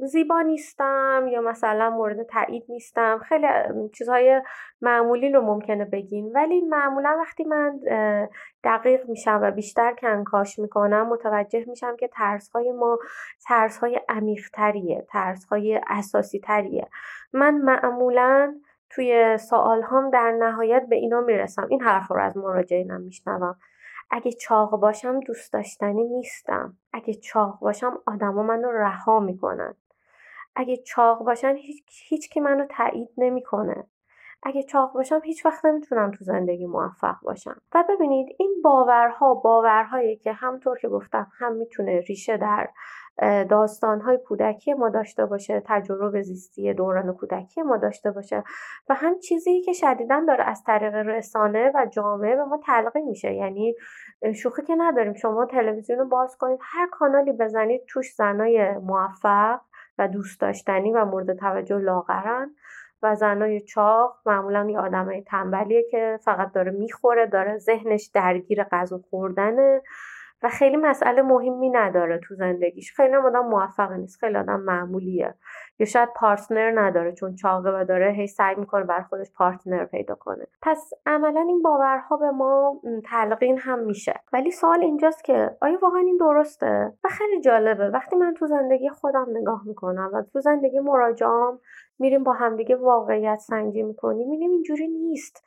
زیبا 0.02 0.42
نیستم 0.42 1.26
یا 1.30 1.40
مثلا 1.40 1.90
مورد 1.90 2.22
تایید 2.22 2.64
نیستم. 2.68 3.18
خیلی 3.18 3.46
چیزهای 3.94 4.42
معمولی 4.80 5.32
رو 5.32 5.40
ممکنه 5.40 5.84
بگین. 5.84 6.32
ولی 6.34 6.60
معمولا 6.60 7.16
وقتی 7.20 7.44
من 7.44 7.80
دقیق 8.64 9.08
میشم 9.08 9.40
و 9.42 9.50
بیشتر 9.50 9.94
کنکاش 9.94 10.58
می‌کنم 10.58 11.08
متوجه 11.08 11.64
میشم 11.68 11.96
که 11.96 12.08
ترس 12.08 12.50
های 12.50 12.72
ما 12.72 12.98
ترس 13.46 13.78
های 13.78 14.00
عمیق 14.08 14.42
تریه 14.54 15.06
ترس 15.08 15.44
های 15.44 15.80
اساسی 15.86 16.40
تریه 16.40 16.88
من 17.32 17.54
معمولا 17.54 18.54
توی 18.90 19.38
سوال 19.38 19.82
هم 19.82 20.10
در 20.10 20.30
نهایت 20.30 20.86
به 20.88 20.96
اینا 20.96 21.20
می‌رسم. 21.20 21.66
این 21.70 21.80
حرف 21.80 22.10
رو 22.10 22.20
از 22.20 22.36
مراجعینم 22.36 23.00
میشنوم. 23.00 23.56
اگه 24.10 24.32
چاق 24.32 24.70
باشم 24.80 25.20
دوست 25.20 25.52
داشتنی 25.52 26.04
نیستم. 26.04 26.76
اگه 26.92 27.14
چاق 27.14 27.58
باشم 27.58 27.98
آدما 28.06 28.42
منو 28.42 28.70
رها 28.70 29.20
می‌کنن. 29.20 29.74
اگه 30.56 30.76
چاق 30.76 31.24
باشم 31.24 31.54
هیچ, 31.56 31.84
هیچ 32.08 32.28
که 32.28 32.40
منو 32.40 32.66
تایید 32.70 33.08
نمی‌کنه. 33.16 33.86
اگه 34.42 34.62
چاق 34.62 34.92
باشم 34.92 35.20
هیچ 35.24 35.46
وقت 35.46 35.64
نمی‌تونم 35.64 36.10
تو 36.10 36.24
زندگی 36.24 36.66
موفق 36.66 37.16
باشم. 37.22 37.60
و 37.74 37.84
ببینید 37.88 38.36
این 38.38 38.60
باورها 38.64 39.34
باورهایی 39.34 40.16
که 40.16 40.32
همطور 40.32 40.78
که 40.78 40.88
گفتم 40.88 41.26
هم 41.38 41.52
می‌تونه 41.52 42.00
ریشه 42.00 42.36
در 42.36 42.68
داستانهای 43.48 44.18
کودکی 44.18 44.72
ما 44.72 44.88
داشته 44.88 45.26
باشه 45.26 45.62
تجربه 45.66 46.22
زیستی 46.22 46.74
دوران 46.74 47.12
کودکی 47.12 47.62
ما 47.62 47.76
داشته 47.76 48.10
باشه 48.10 48.44
و 48.88 48.94
هم 48.94 49.18
چیزی 49.18 49.60
که 49.60 49.72
شدیدا 49.72 50.24
داره 50.28 50.44
از 50.44 50.62
طریق 50.66 50.94
رسانه 50.94 51.72
و 51.74 51.86
جامعه 51.86 52.36
به 52.36 52.44
ما 52.44 52.60
تلقی 52.66 53.02
میشه. 53.02 53.34
یعنی 53.34 53.74
شوخی 54.34 54.62
که 54.62 54.74
نداریم 54.78 55.14
شما 55.14 55.46
تلویزیون 55.46 55.98
رو 55.98 56.08
باز 56.08 56.36
کنید 56.36 56.58
هر 56.62 56.88
کانالی 56.92 57.32
بزنید 57.32 57.80
توش 57.88 58.14
زنای 58.14 58.78
موفق 58.78 59.60
و 59.98 60.08
دوست 60.08 60.40
داشتنی 60.40 60.92
و 60.92 61.04
مورد 61.04 61.34
توجه 61.38 61.78
لاغرن 61.78 62.50
و 63.02 63.14
زنای 63.14 63.60
چاق 63.60 64.16
معمولا 64.26 64.70
یه 64.70 64.78
آدمای 64.78 65.22
تنبلیه 65.22 65.82
که 65.90 66.18
فقط 66.24 66.52
داره 66.52 66.70
می‌خوره 66.70 67.26
داره 67.26 67.58
ذهنش 67.58 68.10
درگیر 68.14 68.64
غذا 68.64 68.98
خوردنه. 69.10 69.82
و 70.42 70.48
خیلی 70.48 70.76
مسئله 70.76 71.22
مهمی 71.22 71.70
نداره 71.70 72.18
تو 72.18 72.34
زندگیش. 72.34 72.92
خیلی 72.92 73.14
آدم 73.14 73.46
موفق 73.46 73.92
نیست 73.92 74.20
خیلی 74.20 74.36
آدم 74.36 74.60
معمولیه. 74.60 75.34
یا 75.78 75.86
شاید 75.86 76.08
پارتنر 76.16 76.80
نداره 76.80 77.12
چون 77.12 77.34
چاقه 77.34 77.70
و 77.70 77.84
داره 77.84 78.12
هی 78.12 78.26
سعی 78.26 78.54
می‌کنه 78.54 78.84
بر 78.84 79.02
خودش 79.02 79.32
پارتنر 79.32 79.84
پیدا 79.84 80.14
کنه. 80.14 80.46
پس 80.62 80.90
عملا 81.06 81.40
این 81.40 81.62
باورها 81.62 82.16
به 82.16 82.30
ما 82.30 82.80
تلقین 83.10 83.58
هم 83.58 83.78
میشه. 83.78 84.14
ولی 84.32 84.50
سوال 84.50 84.80
اینجاست 84.80 85.24
که 85.24 85.56
آیا 85.60 85.78
واقعا 85.82 86.00
این 86.00 86.16
درسته؟ 86.16 86.92
و 87.04 87.08
خیلی 87.08 87.40
جالبه. 87.40 87.88
وقتی 87.88 88.16
من 88.16 88.34
تو 88.34 88.46
زندگی 88.46 88.88
خودم 88.88 89.26
نگاه 89.30 89.62
می‌کنم 89.66 90.10
و 90.12 90.22
تو 90.22 90.40
زندگی 90.40 90.78
مراجعام 90.80 91.58
میریم 91.98 92.24
با 92.24 92.32
همدیگه 92.32 92.76
واقعیت 92.76 93.38
سنجی 93.38 93.82
می‌کنیم 93.82 94.28
می‌بینیم 94.28 94.50
اینجوری 94.50 94.88
نیست. 94.88 95.44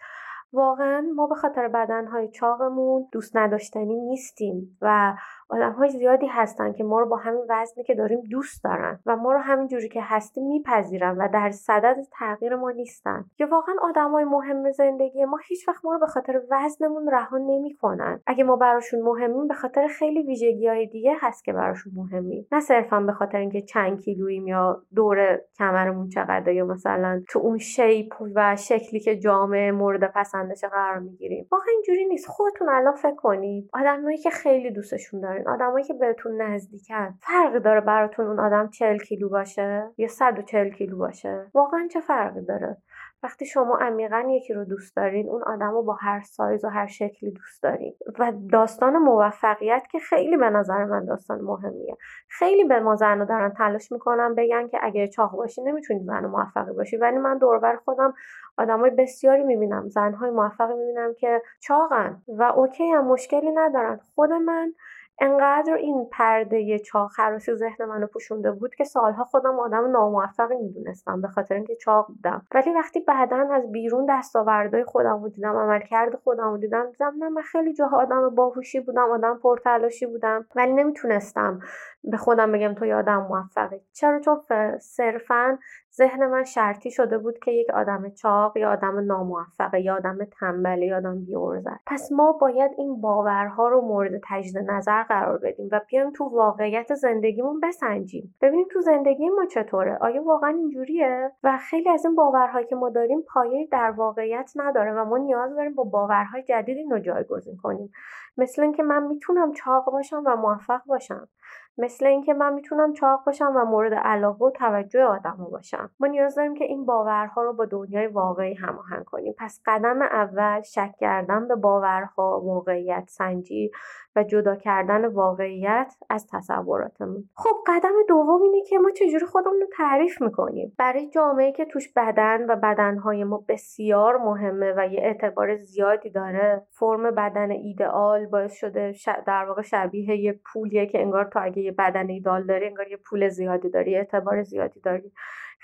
واقعا 0.53 1.01
ما 1.15 1.27
به 1.27 1.35
خاطر 1.35 1.67
بدنهای 1.67 2.27
چاقمون 2.27 3.07
دوست 3.11 3.35
نداشتنی 3.37 4.01
نیستیم 4.01 4.77
و 4.81 5.13
آدم 5.53 5.71
های 5.71 5.89
زیادی 5.89 6.27
هستن 6.27 6.73
که 6.73 6.83
ما 6.83 6.99
رو 6.99 7.05
با 7.09 7.17
همین 7.17 7.45
وزنی 7.49 7.83
که 7.83 7.95
داریم 7.95 8.21
دوست 8.31 8.63
دارن 8.63 8.99
و 9.05 9.15
ما 9.15 9.33
رو 9.33 9.39
همین 9.39 9.67
جوری 9.67 9.89
که 9.89 10.01
هستیم 10.03 10.47
میپذیرن 10.47 11.17
و 11.17 11.27
در 11.33 11.51
صدد 11.51 11.95
تغییر 12.11 12.55
ما 12.55 12.71
نیستن. 12.71 13.25
یا 13.39 13.47
واقعا 13.51 13.75
آدم 13.81 14.11
های 14.11 14.23
مهم 14.23 14.71
زندگی 14.71 15.25
ما 15.25 15.37
هیچ 15.47 15.67
وقت 15.67 15.85
ما 15.85 15.93
رو 15.93 15.99
به 15.99 16.07
خاطر 16.07 16.41
وزنمون 16.51 17.09
رها 17.11 17.37
نمی‌کنن. 17.37 18.21
اگه 18.27 18.43
ما 18.43 18.55
براشون 18.55 19.01
مهمیم 19.01 19.47
به 19.47 19.53
خاطر 19.53 19.87
خیلی 19.87 20.23
ویژگی 20.23 20.67
های 20.67 20.87
دیگه 20.87 21.15
هست 21.21 21.43
که 21.43 21.53
براشون 21.53 21.93
مهمیم. 21.95 22.47
نه 22.51 22.59
صرفا 22.59 22.99
به 22.99 23.11
خاطر 23.11 23.37
اینکه 23.37 23.61
چند 23.61 24.01
کیلوییم 24.01 24.47
یا 24.47 24.81
دور 24.95 25.41
کمرمون 25.57 26.07
چقدر 26.09 26.53
یا 26.53 26.65
مثلا 26.65 27.21
تو 27.29 27.39
اون 27.39 27.57
شیپ 27.57 28.13
و 28.35 28.55
شکلی 28.55 28.99
که 28.99 29.17
جامعه 29.17 29.71
مورد 29.71 30.11
پسندش 30.15 30.63
قرار 30.63 30.99
می‌گیریم. 30.99 31.47
واقعا 31.51 31.67
اینجوری 31.73 32.05
نیست. 32.05 32.27
خودتون 32.27 32.69
الان 32.69 32.95
فکر 32.95 33.15
کنید. 33.15 33.69
آدمایی 33.73 34.17
که 34.17 34.29
خیلی 34.29 34.71
دوستشون 34.71 35.21
دارین 35.43 35.61
آدمایی 35.61 35.85
که 35.85 35.93
بهتون 35.93 36.41
نزدیکن 36.41 37.13
فرقی 37.21 37.59
داره 37.59 37.81
براتون 37.81 38.27
اون 38.27 38.39
آدم 38.39 38.69
40 38.69 38.97
کیلو 38.97 39.29
باشه 39.29 39.89
یا 39.97 40.07
140 40.07 40.69
کیلو 40.69 40.97
باشه؟ 40.97 41.45
واقعا 41.53 41.87
چه 41.91 41.99
فرقی 41.99 42.45
داره؟ 42.45 42.77
وقتی 43.23 43.45
شما 43.45 43.77
عمیقا 43.77 44.23
یکی 44.29 44.53
رو 44.53 44.65
دوست 44.65 44.95
دارین 44.95 45.29
اون 45.29 45.43
آدم 45.43 45.71
رو 45.71 45.83
با 45.83 45.93
هر 45.93 46.21
سایز 46.21 46.65
و 46.65 46.69
هر 46.69 46.87
شکلی 46.87 47.31
دوست 47.31 47.63
دارین. 47.63 47.93
و 48.19 48.33
داستان 48.51 48.97
موفقیت 48.97 49.83
که 49.91 49.99
خیلی 49.99 50.37
به 50.37 50.49
نظر 50.49 50.85
من 50.85 51.05
داستان 51.05 51.41
مهمیه. 51.41 51.97
خیلی 52.29 52.63
به 52.63 52.79
ما 52.79 52.95
زن 52.95 53.25
دارن 53.25 53.49
تلاش 53.49 53.91
می‌کنن 53.91 54.35
بگن 54.35 54.67
که 54.67 54.79
اگه 54.81 55.07
چاق 55.07 55.31
باشی 55.31 55.61
نمی‌تونی 55.63 56.03
زن 56.03 56.25
موفقی 56.25 56.73
باشی. 56.73 56.97
ولی 56.97 57.17
من 57.17 57.37
دوربر 57.37 57.75
خودم 57.75 58.13
آدمای 58.57 58.89
بسیاری 58.89 59.43
می‌بینم 59.43 59.89
زنهای 59.89 60.31
موفقی 60.31 60.73
می‌بینم 60.73 61.13
که 61.13 61.41
چاقن 61.59 62.21
و 62.27 62.43
اوکی 62.43 62.91
هم 62.91 63.05
مشکلی 63.05 63.51
ندارن. 63.51 63.99
خود 64.15 64.31
من 64.31 64.73
انقدر 65.19 65.73
این 65.73 66.09
پرده 66.11 66.79
چاق 66.79 67.11
خراسی 67.11 67.55
ذهن 67.55 67.85
منو 67.85 68.07
پوشونده 68.07 68.51
بود 68.51 68.75
که 68.75 68.83
سالها 68.83 69.23
خودم 69.23 69.59
آدم 69.59 69.91
ناموفقی 69.91 70.55
می‌دونستم 70.55 71.21
به 71.21 71.27
خاطر 71.27 71.55
اینکه 71.55 71.75
چاق 71.75 72.07
بودم. 72.07 72.45
ولی 72.55 72.71
وقتی 72.71 72.99
بعدا 72.99 73.47
از 73.51 73.71
بیرون 73.71 74.05
دستاوردهای 74.09 74.83
خودم 74.83 75.23
رو 75.23 75.29
دیدم 75.29 75.55
عملکرد 75.55 76.15
خودم 76.15 76.51
رو 76.51 76.57
دیدم 76.57 76.91
دیدم 76.91 77.13
نه 77.19 77.29
من 77.29 77.41
خیلی 77.41 77.73
جاها 77.73 78.01
آدم 78.01 78.29
باهوشی 78.35 78.79
بودم 78.79 79.11
آدم 79.11 79.39
پرتلاشی 79.43 80.05
بودم 80.05 80.45
ولی 80.55 80.73
نمی‌تونستم 80.73 81.59
به 82.03 82.17
خودم 82.17 82.51
بگم 82.51 82.73
تو 82.73 82.85
یه 82.85 82.95
آدم 82.95 83.27
موفقی. 83.29 83.81
چرا؟ 83.93 84.19
چون 84.19 84.41
صرفا 84.79 85.57
ذهن 85.97 86.25
من 86.25 86.43
شرطی 86.43 86.91
شده 86.91 87.17
بود 87.17 87.39
که 87.39 87.51
یک 87.51 87.69
آدم 87.69 88.09
چاق 88.09 88.57
یا 88.57 88.71
آدم 88.71 88.99
ناموفقه 88.99 89.81
یا 89.81 89.95
آدم 89.95 90.17
تنبله 90.39 90.85
یا 90.85 90.97
آدم 90.97 91.25
بیورزه 91.25 91.79
پس 91.85 92.11
ما 92.11 92.31
باید 92.31 92.71
این 92.77 93.01
باورها 93.01 93.67
رو 93.67 93.81
مورد 93.81 94.21
تجدید 94.29 94.57
نظر 94.57 95.03
قرار 95.03 95.37
بدیم 95.37 95.69
و 95.71 95.81
بیایم 95.87 96.11
تو 96.11 96.23
واقعیت 96.23 96.95
زندگیمون 96.95 97.59
بسنجیم. 97.59 98.35
ببینیم 98.41 98.67
تو 98.71 98.81
زندگی 98.81 99.29
ما 99.29 99.45
چطوره؟ 99.45 99.97
آیا 100.01 100.23
واقعا 100.23 100.49
اینجوریه؟ 100.49 101.31
و 101.43 101.57
خیلی 101.57 101.89
از 101.89 102.05
این 102.05 102.15
باورهایی 102.15 102.65
که 102.65 102.75
ما 102.75 102.89
داریم 102.89 103.21
پایه 103.21 103.67
در 103.71 103.91
واقعیت 103.91 104.51
نداره 104.55 104.93
و 104.93 105.05
ما 105.05 105.17
نیاز 105.17 105.55
داریم 105.55 105.73
با 105.73 105.83
باورهای 105.83 106.43
جدید 106.43 106.77
اینو 106.77 106.99
جایگزین 106.99 107.57
کنیم. 107.57 107.91
مثل 108.37 108.61
اینکه 108.61 108.83
من 108.83 109.03
می‌تونم 109.03 109.51
چاق 109.51 109.91
باشم 109.91 110.23
و 110.25 110.35
موفق 110.35 110.81
باشم. 110.85 111.27
مثل 111.77 112.05
اینکه 112.05 112.33
من 112.33 112.53
می‌تونم 112.53 112.93
چاق 112.93 113.25
باشم 113.25 113.53
و 113.55 113.65
مورد 113.65 113.93
علاقه 113.93 114.45
و 114.45 114.49
توجه 114.49 115.03
آدمو 115.03 115.49
باشم. 115.49 115.89
ما 115.99 116.07
نیاز 116.07 116.35
داریم 116.35 116.53
که 116.53 116.65
این 116.65 116.85
باورها 116.85 117.43
رو 117.43 117.53
با 117.53 117.65
دنیای 117.65 118.07
واقعی 118.07 118.53
هماهنگ 118.53 119.03
کنیم. 119.03 119.33
پس 119.37 119.61
قدم 119.65 120.01
اول 120.01 120.61
شک 120.61 120.91
کردن 120.99 121.47
به 121.47 121.55
باورها 121.55 122.41
موقعیت 122.45 123.03
سنجی 123.07 123.71
و 124.15 124.23
جدا 124.23 124.55
کردن 124.55 125.05
واقعیت 125.05 125.93
از 126.09 126.27
تصوراتمون. 126.33 127.29
خب 127.35 127.55
قدم 127.67 127.93
دوم 128.07 128.41
اینه 128.41 128.61
که 128.61 128.79
ما 128.79 128.89
چجوری 128.89 129.25
خودمون 129.25 129.59
رو 129.59 129.67
تعریف 129.77 130.21
می‌کنیم؟ 130.21 130.73
برای 130.77 131.09
جامعه 131.09 131.51
که 131.51 131.65
توش 131.65 131.93
بدن 131.95 132.49
و 132.49 132.55
بدنهای 132.55 133.23
ما 133.23 133.43
بسیار 133.47 134.17
مهمه 134.17 134.73
و 134.77 134.87
یه 134.87 134.99
اعتبار 135.01 135.55
زیادی 135.55 136.09
داره 136.09 136.67
فرم 136.71 137.11
بدن 137.11 137.51
ایدئال 137.51 138.25
باعث 138.25 138.53
شده 138.53 138.93
در 139.27 139.45
واقع 139.45 139.61
شبیه 139.61 140.17
یه 140.17 140.39
پولیه 140.53 140.85
که 140.85 141.01
انگار 141.01 141.25
تو 141.25 141.39
اگه 141.43 141.62
یه 141.63 141.71
بدن 141.71 142.09
ایدئال 142.09 142.47
داری 142.47 142.65
انگار 142.67 142.87
یه 142.87 142.97
پول 142.97 143.29
زیادی 143.29 143.69
داری 143.69 143.95
اعتبار 143.95 144.43
زیادی 144.43 144.79
داری. 144.79 145.11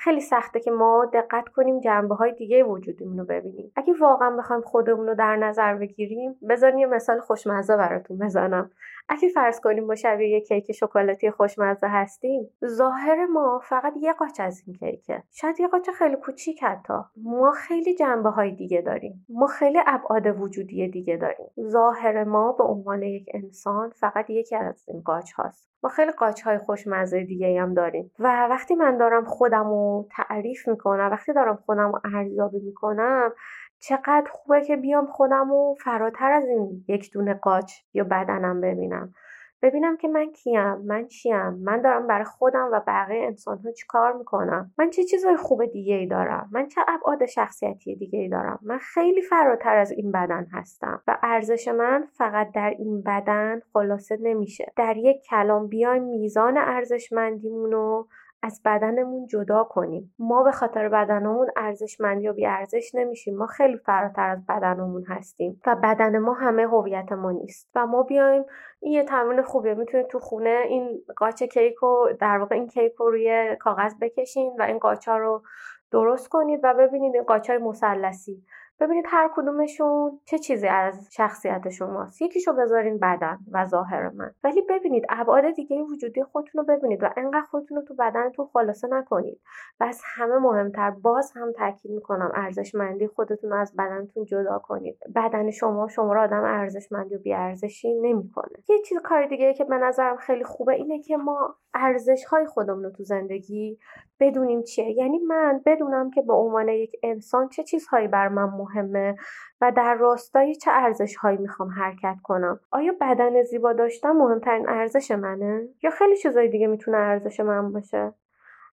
خیلی 0.01 0.21
سخته 0.21 0.59
که 0.59 0.71
ما 0.71 1.09
دقت 1.13 1.49
کنیم 1.49 1.79
جنبه 1.79 2.15
های 2.15 2.33
دیگه 2.33 2.63
وجودمون 2.63 3.17
رو 3.17 3.25
ببینیم. 3.25 3.71
اگه 3.75 3.93
واقعا 3.99 4.37
بخوایم 4.37 4.61
خودمون 4.61 5.07
رو 5.07 5.15
در 5.15 5.35
نظر 5.35 5.75
بگیریم 5.75 6.35
بذارین 6.49 6.79
یه 6.79 6.85
مثال 6.85 7.19
خوشمزه 7.19 7.77
براتون 7.77 8.17
بزنم. 8.17 8.71
اگه 9.09 9.29
فرض 9.29 9.59
کنیم 9.59 9.85
ما 9.85 9.95
شبیه 9.95 10.29
یه 10.29 10.41
کیک 10.41 10.71
شکلاتی 10.71 11.31
خوشمزه 11.31 11.87
هستیم 11.87 12.49
ظاهر 12.65 13.25
ما 13.25 13.61
فقط 13.63 13.93
یه 14.01 14.13
قاچ 14.13 14.39
از 14.39 14.63
این 14.67 14.75
کیکه. 14.75 15.23
شاید 15.31 15.59
یه 15.59 15.67
قاچ 15.67 15.89
خیلی 15.89 16.15
کوچیک 16.15 16.63
حتی. 16.63 16.93
ما 17.17 17.51
خیلی 17.51 17.95
جنبه 17.95 18.29
های 18.29 18.51
دیگه 18.51 18.81
داریم. 18.81 19.25
ما 19.29 19.47
خیلی 19.47 19.79
ابعاد 19.87 20.41
وجودی 20.41 20.87
دیگه 20.87 21.17
داریم. 21.17 21.47
ظاهر 21.67 22.23
ما 22.23 22.51
به 22.51 22.63
عنوان 22.63 23.03
یک 23.03 23.29
انسان 23.33 23.89
فقط 23.89 24.29
یکی 24.29 24.55
از 24.55 24.85
این 24.87 25.01
قاچ 25.01 25.31
هاست 25.31 25.69
ما 25.83 25.89
خیلی 25.89 26.11
قاچ 26.11 26.41
های 26.41 26.57
خوشمزه 26.57 27.23
دیگه 27.23 27.61
هم 27.61 27.73
داریم. 27.73 28.11
و 28.19 28.47
وقتی 28.49 28.75
من 28.75 28.97
دارم 28.97 29.25
خودم 29.25 29.67
تعریف 30.11 30.67
می‌کنم. 30.67 31.09
وقتی 31.11 31.33
دارم 31.33 31.55
خودم 31.65 31.91
رو 31.91 31.99
ارزیابی 32.15 32.59
می‌کنم 32.59 33.31
چقدر 33.79 34.29
خوبه 34.31 34.61
که 34.61 34.77
بیام 34.77 35.05
خودم 35.05 35.49
رو 35.49 35.75
فراتر 35.83 36.31
از 36.31 36.47
این 36.47 36.85
یک 36.87 37.13
دونه 37.13 37.33
قاچ 37.33 37.73
یا 37.93 38.03
بدنم 38.03 38.61
ببینم. 38.61 39.13
ببینم 39.61 39.97
که 39.97 40.07
من 40.07 40.31
کیم 40.31 40.73
من 40.73 41.07
چیم 41.07 41.49
من 41.49 41.81
دارم 41.81 42.07
برای 42.07 42.25
خودم 42.25 42.69
و 42.71 42.81
بقیه 42.87 43.25
انسان 43.25 43.57
ها 43.57 43.71
چی 43.71 43.85
کار 43.87 44.13
می‌کنم. 44.13 44.71
من 44.77 44.89
چه 44.89 45.03
چیزای 45.03 45.37
خوب 45.37 45.65
دیگه 45.65 45.95
ای 45.95 46.07
دارم؟ 46.07 46.49
من 46.51 46.67
چه 46.67 46.81
ابعاد 46.87 47.25
شخصیتی 47.25 47.95
دیگه 47.95 48.19
ای 48.19 48.29
دارم؟ 48.29 48.59
من 48.61 48.77
خیلی 48.77 49.21
فراتر 49.21 49.75
از 49.75 49.91
این 49.91 50.11
بدن 50.11 50.47
هستم 50.53 51.01
و 51.07 51.17
ارزش 51.23 51.67
من 51.67 52.07
فقط 52.17 52.51
در 52.51 52.75
این 52.79 53.01
بدن 53.01 53.61
خلاصه 53.73 54.17
نمیشه. 54.21 54.71
در 54.75 54.97
یک 54.97 55.21
کلام 55.29 55.67
بیایم 55.67 56.03
میزان 56.03 56.57
ارزشمندیمون 56.57 57.71
رو 57.71 58.07
از 58.43 58.61
بدنمون 58.65 59.27
جدا 59.27 59.63
کنیم. 59.63 60.15
ما 60.19 60.43
به 60.43 60.51
خاطر 60.51 60.89
بدنمون 60.89 61.47
ارزشمندی 61.55 62.27
و 62.27 62.33
بیارزش 62.33 62.91
نمیشیم. 62.95 63.37
ما 63.37 63.47
خیلی 63.47 63.77
فراتر 63.77 64.29
از 64.29 64.45
بدنمون 64.45 65.03
هستیم 65.07 65.61
و 65.67 65.75
بدن 65.83 66.19
ما 66.19 66.33
همه 66.33 66.67
هویت 66.67 67.11
ما 67.11 67.31
نیست. 67.31 67.69
و 67.75 67.87
ما 67.87 68.03
بیایم 68.03 68.43
این 68.79 68.93
یه 68.93 69.03
تمرین 69.03 69.41
خوبیه. 69.41 69.73
می‌تونید 69.73 70.07
تو 70.07 70.19
خونه 70.19 70.63
این 70.67 71.01
قاچ 71.15 71.43
کیک 71.43 71.75
رو 71.75 72.09
در 72.19 72.37
واقع 72.37 72.55
این 72.55 72.67
کیک 72.67 72.93
رو 72.93 73.09
روی 73.09 73.55
کاغذ 73.59 73.93
بکشین 74.01 74.55
و 74.59 74.61
این 74.61 74.79
قاچا 74.79 75.17
رو 75.17 75.43
درست 75.91 76.29
کنید 76.29 76.59
و 76.63 76.73
ببینید 76.73 77.15
این 77.15 77.23
قاچای 77.23 77.57
مثلثی 77.57 78.43
ببینید 78.79 79.05
هر 79.07 79.29
کدومشون 79.35 80.19
چه 80.25 80.39
چیزی 80.39 80.67
از 80.67 81.09
شخصیت 81.11 81.69
شماست. 81.69 82.21
یکیشو 82.21 82.53
بذارین 82.53 82.99
بدن 82.99 83.37
و 83.51 83.65
ظاهر 83.65 84.09
من. 84.09 84.31
ولی 84.43 84.61
ببینید 84.69 85.05
ابعاد 85.09 85.51
دیگه 85.51 85.81
وجودی 85.81 86.23
خودتون 86.23 86.65
رو 86.65 86.75
ببینید 86.75 87.03
و 87.03 87.09
انقدر 87.17 87.45
خودتون 87.51 87.77
رو 87.77 87.83
تو 87.83 87.93
بدنتون 87.93 88.47
خلاصه 88.53 88.87
نکنید. 88.91 89.41
و 89.79 89.83
از 89.83 90.01
همه 90.03 90.37
مهمتر 90.37 90.91
باز 90.91 91.31
هم 91.35 91.51
تاکید 91.51 91.91
می‌کنم 91.91 92.31
ارزشمندی 92.35 93.07
خودتون 93.07 93.49
رو 93.49 93.57
از 93.57 93.75
بدنتون 93.77 94.25
جدا 94.25 94.59
کنید. 94.59 94.97
بدن 95.15 95.51
شما 95.51 95.87
شما 95.87 96.13
رو 96.13 96.21
آدم 96.21 96.43
ارزشمندی 96.43 97.15
و 97.15 97.19
بیارزشی 97.19 97.93
نمی‌کنه. 97.93 98.57
یه 98.69 98.81
چیز 98.81 98.97
کار 99.03 99.25
دیگه 99.25 99.53
که 99.53 99.63
به 99.63 99.77
نظرم 99.77 100.15
خیلی 100.15 100.43
خوبه 100.43 100.73
اینه 100.73 101.01
که 101.01 101.17
ما 101.17 101.55
ارزش 101.73 102.25
های 102.25 102.45
خودمون 102.45 102.83
رو 102.83 102.89
تو 102.89 103.03
زندگی 103.03 103.79
بدونیم 104.19 104.63
چیه. 104.63 104.91
یعنی 104.91 105.17
من 105.17 105.61
بدونم 105.65 106.11
که 106.11 106.21
به 106.21 106.33
عنوان 106.33 106.69
یک 106.69 106.91
انسان 107.03 107.49
چه 107.49 107.63
چیزهایی 107.63 108.07
بر 108.07 108.27
من 108.27 108.49
مهمه 108.69 109.15
و 109.61 109.71
در 109.71 109.93
راستای 109.93 110.55
چه 110.55 110.71
ارزش 110.71 111.15
هایی 111.15 111.37
می‌خوام 111.37 111.69
حرکت 111.69 112.15
کنم؟ 112.23 112.59
آیا 112.71 112.93
بدن 113.01 113.43
زیبا 113.43 113.73
داشتن 113.73 114.11
مهمترین 114.11 114.69
ارزش 114.69 115.11
منه؟ 115.11 115.67
یا 115.83 115.89
خیلی 115.89 116.17
چیزهای 116.17 116.49
دیگه 116.49 116.67
می‌تونه 116.67 116.97
ارزش 116.97 117.39
من 117.39 117.71
باشه؟ 117.71 118.13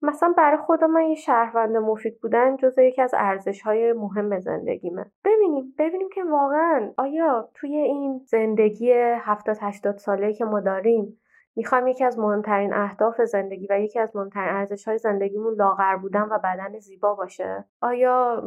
مثلا 0.02 0.34
برای 0.36 0.58
خود 0.58 0.84
من 0.84 1.02
یه 1.02 1.14
شهروند 1.14 1.76
مفید 1.76 2.20
بودن 2.20 2.56
جزء 2.56 2.82
یکی 2.82 3.02
از 3.02 3.14
ارزش 3.14 3.62
های 3.62 3.92
مهم 3.92 4.40
زندگیمه. 4.40 5.04
ببینیم 5.24 5.74
ببینیم 5.78 6.08
که 6.14 6.24
واقعا 6.24 6.92
آیا 6.96 7.48
توی 7.54 7.76
این 7.76 8.20
زندگی 8.26 8.92
70 8.92 9.56
80 9.60 9.96
ساله 9.96 10.32
که 10.32 10.44
ما 10.44 10.60
داریم 10.60 11.20
می‌خوایم 11.56 11.86
یکی 11.86 12.04
از 12.04 12.18
مهمترین 12.18 12.74
اهداف 12.74 13.20
زندگی 13.20 13.66
و 13.70 13.80
یکی 13.80 13.98
از 13.98 14.16
مهمترین 14.16 14.48
ارزش 14.48 14.88
های 14.88 14.98
زندگیمون 14.98 15.54
لاغر 15.54 15.96
بودن 15.96 16.22
و 16.22 16.38
بدن 16.38 16.78
زیبا 16.78 17.14
باشه؟ 17.14 17.64
آیا 17.80 18.42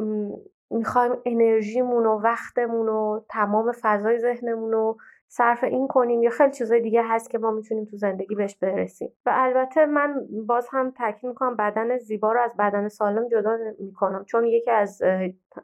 می‌خوایم 0.70 1.12
انرژیمون 1.26 2.06
و 2.06 2.20
وقتمون 2.20 2.88
و 2.88 3.20
تمام 3.28 3.72
فضای 3.82 4.18
ذهنمون 4.18 4.72
رو 4.72 4.96
صرف 5.28 5.64
این 5.64 5.88
کنیم 5.88 6.22
یا 6.22 6.30
خیلی 6.30 6.50
چیزای 6.52 6.80
دیگه 6.80 7.02
هست 7.04 7.30
که 7.30 7.38
ما 7.38 7.50
می‌تونیم 7.50 7.84
تو 7.84 7.96
زندگی 7.96 8.34
بهش 8.34 8.56
برسیم. 8.56 9.12
و 9.26 9.32
البته 9.34 9.86
من 9.86 10.14
باز 10.46 10.68
هم 10.72 10.90
تاکید 10.90 11.24
می‌کنم 11.24 11.56
بدن 11.56 11.98
زیبا 11.98 12.32
رو 12.32 12.40
از 12.40 12.54
بدن 12.58 12.88
سالم 12.88 13.28
جدا 13.28 13.58
می‌کنم 13.78 14.24
چون 14.24 14.44
یکی 14.44 14.70
از 14.70 15.02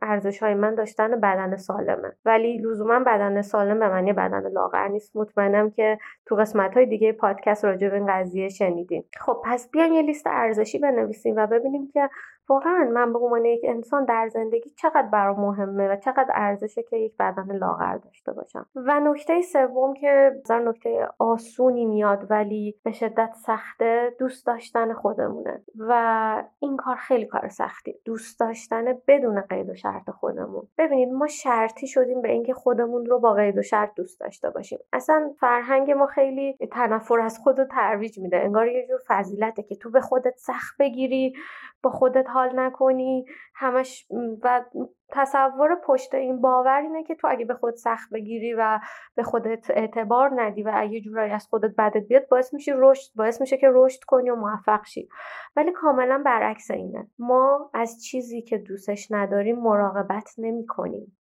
ارزش 0.03 0.43
های 0.43 0.55
من 0.55 0.75
داشتن 0.75 1.21
بدن 1.21 1.57
سالمه. 1.57 2.13
ولی 2.25 2.59
لزوما 2.59 2.99
بدن 2.99 3.43
سالم 3.43 3.79
به 3.79 3.89
معنی 3.89 4.13
بدن 4.13 4.51
لاغر 4.51 4.89
نیست. 4.89 5.17
مطمئنم 5.17 5.71
که 5.71 5.99
تو 6.27 6.37
قسمت 6.37 6.75
های 6.75 6.87
دیگه 6.87 7.13
پادکست 7.13 7.65
راجع 7.65 7.89
به 7.89 7.95
این 7.95 8.07
قضیه 8.07 8.49
شنیدیم 8.49 9.05
خب 9.21 9.43
پس 9.45 9.71
بیایم 9.71 9.93
یه 9.93 10.03
لیست 10.03 10.27
ارزشی 10.27 10.79
بنویسیم 10.79 11.37
و 11.37 11.47
ببینیم 11.47 11.89
که 11.93 12.11
واقعا 12.51 12.91
من 12.93 13.13
به 13.13 13.19
عنوان 13.19 13.45
یک 13.45 13.61
انسان 13.65 14.05
در 14.05 14.29
زندگی 14.29 14.71
چقدر 14.71 15.09
برام 15.13 15.41
مهمه 15.41 15.89
و 15.89 15.97
چقدر 15.97 16.31
ارزشه 16.35 16.83
که 16.83 16.97
یک 16.97 17.17
بدن 17.17 17.57
لاغر 17.57 17.97
داشته 17.97 18.33
باشم. 18.33 18.67
و 18.75 19.01
نکته 19.01 19.41
سوم 19.43 19.95
که 19.95 20.41
بذار 20.45 20.69
نکته 20.69 21.09
آسونی 21.19 21.85
میاد 21.85 22.27
ولی 22.31 22.75
به 22.85 22.93
شدت 22.93 23.35
سخته 23.47 24.17
دوست 24.19 24.47
داشتن 24.47 24.93
خودمونه. 24.93 25.63
و 25.79 26.45
این 26.59 26.77
کار 26.77 26.97
خیلی 26.97 27.27
کار 27.27 27.49
سختی. 27.49 27.95
دوست 28.05 28.41
داشتن 28.41 28.85
بدون 29.09 29.41
قید 29.41 29.71
و 29.71 29.75
شرط 29.75 30.11
خودمون. 30.11 30.69
ببینید 30.79 31.13
ما 31.13 31.27
شرطی 31.27 31.87
شدیم 31.87 32.23
به 32.23 32.31
اینکه 32.31 32.55
خودمون 32.55 33.07
رو 33.07 33.19
با 33.19 33.35
قید 33.35 33.59
و 33.59 33.63
شرط 33.63 33.95
دوست 33.97 34.21
داشته 34.21 34.51
باشیم. 34.51 34.79
اصلا 34.93 35.31
فرهنگ 35.41 35.91
ما 35.91 36.07
خیلی 36.07 36.57
تنفر 36.73 37.21
از 37.21 37.39
خود 37.39 37.59
رو 37.59 37.65
ترویج 37.65 38.19
میده. 38.19 38.37
انگار 38.37 38.69
یه 38.69 38.87
جور 38.87 39.01
فضیلته 39.09 39.63
که 39.63 39.77
تو 39.77 39.91
به 39.91 40.01
خودت 40.01 40.35
سخت 40.37 40.77
بگیری 40.79 41.35
با 41.83 41.91
خودت 41.91 42.27
حال 42.41 42.61
نکنی 42.61 43.25
همش 43.55 44.07
و 44.43 44.65
تصور 45.13 45.81
پشت 45.85 46.15
این 46.15 46.41
باور 46.41 46.81
اینه 46.81 47.05
که 47.05 47.15
تو 47.15 47.29
اگه 47.31 47.45
به 47.45 47.55
خود 47.55 47.75
سخت 47.75 48.11
بگیری 48.11 48.55
و 48.55 48.81
به 49.15 49.23
خودت 49.23 49.71
اعتبار 49.71 50.43
ندی 50.43 50.63
و 50.63 50.73
اگه 50.75 51.01
جورایی 51.01 51.33
از 51.33 51.47
خودت 51.47 51.77
بدت 51.79 52.07
بیاد 52.09 52.29
باعث 52.29 52.55
میشه 52.55 52.73
رشد 52.77 53.11
باعث 53.17 53.41
میشه 53.41 53.57
که 53.57 53.69
رشد 53.73 54.01
کنی 54.07 54.31
و 54.31 54.35
موفق 54.35 54.85
شی. 54.85 55.09
ولی 55.57 55.73
کاملا 55.73 56.23
برعکس 56.25 56.71
اینه. 56.71 57.09
ما 57.19 57.71
از 57.75 58.05
چیزی 58.05 58.43
که 58.43 58.59
دوستش 58.59 59.09
نداریم 59.11 59.59
مراقبت 59.59 60.35
نمی 60.39 60.67
کنیم 60.67 61.17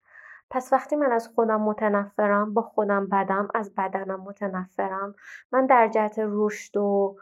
پس 0.50 0.72
وقتی 0.72 0.96
من 0.96 1.12
از 1.12 1.28
خودم 1.34 1.60
متنفرم 1.60 2.54
با 2.54 2.62
خودم 2.62 3.06
بدم 3.06 3.48
از 3.54 3.74
بدنم 3.74 4.20
متنفرم 4.20 5.14
من 5.52 5.66
در 5.66 5.88
جهت 5.88 6.14
رشد 6.18 6.76
و 6.76 7.16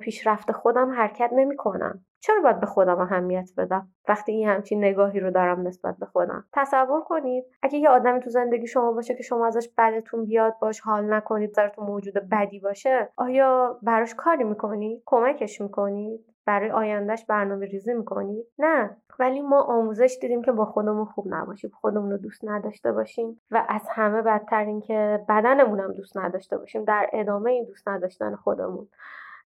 پیشرفت 0.00 0.52
خودم 0.52 0.90
حرکت 0.90 1.30
نمی 1.32 1.56
کنم 1.56 2.04
چرا 2.20 2.40
باید 2.42 2.60
به 2.60 2.66
خودم 2.66 3.00
اهمیت 3.00 3.50
بدم؟ 3.56 3.88
وقتی 4.08 4.32
این 4.32 4.48
همچین 4.48 4.84
نگاهی 4.84 5.20
رو 5.20 5.30
دارم 5.30 5.66
نسبت 5.66 5.96
به 5.96 6.06
خودم. 6.06 6.44
تصور 6.52 7.00
کنید 7.00 7.44
اگه 7.62 7.78
یه 7.78 7.88
آدمی 7.88 8.20
تو 8.20 8.30
زندگی 8.30 8.66
شما 8.66 8.92
باشه 8.92 9.14
که 9.14 9.22
شما 9.22 9.46
ازش 9.46 9.68
بدتون 9.78 10.24
بیاد 10.24 10.58
باش 10.60 10.80
حال 10.80 11.14
نکنید 11.14 11.52
براتون 11.56 11.86
موجود 11.86 12.14
بدی 12.14 12.60
باشه 12.60 13.08
آیا 13.16 13.78
براش 13.82 14.14
کاری 14.14 14.44
می‌کنید 14.44 15.02
کمکش 15.06 15.60
می‌کنید؟ 15.60 16.20
برای 16.46 16.70
آیندهش 16.70 17.24
برنامه 17.24 17.66
ریزی 17.66 17.94
می‌کنید؟ 17.94 18.46
نه. 18.58 18.96
ولی 19.18 19.40
ما 19.40 19.62
آموزش 19.62 20.18
دیدیم 20.20 20.42
که 20.42 20.52
با 20.52 20.64
خودمون 20.64 21.04
خوب 21.04 21.24
نباشیم 21.28 21.70
خودمون 21.80 22.10
رو 22.10 22.16
دوست 22.16 22.44
نداشته 22.44 22.92
باشیم 22.92 23.40
و 23.50 23.64
از 23.68 23.82
همه 23.90 24.22
بدتر 24.22 24.64
اینکه 24.64 25.24
بدنمون 25.28 25.80
هم 25.80 25.92
دوست 25.92 26.16
نداشته 26.16 26.58
باشیم 26.58 26.84
در 26.84 27.10
ادامه 27.12 27.50
این 27.50 27.64
دوست 27.64 27.88
نداشتن 27.88 28.36
خودمون. 28.36 28.88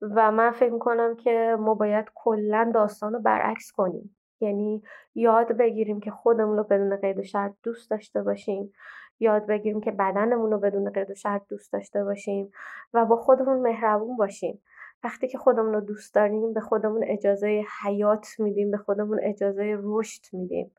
و 0.03 0.33
من 0.33 0.51
فکر 0.51 0.73
می‌کنم 0.73 1.17
که 1.17 1.57
ما 1.61 1.75
باید 1.75 2.07
کلا 2.15 2.71
داستان 2.75 3.13
رو 3.13 3.21
برعکس 3.21 3.73
کنیم. 3.73 4.17
یعنی 4.41 4.83
یاد 5.15 5.53
بگیریم 5.53 6.01
که 6.01 6.11
خودمون 6.11 6.57
رو 6.57 6.65
بدون 6.65 6.97
قید 6.97 7.19
و 7.19 7.23
شرط 7.23 7.53
دوست 7.63 7.91
داشته 7.91 8.23
باشیم. 8.23 8.73
یاد 9.21 9.47
بگیریم 9.47 9.81
که 9.81 9.91
بدنمون 9.91 10.51
رو 10.51 10.59
بدون 10.59 10.91
قید 10.91 11.11
و 11.11 11.15
شرط 11.15 11.43
دوست 11.49 11.73
داشته 11.73 12.05
باشیم 12.05 12.51
و 12.95 13.05
با 13.05 13.17
خودمون 13.17 13.61
مهربون 13.61 14.17
باشیم. 14.17 14.63
وقتی 15.05 15.29
که 15.29 15.39
خودمون 15.39 15.73
رو 15.73 15.81
دوست 15.81 16.15
داریم 16.15 16.53
به 16.53 16.61
خودمون 16.61 17.05
اجازه 17.07 17.65
حیات 17.83 18.27
میدیم 18.39 18.71
به 18.71 18.77
خودمون 18.77 19.21
اجازه 19.23 19.79
رشد 19.83 20.23
میدیم. 20.33 20.71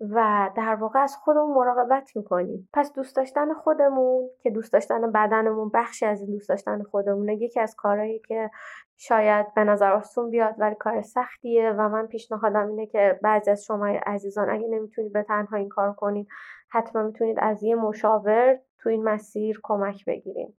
و 0.00 0.50
در 0.56 0.74
واقع 0.74 0.98
از 0.98 1.16
خودمون 1.16 1.54
مراقبت 1.54 2.16
می‌کنیم. 2.16 2.68
پس 2.72 2.92
دوست 2.92 3.16
داشتن 3.16 3.54
خودمون 3.54 4.28
که 4.42 4.50
دوست 4.50 4.72
داشتن 4.72 5.12
بدنمون 5.12 5.70
بخشی 5.74 6.06
از 6.06 6.20
این 6.20 6.30
دوست 6.30 6.48
داشتن 6.48 6.82
خودمونه 6.82 7.34
یکی 7.34 7.60
از 7.60 7.74
کارهایی 7.78 8.18
که 8.28 8.50
شاید 8.96 9.54
به 9.54 9.64
نظر 9.64 9.92
آسون 9.92 10.30
بیاد 10.30 10.54
ولی 10.58 10.74
کار 10.74 11.02
سختیه 11.02 11.70
و 11.70 11.88
من 11.88 12.06
پیشنهادم 12.06 12.68
اینه 12.68 12.86
که 12.86 13.18
بعضی 13.22 13.50
از 13.50 13.64
شما 13.64 13.86
عزیزان 13.86 14.50
اگه 14.50 14.68
نمی‌تونید 14.68 15.12
به 15.12 15.22
تنها 15.22 15.56
این 15.56 15.68
کار 15.68 15.92
کنید 15.92 16.28
حتما 16.70 17.02
می‌تونید 17.02 17.36
از 17.40 17.62
یه 17.62 17.74
مشاور 17.74 18.58
تو 18.78 18.88
این 18.88 19.04
مسیر 19.04 19.60
کمک 19.62 20.04
بگیرید 20.04 20.54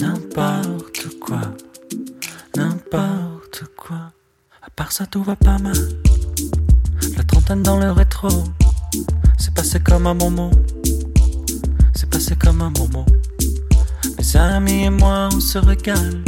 n'importe 0.00 1.08
quoi. 1.24 1.69
À 2.92 4.70
part 4.74 4.90
ça, 4.90 5.06
tout 5.06 5.22
va 5.22 5.36
pas 5.36 5.58
mal. 5.58 5.76
La 7.16 7.22
trentaine 7.22 7.62
dans 7.62 7.78
le 7.78 7.92
rétro. 7.92 8.28
C'est 9.38 9.54
passé 9.54 9.78
comme 9.78 10.08
un 10.08 10.14
moment. 10.14 10.50
C'est 11.94 12.10
passé 12.10 12.34
comme 12.34 12.62
un 12.62 12.72
moment. 12.76 13.06
Mes 14.18 14.36
amis 14.36 14.84
et 14.84 14.90
moi, 14.90 15.28
on 15.32 15.38
se 15.38 15.58
régale. 15.58 16.24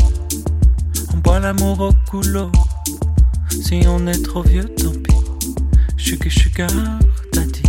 On 1.12 1.16
boit 1.18 1.40
l'amour 1.40 1.80
au 1.80 1.93
couloir. 2.09 2.52
Si 3.51 3.82
on 3.89 4.06
est 4.06 4.24
trop 4.24 4.43
vieux, 4.43 4.68
tant 4.76 4.93
pis. 4.93 5.16
Sugar, 5.97 6.30
sugar, 6.30 6.70
daddy. 7.32 7.62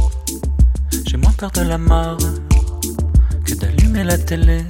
J'ai 1.08 1.18
moins 1.18 1.32
peur 1.32 1.52
de 1.52 1.62
la 1.62 1.80
mort 1.80 2.18
que 3.44 3.56
d'allumer 3.56 4.04
la 4.04 4.20
télé. 4.20 4.64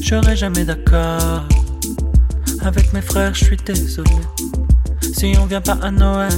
J'aurais 0.00 0.36
jamais 0.36 0.64
d'accord 0.64 1.46
avec 2.64 2.92
mes 2.92 3.02
frères, 3.02 3.34
je 3.34 3.44
suis 3.44 3.56
désolé. 3.56 4.10
Si 5.14 5.34
on 5.38 5.46
vient 5.46 5.60
pas 5.60 5.78
à 5.82 5.90
Noël, 5.90 6.32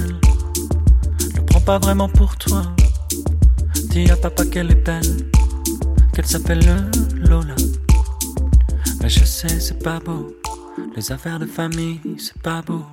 ne 1.35 1.41
prends 1.41 1.61
pas 1.61 1.79
vraiment 1.79 2.09
pour 2.09 2.37
toi. 2.37 2.63
Dis 3.91 4.11
à 4.11 4.17
papa 4.17 4.45
qu'elle 4.47 4.71
est 4.71 4.85
belle, 4.85 5.31
qu'elle 6.13 6.27
s'appelle 6.27 6.65
Lola. 7.17 7.55
Mais 9.01 9.09
je 9.09 9.25
sais, 9.25 9.61
c'est 9.61 9.83
pas 9.83 10.01
beau. 10.01 10.35
Les 10.97 11.13
affaires 11.13 11.39
de 11.39 11.47
famille, 11.47 12.01
c'est 12.19 12.41
pas 12.43 12.63
beau. 12.63 12.85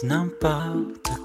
C'est 0.00 0.06
n'importe 0.06 1.02
quoi. 1.04 1.23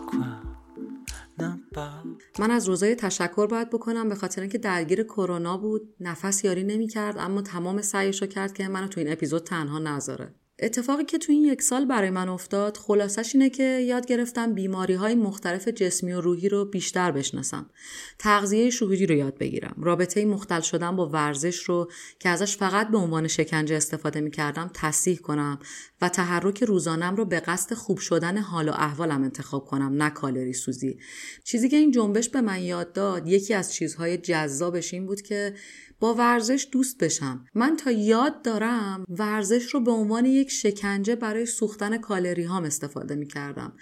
من 2.39 2.51
از 2.51 2.67
روزای 2.67 2.95
تشکر 2.95 3.47
باید 3.47 3.69
بکنم 3.69 4.09
به 4.09 4.15
خاطر 4.15 4.41
اینکه 4.41 4.57
درگیر 4.57 5.03
کرونا 5.03 5.57
بود. 5.57 5.95
نفس 5.99 6.43
یاری 6.43 6.63
نمی‌کرد 6.63 7.15
اما 7.17 7.41
تمام 7.41 7.81
سعیش 7.81 8.23
کرد 8.23 8.53
که 8.53 8.67
منو 8.67 8.87
تو 8.87 8.99
این 8.99 9.11
اپیزود 9.11 9.43
تنها 9.43 9.79
نذاره. 9.79 10.35
اتفاقی 10.61 11.05
که 11.05 11.17
تو 11.17 11.31
این 11.31 11.43
یک 11.43 11.61
سال 11.61 11.85
برای 11.85 12.09
من 12.09 12.29
افتاد 12.29 12.77
خلاصش 12.77 13.35
اینه 13.35 13.49
که 13.49 13.63
یاد 13.63 14.05
گرفتم 14.05 14.53
بیماری 14.53 14.93
های 14.93 15.15
مختلف 15.15 15.67
جسمی 15.67 16.13
و 16.13 16.21
روحی 16.21 16.49
رو 16.49 16.65
بیشتر 16.65 17.11
بشناسم. 17.11 17.69
تغذیه 18.19 18.69
شهودی 18.69 19.05
رو 19.05 19.15
یاد 19.15 19.37
بگیرم. 19.37 19.75
رابطه 19.81 20.25
مختل 20.25 20.61
شدن 20.61 20.95
با 20.95 21.09
ورزش 21.09 21.63
رو 21.63 21.91
که 22.19 22.29
ازش 22.29 22.57
فقط 22.57 22.87
به 22.87 22.97
عنوان 22.97 23.27
شکنجه 23.27 23.75
استفاده 23.75 24.21
می‌کردم 24.21 24.71
تصیح 24.73 25.17
کنم 25.17 25.59
و 26.01 26.09
تحرک 26.09 26.63
روزانم 26.63 27.15
رو 27.15 27.25
به 27.25 27.39
قصد 27.39 27.73
خوب 27.73 27.97
شدن 27.97 28.37
حال 28.37 28.69
و 28.69 28.71
احوالم 28.71 29.23
انتخاب 29.23 29.65
کنم 29.65 30.03
نه 30.03 30.09
کالری 30.09 30.53
سوزی. 30.53 30.97
چیزی 31.43 31.69
که 31.69 31.77
این 31.77 31.91
جنبش 31.91 32.29
به 32.29 32.41
من 32.41 32.61
یاد 32.61 32.93
داد 32.93 33.27
یکی 33.27 33.53
از 33.53 33.73
چیزهای 33.73 34.17
جذابش 34.17 34.93
این 34.93 35.05
بود 35.05 35.21
که 35.21 35.53
با 35.99 36.13
ورزش 36.13 36.67
دوست 36.71 37.03
بشم. 37.03 37.45
من 37.55 37.75
تا 37.75 37.91
یاد 37.91 38.41
دارم 38.41 39.05
ورزش 39.09 39.63
رو 39.73 39.79
به 39.79 39.91
عنوان 39.91 40.25
یک 40.25 40.51
شکنجه 40.51 41.15
برای 41.15 41.45
سوختن 41.45 41.97
کالری 41.97 42.43
هام 42.43 42.63
استفاده 42.63 43.15
می 43.15 43.27
کردم 43.27 43.73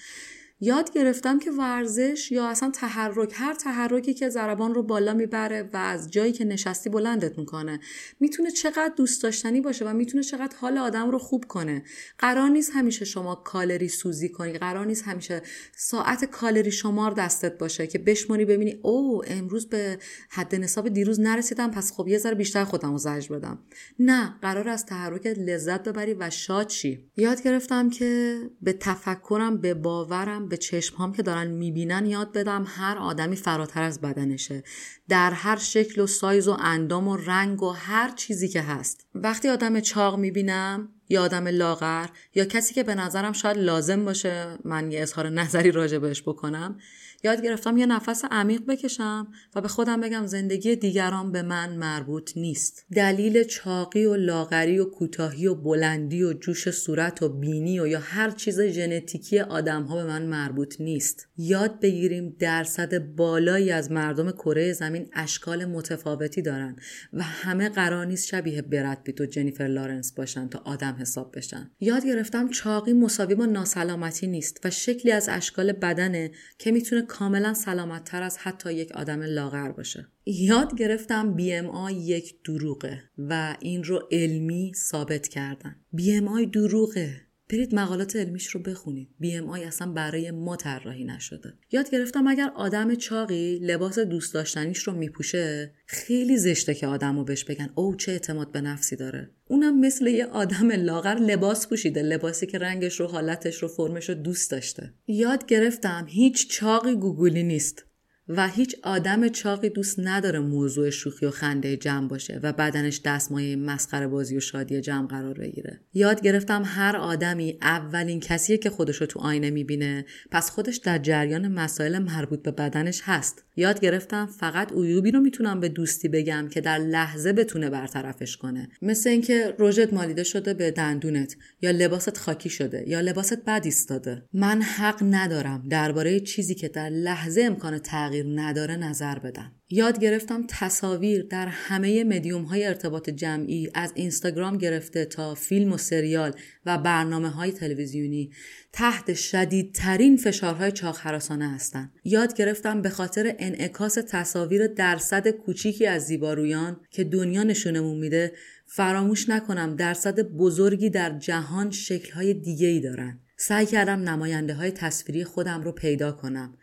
یاد 0.60 0.92
گرفتم 0.92 1.40
که 1.40 1.52
ورزش 1.52 2.32
یا 2.32 2.48
اصلا 2.48 2.72
تحرک 2.72 3.32
هر 3.36 3.54
تحرکی 3.54 4.14
که 4.14 4.30
ضربان 4.30 4.74
رو 4.74 4.84
بالا 4.84 5.14
می‌بره 5.14 5.70
و 5.74 5.78
از 5.78 6.12
جایی 6.12 6.32
که 6.32 6.46
نشستی 6.46 6.90
بلندت 6.90 7.38
می‌کنه 7.38 7.80
می‌تونه 8.20 8.52
چقدر 8.52 8.92
دوست 8.98 9.24
داشتنی 9.24 9.62
باشه 9.62 9.86
و 9.86 9.94
می‌تونه 9.94 10.24
چقدر 10.24 10.58
حال 10.58 10.78
آدم 10.78 11.12
رو 11.12 11.20
خوب 11.20 11.46
کنه. 11.48 11.84
قرار 12.20 12.50
نیست 12.50 12.72
همیشه 12.74 13.06
شما 13.06 13.36
کالری 13.36 13.88
سوزی 13.88 14.30
کنی 14.30 14.54
قرار 14.54 14.86
نیست 14.86 15.04
همیشه 15.04 15.42
ساعت 15.76 16.26
کالری 16.26 16.72
شمار 16.72 17.12
دستت 17.12 17.58
باشه 17.58 17.88
که 17.88 18.00
بشماری 18.00 18.46
ببینی 18.46 18.80
او 18.84 19.22
امروز 19.28 19.70
به 19.70 19.98
حد 20.30 20.56
نصاب 20.56 20.90
دیروز 20.90 21.20
نرسیدم 21.20 21.72
پس 21.72 21.92
خب 21.92 22.08
یه 22.08 22.18
ذره 22.18 22.36
بیشتر 22.36 22.64
خودم 22.64 22.92
رو 22.92 22.98
زجر 22.98 23.36
بدم. 23.36 23.60
نه 24.00 24.36
قرار 24.42 24.70
از 24.70 24.86
تحرک 24.86 25.26
لذت 25.28 25.88
ببری 25.88 26.14
و 26.14 26.30
شاد 26.30 26.72
یاد 27.18 27.42
گرفتم 27.42 27.90
که 27.90 28.40
به 28.62 28.74
تفکرم 28.74 29.58
به 29.58 29.74
باورم 29.74 30.47
به 30.49 30.57
چشمهام 30.57 31.14
که 31.14 31.24
دارن 31.24 31.48
می‌بینن 31.48 32.06
یاد 32.06 32.32
بدم 32.32 32.65
هر 32.68 32.98
آدمی 32.98 33.36
فراتر 33.36 33.84
از 33.84 34.02
بدنشه. 34.02 34.64
در 35.10 35.32
هر 35.32 35.56
شکل 35.56 36.02
و 36.02 36.07
سایز 36.07 36.48
و 36.48 36.57
اندام 36.60 37.07
و 37.07 37.18
رنگ 37.18 37.64
و 37.64 37.69
هر 37.69 38.11
چیزی 38.15 38.48
که 38.48 38.61
هست. 38.61 39.07
وقتی 39.15 39.49
آدم 39.49 39.80
چاق 39.80 40.18
می‌بینم 40.19 40.90
یا 41.10 41.24
آدم 41.24 41.48
لاغر 41.48 42.07
یا 42.36 42.45
کسی 42.45 42.74
که 42.74 42.84
به 42.84 42.95
نظرم 42.95 43.34
شاید 43.34 43.57
لازم 43.57 44.06
باشه 44.06 44.57
من 44.64 44.91
یه 44.91 45.02
اظهار 45.02 45.30
نظری 45.30 45.72
راجع 45.72 45.98
بهش 45.98 46.22
بکنم 46.22 46.80
یاد 47.23 47.41
گرفتم 47.41 47.77
یه 47.77 47.85
نفس 47.85 48.26
عمیق 48.31 48.61
بکشم 48.65 49.27
و 49.56 49.61
به 49.61 49.68
خودم 49.68 50.02
بگم 50.02 50.26
زندگی 50.26 50.76
دیگران 50.76 51.31
به 51.31 51.41
من 51.41 51.76
مربوط 51.76 52.31
نیست. 52.35 52.85
دلیل 52.95 53.44
چاقی 53.44 54.06
و 54.06 54.15
لاغری 54.15 54.80
و 54.80 54.85
کوتاهی 54.85 55.48
و 55.48 55.56
بلندی 55.56 56.23
و 56.23 56.34
جوش 56.34 56.72
صورت 56.72 57.23
و 57.23 57.30
بینی 57.30 57.80
و 57.80 57.88
یا 57.88 57.99
هر 57.99 58.31
چیز 58.31 58.61
ژنتیکی 58.61 59.39
آدم 59.39 59.84
ها 59.84 59.95
به 59.95 60.03
من 60.03 60.26
مربوط 60.26 60.81
نیست. 60.81 61.27
یاد 61.38 61.80
بگیریم 61.80 62.35
درصد 62.39 62.98
بالایی 62.98 63.72
از 63.72 63.91
مردم 63.91 64.31
کره 64.31 64.73
زمین 64.73 65.10
اشکال 65.14 65.65
متفاوتی 65.65 66.41
دارن 66.41 66.76
و 67.14 67.23
همه 67.23 67.69
قرار 67.69 68.06
نیست 68.06 68.27
شبیه 68.27 68.61
برد 68.61 69.03
بیت 69.03 69.22
و 69.22 69.26
جنیفر 69.26 69.68
لارنس 69.68 70.14
باشن 70.14 70.48
تا 70.48 70.61
آدم 70.65 70.98
حساب 70.99 71.38
بشن. 71.38 71.72
یاد 71.80 72.06
گرفتم 72.06 72.49
چاقی 72.49 72.94
مساوی 72.94 73.35
با 73.35 73.45
ناسلامتی 73.45 74.27
نیست 74.27 74.60
و 74.64 74.69
شکلی 74.69 75.11
از 75.11 75.30
اشکال 75.30 75.72
بدنه 75.72 76.31
که 76.57 76.72
می‌تونه 76.72 77.02
کاملا 77.08 77.54
سلامت 77.54 78.04
تر 78.04 78.24
از 78.24 78.38
حتی 78.38 78.74
یک 78.74 78.92
آدم 78.92 79.22
لاغر 79.22 79.72
باشه. 79.72 80.08
یاد 80.26 80.76
گرفتم 80.76 81.38
BMI 81.38 81.92
یک 81.92 82.44
دروغه 82.44 83.04
و 83.18 83.56
این 83.60 83.84
رو 83.84 84.08
علمی 84.12 84.72
ثابت 84.76 85.28
کردن. 85.28 85.76
BMI 85.96 86.50
دروغه. 86.54 87.27
برید 87.49 87.76
مقالات 87.76 88.15
علمیش 88.15 88.48
رو 88.48 88.61
بخونید. 88.61 89.10
BMI 89.22 89.60
اصلا 89.68 89.91
برای 89.91 90.32
ما 90.32 90.56
طراحی 90.56 91.03
نشده. 91.03 91.53
یاد 91.72 91.90
گرفتم 91.90 92.28
اگر 92.28 92.52
آدم 92.56 92.95
چاقی 92.95 93.60
لباس 93.60 93.99
دوست 93.99 94.34
داشتنیش 94.34 94.84
رو 94.84 94.94
میپوشه 94.94 95.74
خیلی 95.86 96.38
زشته 96.38 96.74
که 96.74 96.88
آدم 96.88 97.18
رو 97.18 97.24
بهش 97.24 97.44
بگن. 97.44 97.69
او 97.76 97.95
چه 97.95 98.11
اعتماد 98.11 98.52
به 98.52 98.61
نفسی 98.61 98.95
داره. 98.95 99.32
اونم 99.48 99.80
مثل 99.80 100.07
یه 100.07 100.26
آدم 100.26 100.72
لاغر 100.72 101.15
لباس 101.15 101.68
پوشیده. 101.68 102.02
لباسی 102.02 102.45
که 102.45 102.57
رنگش 102.57 102.99
رو 102.99 103.07
حالتش 103.07 103.64
رو 103.64 103.68
فرمش 103.68 104.10
رو 104.10 104.15
دوست 104.15 104.52
داشته. 104.52 104.94
یاد 105.07 105.45
گرفتم 105.45 106.06
هیچ 106.10 106.49
چاقی 106.49 106.95
گوگلی 106.95 107.44
نیست. 107.44 107.86
و 108.30 108.48
هیچ 108.48 108.76
آدم 108.84 109.28
چاقی 109.28 109.70
دوست 109.70 109.99
نداره 109.99 110.40
موضوع 110.40 110.90
شوخی 110.90 111.26
و 111.26 111.32
خنده 111.32 111.78
جمع 111.78 112.08
باشه 112.08 112.40
و 112.44 112.54
بدنش 112.54 113.02
دستمایه 113.06 113.56
مسخره 113.56 114.08
بازی 114.08 114.38
و 114.38 114.40
شادی 114.40 114.82
جمع 114.82 115.08
قرار 115.08 115.34
بگیره. 115.34 115.80
یاد 115.94 116.22
گرفتم 116.22 116.64
هر 116.66 116.98
آدمی 116.98 117.58
اولین 117.62 118.20
کسیه 118.20 118.58
که 118.58 118.70
خودش 118.70 118.95
رو 118.95 119.08
تو 119.08 119.20
آینه 119.20 119.49
می‌بینه. 119.49 120.06
پس 120.32 120.49
خودش 120.49 120.78
در 120.78 120.98
جریان 120.98 121.48
مسائل 121.48 121.99
مربوط 121.99 122.44
به 122.44 122.52
بدنش 122.52 123.02
هست. 123.04 123.44
یاد 123.56 123.80
گرفتم 123.80 124.26
فقط 124.26 124.72
عیوبی 124.72 125.12
رو 125.12 125.20
می‌تونم 125.20 125.60
به 125.60 125.70
دوستی 125.70 126.08
بگم 126.08 126.48
که 126.52 126.62
در 126.62 126.78
لحظه 126.78 127.34
بتونه 127.34 127.70
برطرفش 127.70 128.38
کنه. 128.38 128.70
مثل 128.82 129.10
اینکه 129.10 129.56
رژت 129.60 129.94
مالیده 129.94 130.24
شده 130.24 130.54
به 130.54 130.72
دندونت 130.72 131.36
یا 131.62 131.72
لباست 131.72 132.18
خاکی 132.18 132.49
شده 132.49 132.84
یا 132.88 133.02
لباست 133.02 133.45
بد 133.45 133.62
ایستاده. 133.66 134.24
من 134.34 134.62
حق 134.62 135.04
ندارم 135.12 135.64
درباره 135.70 136.20
چیزی 136.20 136.56
که 136.56 136.68
در 136.68 136.90
لحظه 136.90 137.41
امکان 137.41 137.78
تغییر 137.78 138.16
نداره 138.23 138.76
نظر 138.76 139.19
بدم 139.19 139.52
یاد 139.69 139.99
گرفتم 139.99 140.45
تصاویر 140.49 141.23
در 141.23 141.48
همه 141.48 142.03
مدیوم 142.03 142.44
های 142.44 142.65
ارتباط 142.65 143.10
جمعی 143.10 143.69
از 143.73 143.91
اینستاگرام 143.95 144.57
گرفته 144.57 145.06
تا 145.06 145.35
فیلم 145.35 145.73
و 145.73 145.77
سریال 145.77 146.34
و 146.65 146.77
برنامه 146.77 147.30
های 147.30 147.52
تلویزیونی 147.52 148.31
تحت 148.73 149.14
شدیدترین 149.14 150.18
فشارهای 150.18 150.72
چاق 150.72 150.98
حراسانه 150.98 151.49
هستند. 151.49 151.91
یاد 152.03 152.34
گرفتم 152.34 152.81
به 152.81 152.89
خاطر 152.89 153.35
انعکاس 153.39 153.98
تصاویر 154.07 154.68
درصد 154.68 155.27
کوچیکی 155.27 155.85
از 155.85 156.03
زیبارویان 156.03 156.80
که 156.91 157.03
دنیا 157.03 157.44
نشونمون 157.44 157.98
میده 157.98 158.34
فراموش 158.65 159.30
نکنم 159.30 159.76
درصد 159.76 160.19
بزرگی 160.19 160.89
در 160.89 161.18
جهان 161.19 161.72
شکلهای 161.72 162.34
دیگه 162.34 162.68
ای 162.68 162.80
دارن. 162.80 163.19
سعی 163.39 163.65
کردم 163.65 164.09
نماینده 164.09 164.53
های 164.53 164.72
تصویری 164.72 165.23
خودم 165.23 165.61
رو 165.61 165.72
پیدا 165.72 166.11
کنم 166.11 166.53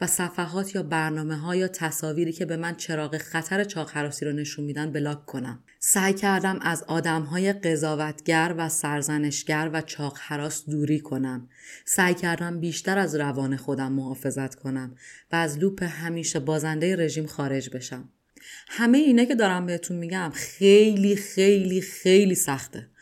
و 0.00 0.06
صفحات 0.06 0.74
یا 0.74 0.82
برنامه 0.82 1.36
ها 1.36 1.56
یا 1.56 1.68
تصاویری 1.68 2.32
که 2.32 2.46
به 2.46 2.56
من 2.56 2.74
چراغ 2.74 3.18
خطر 3.18 3.64
چاق 3.64 3.96
رو 3.96 4.32
نشون 4.32 4.64
میدن 4.64 4.92
بلاک 4.92 5.26
کنم. 5.26 5.64
سعی 5.78 6.14
کردم 6.14 6.58
از 6.62 6.82
آدم 6.82 7.22
های 7.22 7.52
قضاوتگر 7.52 8.54
و 8.58 8.68
سرزنشگر 8.68 9.70
و 9.72 9.80
چاق 9.80 10.18
دوری 10.68 11.00
کنم. 11.00 11.48
سعی 11.84 12.14
کردم 12.14 12.60
بیشتر 12.60 12.98
از 12.98 13.14
روان 13.14 13.56
خودم 13.56 13.92
محافظت 13.92 14.54
کنم 14.54 14.96
و 15.32 15.36
از 15.36 15.58
لوپ 15.58 15.82
همیشه 15.82 16.40
بازنده 16.40 16.96
رژیم 16.96 17.26
خارج 17.26 17.70
بشم. 17.70 18.08
همه 18.68 18.98
اینه 18.98 19.26
که 19.26 19.34
دارم 19.34 19.66
بهتون 19.66 19.96
میگم 19.96 20.30
خیلی 20.34 21.16
خیلی 21.16 21.80
خیلی 21.80 22.34
سخته. 22.34 22.93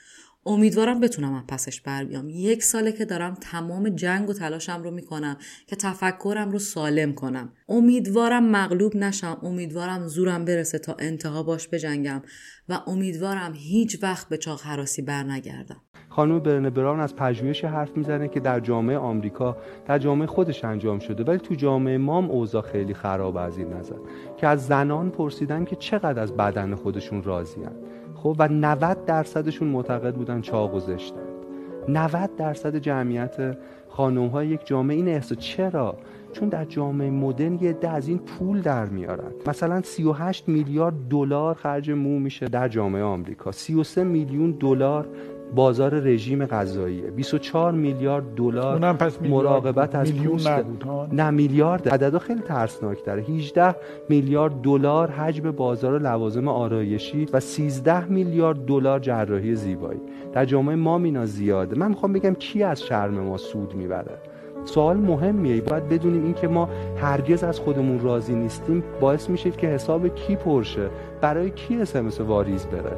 امیدوارم 0.46 1.00
بتونم 1.00 1.34
از 1.34 1.42
پسش 1.48 1.80
بر 1.80 2.04
بیام. 2.04 2.28
یک 2.28 2.62
ساله 2.62 2.92
که 2.92 3.04
دارم 3.04 3.34
تمام 3.34 3.88
جنگ 3.88 4.30
و 4.30 4.32
تلاشم 4.32 4.82
رو 4.82 4.90
می‌کنم 4.90 5.36
که 5.66 5.76
تفکرم 5.76 6.50
رو 6.50 6.58
سالم 6.58 7.12
کنم. 7.12 7.52
امیدوارم 7.68 8.50
مغلوب 8.50 8.96
نشم 8.96 9.38
امیدوارم 9.42 10.06
زورم 10.06 10.44
برسه 10.44 10.78
تا 10.78 10.96
انتها 10.98 11.42
باش 11.42 11.68
بجنگم 11.68 12.22
و 12.68 12.78
امیدوارم 12.86 13.52
هیچ 13.54 14.02
وقت 14.02 14.28
به 14.28 14.36
چاق 14.36 14.60
حراسی 14.62 15.02
بر 15.02 15.22
نگردم. 15.22 15.80
خانم 16.08 16.38
برن 16.38 16.70
براون 16.70 17.00
از 17.00 17.16
پژوهش 17.16 17.64
حرف 17.64 17.96
می‌زنه 17.96 18.28
که 18.28 18.40
در 18.40 18.60
جامعه 18.60 18.96
آمریکا 18.96 19.56
در 19.86 19.98
جامعه 19.98 20.26
خودش 20.26 20.64
انجام 20.64 20.98
شده 20.98 21.24
ولی 21.24 21.38
تو 21.38 21.54
جامعه 21.54 21.98
مام 21.98 22.30
اوضاع 22.30 22.62
خیلی 22.62 22.94
خراب 22.94 23.36
از 23.36 23.58
این 23.58 23.72
نظر 23.72 23.96
که 24.36 24.46
از 24.46 24.66
زنان 24.66 25.10
پرسیدن 25.10 25.64
که 25.64 25.76
چقدر 25.76 26.22
از 26.22 26.32
بدن 26.32 26.74
خودشون 26.74 27.22
راضیان 27.22 27.72
خب 28.22 28.36
و 28.38 28.48
90 28.48 29.04
درصدشون 29.04 29.68
معتقد 29.68 30.14
بودن 30.14 30.40
چاق 30.40 30.74
و 30.74 30.80
زشتن 30.80 31.16
90 31.88 32.36
درصد 32.36 32.76
جمعیت 32.76 33.56
خانم 33.88 34.26
های 34.26 34.48
یک 34.48 34.66
جامعه 34.66 34.96
این 34.96 35.08
احساس 35.08 35.38
چرا؟ 35.38 35.98
چون 36.32 36.48
در 36.48 36.64
جامعه 36.64 37.10
مدرن 37.10 37.58
یه 37.60 37.72
ده 37.72 37.88
از 37.88 38.08
این 38.08 38.18
پول 38.18 38.60
در 38.60 38.86
میارن. 38.86 39.32
مثلا 39.46 39.82
38 39.82 40.48
میلیارد 40.48 40.94
دلار 41.10 41.54
خرج 41.54 41.90
مو 41.90 42.18
میشه 42.18 42.48
در 42.48 42.68
جامعه 42.68 43.02
آمریکا. 43.02 43.52
33 43.52 44.04
میلیون 44.04 44.50
دلار 44.50 45.08
بازار 45.54 45.94
رژیم 45.94 46.46
غذایی. 46.46 47.02
24 47.10 47.72
میلیارد 47.72 48.34
دلار 48.34 48.96
مراقبت 49.22 49.94
از 49.94 50.14
پوست. 50.14 50.48
نه 51.12 51.30
میلیارد. 51.30 51.88
عددا 51.88 52.18
خیلی 52.18 52.40
ترسناک 52.40 53.04
داره 53.04 53.22
18 53.22 53.74
میلیارد 54.08 54.60
دلار 54.62 55.10
حجم 55.10 55.50
بازار 55.50 56.00
لوازم 56.00 56.48
آرایشی 56.48 57.26
و 57.32 57.40
13 57.40 58.04
میلیارد 58.04 58.64
دلار 58.64 58.98
جراحی 58.98 59.54
زیبایی. 59.54 60.00
در 60.32 60.44
جامعه 60.44 60.76
ما 60.76 60.98
مینا 60.98 61.26
زیاده. 61.26 61.78
من 61.78 61.88
می‌خوام 61.88 62.12
بگم 62.12 62.34
کی 62.34 62.62
از 62.62 62.82
شرم 62.82 63.14
ما 63.14 63.36
سود 63.36 63.74
می‌بره؟ 63.74 64.18
سوال 64.64 64.96
مهمیه. 64.96 65.60
باید 65.60 65.88
بدونیم 65.88 66.24
اینکه 66.24 66.48
ما 66.48 66.68
هرگز 66.96 67.44
از 67.44 67.60
خودمون 67.60 68.00
راضی 68.00 68.34
نیستیم. 68.34 68.84
باعث 69.00 69.30
میشه 69.30 69.50
که 69.50 69.66
حساب 69.66 70.08
کی 70.08 70.36
پرشه. 70.36 70.88
برای 71.20 71.50
کی 71.50 71.76
اسمس 71.76 72.20
واریز 72.20 72.66
بره؟ 72.66 72.96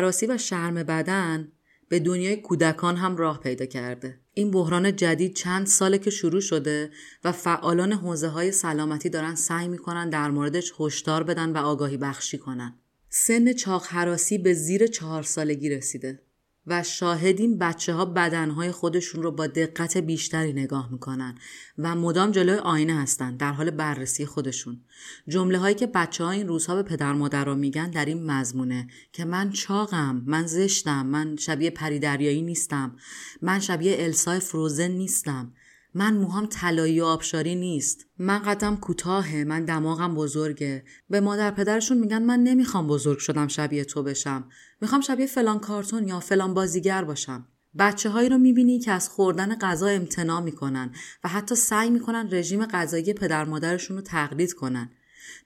حراسی 0.00 0.26
و 0.26 0.38
شرم 0.38 0.74
بدن 0.74 1.52
به 1.88 1.98
دنیای 1.98 2.36
کودکان 2.36 2.96
هم 2.96 3.16
راه 3.16 3.40
پیدا 3.40 3.66
کرده. 3.66 4.20
این 4.34 4.50
بحران 4.50 4.96
جدید 4.96 5.34
چند 5.34 5.66
ساله 5.66 5.98
که 5.98 6.10
شروع 6.10 6.40
شده 6.40 6.90
و 7.24 7.32
فعالان 7.32 7.92
حوزه 7.92 8.28
های 8.28 8.52
سلامتی 8.52 9.08
دارن 9.08 9.34
سعی 9.34 9.68
می‌کنن 9.68 10.10
در 10.10 10.30
موردش 10.30 10.72
هشدار 10.80 11.22
بدن 11.22 11.52
و 11.52 11.56
آگاهی 11.56 11.96
بخشی 11.96 12.38
کنن. 12.38 12.78
سن 13.08 13.52
چاق 13.52 13.86
حراسی 13.86 14.38
به 14.38 14.54
زیر 14.54 14.86
چهار 14.86 15.22
سالگی 15.22 15.70
رسیده. 15.70 16.22
و 16.66 16.82
شاهدیم 16.82 17.58
بچه 17.58 17.92
ها 17.92 18.04
بدنهای 18.04 18.70
خودشون 18.72 19.22
رو 19.22 19.30
با 19.30 19.46
دقت 19.46 19.96
بیشتری 19.96 20.52
نگاه 20.52 20.92
می‌کنن 20.92 21.34
و 21.78 21.94
مدام 21.94 22.30
جلوی 22.30 22.58
آینه 22.58 23.02
هستن 23.02 23.36
در 23.36 23.52
حال 23.52 23.70
بررسی 23.70 24.26
خودشون. 24.26 24.80
جمله 25.28 25.58
هایی 25.58 25.74
که 25.74 25.86
بچه 25.86 26.24
ها 26.24 26.30
این 26.30 26.48
روزها 26.48 26.74
به 26.74 26.82
پدر 26.82 27.12
مادر 27.12 27.44
رو 27.44 27.54
میگن 27.54 27.90
در 27.90 28.04
این 28.04 28.30
مضمونه 28.30 28.88
که 29.12 29.24
من 29.24 29.50
چاقم 29.50 30.22
من 30.26 30.46
زشتم 30.46 31.06
من 31.06 31.36
شبیه 31.36 31.70
پریدریایی 31.70 32.42
نیستم 32.42 32.96
من 33.42 33.60
شبیه 33.60 33.96
السای 33.98 34.40
فروزن 34.40 34.90
نیستم. 34.90 35.52
من 35.94 36.14
موهام 36.14 36.46
طلایی 36.46 37.00
و 37.00 37.04
آبشاری 37.04 37.54
نیست. 37.54 38.06
من 38.18 38.38
قدم 38.38 38.76
کوتاهه 38.76 39.44
من 39.44 39.64
دماغم 39.64 40.14
بزرگه. 40.14 40.84
به 41.10 41.20
مادر 41.20 41.50
پدرشون 41.50 41.98
میگن 41.98 42.22
من 42.22 42.40
نمی‌خوام 42.40 42.86
بزرگ 42.86 43.18
شدم 43.18 43.48
شبیه 43.48 43.84
تو 43.84 44.02
بشم. 44.02 44.48
می‌خوام 44.80 45.00
شبیه 45.00 45.26
فلان 45.26 45.58
کارتون 45.58 46.08
یا 46.08 46.20
فلان 46.20 46.54
بازیگر 46.54 47.04
باشم. 47.04 47.46
بچه 47.78 48.10
هایی 48.10 48.28
رو 48.28 48.38
می‌بینی 48.38 48.78
که 48.78 48.92
از 48.92 49.08
خوردن 49.08 49.54
غذا 49.54 49.86
امتناع 49.86 50.40
می‌کنن 50.40 50.90
و 51.24 51.28
حتی 51.28 51.54
سعی 51.54 51.90
می‌کنن 51.90 52.28
رژیم 52.32 52.66
غذایی 52.66 53.12
پدر 53.12 53.44
مادرشون 53.44 53.96
رو 53.96 54.02
تقلید 54.02 54.52
کنن. 54.52 54.90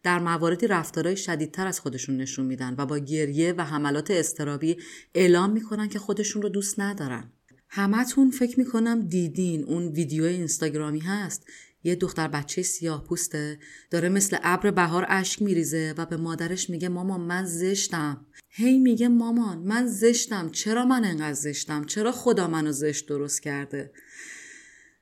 در 0.03 0.19
مواردی 0.19 0.67
رفتارهای 0.67 1.17
شدیدتر 1.17 1.67
از 1.67 1.81
خودشون 1.81 2.17
نشون 2.17 2.47
میدن 2.47 2.75
و 2.79 2.87
با 2.87 2.99
گریه 2.99 3.53
و 3.53 3.65
حملات 3.65 4.11
استرابی 4.11 4.77
اعلام 5.15 5.51
می‌کنن 5.51 5.89
که 5.89 5.99
خودشون 5.99 6.43
رو 6.43 6.49
دوست 6.49 6.81
ندارن. 6.81 7.33
همتون 7.77 8.31
فکر 8.31 8.59
می‌کنم 8.59 9.01
دیدین 9.01 9.65
اون 9.65 9.89
ویدیو 9.89 10.25
اینستاگرامی 10.25 11.01
هست. 11.01 11.47
یه 11.85 11.95
دختر 11.95 12.29
بچه 12.29 12.63
سیاه 12.63 13.05
پوسته 13.05 13.59
داره 13.91 14.09
مثل 14.09 14.37
ابر 14.43 14.71
بهار 14.71 15.07
اشک 15.09 15.43
میریزه 15.43 15.95
و 15.97 16.07
به 16.07 16.17
مادرش 16.17 16.71
میگه 16.71 16.89
مامان 16.89 17.21
من 17.21 17.45
زشتم. 17.45 18.27
هی 18.49 18.79
میگه 18.79 19.09
مامان 19.09 19.59
من 19.59 19.87
زشتم. 19.87 20.51
چرا 20.51 20.85
من 20.85 21.05
انقدر 21.05 21.33
زشتم؟ 21.33 21.85
چرا 21.85 22.13
خدا 22.13 22.49
منو 22.49 22.73
زشت 22.73 23.09
درست 23.09 23.43
کرده؟ 23.43 23.93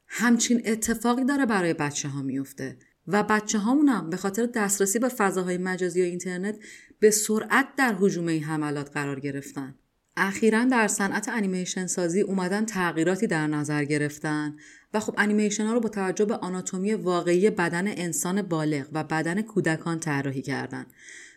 همچین 0.06 0.62
اتفاقی 0.64 1.24
داره 1.24 1.46
برای 1.46 1.74
بچه 1.74 2.08
ها 2.08 2.22
میفته 2.22 2.76
و 3.06 3.22
بچه 3.22 3.58
هامونم 3.58 4.10
به 4.10 4.16
خاطر 4.16 4.46
دسترسی 4.46 4.98
به 4.98 5.08
فضاهای 5.08 5.58
مجازی 5.58 6.00
و 6.00 6.04
اینترنت 6.04 6.58
به 7.00 7.10
سرعت 7.10 7.66
در 7.76 7.96
حجوم 8.00 8.26
این 8.26 8.44
حملات 8.44 8.90
قرار 8.92 9.20
گرفتن. 9.20 9.74
اخیرا 10.16 10.64
در 10.64 10.88
صنعت 10.88 11.28
انیمیشن 11.28 11.86
سازی 11.86 12.20
اومدن 12.20 12.64
تغییراتی 12.64 13.26
در 13.26 13.46
نظر 13.46 13.84
گرفتن 13.84 14.56
و 14.94 15.00
خب 15.00 15.14
انیمیشن 15.18 15.66
ها 15.66 15.72
رو 15.72 15.80
با 15.80 15.88
توجه 15.88 16.24
به 16.24 16.36
آناتومی 16.36 16.94
واقعی 16.94 17.50
بدن 17.50 17.88
انسان 17.88 18.42
بالغ 18.42 18.86
و 18.92 19.04
بدن 19.04 19.42
کودکان 19.42 20.00
طراحی 20.00 20.42
کردن. 20.42 20.86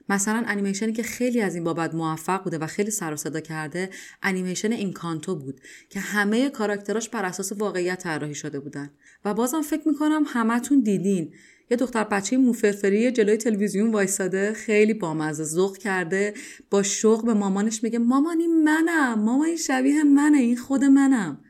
مثلا 0.10 0.44
انیمیشنی 0.48 0.94
که 0.94 1.04
خیلی 1.04 1.42
از 1.42 1.56
این 1.56 1.64
بابت 1.64 1.96
موفق 1.96 2.44
بوده 2.44 2.58
و 2.58 2.68
خیلی 2.68 2.92
سر 2.92 3.14
و 3.14 3.16
صدا 3.16 3.40
کرده 3.40 3.90
انیمیشن 4.24 4.72
اینکانتو 4.72 5.36
بود 5.36 5.62
که 5.90 6.00
همه 6.00 6.50
کاراکتراش 6.50 7.10
بر 7.10 7.26
اساس 7.26 7.52
واقعیت 7.52 8.04
طراحی 8.04 8.36
شده 8.36 8.60
بودن. 8.60 8.90
و 9.26 9.34
بازم 9.34 9.62
فکر 9.62 9.88
می‌کنم 9.88 10.24
همتون 10.28 10.80
دیدین 10.80 11.34
یه 11.70 11.78
دختر 11.78 12.04
بچه 12.04 12.38
موفرفری 12.38 13.12
جلوی 13.12 13.38
تلویزیون 13.38 13.92
وایساده 13.92 14.54
خیلی 14.54 14.94
بامزه 14.94 15.44
ذوق 15.44 15.78
کرده 15.78 16.34
با 16.70 16.84
شوق 16.84 17.26
به 17.26 17.34
مامانش 17.34 17.84
میگه 17.84 18.00
مامان 18.00 18.40
این 18.40 18.64
منم 18.64 19.20
مامان 19.20 19.48
این 19.48 19.58
شبیه 19.58 20.04
منه 20.04 20.38
این 20.38 20.58
خود 20.58 20.84
منم. 20.84 21.42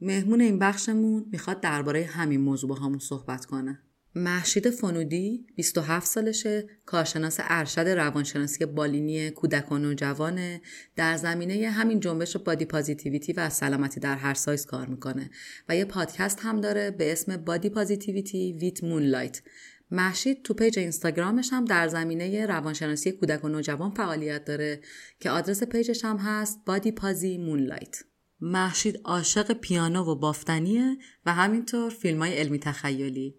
مهمون 0.00 0.40
این 0.40 0.58
بخشمون 0.58 1.26
می‌خواد 1.32 1.60
درباره 1.60 2.04
همین 2.04 2.40
موضوع 2.40 2.70
با 2.70 2.74
همون 2.74 2.98
صحبت 2.98 3.46
کنه. 3.46 3.87
محشید 4.18 4.70
فنودی 4.70 5.46
27 5.56 6.06
سالشه 6.06 6.68
کارشناس 6.86 7.36
ارشد 7.40 7.88
روانشناسی 7.88 8.66
بالینی 8.66 9.30
کودکان 9.30 9.84
و 9.84 9.94
جوانه. 9.94 10.60
در 10.96 11.16
زمینه 11.16 11.70
همین 11.70 12.00
جنبش 12.00 12.36
بادی 12.36 12.64
پازیتیویتی 12.64 13.32
و 13.32 13.50
سلامتی 13.50 14.00
در 14.00 14.16
هر 14.16 14.34
سایز 14.34 14.66
کار 14.66 14.86
می‌کنه. 14.86 15.30
و 15.68 15.76
یه 15.76 15.84
پادکست 15.84 16.40
هم 16.40 16.60
داره 16.60 16.90
به 16.90 17.12
اسم 17.12 17.36
body 17.36 17.70
positivity 17.70 18.52
with 18.52 18.84
moonlight. 18.84 19.42
مهشید 19.90 20.42
تو 20.42 20.54
page 20.54 20.78
اینستاگرامش 20.78 21.48
هم 21.52 21.64
در 21.64 21.88
زمینه 21.88 22.46
روانشناسی 22.46 23.12
کودک 23.12 23.44
و 23.44 23.48
نوجوان 23.48 23.90
فعالیت 23.90 24.44
داره 24.44 24.80
که 25.20 25.30
آدرس 25.30 25.62
page 25.62 25.90
ش 25.90 26.04
هم 26.04 26.16
هست 26.16 26.60
body 26.66 26.92
posi 26.92 27.38
moonlight. 27.38 27.96
مهشید 28.40 29.00
عاشق 29.04 29.52
پیانو 29.52 30.04
و 30.04 30.14
بافتنیه 30.14 30.96
و 31.26 31.34
همینطور 31.34 31.90
فیلم 31.90 32.18
های 32.18 32.38
علمی 32.38 32.58
تخیلی. 32.58 33.34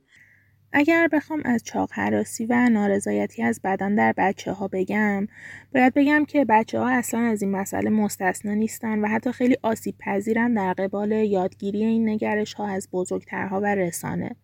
اگر 0.73 1.07
بخوام 1.11 1.41
از 1.45 1.63
چاق 1.63 1.89
هراسی 1.93 2.45
و 2.45 2.69
نارضایتی 2.69 3.43
از 3.43 3.61
بدن 3.63 3.95
در 3.95 4.13
بچه 4.17 4.51
ها 4.51 4.67
بگم 4.67 5.27
باید 5.73 5.93
بگم 5.93 6.25
که 6.25 6.45
بچه 6.45 6.79
ها 6.79 6.89
اصلا 6.89 7.19
از 7.19 7.41
این 7.41 7.51
مسئله 7.51 7.89
مستثنا 7.89 8.53
نیستن 8.53 8.99
و 8.99 9.07
حتی 9.07 9.31
خیلی 9.31 9.57
آسیب 9.63 9.95
پذیرن 9.99 10.53
در 10.53 10.73
قبال 10.73 11.11
یادگیری 11.11 11.83
این 11.83 12.09
نگرش 12.09 12.53
ها 12.53 12.67
از 12.67 12.89
بزرگترها 12.91 13.59
و 13.61 13.65
رسانه. 13.65 14.35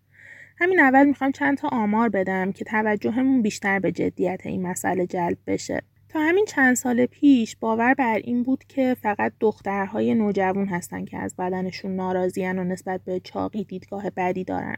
همین 0.57 0.79
اول 0.79 1.05
می‌خوام 1.05 1.31
چند 1.31 1.57
تا 1.57 1.67
آمار 1.67 2.09
بدم 2.09 2.51
که 2.51 2.65
توجهمون 2.65 3.41
بیشتر 3.41 3.79
به 3.79 3.91
جدیت 3.91 4.41
این 4.43 4.61
مسئله 4.67 5.07
جلب 5.07 5.37
بشه. 5.47 5.81
تا 6.09 6.19
همین 6.19 6.45
چند 6.45 6.75
سال 6.75 7.05
پیش 7.05 7.55
باور 7.55 7.93
بر 7.93 8.15
این 8.23 8.43
بود 8.43 8.63
که 8.67 8.95
فقط 9.01 9.33
دخترهای 9.39 10.15
نوجوان 10.15 10.67
هستن 10.67 11.05
که 11.05 11.17
از 11.17 11.35
بدنشون 11.35 11.95
ناراضیان 11.95 12.59
و 12.59 12.63
نسبت 12.63 13.01
به 13.05 13.19
چاقی 13.19 13.63
دیدگاه 13.63 14.09
بدی 14.09 14.43
دارن. 14.43 14.77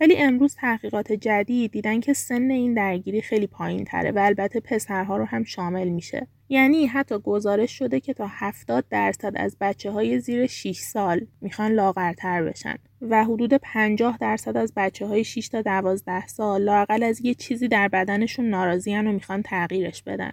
ولی 0.00 0.16
امروز 0.16 0.54
تحقیقات 0.54 1.12
جدید 1.12 1.72
دیدن 1.72 2.00
که 2.00 2.12
سن 2.12 2.50
این 2.50 2.74
درگیری 2.74 3.22
خیلی 3.22 3.46
پایین 3.46 3.84
تره 3.84 4.10
و 4.10 4.18
البته 4.18 4.60
پسرها 4.60 5.16
رو 5.16 5.24
هم 5.24 5.44
شامل 5.44 5.88
میشه. 5.88 6.26
یعنی 6.48 6.86
حتی 6.86 7.18
گزارش 7.18 7.78
شده 7.78 8.00
که 8.00 8.14
تا 8.14 8.26
70 8.30 8.84
درصد 8.90 9.32
از 9.36 9.56
بچه 9.60 9.90
های 9.90 10.20
زیر 10.20 10.46
6 10.46 10.78
سال 10.78 11.26
می‌خوان 11.40 11.72
لاغرتر 11.72 12.42
بشن 12.42 12.74
و 13.00 13.24
حدود 13.24 13.54
50 13.54 14.18
درصد 14.20 14.56
از 14.56 14.72
بچه 14.76 15.06
های 15.06 15.24
6 15.24 15.48
تا 15.48 15.62
12 15.62 16.26
سال 16.26 16.62
لاقل 16.62 17.02
از 17.02 17.24
یه 17.24 17.34
چیزی 17.34 17.68
در 17.68 17.88
بدنشون 17.88 18.44
ناراضیان 18.44 19.06
و 19.06 19.12
می‌خوان 19.12 19.42
تغییرش 19.42 20.02
بدن. 20.02 20.32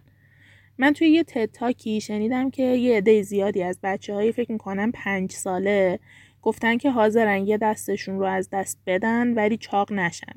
من 0.77 0.93
توی 0.93 1.09
یه 1.09 1.23
تتاکی 1.23 2.01
شنیدم 2.01 2.49
که 2.49 2.63
یه 2.63 2.97
عده 2.97 3.21
زیادی 3.21 3.63
از 3.63 3.79
بچه 3.83 4.13
های 4.13 4.31
فکر 4.31 4.51
می‌کنم 4.51 4.91
پنج 4.91 5.31
ساله 5.31 5.99
گفتن 6.47 6.77
که 6.77 6.91
حاضرن 6.91 7.47
یه 7.47 7.57
دستشون 7.57 8.19
رو 8.19 8.25
از 8.25 8.49
دست 8.49 8.79
بدن 8.85 9.33
ولی 9.33 9.57
چاق 9.57 9.93
نشن. 9.93 10.33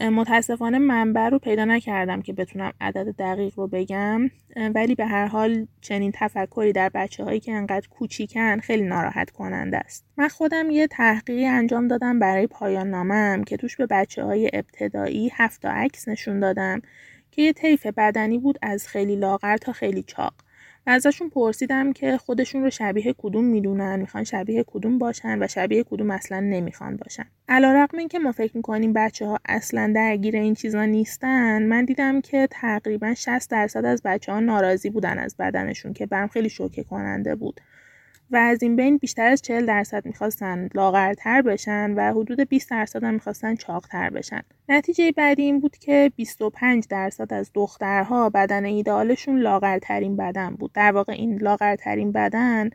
متاسفانه 0.00 0.78
منبع 0.78 1.28
رو 1.28 1.38
پیدا 1.38 1.64
نکردم 1.64 2.22
که 2.22 2.32
بتونم 2.32 2.72
عدد 2.80 3.16
دقیق 3.16 3.58
رو 3.58 3.68
بگم 3.68 4.30
ولی 4.74 4.94
به 4.94 5.06
هر 5.06 5.26
حال 5.26 5.66
چنین 5.80 6.12
تفکری 6.14 6.72
در 6.72 6.88
بچه 6.88 7.24
هایی 7.24 7.40
که 7.40 7.52
انقدر 7.52 7.88
کوچیکن 7.88 8.60
خیلی 8.60 8.82
ناراحت 8.82 9.30
کننده 9.30 9.76
است. 9.76 10.04
من 10.16 10.28
خودم 10.28 10.70
یه 10.70 10.86
تحقیقی 10.86 11.46
انجام 11.46 11.88
دادم 11.88 12.18
برای 12.18 12.46
پایان 12.46 12.90
نامم 12.90 13.44
که 13.44 13.56
توش 13.56 13.76
به 13.76 13.86
بچه 13.86 14.24
های 14.24 14.50
ابتدایی 14.52 15.30
هفت 15.34 15.66
عکس 15.66 16.08
نشون 16.08 16.40
دادم 16.40 16.80
که 17.30 17.42
یه 17.42 17.52
طیف 17.52 17.86
بدنی 17.86 18.38
بود 18.38 18.58
از 18.62 18.88
خیلی 18.88 19.16
لاغر 19.16 19.56
تا 19.56 19.72
خیلی 19.72 20.02
چاق. 20.02 20.34
ازشون 20.86 21.28
پرسیدم 21.28 21.92
که 21.92 22.16
خودشون 22.16 22.62
رو 22.62 22.70
شبیه 22.70 23.14
کدوم 23.18 23.44
می‌دونن 23.44 24.00
می‌خوان 24.00 24.24
شبیه 24.24 24.64
کدوم 24.66 24.98
باشن 24.98 25.42
و 25.42 25.46
شبیه 25.46 25.84
کدوم 25.84 26.10
اصلا 26.10 26.40
نمی‌خوان 26.40 26.96
باشن. 26.96 27.24
علیرغم 27.48 27.98
اینکه 27.98 28.18
ما 28.18 28.32
فکر 28.32 28.56
می‌کنیم 28.56 28.92
بچه 28.92 29.26
ها 29.26 29.38
اصلا 29.44 29.92
درگیر 29.94 30.36
این 30.36 30.54
چیزا 30.54 30.84
نیستن 30.84 31.62
من 31.62 31.84
دیدم 31.84 32.20
که 32.20 32.48
تقریبا 32.50 33.14
60 33.14 33.50
درصد 33.50 33.84
از 33.84 34.02
بچه 34.04 34.32
ها 34.32 34.40
ناراضی 34.40 34.90
بودن 34.90 35.18
از 35.18 35.36
بدنشون 35.38 35.92
که 35.92 36.06
برم 36.06 36.28
خیلی 36.28 36.48
شوکه 36.48 36.84
کننده 36.84 37.34
بود. 37.34 37.60
و 38.30 38.36
از 38.36 38.62
این 38.62 38.76
بین 38.76 38.96
بیشتر 38.96 39.26
از 39.26 39.42
40 39.42 39.66
درصد 39.66 40.06
می‌خواستن 40.06 40.68
لاغرتر 40.74 41.42
بشن 41.42 41.94
و 41.94 42.12
حدود 42.12 42.40
20 42.40 42.70
درصد 42.70 43.04
هم 43.04 43.14
می‌خواستن 43.14 43.54
چاقتر 43.54 44.10
بشن. 44.10 44.42
نتیجه 44.68 45.12
بعدی 45.12 45.42
این 45.42 45.60
بود 45.60 45.76
که 45.76 46.12
25 46.16 46.86
درصد 46.88 47.32
از 47.34 47.50
دخترها 47.54 48.30
بدن 48.30 48.64
ایدالشون 48.64 49.38
لاغرترین 49.38 50.16
بدن 50.16 50.50
بود. 50.50 50.72
در 50.72 50.92
واقع 50.92 51.12
این 51.12 51.38
لاغرترین 51.38 52.12
بدن 52.12 52.70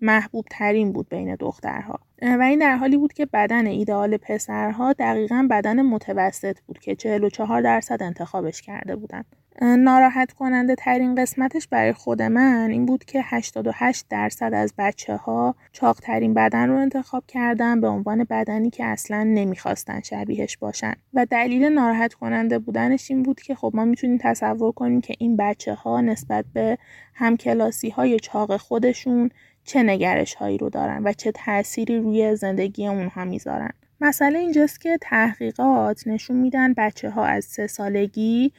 محبوب 0.00 0.44
ترین 0.50 0.92
بود 0.92 1.08
بین 1.08 1.34
دخترها 1.34 2.00
و 2.22 2.42
این 2.42 2.58
در 2.58 2.76
حالی 2.76 2.96
بود 2.96 3.12
که 3.12 3.26
بدن 3.26 3.66
ایدئال 3.66 4.16
پسرها 4.16 4.92
دقیقا 4.92 5.48
بدن 5.50 5.82
متوسط 5.82 6.58
بود 6.66 6.78
که 6.78 6.94
44 6.94 7.62
درصد 7.62 8.02
انتخابش 8.02 8.62
کرده 8.62 8.96
بودند. 8.96 9.24
ناراحت 9.62 10.32
کننده 10.32 10.74
ترین 10.74 11.14
قسمتش 11.14 11.68
برای 11.68 11.92
خود 11.92 12.22
من 12.22 12.70
این 12.70 12.86
بود 12.86 13.04
که 13.04 13.20
88 13.24 14.06
درصد 14.10 14.54
از 14.54 14.74
بچه 14.78 15.16
ها 15.16 15.54
چاق 15.72 16.00
ترین 16.00 16.34
بدن 16.34 16.68
رو 16.68 16.76
انتخاب 16.76 17.24
کردن 17.28 17.80
به 17.80 17.88
عنوان 17.88 18.24
بدنی 18.30 18.70
که 18.70 18.84
اصلا 18.84 19.22
نمی‌خواستن 19.22 20.00
شبیهش 20.00 20.56
باشن. 20.56 20.94
و 21.14 21.26
دلیل 21.26 21.64
ناراحت 21.64 22.14
کننده 22.14 22.58
بودنش 22.58 23.10
این 23.10 23.22
بود 23.22 23.40
که 23.40 23.54
خب 23.54 23.70
ما 23.74 23.84
می‌تونیم 23.84 24.18
تصور 24.20 24.72
کنیم 24.72 25.00
که 25.00 25.14
این 25.18 25.36
بچه 25.36 25.74
ها 25.74 26.00
نسبت 26.00 26.44
به 26.52 26.78
همکلاسی 27.14 27.90
های 27.90 28.20
چاق 28.20 28.56
خودشون 28.56 29.30
چه 29.64 29.82
نگرش 29.82 30.34
هایی 30.34 30.58
رو 30.58 30.70
دارن 30.70 31.02
و 31.04 31.12
چه 31.12 31.32
تأثیری 31.32 31.98
روی 31.98 32.36
زندگی 32.36 32.86
اونها 32.86 33.24
می‌ذارن. 33.24 33.70
مسئله 34.00 34.38
اینجاست 34.38 34.80
که 34.80 34.98
تحقیقات 35.00 36.06
نشون 36.06 36.36
میدن 36.36 36.74
بچه 36.76 37.10
ها 37.10 37.24
از 37.24 37.44
سه 37.44 37.66
سالگی 37.66 38.52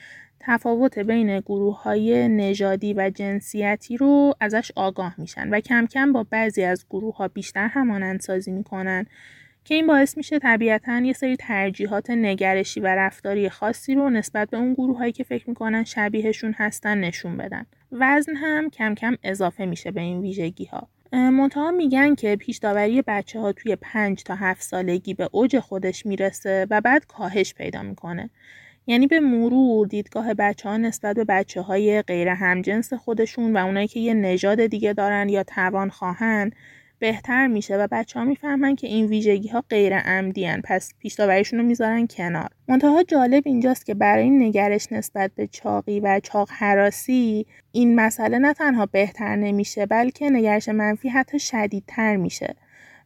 تفاوت 0.48 1.00
بین 1.00 1.40
گروه 1.40 1.84
های 1.84 2.28
نژادی 2.28 2.94
و 2.94 3.12
جنسیتی 3.16 3.98
رو 3.98 4.34
ازش 4.40 4.72
آگاه 4.76 5.16
میشن 5.18 5.50
و 5.50 5.60
کم 5.60 5.86
کم 5.86 6.14
با 6.14 6.24
بعضی 6.30 6.64
از 6.64 6.86
گروه 6.90 7.16
ها 7.16 7.28
بیشتر 7.28 7.68
همانندسازی 7.68 8.52
می‌کنن 8.52 9.06
که 9.64 9.76
این 9.76 9.88
باعث 9.88 10.18
میشه 10.18 10.40
طبیعتا 10.40 11.00
یه 11.00 11.14
سری 11.14 11.36
ترجیحات 11.36 12.10
نگرشی 12.10 12.80
و 12.80 12.88
رفتاری 12.88 13.50
خاصی 13.50 13.96
رو 13.96 14.10
نسبت 14.10 14.50
به 14.50 14.58
اون 14.58 14.74
گروه 14.74 14.98
هایی 14.98 15.12
که 15.12 15.24
فکر 15.24 15.50
می‌کنن 15.50 15.84
شبیهشون 15.84 16.56
هستن 16.58 16.98
نشون 16.98 17.38
بدن. 17.38 17.66
وزن 17.92 18.36
هم 18.36 18.70
کم 18.70 18.96
کم 18.96 19.16
اضافه 19.24 19.66
میشه 19.66 19.92
به 19.92 20.02
این 20.02 20.22
ویژگی 20.22 20.66
ها 20.66 20.88
منتها 21.12 21.72
میگن 21.72 22.16
که 22.16 22.36
پیش 22.36 22.58
داوری 22.58 23.02
بچه 23.02 23.40
ها 23.40 23.52
توی 23.52 23.76
5 23.76 24.24
تا 24.24 24.36
7 24.36 24.62
سالگی 24.62 25.14
به 25.14 25.30
اوج 25.32 25.60
خودش 25.60 26.06
می‌رسه 26.06 26.68
و 26.70 26.82
بعد 26.82 27.06
کاهش 27.06 27.54
پیدا 27.54 27.82
می‌کنه. 27.82 28.30
یعنی 28.88 29.07
به 29.07 29.20
مرور 29.20 29.88
دیدگاه 29.88 30.34
بچه 30.34 30.70
ها 30.70 30.78
نسبت 30.78 31.16
به 31.16 31.24
بچه 31.24 31.62
های 31.62 32.02
غیر 32.02 32.28
همجنس 32.28 32.94
خودشون 32.94 33.57
و 33.57 33.66
اونایی 33.66 33.88
که 33.88 33.99
یه 33.99 34.14
نژاد 34.14 34.66
دیگه 34.66 34.94
دارن 34.94 35.30
یا 35.30 35.44
توان 35.44 35.90
خواهن 35.90 36.52
بهتر 36.99 37.48
میشه 37.48 37.78
و 37.78 37.88
بچه 37.91 38.20
ها 38.20 38.26
می‌فهمن 38.26 38.76
که 38.76 38.88
این 38.88 39.06
ویژگی 39.06 39.48
ها 39.48 39.64
غیر 39.70 39.98
عمدی 39.98 40.48
پس 40.64 40.94
پیشتاوریشون 40.99 41.60
رو 41.60 41.66
می‌ذارن 41.66 42.07
کنار. 42.07 42.49
منتها 42.68 43.03
جالب 43.03 43.44
اینجاست 43.45 43.86
که 43.86 43.94
برای 43.94 44.24
این 44.24 44.44
نگرش 44.44 44.91
نسبت 44.91 45.32
به 45.36 45.48
چاقی 45.48 45.99
و 45.99 46.20
چاق 46.24 46.49
حراسی 46.52 47.45
این 47.72 47.95
مسئله 47.95 48.38
نه 48.38 48.53
تنها 48.53 48.86
بهتر 48.86 49.36
نمیشه 49.36 49.86
بلکه 49.86 50.30
نگرش 50.30 50.70
منفی 50.70 51.10
حتی 51.10 51.40
شدیدتر 51.40 52.16
میشه. 52.16 52.56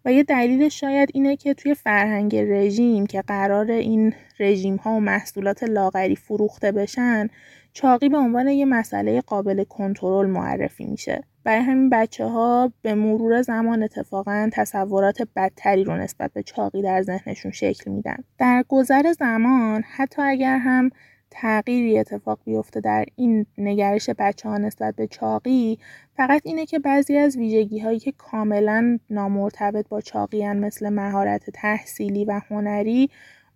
و 0.06 0.14
یه 0.14 0.24
دلیلش 0.24 0.80
شاید 0.80 1.10
اینه 1.14 1.36
که 1.36 1.54
توی 1.54 1.76
فرهنگ 1.76 2.36
رژیم 2.36 3.08
که 3.08 3.22
قرار 3.22 3.72
این 3.72 4.14
رژیم 4.40 4.76
ها 4.76 4.92
و 4.92 5.00
محصولات 5.00 5.64
لاغری 5.64 6.16
فروخته 6.16 6.72
بشن 6.72 7.28
چاقی 7.74 8.10
به 8.10 8.18
عنوان 8.18 8.48
یه 8.48 8.66
مسئله 8.66 9.22
قابل 9.22 9.64
کنترل 9.64 10.28
معرفی 10.28 10.86
میشه. 10.86 11.24
برای 11.44 11.62
همین 11.62 11.90
بچه 11.90 12.26
ها 12.26 12.74
به 12.82 12.94
مرور 12.94 13.42
زمان 13.42 13.84
اتفاقا 13.84 14.50
تصورات 14.54 15.22
بدتری 15.36 15.84
رو 15.84 15.98
نسبت 15.98 16.34
به 16.34 16.44
چاقی 16.44 16.82
در 16.82 17.02
ذهنشون 17.02 17.52
شکل 17.52 17.92
میدن. 17.92 18.18
در 18.38 18.64
گذر 18.68 19.12
زمان 19.12 19.84
حتی 19.96 20.22
اگر 20.22 20.58
هم 20.58 20.90
تغییری 21.32 22.00
اتفاق 22.00 22.40
بیفته 22.46 22.80
در 22.80 23.06
این 23.16 23.46
نگرش 23.58 24.10
بچه 24.10 24.50
ها 24.50 24.58
نسبت 24.58 24.96
به 24.96 25.08
چاقی 25.08 25.80
فقط 26.16 26.42
اینه 26.46 26.66
که 26.66 26.80
بعضی 26.80 27.18
از 27.18 27.38
ویژگی 27.38 27.80
هایی 27.80 28.00
که 28.00 28.12
کاملا 28.12 29.00
نامرتبط 29.10 29.90
با 29.90 30.02
چاقی 30.02 30.48
مثل 30.54 30.90
مهارت 30.90 31.50
تحصیلی 31.50 32.26
و 32.26 32.42
هنری 32.50 33.10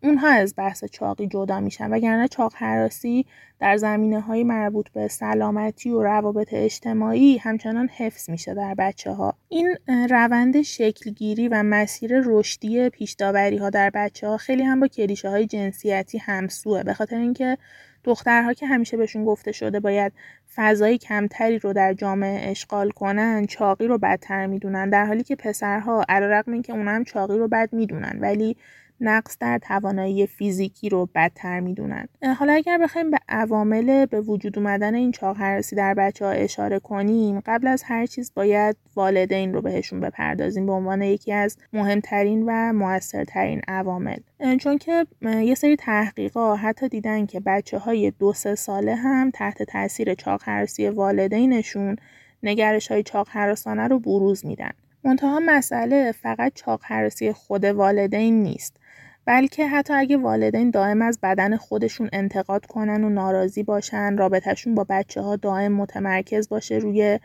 اونها 0.04 0.30
از 0.30 0.54
بحث 0.58 0.86
چاقی 0.86 1.28
جدا 1.28 1.60
میشن 1.60 1.92
وگرنه 1.92 2.28
چاق 2.28 2.54
حراسی 2.56 3.26
در 3.60 3.78
زمینه 3.78 4.22
های 4.22 4.44
مربوط 4.44 4.90
به 4.90 5.08
سلامتی 5.08 5.90
و 5.90 6.04
روابط 6.04 6.48
اجتماعی 6.52 7.38
همچنان 7.38 7.88
حفظ 7.88 8.30
میشه 8.30 8.54
در 8.54 8.76
بچه 8.78 9.12
ها 9.12 9.34
این 9.50 9.78
روند 10.10 10.62
شکلگیری 10.62 11.48
و 11.48 11.64
مسیر 11.64 12.22
رشدی 12.26 12.90
پیشداوری 12.90 13.58
ها 13.58 13.70
در 13.70 13.90
بچه 13.90 14.28
ها 14.28 14.38
خیلی 14.38 14.64
هم 14.64 14.80
با 14.80 14.88
کلیشه 14.88 15.30
های 15.30 15.46
جنسیتی 15.46 16.18
همسوه 16.18 16.84
به 16.84 16.94
خاطر 16.94 17.18
اینکه 17.18 17.58
دخترها 18.04 18.54
که 18.54 18.68
همیشه 18.68 18.98
بهشون 18.98 19.26
گفته 19.26 19.52
شده 19.52 19.80
باید 19.80 20.14
فضای 20.56 20.98
کمتری 20.98 21.60
رو 21.60 21.74
در 21.74 21.94
جامعه 21.94 22.52
اشغال 22.52 22.90
کنن 22.90 23.46
چاقی 23.46 23.88
رو 23.88 23.98
بدتر 23.98 24.46
می‌دونن 24.46 24.90
در 24.90 25.06
حالی 25.06 25.24
که 25.24 25.36
پسرها 25.36 26.06
علیرغم 26.10 26.54
اینکه 26.54 26.74
اونا 26.74 26.92
هم 26.92 27.04
چاقی 27.04 27.38
رو 27.38 27.48
بد 27.48 27.70
می‌دونن 27.72 28.18
ولی 28.22 28.58
نقص 29.04 29.38
در 29.40 29.58
توانایی 29.58 30.28
فیزیکی 30.28 30.90
رو 30.90 31.10
بدتر 31.16 31.60
می‌دونن. 31.60 32.08
حالا 32.38 32.54
اگر 32.54 32.78
بخوایم 32.78 33.12
به 33.12 33.18
عوامل 33.30 34.06
به 34.06 34.22
وجود 34.22 34.60
اومدن 34.60 34.96
این 34.96 35.12
چاق 35.12 35.38
هرسی 35.38 35.76
در 35.76 35.94
بچه 35.94 36.26
ها 36.26 36.32
اشاره 36.32 36.80
کنیم 36.80 37.40
قبل 37.46 37.68
از 37.68 37.84
هر 37.84 38.06
چیز 38.06 38.32
باید 38.36 38.76
والدین 38.96 39.54
رو 39.54 39.62
بهشون 39.62 40.00
بپردازیم 40.00 40.66
به 40.66 40.72
عنوان 40.72 41.02
یکی 41.02 41.34
از 41.34 41.58
مهمترین 41.74 42.44
و 42.48 42.74
موثرترین 42.74 43.62
عوامل. 43.68 44.18
چون 44.60 44.78
که 44.78 45.06
یه 45.24 45.56
سری 45.56 45.76
تحقیقات 45.76 46.60
حتی 46.60 46.90
دیدن 46.90 47.26
که 47.26 47.40
بچه 47.40 47.78
های 47.78 48.12
دو 48.12 48.34
سه 48.34 48.56
ساله 48.56 48.96
هم 48.96 49.32
تحت 49.32 49.64
تاثیر 49.64 50.14
چاق 50.14 50.42
هرسی 50.46 50.88
والدینشون 50.90 51.96
نگرش 52.44 52.92
های 52.92 53.04
چاق 53.04 53.38
رو 53.38 54.00
بروز 54.00 54.46
میدن. 54.46 54.72
منتها 55.04 55.42
مسئله 55.46 56.12
فقط 56.12 56.52
چاق 56.56 56.82
حراسی 56.84 57.34
خود 57.34 57.66
والدین 57.66 58.44
نیست. 58.44 58.78
بلکه 59.26 59.68
حتی 59.68 59.94
اگه 59.94 60.18
والدین 60.18 60.70
دائم 60.72 61.02
از 61.02 61.20
بدن 61.24 61.58
خودشون 61.58 62.10
انتقاد 62.14 62.66
کنن 62.66 63.04
و 63.04 63.10
ناراضی 63.10 63.64
باشن 63.64 64.18
رابطهشون 64.18 64.76
با 64.76 64.86
بچه 64.90 65.22
ها 65.22 65.36
دائم 65.36 65.72
متمرکز 65.72 66.50
باشه 66.50 66.76
روی 66.78 67.20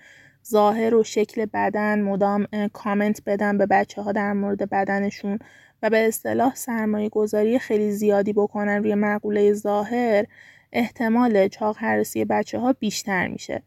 ظاهر 0.46 0.94
و 0.94 1.02
شکل 1.04 1.46
بدن 1.54 2.02
مدام 2.02 2.46
کامنت 2.72 3.22
بدن 3.26 3.58
به 3.58 3.66
بچه 3.66 4.02
ها 4.02 4.12
در 4.12 4.32
مورد 4.32 4.70
بدنشون 4.70 5.38
و 5.82 5.90
به 5.90 6.08
اصطلاح 6.08 6.54
سرمایه 6.54 7.08
گذاری 7.08 7.58
خیلی 7.58 7.90
زیادی 7.90 8.32
بکنن 8.32 8.76
روی 8.76 8.94
مقوله 8.94 9.52
ظاهر 9.52 10.24
احتمال 10.72 11.48
چاق 11.48 11.76
حرسی 11.78 12.24
بچه 12.24 12.58
ها 12.58 12.72
بیشتر 12.72 13.28
میشه. 13.28 13.62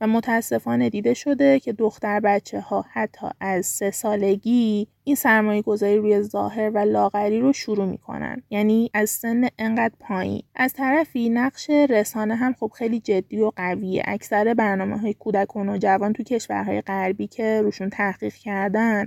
و 0.00 0.06
متاسفانه 0.06 0.90
دیده 0.90 1.14
شده 1.14 1.60
که 1.60 1.72
دختر 1.72 2.20
بچه 2.20 2.60
ها 2.60 2.84
حتی 2.92 3.26
از 3.40 3.66
سه 3.66 3.90
سالگی 3.90 4.88
این 5.04 5.16
سرمایه 5.16 5.62
گذاری 5.62 5.96
روی 5.96 6.22
ظاهر 6.22 6.70
و 6.74 6.78
لاغری 6.78 7.40
رو 7.40 7.52
شروع 7.52 7.86
می‌کنن. 7.86 8.42
یعنی 8.50 8.90
از 8.94 9.10
سن 9.10 9.48
انقدر 9.58 9.94
پایین. 10.00 10.42
از 10.54 10.72
طرفی 10.72 11.28
نقش 11.28 11.70
رسانه 11.70 12.36
هم 12.36 12.52
خب 12.52 12.72
خیلی 12.74 13.00
جدی 13.00 13.40
و 13.40 13.52
قویه. 13.56 14.02
اکثر 14.06 14.54
برنامه 14.54 14.98
های 14.98 15.14
کودکان 15.14 15.68
و 15.68 15.78
جوان 15.78 16.12
تو 16.12 16.22
کشورهای 16.22 16.80
غربی 16.80 17.26
که 17.26 17.62
روشون 17.62 17.90
تحقیق 17.90 18.34
کردن 18.34 19.06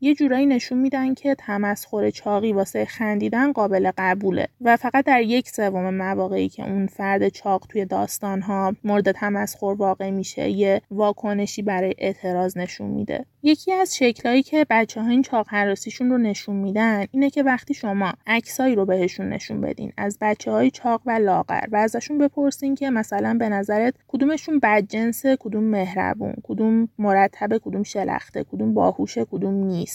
یه 0.00 0.14
جورایی 0.14 0.46
نشون 0.46 0.78
میدن 0.78 1.14
که 1.14 1.34
تمسخر 1.34 2.10
چاقی 2.10 2.52
واسه 2.52 2.84
خندیدن 2.84 3.52
قابل 3.52 3.90
قبوله 3.98 4.48
و 4.60 4.76
فقط 4.76 5.04
در 5.04 5.22
یک 5.22 5.48
سوم 5.48 5.94
مواقعی 5.94 6.48
که 6.48 6.62
اون 6.70 6.86
فرد 6.86 7.28
چاق 7.28 7.66
توی 7.68 7.84
داستان 7.84 8.42
ها 8.42 8.74
مورد 8.84 9.12
تمسخر 9.12 9.66
واقع 9.66 10.10
میشه 10.10 10.48
یه 10.48 10.82
واکنشی 10.90 11.62
برای 11.62 11.94
اعتراض 11.98 12.56
نشون 12.56 12.86
میده. 12.90 13.24
یکی 13.42 13.72
از 13.72 13.96
شکلهایی 13.96 14.42
که 14.42 14.66
بچه 14.70 15.00
ها 15.02 15.08
این 15.08 15.22
چاق 15.22 15.46
حراسیشون 15.48 16.10
رو 16.10 16.18
نشون 16.18 16.56
میدن 16.56 17.04
اینه 17.10 17.30
که 17.30 17.42
وقتی 17.42 17.74
شما 17.74 18.12
عکسایی 18.26 18.74
رو 18.74 18.84
بهشون 18.86 19.28
نشون 19.28 19.60
بدین 19.60 19.92
از 19.96 20.18
بچه 20.20 20.50
های 20.50 20.70
چاق 20.70 21.02
و 21.06 21.10
لاغر 21.10 21.64
و 21.72 21.76
ازشون 21.76 22.18
بپرسین 22.18 22.74
که 22.74 22.90
مثلا 22.90 23.36
به 23.38 23.48
نظرت 23.48 23.94
کدومشون 24.08 24.58
بدجنس 24.58 25.22
کدوم 25.40 25.64
مهربون 25.64 26.34
کدوم 26.42 26.88
مرتبه 26.98 27.58
کدوم 27.58 27.82
شلخته 27.82 28.44
کدوم 28.44 28.74
باهوشه 28.74 29.24
کدوم 29.24 29.54
نیست. 29.54 29.87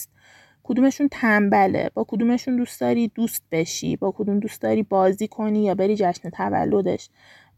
کدومشون 0.62 1.08
تنبله؟ 1.12 1.90
با 1.94 2.04
کدومشون 2.08 2.56
دوست 2.56 2.80
داری 2.80 3.08
دوست 3.08 3.42
بشی؟ 3.52 3.96
با 3.96 4.14
کدوم 4.16 4.40
دوست 4.40 4.62
داری 4.62 4.82
بازی 4.82 5.28
کنی 5.28 5.64
یا 5.64 5.74
بری 5.74 5.96
جشن 5.96 6.30
تولدش؟ 6.30 7.08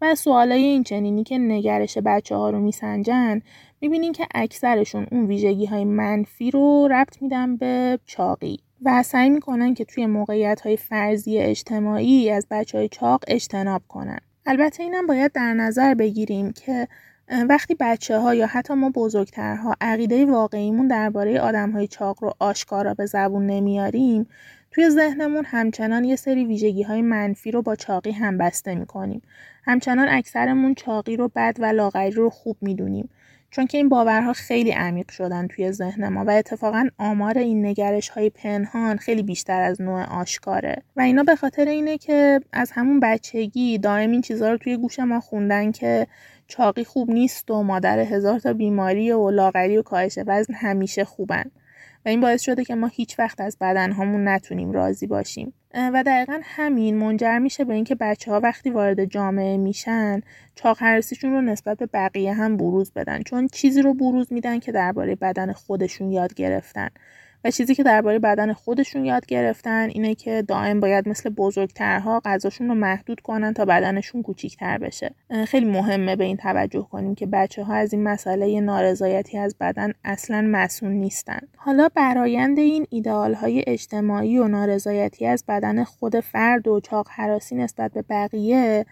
و 0.00 0.14
سوالای 0.14 0.62
این 0.62 0.82
چنینی 0.82 1.24
که 1.24 1.38
نگرش 1.38 1.98
بچه 1.98 2.36
ها 2.36 2.50
رو 2.50 2.60
میسنجن 2.60 3.42
می‌بینین 3.80 4.12
که 4.12 4.26
اکثرشون 4.34 5.06
اون 5.12 5.26
ویژگی 5.26 5.66
های 5.66 5.84
منفی 5.84 6.50
رو 6.50 6.88
ربط 6.90 7.22
میدن 7.22 7.56
به 7.56 7.98
چاقی. 8.06 8.58
و 8.82 9.02
سعی 9.02 9.30
می‌کنن 9.30 9.74
که 9.74 9.84
توی 9.84 10.06
موقعیت 10.06 10.60
های 10.60 10.76
فرضی 10.76 11.38
اجتماعی 11.38 12.30
از 12.30 12.46
بچه 12.50 12.78
های 12.78 12.88
چاق 12.88 13.24
اجتناب 13.28 13.82
کنن. 13.88 14.18
البته 14.46 14.82
اینم 14.82 15.06
باید 15.06 15.32
در 15.32 15.54
نظر 15.54 15.94
بگیریم 15.94 16.52
که 16.52 16.88
وقتی 17.48 17.76
بچه 17.80 18.18
ها 18.18 18.34
یا 18.34 18.46
حتی 18.46 18.74
ما 18.74 18.90
بزرگترها 18.90 19.74
عقیده 19.80 20.26
واقعیمون 20.26 20.88
درباره 20.88 21.40
آدم 21.40 21.70
های 21.70 21.86
چاق 21.86 22.16
رو 22.22 22.32
آشکارا 22.38 22.94
به 22.94 23.06
زبون 23.06 23.46
نمیاریم 23.46 24.26
توی 24.70 24.90
ذهنمون 24.90 25.44
همچنان 25.44 26.04
یه 26.04 26.16
سری 26.16 26.44
ویژگی 26.44 26.82
های 26.82 27.02
منفی 27.02 27.50
رو 27.50 27.62
با 27.62 27.76
چاقی 27.76 28.10
هم 28.10 28.38
بسته 28.38 28.74
می‌کنیم. 28.74 29.22
همچنان 29.64 30.08
اکثرمون 30.08 30.74
چاقی 30.74 31.16
رو 31.16 31.30
بد 31.36 31.56
و 31.58 31.64
لاغری 31.64 32.10
رو 32.10 32.30
خوب 32.30 32.56
می‌دونیم 32.60 33.08
چون 33.50 33.66
که 33.66 33.78
این 33.78 33.88
باورها 33.88 34.32
خیلی 34.32 34.70
عمیق 34.70 35.10
شدن 35.10 35.46
توی 35.46 35.72
ذهن 35.72 36.08
ما 36.08 36.24
و 36.24 36.30
اتفاقا 36.30 36.88
آمار 36.98 37.38
این 37.38 37.66
نگرش 37.66 38.08
های 38.08 38.30
پنهان 38.30 38.96
خیلی 38.96 39.22
بیشتر 39.22 39.62
از 39.62 39.82
نوع 39.82 40.02
آشکاره. 40.02 40.82
و 40.96 41.00
اینا 41.00 41.22
به 41.22 41.36
خاطر 41.36 41.64
اینه 41.64 41.98
که 41.98 42.40
از 42.52 42.70
همون 42.70 43.00
بچگی 43.00 43.78
دائم 43.78 44.10
این 44.10 44.20
چیزها 44.20 44.50
رو 44.50 44.56
توی 44.58 44.76
گوش 44.76 44.98
ما 44.98 45.20
خوندن 45.20 45.72
که 45.72 46.06
چاقی 46.48 46.84
خوب 46.84 47.10
نیست 47.10 47.50
و 47.50 47.62
مادر 47.62 47.98
هزار 47.98 48.38
تا 48.38 48.52
بیماری 48.52 49.12
و 49.12 49.30
لاغری 49.30 49.76
و 49.76 49.82
کاهش 49.82 50.18
وزن 50.26 50.54
همیشه 50.54 51.04
خوبن. 51.04 51.44
و 52.06 52.08
این 52.08 52.20
باعث 52.20 52.42
شده 52.42 52.64
که 52.64 52.74
ما 52.74 52.86
هیچ 52.86 53.18
وقت 53.18 53.40
از 53.40 53.56
بدنهامون 53.60 54.28
نتونیم 54.28 54.72
راضی 54.72 55.06
باشیم. 55.06 55.52
و 55.74 56.02
دقیقا 56.06 56.40
همین 56.42 56.98
منجر 56.98 57.38
میشه 57.38 57.64
به 57.64 57.74
اینکه 57.74 57.94
بچه 57.94 58.30
ها 58.30 58.40
وقتی 58.40 58.70
وارد 58.70 59.04
جامعه 59.04 59.56
میشن 59.56 60.20
چاق 60.54 60.78
رو 61.22 61.40
نسبت 61.40 61.78
به 61.78 61.86
بقیه 61.86 62.32
هم 62.32 62.56
بروز 62.56 62.92
بدن. 62.92 63.22
چون 63.22 63.48
چیزی 63.48 63.82
رو 63.82 63.94
بروز 63.94 64.32
میدن 64.32 64.58
که 64.58 64.72
درباره 64.72 65.14
بدن 65.14 65.52
خودشون 65.52 66.10
یاد 66.10 66.34
گرفتن. 66.34 66.88
و 67.46 67.50
چیزی 67.50 67.74
که 67.74 67.82
درباره 67.82 68.18
بدن 68.18 68.52
خودشون 68.52 69.04
یاد 69.04 69.26
گرفتن 69.26 69.88
اینه 69.88 70.14
که 70.14 70.42
دائم 70.42 70.80
باید 70.80 71.08
مثل 71.08 71.30
بزرگترها 71.30 72.20
غذاشون 72.24 72.68
رو 72.68 72.74
محدود 72.74 73.20
کنن 73.20 73.54
تا 73.54 73.64
بدنشون 73.64 74.22
کوچیکتر 74.22 74.78
بشه. 74.78 75.14
خیلی 75.48 75.66
مهمه 75.66 76.16
به 76.16 76.24
این 76.24 76.36
توجه 76.36 76.88
کنیم 76.92 77.14
که 77.14 77.26
بچه 77.26 77.64
ها 77.64 77.74
از 77.74 77.92
این 77.92 78.02
مسئله 78.02 78.60
نارضایتی 78.60 79.38
از 79.38 79.56
بدن 79.60 79.92
اصلا 80.04 80.48
مسئول 80.50 80.90
نیستن. 80.90 81.38
حالا 81.56 81.88
برایند 81.94 82.58
این 82.58 82.86
ایدئال 82.90 83.34
های 83.34 83.64
اجتماعی 83.66 84.38
و 84.38 84.48
نارضایتی 84.48 85.26
از 85.26 85.44
بدن 85.48 85.84
خود 85.84 86.20
فرد 86.20 86.68
و 86.68 86.80
چاق 86.80 87.08
حراسی 87.10 87.54
نسبت 87.54 87.92
به 87.92 88.02
بقیه 88.02 88.86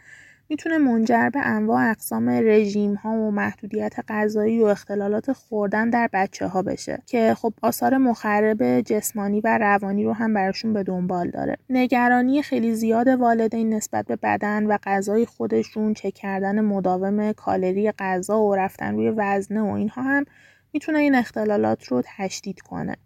می‌تونه 0.48 0.78
منجر 0.78 1.28
به 1.28 1.40
انواع 1.42 1.90
اقسام 1.90 2.28
رژیم 2.28 2.94
ها 2.94 3.10
و 3.10 3.30
محدودیت 3.30 3.94
غذایی 4.08 4.62
و 4.62 4.64
اختلالات 4.64 5.32
خوردن 5.32 5.90
در 5.90 6.10
بچه 6.12 6.46
ها 6.46 6.62
بشه 6.62 7.02
که 7.06 7.34
خب 7.34 7.52
آثار 7.62 7.96
مخرب 7.96 8.80
جسمانی 8.80 9.40
و 9.40 9.58
روانی 9.58 10.04
رو 10.04 10.12
هم 10.12 10.34
براشون 10.34 10.72
به 10.72 10.82
دنبال 10.82 11.30
داره. 11.30 11.56
نگرانی 11.70 12.42
خیلی 12.42 12.74
زیاد 12.74 13.08
والدین 13.08 13.74
نسبت 13.74 14.06
به 14.06 14.16
بدن 14.16 14.66
و 14.66 14.78
غذای 14.82 15.26
خودشون 15.26 15.94
چه 15.94 16.10
کردن 16.10 16.60
مداوم 16.60 17.32
کالری 17.32 17.92
غذا 17.92 18.40
و 18.40 18.54
رفتن 18.54 18.94
روی 18.94 19.10
وزنه 19.16 19.62
و 19.62 19.74
اینها 19.74 20.02
هم 20.02 20.24
می‌تونه 20.72 20.98
این 20.98 21.14
اختلالات 21.14 21.86
رو 21.86 22.02
تشدید 22.16 22.60
کنه. 22.60 22.96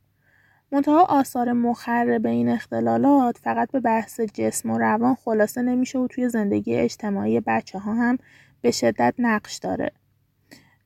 منتها 0.73 1.05
آثار 1.05 1.53
مخرب 1.53 2.27
این 2.27 2.49
اختلالات 2.49 3.39
فقط 3.39 3.71
به 3.73 3.81
بحث 3.81 4.21
جسم 4.21 4.71
و 4.71 4.79
روان 4.79 5.15
خلاصه 5.15 5.63
نمیشه 5.63 5.99
و 5.99 6.07
توی 6.07 6.29
زندگی 6.29 6.77
اجتماعی 6.77 7.41
بچه 7.41 7.79
ها 7.79 7.95
هم 7.95 8.19
به 8.61 8.71
شدت 8.71 9.15
نقش 9.19 9.57
داره. 9.57 9.93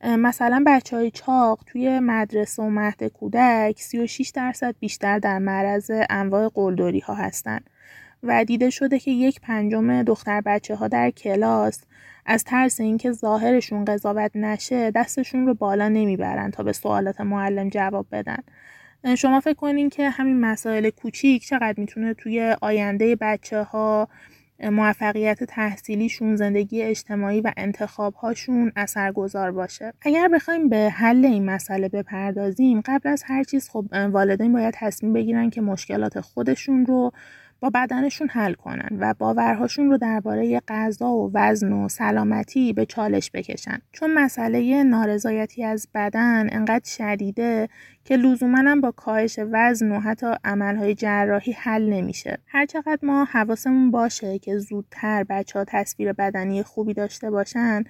مثلا 0.04 0.64
بچه 0.66 0.96
های 0.96 1.10
چاق 1.10 1.60
توی 1.66 2.00
مدرسه 2.00 2.62
و 2.62 2.68
مهد 2.68 3.04
کودک 3.04 3.80
36 3.80 4.30
درصد 4.30 4.74
بیشتر 4.80 5.18
در 5.18 5.38
معرض 5.38 5.90
انواع 6.10 6.48
قلدری 6.54 7.00
ها 7.00 7.14
هستند 7.14 7.70
و 8.22 8.44
دیده 8.44 8.70
شده 8.70 8.98
که 8.98 9.10
یک 9.10 9.40
پنجم 9.40 10.02
دختر 10.02 10.40
بچه 10.40 10.74
ها 10.74 10.88
در 10.88 11.10
کلاس 11.10 11.84
از 12.26 12.44
ترس 12.44 12.80
اینکه 12.80 13.12
ظاهرشون 13.12 13.84
قضاوت 13.84 14.36
نشه 14.36 14.90
دستشون 14.90 15.46
رو 15.46 15.54
بالا 15.54 15.88
نمی‌برن 15.88 16.50
تا 16.50 16.62
به 16.62 16.72
سوالات 16.72 17.20
معلم 17.20 17.68
جواب 17.68 18.06
بدن 18.12 18.42
شما 19.18 19.40
فکر 19.40 19.54
کنین 19.54 19.88
که 19.88 20.10
همین 20.10 20.40
مسائل 20.40 20.90
کوچیک 20.90 21.46
چقدر 21.46 21.74
می‌تونه 21.76 22.14
توی 22.14 22.56
آینده 22.60 23.16
بچه 23.20 23.62
ها 23.62 24.08
موفقیت 24.70 25.44
تحصیلیشون 25.44 26.36
زندگی 26.36 26.82
اجتماعی 26.82 27.40
و 27.40 27.52
انتخابهاشون 27.56 28.72
اثرگذار 28.76 29.52
باشه؟ 29.52 29.92
اگر 30.02 30.28
بخوایم 30.28 30.68
به 30.68 30.76
حل 30.76 31.24
این 31.24 31.44
مسئله 31.44 31.88
بپردازیم 31.88 32.82
قبل 32.86 33.08
از 33.08 33.22
هر 33.26 33.44
چیز 33.44 33.68
خب 33.68 33.84
والدین 33.92 34.52
باید 34.52 34.74
تصمیم 34.76 35.12
بگیرن 35.12 35.50
که 35.50 35.60
مشکلات 35.60 36.20
خودشون 36.20 36.86
رو 36.86 37.12
با 37.62 37.70
بدنشون 37.70 38.28
حل 38.28 38.54
کنن 38.54 38.88
و 38.98 39.14
باورهاشون 39.18 39.90
رو 39.90 39.98
درباره 39.98 40.60
غذا 40.68 41.10
و 41.10 41.30
وزن 41.34 41.72
و 41.72 41.88
سلامتی 41.88 42.72
به 42.72 42.86
چالش 42.86 43.30
بکشن. 43.34 43.78
چون 43.92 44.14
مسئله 44.14 44.82
نارضایتی 44.82 45.64
از 45.64 45.88
بدن 45.94 46.48
انقدر 46.52 46.84
شدیده 46.84 47.68
که 48.04 48.16
لزوما 48.16 48.76
با 48.80 48.90
کاهش 48.90 49.38
وزن 49.52 49.92
و 49.92 50.00
حتی 50.00 50.26
عملهای 50.44 50.94
جراحی 50.94 51.52
حل 51.52 51.88
نمیشه. 51.88 52.38
هرچقدر 52.46 52.98
ما 53.02 53.24
حواسمون 53.24 53.90
باشه 53.90 54.38
که 54.38 54.58
زودتر 54.58 55.24
بچه 55.24 55.58
ها 55.58 55.64
تصویر 55.68 56.12
بدنی 56.12 56.62
خوبی 56.62 56.94
داشته 56.94 57.30
باشن 57.30 57.84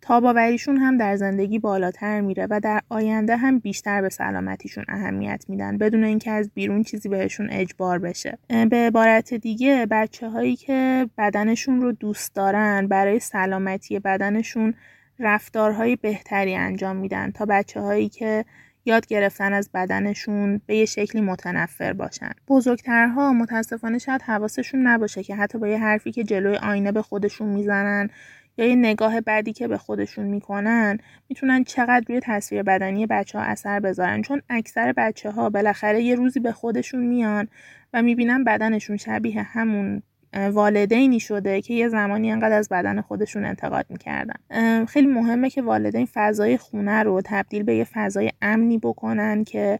تاباوریشون 0.00 0.76
هم 0.76 0.98
در 0.98 1.16
زندگی 1.16 1.58
بالاتر 1.58 2.20
میره 2.20 2.46
و 2.50 2.60
در 2.60 2.80
آینده 2.88 3.36
هم 3.36 3.58
بیشتر 3.58 4.02
به 4.02 4.08
سلامتیشون 4.08 4.84
اهمیت 4.88 5.44
میدن 5.48 5.78
بدون 5.78 6.04
اینکه 6.04 6.30
از 6.30 6.50
بیرون 6.54 6.82
چیزی 6.82 7.08
بهشون 7.08 7.50
اجبار 7.50 7.98
بشه. 7.98 8.38
به 8.48 8.76
عبارت 8.76 9.34
دیگه 9.34 9.86
بچه 9.90 10.28
هایی 10.28 10.56
که 10.56 11.08
بدنشون 11.18 11.82
رو 11.82 11.92
دوست 11.92 12.34
دارن 12.34 12.86
برای 12.86 13.18
سلامتی 13.18 13.98
بدنشون 13.98 14.74
رفتارهای 15.18 15.96
بهتری 15.96 16.54
انجام 16.54 16.96
میدن 16.96 17.30
تا 17.30 17.44
بچه 17.44 17.80
هایی 17.80 18.08
که 18.08 18.44
یاد 18.84 19.06
گرفتن 19.06 19.52
از 19.52 19.70
بدنشون 19.74 20.60
به 20.66 20.76
یه 20.76 20.84
شکلی 20.84 21.22
متنفر 21.22 21.92
باشن. 21.92 22.30
بزرگترها 22.48 23.32
متاسفانه 23.32 23.98
شاید 23.98 24.22
حواسشون 24.22 24.86
نباشه 24.86 25.22
که 25.22 25.36
حتی 25.36 25.58
با 25.58 25.68
یه 25.68 25.78
حرفی 25.78 26.12
که 26.12 26.24
جلوی 26.24 26.56
آینه 26.56 26.92
به 26.92 27.02
خودشون 27.02 27.48
می‌زنن 27.48 28.10
یا 28.58 28.66
یه 28.66 28.74
نگاه 28.74 29.20
بعدی 29.20 29.52
که 29.52 29.68
به 29.68 29.78
خودشون 29.78 30.26
می‌کنن 30.26 30.98
می‌تونن 31.28 31.64
چقدر 31.64 32.04
روی 32.08 32.20
تصویر 32.22 32.62
بدنی 32.62 33.06
بچه 33.06 33.38
ها 33.38 33.44
اثر 33.44 33.80
بذارن. 33.80 34.22
چون 34.22 34.42
اکثر 34.50 34.92
بچه 34.92 35.30
ها 35.30 35.50
بالاخره 35.50 36.02
یه 36.02 36.14
روزی 36.14 36.40
به 36.40 36.52
خودشون 36.52 37.06
میان 37.06 37.48
و 37.92 38.02
می‌بینن 38.02 38.44
بدنشون 38.44 38.96
شبیه 38.96 39.42
همون 39.42 40.02
والدینی 40.52 41.20
شده 41.20 41.60
که 41.60 41.74
یه 41.74 41.88
زمانی 41.88 42.32
انقدر 42.32 42.56
از 42.56 42.68
بدن 42.68 43.00
خودشون 43.00 43.44
انتقاد 43.44 43.86
می‌کردن. 43.88 44.84
خیلی 44.84 45.06
مهمه 45.06 45.50
که 45.50 45.62
والدین 45.62 46.08
فضای 46.14 46.56
خونه 46.56 47.02
رو 47.02 47.22
تبدیل 47.24 47.62
به 47.62 47.74
یه 47.74 47.84
فضای 47.84 48.30
امنی 48.42 48.78
بکنن 48.78 49.44
که 49.44 49.78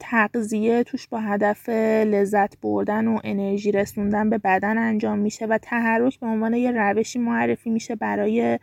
تغذیه 0.00 0.82
توش 0.82 1.08
با 1.08 1.20
هدف 1.20 1.68
لذت 2.04 2.60
بردن 2.60 3.06
و 3.08 3.18
انرژی 3.24 3.72
رسوندن 3.72 4.30
به 4.30 4.38
بدن 4.38 4.78
انجام 4.78 5.18
میشه 5.18 5.46
و 5.46 5.58
تحرک 5.58 6.20
به 6.20 6.26
عنوان 6.26 6.54
یه 6.54 6.70
روشی 6.70 7.18
معرفی 7.18 7.70
میشه 7.70 7.94
برای 7.94 8.58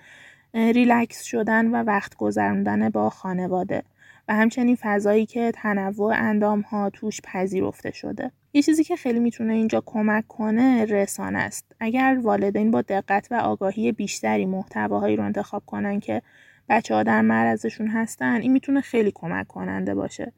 ریلکس 0.53 1.23
شدن 1.23 1.67
و 1.67 1.75
وقت 1.75 2.15
گذراندن 2.15 2.89
با 2.89 3.09
خانواده 3.09 3.83
و 4.27 4.35
همچنین 4.35 4.77
فضایی 4.81 5.25
که 5.25 5.51
تنوع 5.55 6.13
اندام 6.15 6.61
ها 6.61 6.89
توش 6.89 7.21
پذیرفته 7.23 7.91
شده. 7.91 8.31
یه 8.53 8.61
چیزی 8.61 8.83
که 8.83 8.95
خیلی 8.95 9.19
می‌تونه 9.19 9.53
اینجا 9.53 9.83
کمک 9.85 10.27
کنه 10.27 10.85
رسانه 10.85 11.39
است. 11.39 11.65
اگر 11.79 12.19
والدین 12.21 12.71
با 12.71 12.81
دقت 12.81 13.27
و 13.31 13.35
آگاهی 13.35 13.91
بیشتری 13.91 14.45
محتواهایی 14.45 15.15
رو 15.15 15.23
انتخاب 15.23 15.63
کنن 15.65 15.99
که 15.99 16.21
بچه 16.69 16.95
ها 16.95 17.03
در 17.03 17.21
معرضشون 17.21 17.87
هستن 17.87 18.41
این 18.41 18.51
می‌تونه 18.51 18.81
خیلی 18.81 19.11
کمک 19.15 19.47
کننده 19.47 19.95
باشه. 19.95 20.31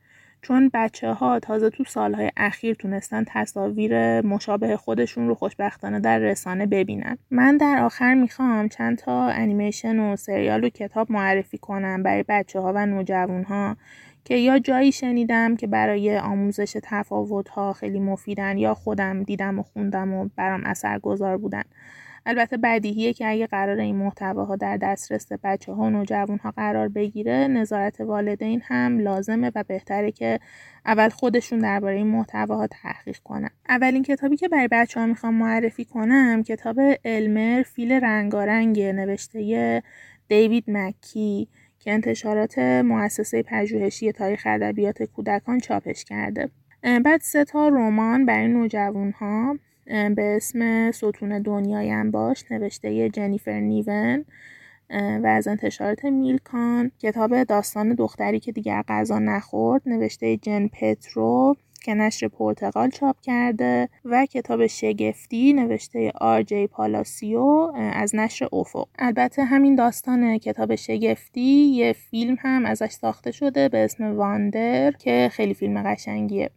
چون 0.44 0.72
بچه 0.74 1.14
ها 1.14 1.40
تازه 1.40 1.70
تو 1.70 1.84
سالهای 1.84 2.32
اخیر 2.38 2.76
تونستن 2.76 3.24
تصاویر 3.28 4.22
مشابه 4.22 4.78
خودشون 4.78 5.28
رو 5.28 5.36
خوشبختانه 5.36 6.00
در 6.00 6.20
رسانه 6.20 6.66
ببینن. 6.66 7.18
من 7.32 7.58
در 7.58 7.84
آخر 7.84 8.14
می‌خوام 8.14 8.70
چند 8.70 8.98
تا 8.98 9.28
انیمیشن 9.28 10.00
و 10.00 10.16
سریال 10.16 10.64
و 10.64 10.70
کتاب 10.70 11.12
معرفی 11.12 11.58
کنم 11.58 12.04
برای 12.04 12.24
بچه 12.30 12.60
ها 12.60 12.74
و 12.76 12.86
نوجوان 12.86 13.44
ها 13.44 13.78
که 14.26 14.36
یا 14.36 14.60
جایی 14.60 14.92
شنیدم 14.92 15.56
که 15.56 15.68
برای 15.68 16.18
آموزش 16.18 16.78
تفاوت 16.84 17.50
ها 17.50 17.74
خیلی 17.74 18.00
مفیدن 18.00 18.58
یا 18.58 18.74
خودم 18.74 19.24
دیدم 19.24 19.60
و 19.60 19.64
خوندم 19.64 20.14
و 20.14 20.30
برام 20.36 20.62
اثر 20.66 21.00
گذار 21.00 21.38
بودن. 21.38 21.64
البته 22.26 22.58
بدیهیه 22.58 23.14
که 23.14 23.28
اگه 23.28 23.48
قرار 23.48 23.80
این 23.80 23.96
محتواها 23.96 24.56
در 24.56 24.78
دسترس 24.78 25.32
بچه 25.44 25.74
ها 25.74 25.84
و 25.84 25.90
نوجوان 25.90 26.38
ها 26.38 26.52
قرار 26.52 26.88
بگیره 26.88 27.48
نظارت 27.48 28.02
والدین 28.02 28.62
هم 28.64 29.00
لازمه 29.00 29.52
و 29.56 29.64
بهتره 29.68 30.12
که 30.12 30.40
اول 30.86 31.10
خودشون 31.10 31.60
درباره 31.60 31.96
این 31.96 32.08
محتواها 32.08 32.68
تحقیق 32.68 33.18
کنن. 33.18 33.50
اولین 33.70 34.04
کتابی 34.04 34.38
که 34.38 34.48
برای 34.48 34.68
بچه 34.72 35.00
ها 35.00 35.06
می‌خوام 35.06 35.34
معرفی 35.34 35.86
کنم 35.86 36.44
کتاب 36.44 36.78
المر 37.06 37.64
فیل 37.64 37.92
رنگارنگ 37.92 38.82
نوشته 38.82 39.84
دیوید 40.28 40.64
مکی 40.68 41.48
که 41.80 41.92
انتشارات 41.92 42.60
مؤسسه 42.60 43.44
پژوهشی 43.44 44.12
تاریخ 44.12 44.44
ادبیات 44.46 45.04
کودکان 45.04 45.60
چاپش 45.60 46.04
کرده. 46.04 46.50
بعد 46.84 47.22
سه 47.22 47.46
تا 47.46 47.68
رمان 47.68 48.26
برای 48.26 48.48
نوجوان 48.48 49.12
ها 49.12 49.58
به 49.86 50.36
اسم 50.36 50.92
ستون 50.92 51.42
دنیایم 51.42 52.12
باش 52.12 52.52
نوشته 52.52 53.10
جنیفر 53.10 53.60
نیون. 53.60 54.26
و 54.94 55.28
از 55.28 55.48
انتشارات 55.48 56.06
میلکان. 56.06 56.92
کتاب 57.00 57.44
داستان 57.44 57.94
دختری 57.94 58.40
که 58.40 58.52
دیگر 58.52 58.84
غذا 58.88 59.20
نخورد 59.20 59.82
نوشته 59.86 60.38
جن 60.38 60.68
پترو 60.68 61.56
که 61.84 61.94
نشر 61.94 62.28
پرتغال 62.28 62.90
چاپ 62.90 63.16
کرده. 63.22 63.90
و 64.06 64.26
کتاب 64.26 64.68
شگفتی 64.68 65.54
نوشته 65.54 66.12
آر 66.22 66.42
جی 66.42 66.68
پالاسیو 66.68 67.72
از 67.76 68.16
نشر 68.16 68.48
افق. 68.54 68.88
البته 69.00 69.44
همین 69.44 69.76
داستان 69.76 70.38
کتاب 70.38 70.76
شگفتی 70.76 71.42
یه 71.66 71.94
فیلم 71.94 72.36
هم 72.40 72.66
ازش 72.66 72.92
ساخته 72.92 73.32
شده 73.32 73.70
به 73.70 73.78
اسم 73.78 74.16
واندر 74.18 74.92
که 74.92 75.30
خیلی 75.32 75.54
فیلم 75.54 75.84
قشنگیه. 75.84 76.50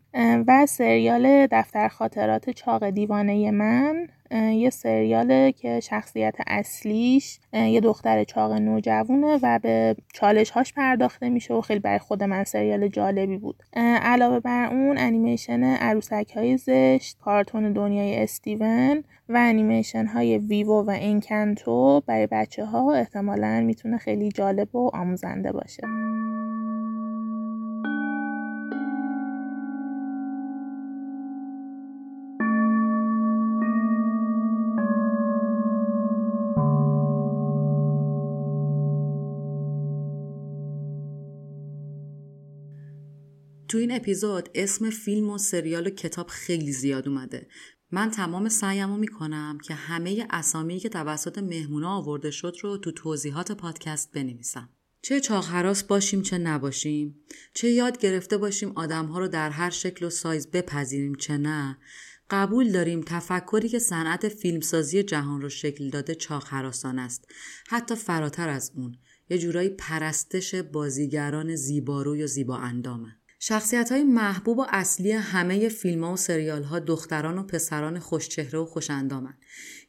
و 0.46 0.66
سریال 0.66 1.46
دفتر 1.46 1.88
خاطرات 1.88 2.50
چاق 2.50 2.90
دیوانه 2.90 3.50
من 3.50 4.08
یه 4.32 4.70
سریاله 4.70 5.52
که 5.52 5.80
شخصیت 5.80 6.34
اصلیش 6.46 7.38
یه 7.52 7.80
دختر 7.80 8.24
چاق 8.24 8.52
نوجوونه 8.52 9.38
و 9.42 9.58
به 9.62 9.96
چالش 10.14 10.50
هاش 10.50 10.72
پرداخته 10.72 11.28
میشه 11.28 11.54
و 11.54 11.60
خیلی 11.60 11.80
برای 11.80 11.98
خود 11.98 12.22
من 12.22 12.44
سریال 12.44 12.88
جالبی 12.88 13.38
بود. 13.38 13.62
علاوه 14.02 14.40
بر 14.40 14.68
اون 14.70 14.98
انیمیشن 14.98 15.62
عروسک 15.64 16.32
های 16.36 16.56
زشت 16.56 17.18
کارتون 17.20 17.72
دنیای 17.72 18.22
استیون 18.22 19.04
و 19.28 19.36
انیمیشن 19.36 20.06
های 20.06 20.38
ویوو 20.38 20.86
و 20.86 20.90
اینکنتو 20.90 22.02
برای 22.06 22.26
بچه 22.26 22.64
ها 22.64 22.94
احتمالا 22.94 23.60
می‌تونه 23.60 23.98
خیلی 23.98 24.28
جالب 24.28 24.76
و 24.76 24.90
آموزنده 24.94 25.52
باشه. 25.52 25.82
تو 43.76 43.80
این 43.80 43.92
اپیزود 43.92 44.48
اسم 44.54 44.90
فیلم 44.90 45.30
و 45.30 45.38
سریال 45.38 45.86
و 45.86 45.90
کتاب 45.90 46.26
خیلی 46.26 46.72
زیاد 46.72 47.08
اومده. 47.08 47.48
من 47.90 48.10
تمام 48.10 48.48
سعیم 48.48 48.90
رو 48.90 48.96
می‌کنم 48.96 49.58
که 49.64 49.74
همه 49.74 50.26
اسامی 50.30 50.78
که 50.78 50.88
توسط 50.88 51.38
مهمونا 51.38 51.96
آورده 51.96 52.30
شد 52.30 52.56
رو 52.62 52.76
تو 52.76 52.92
توضیحات 52.92 53.52
پادکست 53.52 54.12
بنویسم. 54.12 54.68
چه 55.02 55.20
چاخراس 55.20 55.84
باشیم 55.84 56.22
چه 56.22 56.38
نباشیم. 56.38 57.20
چه 57.54 57.70
یاد 57.70 57.98
گرفته 57.98 58.36
باشیم 58.36 58.72
آدمها 58.76 59.18
رو 59.18 59.28
در 59.28 59.50
هر 59.50 59.70
شکل 59.70 60.06
و 60.06 60.10
سایز 60.10 60.50
بپذیریم 60.50 61.14
چه 61.14 61.36
نه. 61.36 61.78
قبول 62.30 62.72
داریم 62.72 63.02
تفکری 63.06 63.68
که 63.68 63.78
صنعت 63.78 64.28
فیلمسازی 64.28 65.02
جهان 65.02 65.40
رو 65.40 65.48
شکل 65.48 65.90
داده 65.90 66.14
چاخراسان 66.14 66.98
است. 66.98 67.24
حتی 67.68 67.94
فراتر 67.94 68.48
از 68.48 68.72
اون 68.74 68.96
یه 69.30 69.38
جورایی 69.38 69.68
پرستش 69.68 70.54
بازیگران 70.54 71.56
زیبارو 71.56 72.16
یا 72.16 72.26
زیبا 72.26 72.56
اندامه 72.56 73.15
شخصیت 73.38 73.92
های 73.92 74.04
محبوب 74.04 74.58
و 74.58 74.66
اصلی 74.68 75.12
همه 75.12 75.68
فیلم 75.68 76.04
ها 76.04 76.12
و 76.12 76.16
سریال 76.16 76.62
ها 76.62 76.78
دختران 76.78 77.38
و 77.38 77.42
پسران 77.42 77.98
خوشچهره 77.98 78.58
و 78.58 78.64
خوشاندامن. 78.64 79.34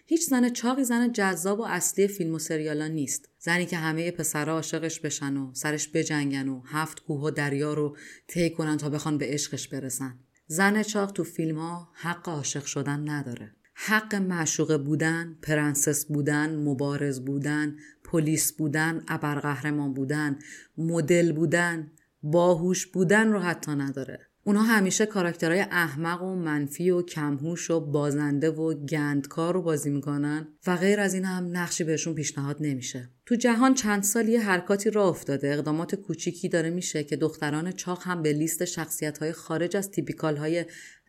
هیچ 0.05 0.29
زن 0.29 0.49
چاقی 0.49 0.83
زن 0.83 1.11
جذاب 1.11 1.59
و 1.59 1.63
اصلی 1.63 2.07
فیلم 2.07 2.33
و 2.33 2.39
سریال 2.39 2.81
ها 2.81 2.87
نیست. 2.87 3.29
زنی 3.39 3.65
که 3.65 3.77
همه 3.77 4.11
پسرها 4.11 4.55
عاشقش 4.55 4.99
بشن 4.99 5.37
و 5.37 5.53
سرش 5.53 5.89
بجنگن 5.93 6.47
و 6.47 6.61
هفت 6.65 7.03
کوه 7.03 7.21
و 7.21 7.31
دریا 7.31 7.73
رو 7.73 7.97
طی 8.27 8.49
کنن 8.49 8.77
تا 8.77 8.89
بخوان 8.89 9.17
به 9.17 9.25
عشقش 9.25 9.67
برسن. 9.67 10.19
زن 10.47 10.83
چاق 10.83 11.11
تو 11.11 11.23
فیلم 11.23 11.57
ها 11.57 11.89
حق 11.93 12.29
عاشق 12.29 12.65
شدن 12.65 13.09
نداره. 13.09 13.51
حق 13.73 14.15
معشوقه 14.15 14.77
بودن، 14.77 15.37
پرنسس 15.41 16.05
بودن، 16.05 16.55
مبارز 16.55 17.19
بودن، 17.19 17.75
پلیس 18.03 18.51
بودن، 18.51 19.03
ابرقهرمان 19.07 19.93
بودن، 19.93 20.39
مدل 20.77 21.31
بودن، 21.31 21.91
باهوش 22.31 22.85
بودن 22.85 23.27
رو 23.27 23.39
حتی 23.39 23.71
نداره. 23.71 24.19
اونا 24.43 24.61
همیشه 24.61 25.05
کاراکترهای 25.05 25.59
احمق 25.59 26.23
و 26.23 26.35
منفی 26.35 26.89
و 26.89 27.01
کمهوش 27.01 27.71
و 27.71 27.79
بازنده 27.79 28.49
و 28.49 28.73
گندکار 28.73 29.53
رو 29.53 29.61
بازی 29.61 29.89
می‌کنن 29.89 30.47
و 30.67 30.75
غیر 30.75 30.99
از 30.99 31.13
این 31.13 31.25
هم 31.25 31.57
نقشی 31.57 31.83
بهشون 31.83 32.15
پیشنهاد 32.15 32.57
نمیشه. 32.59 33.09
تو 33.25 33.35
جهان 33.35 33.73
چند 33.73 34.03
سال 34.03 34.27
یه 34.27 34.41
حرکاتی 34.41 34.89
را 34.89 35.09
افتاده. 35.09 35.53
اقدامات 35.53 35.95
کوچیکی 35.95 36.49
داره 36.49 36.69
میشه 36.69 37.03
که 37.03 37.15
دختران 37.15 37.71
چاق 37.71 38.03
هم 38.03 38.21
به 38.21 38.33
لیست 38.33 38.65
شخصیت 38.65 39.17
های 39.17 39.31
خارج 39.31 39.77
از 39.77 39.91
تیپیکال 39.91 40.37
های 40.37 40.65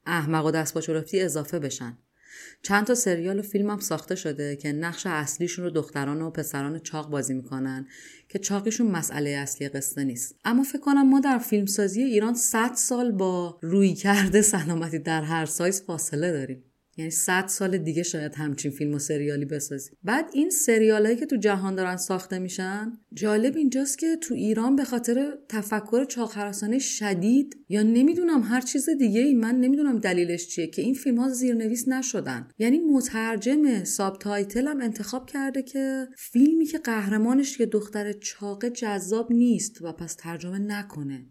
احمق 0.06 0.46
و 0.46 0.50
دست 0.50 0.76
اضافه 1.14 1.58
بشن. 1.58 1.98
چند 2.62 2.86
تا 2.86 2.94
سریال 2.94 3.38
و 3.38 3.42
فیلم 3.42 3.70
هم 3.70 3.78
ساخته 3.78 4.14
شده 4.14 4.56
که 4.56 4.72
نقش 4.72 5.06
اصلیشون 5.06 5.64
رو 5.64 5.70
دختران 5.70 6.22
و 6.22 6.30
پسران 6.30 6.78
چاق 6.78 7.10
بازی 7.10 7.34
می‌کنن 7.34 7.86
که 8.28 8.38
چاقیشون 8.38 8.86
مسئله 8.90 9.30
اصلی 9.30 9.68
قصه 9.68 10.04
نیست. 10.04 10.36
اما 10.44 10.62
فکر 10.62 10.80
کنم 10.80 11.08
ما 11.08 11.20
در 11.20 11.38
فیلمسازی 11.38 12.02
ایران 12.02 12.34
100 12.34 12.74
سال 12.74 13.12
با 13.12 13.58
رویکرد 13.62 14.42
سلامتی 14.42 14.98
در 14.98 15.22
هر 15.22 15.46
سایز 15.46 15.82
فاصله 15.82 16.32
داریم. 16.32 16.67
یعنی 16.98 17.10
100 17.10 17.46
سال 17.46 17.78
دیگه 17.78 18.02
شاید 18.02 18.34
همچین 18.34 18.70
فیلم 18.70 18.94
و 18.94 18.98
سریالی 18.98 19.44
بسازیم. 19.44 19.96
بعد 20.02 20.30
این 20.32 20.50
سریالایی 20.50 21.16
که 21.16 21.26
تو 21.26 21.36
جهان 21.36 21.74
دارن 21.74 21.96
ساخته 21.96 22.38
میشن 22.38 22.92
جالب 23.14 23.56
اینجاست 23.56 23.98
که 23.98 24.16
تو 24.16 24.34
ایران 24.34 24.76
به 24.76 24.84
خاطر 24.84 25.38
تفکر 25.48 26.04
چاق‌هراسانه 26.04 26.78
شدید 26.78 27.56
یا 27.68 27.82
نمی‌دونم 27.82 28.42
هر 28.42 28.60
چیز 28.60 28.88
دیگه 28.98 29.20
ای 29.20 29.34
من 29.34 29.60
نمی‌دونم 29.60 29.98
دلیلش 29.98 30.48
چیه 30.48 30.66
که 30.66 30.82
این 30.82 30.94
فیلم 30.94 31.18
ها 31.18 31.28
زیرنویس 31.28 31.88
نشدن. 31.88 32.48
یعنی 32.58 32.78
مترجم 32.78 33.84
subtitle 33.84 34.68
هم 34.68 34.80
انتخاب 34.80 35.30
کرده 35.30 35.62
که 35.62 36.08
فیلمی 36.16 36.64
که 36.66 36.78
قهرمانش 36.78 37.60
یه 37.60 37.66
دختر 37.66 38.12
چاقه 38.12 38.70
جذاب 38.70 39.32
نیست 39.32 39.82
و 39.82 39.92
پس 39.92 40.14
ترجمه 40.14 40.58
نکنه. 40.58 41.26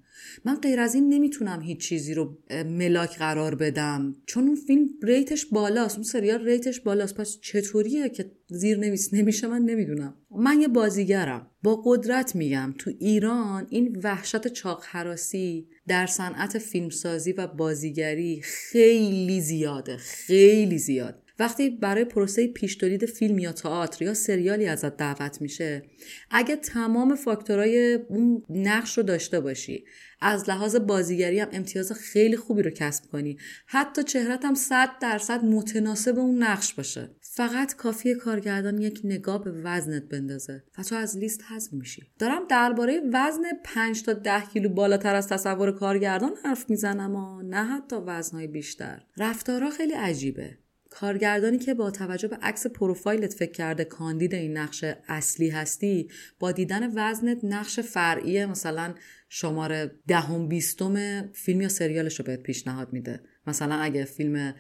من 0.45 0.55
غیر 0.55 0.79
از 0.79 0.95
این 0.95 1.13
نمی‌تونم 1.13 1.61
هیچ 1.61 1.79
چیزی 1.79 2.13
رو 2.13 2.37
ملاک 2.65 3.17
قرار 3.17 3.55
بدم. 3.55 4.15
چون 4.25 4.47
اون 4.47 4.55
فیلم 4.55 4.89
ریتش 5.03 5.45
بالاست 5.45 5.95
اون 5.95 6.03
سریال 6.03 6.45
ریتش 6.45 6.79
بالاست. 6.79 7.15
پس 7.15 7.37
چطوریه 7.41 8.09
که 8.09 8.31
زیر 8.47 8.77
نویس 8.77 9.13
نمیشه؟ 9.13 9.47
من 9.47 9.61
نمی‌دونم. 9.61 10.13
من 10.31 10.61
یه 10.61 10.67
بازیگرم. 10.67 11.51
با 11.63 11.81
قدرت 11.85 12.35
میگم 12.35 12.73
تو 12.77 12.91
ایران 12.99 13.67
این 13.69 13.99
وحشت 14.03 14.47
چاق 14.47 14.83
حراسی 14.85 15.67
در 15.87 16.05
صنعت 16.05 16.57
فیلمسازی 16.57 17.31
و 17.31 17.47
بازیگری 17.47 18.41
خیلی 18.43 19.41
زیاده. 19.41 19.97
خیلی 19.97 20.77
زیاد. 20.77 21.23
وقتی 21.39 21.69
برای 21.69 22.05
پروسه 22.05 22.47
پیش 22.47 22.77
فیلم 23.15 23.39
یا 23.39 23.51
تئاتر 23.51 24.05
یا 24.05 24.13
سریالی 24.13 24.67
ازت 24.67 24.97
دعوت 24.97 25.41
میشه 25.41 25.83
اگه 26.31 26.55
تمام 26.55 27.15
فاکتورهای 27.15 27.93
اون 27.93 28.43
نقش 28.49 28.97
رو 28.97 29.03
داشته 29.03 29.39
باشی 29.39 29.85
از 30.21 30.49
لحاظ 30.49 30.75
بازیگری 30.75 31.39
هم 31.39 31.47
امتیاز 31.51 31.91
خیلی 31.91 32.37
خوبی 32.37 32.61
رو 32.61 32.69
کسب 32.69 33.05
کنی 33.11 33.37
حتی 33.65 34.03
چهرت 34.03 34.45
هم 34.45 34.55
صد 34.55 34.89
درصد 35.01 35.45
متناسب 35.45 36.19
اون 36.19 36.43
نقش 36.43 36.73
باشه. 36.73 37.09
فقط 37.21 37.75
کافی 37.75 38.15
کارگردان 38.15 38.81
یک 38.81 39.01
نگاه 39.03 39.43
به 39.43 39.51
وزنت 39.51 40.03
بندازه 40.03 40.63
و 40.77 40.83
تو 40.83 40.95
از 40.95 41.17
لیست 41.17 41.43
حذف 41.49 41.73
میشی. 41.73 42.03
دارم 42.19 42.47
درباره 42.49 43.01
وزن 43.13 43.43
5 43.63 44.03
تا 44.03 44.13
10 44.13 44.41
کیلو 44.53 44.69
بالاتر 44.69 45.15
از 45.15 45.27
تصور 45.27 45.71
کارگردان 45.71 46.31
حرف 46.45 46.69
می‌زنم 46.69 47.15
و 47.15 47.41
نه 47.41 47.63
حتی 47.63 47.95
وزنهای 47.95 48.47
بیشتر. 48.47 49.03
رفتارها 49.17 49.69
خیلی 49.69 49.93
عجیبه. 49.93 50.57
کارگردانی 50.99 51.57
که 51.57 51.73
با 51.73 51.91
توجه 51.91 52.27
به 52.27 52.35
عکس 52.35 52.67
پروفایلت 52.67 53.33
فکر 53.33 53.51
کرده 53.51 53.85
کاندید 53.85 54.35
این 54.35 54.57
نقش 54.57 54.83
اصلی 55.07 55.49
هستی 55.49 56.09
با 56.39 56.51
دیدن 56.51 56.91
وزنت 56.95 57.37
نقش 57.43 57.79
فرعی 57.79 58.45
مثلا 58.45 58.93
شماره 59.29 59.91
دهم 60.07 60.47
بیستم 60.47 61.27
فیلم 61.33 61.61
یا 61.61 61.69
سریالش 61.69 62.19
رو 62.19 62.25
بهت 62.25 62.43
پیشنهاد 62.43 62.93
میده. 62.93 63.19
مثلا 63.47 63.75
اگه 63.75 64.05
فیلم 64.05 64.53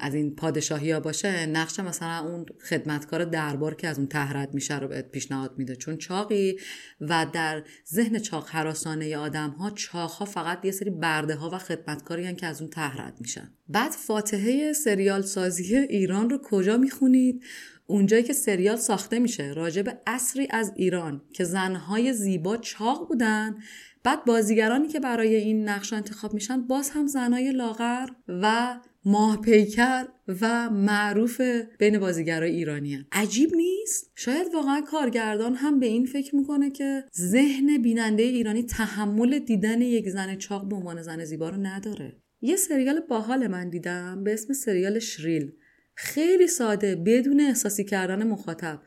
از 0.00 0.14
این 0.14 0.34
پادشاهی 0.34 0.90
ها 0.90 1.00
باشه 1.00 1.46
نقش 1.46 1.80
مثلا 1.80 2.18
اون 2.18 2.46
خدمتکار 2.68 3.24
دربار 3.24 3.74
که 3.74 3.88
از 3.88 3.98
اون 3.98 4.08
تهرد 4.08 4.54
میشه 4.54 4.78
رو 4.78 4.88
بهت 4.88 5.10
پیشنهاد 5.10 5.54
میده. 5.58 5.76
چون 5.76 5.96
چاقی 5.96 6.58
و 7.00 7.26
در 7.32 7.62
ذهن 7.92 8.18
چاق 8.18 8.48
حراسانه 8.48 9.16
آدم 9.16 9.50
ها 9.50 9.70
چاق 9.70 10.10
ها 10.10 10.24
فقط 10.24 10.64
یه 10.64 10.70
سری 10.70 10.90
برده 10.90 11.34
ها 11.34 11.50
و 11.50 11.58
خدمتکاری 11.58 12.34
که 12.34 12.46
از 12.46 12.60
اون 12.60 12.70
تهرد 12.70 13.16
میشن. 13.20 13.50
بعد 13.68 13.90
فاتحه 13.90 14.72
سریال 14.72 15.22
سازی 15.22 15.76
ایران 15.76 16.30
رو 16.30 16.38
کجا 16.42 16.76
می‌خونید؟ 16.76 17.44
اونجایی 17.86 18.22
که 18.22 18.32
سریال 18.32 18.76
ساخته 18.76 19.18
میشه. 19.18 19.52
راجع 19.52 19.82
به 19.82 19.98
اصری 20.06 20.48
از 20.50 20.72
ایران 20.76 21.22
که 21.32 21.44
زنهای 21.44 22.12
زیبا 22.12 22.56
چاق 22.56 23.08
بودن 23.08 23.56
بعد 24.04 24.24
بازیگرانی 24.24 24.88
که 24.88 25.00
برای 25.00 25.34
این 25.34 25.68
نقش 25.68 25.92
انتخاب 25.92 26.34
میشن 26.34 26.66
باز 26.66 26.90
هم 26.90 27.06
زنای 27.06 27.52
لاغر 27.52 28.08
و 28.28 28.76
ماه 29.04 29.40
پیکر 29.40 30.04
و 30.40 30.70
معروف 30.70 31.40
بین 31.78 31.98
بازیگرای 31.98 32.50
ایرانی 32.50 32.94
هن. 32.94 33.06
عجیب 33.12 33.54
نیست؟ 33.54 34.12
شاید 34.14 34.54
واقعا 34.54 34.80
کارگردان 34.80 35.54
هم 35.54 35.80
به 35.80 35.86
این 35.86 36.06
فکر 36.06 36.36
می‌کنه 36.36 36.70
که 36.70 37.04
ذهن 37.16 37.82
بیننده 37.82 38.22
ایرانی 38.22 38.62
تحمل 38.62 39.38
دیدن 39.38 39.80
یک 39.80 40.08
زن 40.08 40.36
چاق 40.36 40.68
به 40.68 40.76
عنوان 40.76 41.02
زن 41.02 41.24
زیبا 41.24 41.48
رو 41.48 41.56
نداره 41.56 42.16
یه 42.40 42.56
سریال 42.56 43.00
باحال 43.00 43.46
من 43.46 43.70
دیدم 43.70 44.24
به 44.24 44.32
اسم 44.32 44.52
سریال 44.52 44.98
شریل 44.98 45.52
خیلی 45.94 46.46
ساده 46.46 46.96
بدون 46.96 47.40
احساسی 47.40 47.84
کردن 47.84 48.26
مخاطب 48.26 48.80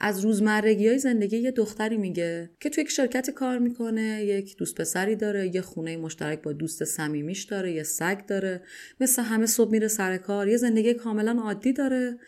از 0.00 0.20
روزمرگی 0.20 0.88
های 0.88 0.98
زندگی 0.98 1.36
یه 1.36 1.50
دختری 1.50 1.96
میگه 1.96 2.50
که 2.60 2.70
تو 2.70 2.80
یک 2.80 2.90
شرکت 2.90 3.30
کار 3.30 3.58
می‌کنه 3.58 4.24
یک 4.24 4.56
دوست 4.56 4.74
پسری 4.80 5.16
داره 5.16 5.54
یه 5.54 5.60
خونه 5.60 5.96
مشترک 5.96 6.42
با 6.42 6.52
دوست 6.52 6.84
صمیمیش 6.84 7.44
داره 7.44 7.72
یه 7.72 7.82
سگ 7.82 8.26
داره 8.26 8.62
مثل 9.00 9.22
همه 9.22 9.46
صبح 9.46 9.70
میره 9.70 9.88
سر 9.88 10.16
کار 10.16 10.48
یه 10.48 10.56
زندگی 10.56 10.94
کاملا 10.94 11.42
عادی 11.42 11.72
داره. 11.72 12.18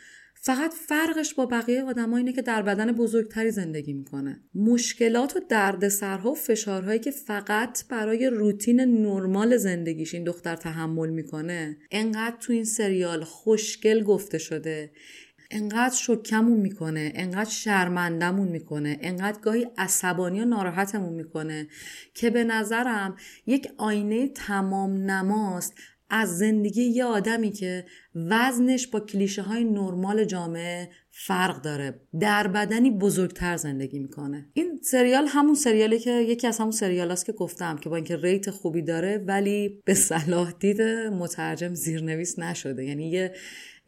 فقط 0.43 0.75
فرقش 0.75 1.35
با 1.35 1.47
بقیه 1.47 1.83
آدم 1.83 2.15
اینه 2.15 2.33
که 2.33 2.43
در 2.43 2.63
بدن 2.63 2.93
بزرگتری 2.93 3.51
زندگی 3.51 3.93
می‌کنه. 3.93 4.41
مشکلات 4.55 5.37
و 5.37 5.41
دردسرها 5.49 6.31
و 6.31 6.35
فشارهایی 6.35 6.99
که 6.99 7.11
فقط 7.11 7.89
برای 7.89 8.27
روتین 8.27 8.81
نرمال 8.81 9.57
زندگیش 9.57 10.15
این 10.15 10.25
دختر 10.25 10.57
تحمل 10.57 11.11
می‌کنه 11.11 11.77
انقدر 11.91 12.37
تو 12.41 12.53
این 12.53 12.65
سریال 12.65 13.25
خوشگل 13.25 14.03
گفته 14.03 14.39
شده. 14.39 14.91
انقدر 15.51 15.95
شکمون 15.95 16.61
می‌کنه 16.61 17.13
انقدر 17.15 17.51
شرمندمون 17.51 18.49
می‌کنه 18.49 18.99
انقدر 19.01 19.41
گاهی 19.41 19.67
عصبانی 19.79 20.41
و 20.41 20.45
ناراحتمون 20.45 21.13
می‌کنه 21.13 21.69
که 22.15 22.31
به 22.31 22.45
نظرم 22.45 23.17
یک 23.47 23.69
آینه 23.79 24.29
تمام 24.29 25.11
نماست 25.11 25.75
از 26.11 26.39
زندگی 26.39 26.83
یه 26.83 27.05
آدمی 27.05 27.51
که 27.51 27.85
وزنش 28.15 28.87
با 28.87 29.01
کلیشه 29.01 29.43
های 29.43 29.65
نرمال 29.65 30.25
جامعه 30.25 30.89
فرق 31.11 31.63
داره. 31.63 32.01
در 32.21 32.47
بدنی 32.47 32.91
بزرگتر 32.91 33.57
زندگی 33.57 33.99
می‌کنه. 33.99 34.49
این 34.53 34.81
سریال 34.83 35.27
همون 35.29 35.55
سریالی 35.55 35.99
که 35.99 36.11
یکی 36.11 36.47
از 36.47 36.59
همون 36.59 36.71
سریال 36.71 37.17
که 37.17 37.33
گفتم 37.33 37.77
که 37.77 37.89
با 37.89 37.97
اینکه 37.97 38.17
ریت 38.17 38.51
خوبی 38.51 38.83
داره 38.83 39.25
ولی 39.27 39.83
به 39.85 39.95
صلاح 39.95 40.53
دید 40.53 40.83
مترجم 40.83 41.75
زیرنویس 41.75 42.39
نشده. 42.39 42.85
یعنی 42.85 43.11
یه 43.11 43.35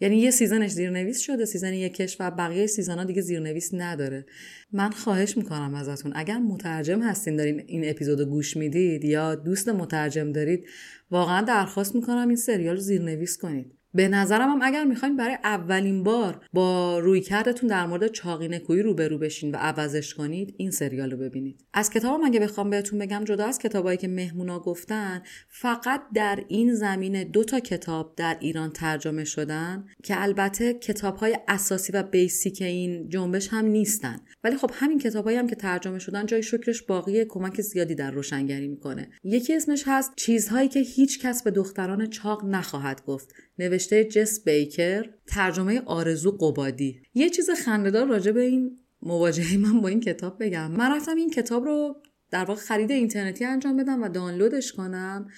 یعنی 0.03 0.17
یه 0.17 0.31
season 0.31 0.61
ش 0.61 0.71
زیرنویس 0.71 1.21
شده 1.21 1.45
season 1.45 1.75
یکش 1.75 2.17
و 2.21 2.31
بقیه 2.31 2.67
season 2.67 2.99
ها 2.99 3.05
دیگه 3.05 3.23
زیرنویس 3.23 3.75
نداره. 3.75 4.27
من 4.73 4.91
خواهش 4.91 5.37
می‌کنم 5.37 5.75
ازتون. 5.75 6.13
اگر 6.15 6.39
مترجم 6.39 7.03
هستین 7.03 7.37
دارین 7.37 7.65
این 7.67 7.91
اپیزود 7.91 8.21
رو 8.21 8.27
گوش 8.27 8.57
می‌دید 8.57 9.05
یا 9.05 9.35
دوست 9.35 9.69
مترجم 9.69 10.33
دارید 10.33 10.67
واقعا 11.11 11.43
درخواست 11.43 11.95
می‌کنم 11.95 12.29
این 12.29 12.37
سریال 12.37 12.75
رو 12.75 12.81
زیرنویس 12.81 13.39
کنید. 13.39 13.82
به 13.95 14.09
نظرم 14.09 14.49
هم 14.49 14.59
اگر 14.63 14.85
می‌خواین 14.85 15.17
برای 15.17 15.39
اولین 15.45 16.03
بار 16.03 16.41
با 16.53 16.99
رویکردتون 16.99 17.69
در 17.69 17.87
مورد 17.87 18.07
چاقی 18.07 18.49
نکوهی 18.49 18.83
روبرو 18.83 19.19
بشین 19.19 19.53
و 19.53 19.57
عوضش 19.57 20.15
کنید 20.15 20.55
این 20.57 20.71
سریال 20.71 21.11
رو 21.11 21.17
ببینید. 21.17 21.65
از 21.75 21.91
کتابم 21.91 22.25
اگه 22.25 22.41
بخوام 22.41 22.71
بهتون 22.71 22.99
بگم 22.99 23.25
جدا 23.25 23.45
از 23.45 23.59
کتابایی 23.59 23.99
که 23.99 24.09
مهمونا 24.09 24.59
گفتن 24.59 25.23
فقط 25.49 26.03
در 26.15 26.45
این 26.49 26.75
زمینه 26.75 27.25
دو 27.25 27.45
تا 27.45 27.61
کتاب 27.61 28.15
در 28.17 28.37
ایران 28.41 28.71
ترجمه 28.71 29.25
شدن 29.25 29.85
که 30.05 30.23
البته 30.23 30.75
کتاب 30.75 31.17
های 31.17 31.39
اساسی 31.49 31.93
و 31.93 32.03
بیسیک 32.03 32.63
این 32.63 33.09
جنبش 33.09 33.49
هم 33.49 33.65
نیستن. 33.65 34.21
ولی 34.45 34.57
خب 34.57 34.71
همین 34.75 34.99
کتابایی 34.99 35.39
هم 35.39 35.47
که 35.47 35.57
ترجمه 35.57 35.99
شدن 35.99 36.27
جای 36.27 36.43
شکرش 36.43 36.83
باقی 36.83 37.25
کمک 37.25 37.61
زیادی 37.61 37.95
در 37.95 38.11
روشنگری 38.11 38.69
می‌کنه. 38.69 39.11
یکی 39.25 39.55
اسمش 39.55 39.85
هست 39.87 40.13
چیزهایی 40.17 40.69
که 40.69 40.81
هیچ 40.81 41.21
کس 41.21 41.43
به 41.43 41.51
دختران 41.51 42.07
چاق 42.07 42.45
نخواهد 42.45 43.05
گفت. 43.05 43.33
نوشته 43.59 44.05
جس 44.05 44.45
بیکر 44.45 45.05
ترجمه 45.27 45.83
آرزو 45.87 46.31
قبادی. 46.31 47.03
یه 47.15 47.31
چیز 47.31 47.51
خندهدار 47.51 48.07
راجع 48.07 48.33
به 48.33 48.41
این 48.41 48.79
مواجهه 49.03 49.57
من 49.57 49.81
با 49.81 49.89
این 49.89 50.01
کتاب 50.01 50.45
بگم. 50.45 50.71
من 50.71 50.97
رفتم 50.97 51.17
این 51.17 51.31
کتاب 51.31 51.65
رو 51.65 52.03
در 52.31 52.45
واقع 52.45 52.61
خرید 52.61 52.91
اینترنتی 52.91 53.45
انجام 53.45 53.77
بدم 53.77 54.03
و 54.03 54.09
دانلودش 54.09 54.73
کنم 54.73 55.29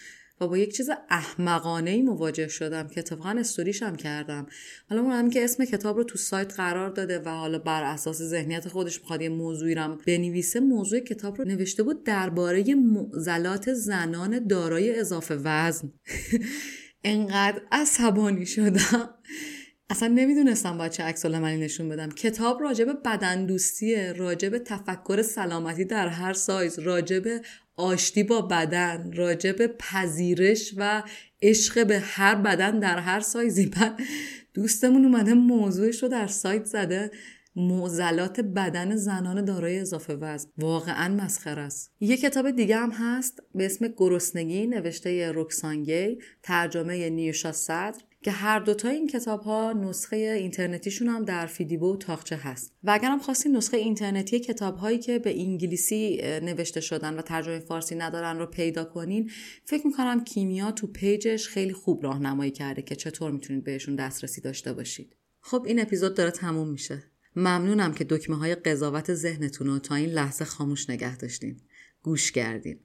و 0.40 0.48
با 0.48 0.58
یک 0.58 0.76
چیز 0.76 0.90
احمقانه 1.10 1.90
ای 1.90 2.02
مواجه 2.02 2.48
شدم 2.48 2.88
که 2.88 3.00
اتفاقا 3.00 3.30
استوریش 3.30 3.82
هم 3.82 3.96
کردم. 3.96 4.46
حالا 4.90 5.02
اون 5.02 5.30
که 5.30 5.44
اسم 5.44 5.64
کتاب 5.64 5.96
رو 5.96 6.04
تو 6.04 6.18
سایت 6.18 6.54
قرار 6.54 6.90
داده 6.90 7.18
و 7.18 7.28
حالا 7.28 7.58
بر 7.58 7.82
اساس 7.82 8.22
ذهنیت 8.22 8.68
خودش 8.68 9.00
می‌خواد 9.00 9.22
یه 9.22 9.28
موضوعی 9.28 9.74
رو 9.74 9.98
بنویسه 10.06 10.60
موضوع 10.60 11.00
کتاب 11.00 11.38
رو 11.38 11.44
نوشته 11.44 11.82
بود 11.82 12.04
درباره 12.04 12.74
معضلات 12.74 13.74
زنان 13.74 14.46
دارای 14.46 14.98
اضافه 14.98 15.34
وزن. 15.34 15.92
انقدر 17.05 17.62
عصبانی 17.72 18.47
شدم. 18.47 19.14
اصلا 19.90 20.09
نمی‌دونستم 20.09 20.78
باید 20.78 20.93
چه 20.93 21.02
عکس 21.02 21.24
العملی 21.24 21.56
نشون 21.56 21.89
بدم. 21.89 22.10
کتاب 22.10 22.62
راجب 22.62 23.02
بدن 23.05 23.47
دوستیه 23.47 24.12
راجب 24.12 24.59
تفکر 24.59 25.22
سلامتی 25.22 25.85
در 25.85 26.09
هر 26.09 26.32
سایز 26.32 26.78
راجب 26.78 27.22
آشتی 27.76 28.22
با 28.22 28.43
بدن 28.43 29.12
راجب 29.12 29.66
پذیرش 29.66 30.74
و 30.76 31.02
عشق 31.43 31.86
به 31.86 31.98
هر 31.98 32.35
بدن 32.35 32.78
در 32.78 32.98
هر 32.98 33.20
سایزی. 33.20 33.70
من 33.76 33.97
دوستمون 34.55 35.05
اومده 35.05 35.35
موضوعش 35.35 36.02
رو 36.02 36.09
در 36.09 36.26
سایت 36.26 36.64
زده. 36.64 37.10
معضلات 37.56 38.40
بدن 38.40 38.97
زنان 38.97 39.44
دارای 39.44 39.78
اضافه 39.78 40.14
وزن. 40.14 40.48
واقعا 40.59 41.14
مسخره 41.14 41.62
است. 41.62 41.93
یه 42.01 42.16
کتاب 42.16 42.51
دیگه 42.51 42.76
هم 42.76 42.90
هست 42.90 43.43
به 43.55 43.66
اسم 43.66 43.89
گرسنگی 43.97 44.66
نوشته 44.66 45.32
روکسانگی 45.32 46.18
ترجمه 46.43 47.10
نیوشا 47.10 47.52
صدر 47.52 48.01
که 48.22 48.31
هر 48.31 48.59
دوتا 48.59 48.89
این 48.89 49.06
کتاب 49.06 49.40
ها 49.40 49.72
نسخه 49.72 50.16
اینترنتیشون 50.16 51.09
هم 51.09 51.24
در 51.24 51.47
فیدیبو 51.47 51.93
و 51.93 51.97
تاخچه 51.97 52.36
هست. 52.36 52.72
و 52.85 52.90
اگرم 52.90 53.18
خواستین 53.18 53.56
نسخه 53.56 53.76
اینترنتی 53.76 54.40
کتاب 54.40 54.76
هایی 54.76 54.98
که 54.98 55.18
به 55.18 55.40
انگلیسی 55.40 56.20
نوشته 56.22 56.81
شدن 56.81 57.14
و 57.14 57.22
ترجمه 57.22 57.59
فارسی 57.59 57.94
ندارن 57.94 58.39
رو 58.39 58.47
پیدا 58.47 58.85
کنین 58.85 59.31
فکر 59.64 59.86
می‌کنم 59.86 60.24
کیمیا 60.24 60.70
تو 60.70 60.86
پیجش 60.86 61.48
خیلی 61.48 61.72
خوب 61.72 62.02
راهنمایی 62.02 62.51
کرده 62.51 62.82
که 62.82 62.97
چطور 62.97 63.31
می‌تونید 63.31 63.64
بهشون 63.64 63.94
دسترسی 63.97 64.40
داشته 64.40 64.72
باشید. 64.72 65.16
خب 65.40 65.64
این 65.66 65.81
اپیزود 65.81 66.14
داره 66.14 66.31
تموم 66.31 66.68
میشه. 66.68 67.02
ممنونم 67.36 67.94
که 67.94 68.05
دکمه 68.05 68.36
های 68.36 68.55
قضاوت 68.55 69.15
ذهنتون 69.15 69.66
رو 69.66 69.78
تا 69.78 69.94
این 69.94 70.11
لحظه 70.11 70.44
خاموش 70.44 70.90
نگه 70.90 71.16
داشتین. 71.16 71.61
گوش 72.02 72.32
کردین. 72.32 72.81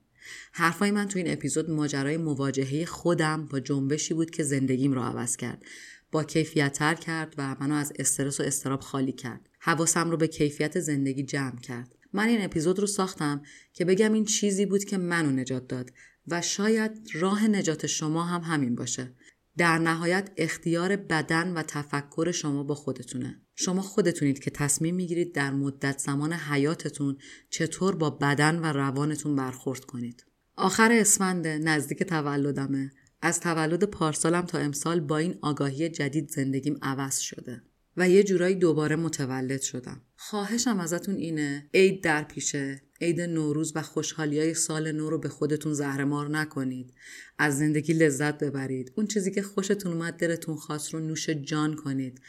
حرفای 0.51 0.91
من 0.91 1.07
تو 1.07 1.19
این 1.19 1.31
اپیزود 1.31 1.69
ماجرای 1.69 2.17
مواجهه 2.17 2.85
خودم 2.85 3.45
با 3.45 3.59
جنبشی 3.59 4.13
بود 4.13 4.29
که 4.29 4.43
زندگیم 4.43 4.93
رو 4.93 5.01
عوض 5.01 5.37
کرد. 5.37 5.63
با 6.11 6.23
کیفیت 6.23 6.73
تر 6.73 6.95
کرد 6.95 7.33
و 7.37 7.55
منو 7.59 7.75
از 7.75 7.93
استرس 7.99 8.39
و 8.39 8.43
استراب 8.43 8.79
خالی 8.79 9.11
کرد. 9.11 9.49
حواسم 9.59 10.11
رو 10.11 10.17
به 10.17 10.27
کیفیت 10.27 10.79
زندگی 10.79 11.23
جمع 11.23 11.59
کرد. 11.59 11.95
من 12.13 12.27
این 12.27 12.41
اپیزود 12.41 12.79
رو 12.79 12.87
ساختم 12.87 13.41
که 13.73 13.85
بگم 13.85 14.13
این 14.13 14.25
چیزی 14.25 14.65
بود 14.65 14.83
که 14.83 14.97
منو 14.97 15.31
نجات 15.31 15.67
داد 15.67 15.91
و 16.27 16.41
شاید 16.41 16.91
راه 17.13 17.47
نجات 17.47 17.85
شما 17.85 18.23
هم 18.23 18.41
همین 18.41 18.75
باشه. 18.75 19.13
در 19.57 19.77
نهایت 19.77 20.31
اختیار 20.37 20.95
بدن 20.95 21.53
و 21.53 21.63
تفکر 21.63 22.31
شما 22.31 22.63
با 22.63 22.75
خودتونه. 22.75 23.41
شما 23.61 23.81
خودتونید 23.81 24.39
که 24.39 24.51
تصمیم 24.51 24.95
می‌گیرید 24.95 25.33
در 25.33 25.51
مدت 25.51 25.99
زمان 25.99 26.33
حیاتتون 26.33 27.17
چطور 27.49 27.95
با 27.95 28.09
بدن 28.09 28.59
و 28.59 28.65
روانتون 28.65 29.35
برخورد 29.35 29.85
کنید. 29.85 30.25
آخر 30.55 30.91
اسفند 30.91 31.47
نزدیک 31.47 32.03
تولدمه. 32.03 32.91
از 33.21 33.39
تولد 33.39 33.83
پارسالم 33.83 34.41
تا 34.41 34.57
امسال 34.57 34.99
با 34.99 35.17
این 35.17 35.35
آگاهی 35.41 35.89
جدید 35.89 36.29
زندگیم 36.29 36.79
عوض 36.81 37.17
شده. 37.17 37.61
و 37.97 38.09
یه 38.09 38.23
جورایی 38.23 38.55
دوباره 38.55 38.95
متولد 38.95 39.61
شدم. 39.61 40.01
خواهشم 40.15 40.79
ازتون 40.79 41.15
اینه 41.15 41.69
عید 41.73 42.03
در 42.03 42.23
پیشه 42.23 42.81
عید 43.01 43.21
نوروز 43.21 43.71
و 43.75 43.81
خوشحالی 43.81 44.39
های 44.39 44.53
سال 44.53 44.91
نو 44.91 45.09
رو 45.09 45.17
به 45.17 45.29
خودتون 45.29 45.73
زهرمار 45.73 46.29
نکنید. 46.29 46.93
از 47.37 47.57
زندگی 47.57 47.93
لذت 47.93 48.43
ببرید. 48.43 48.91
اون 48.95 49.07
چیزی 49.07 49.31
که 49.31 49.41
خوشتون 49.41 49.93
اومد 49.93 50.13
دلتون 50.13 50.55
خواست 50.55 50.93
رو 50.93 50.99
نوش 50.99 51.29
جان 51.29 51.75
کنید. 51.75 52.21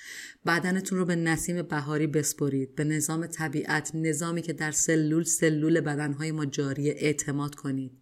بدنتون 0.46 0.98
رو 0.98 1.04
به 1.04 1.16
نسیم 1.16 1.62
بهاری 1.62 2.06
بسپرید. 2.06 2.74
به 2.74 2.84
نظام 2.84 3.26
طبیعت، 3.26 3.90
نظامی 3.94 4.42
که 4.42 4.52
در 4.52 4.70
سلول 4.70 5.24
سلول 5.24 5.80
بدنهای 5.80 6.32
ما 6.32 6.46
جاری 6.46 6.90
اعتماد 6.90 7.54
کنید. 7.54 7.92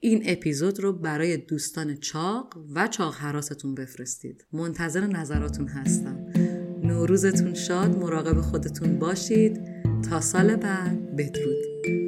این 0.00 0.22
اپیزود 0.26 0.80
رو 0.80 0.92
برای 0.92 1.36
دوستان 1.36 1.96
چاق 1.96 2.64
و 2.74 2.88
چاق 2.88 3.14
حراستون 3.14 3.74
بفرستید. 3.74 4.44
منتظر 4.52 5.06
نظراتون 5.06 5.68
هستم. 5.68 6.26
نوروزتون 6.82 7.54
شاد 7.54 7.96
مراقب 7.96 8.40
خودتون 8.40 8.98
باشید 8.98 9.60
تا 10.10 10.20
سال 10.20 10.56
بعد 10.56 11.16
بدرود 11.16 12.01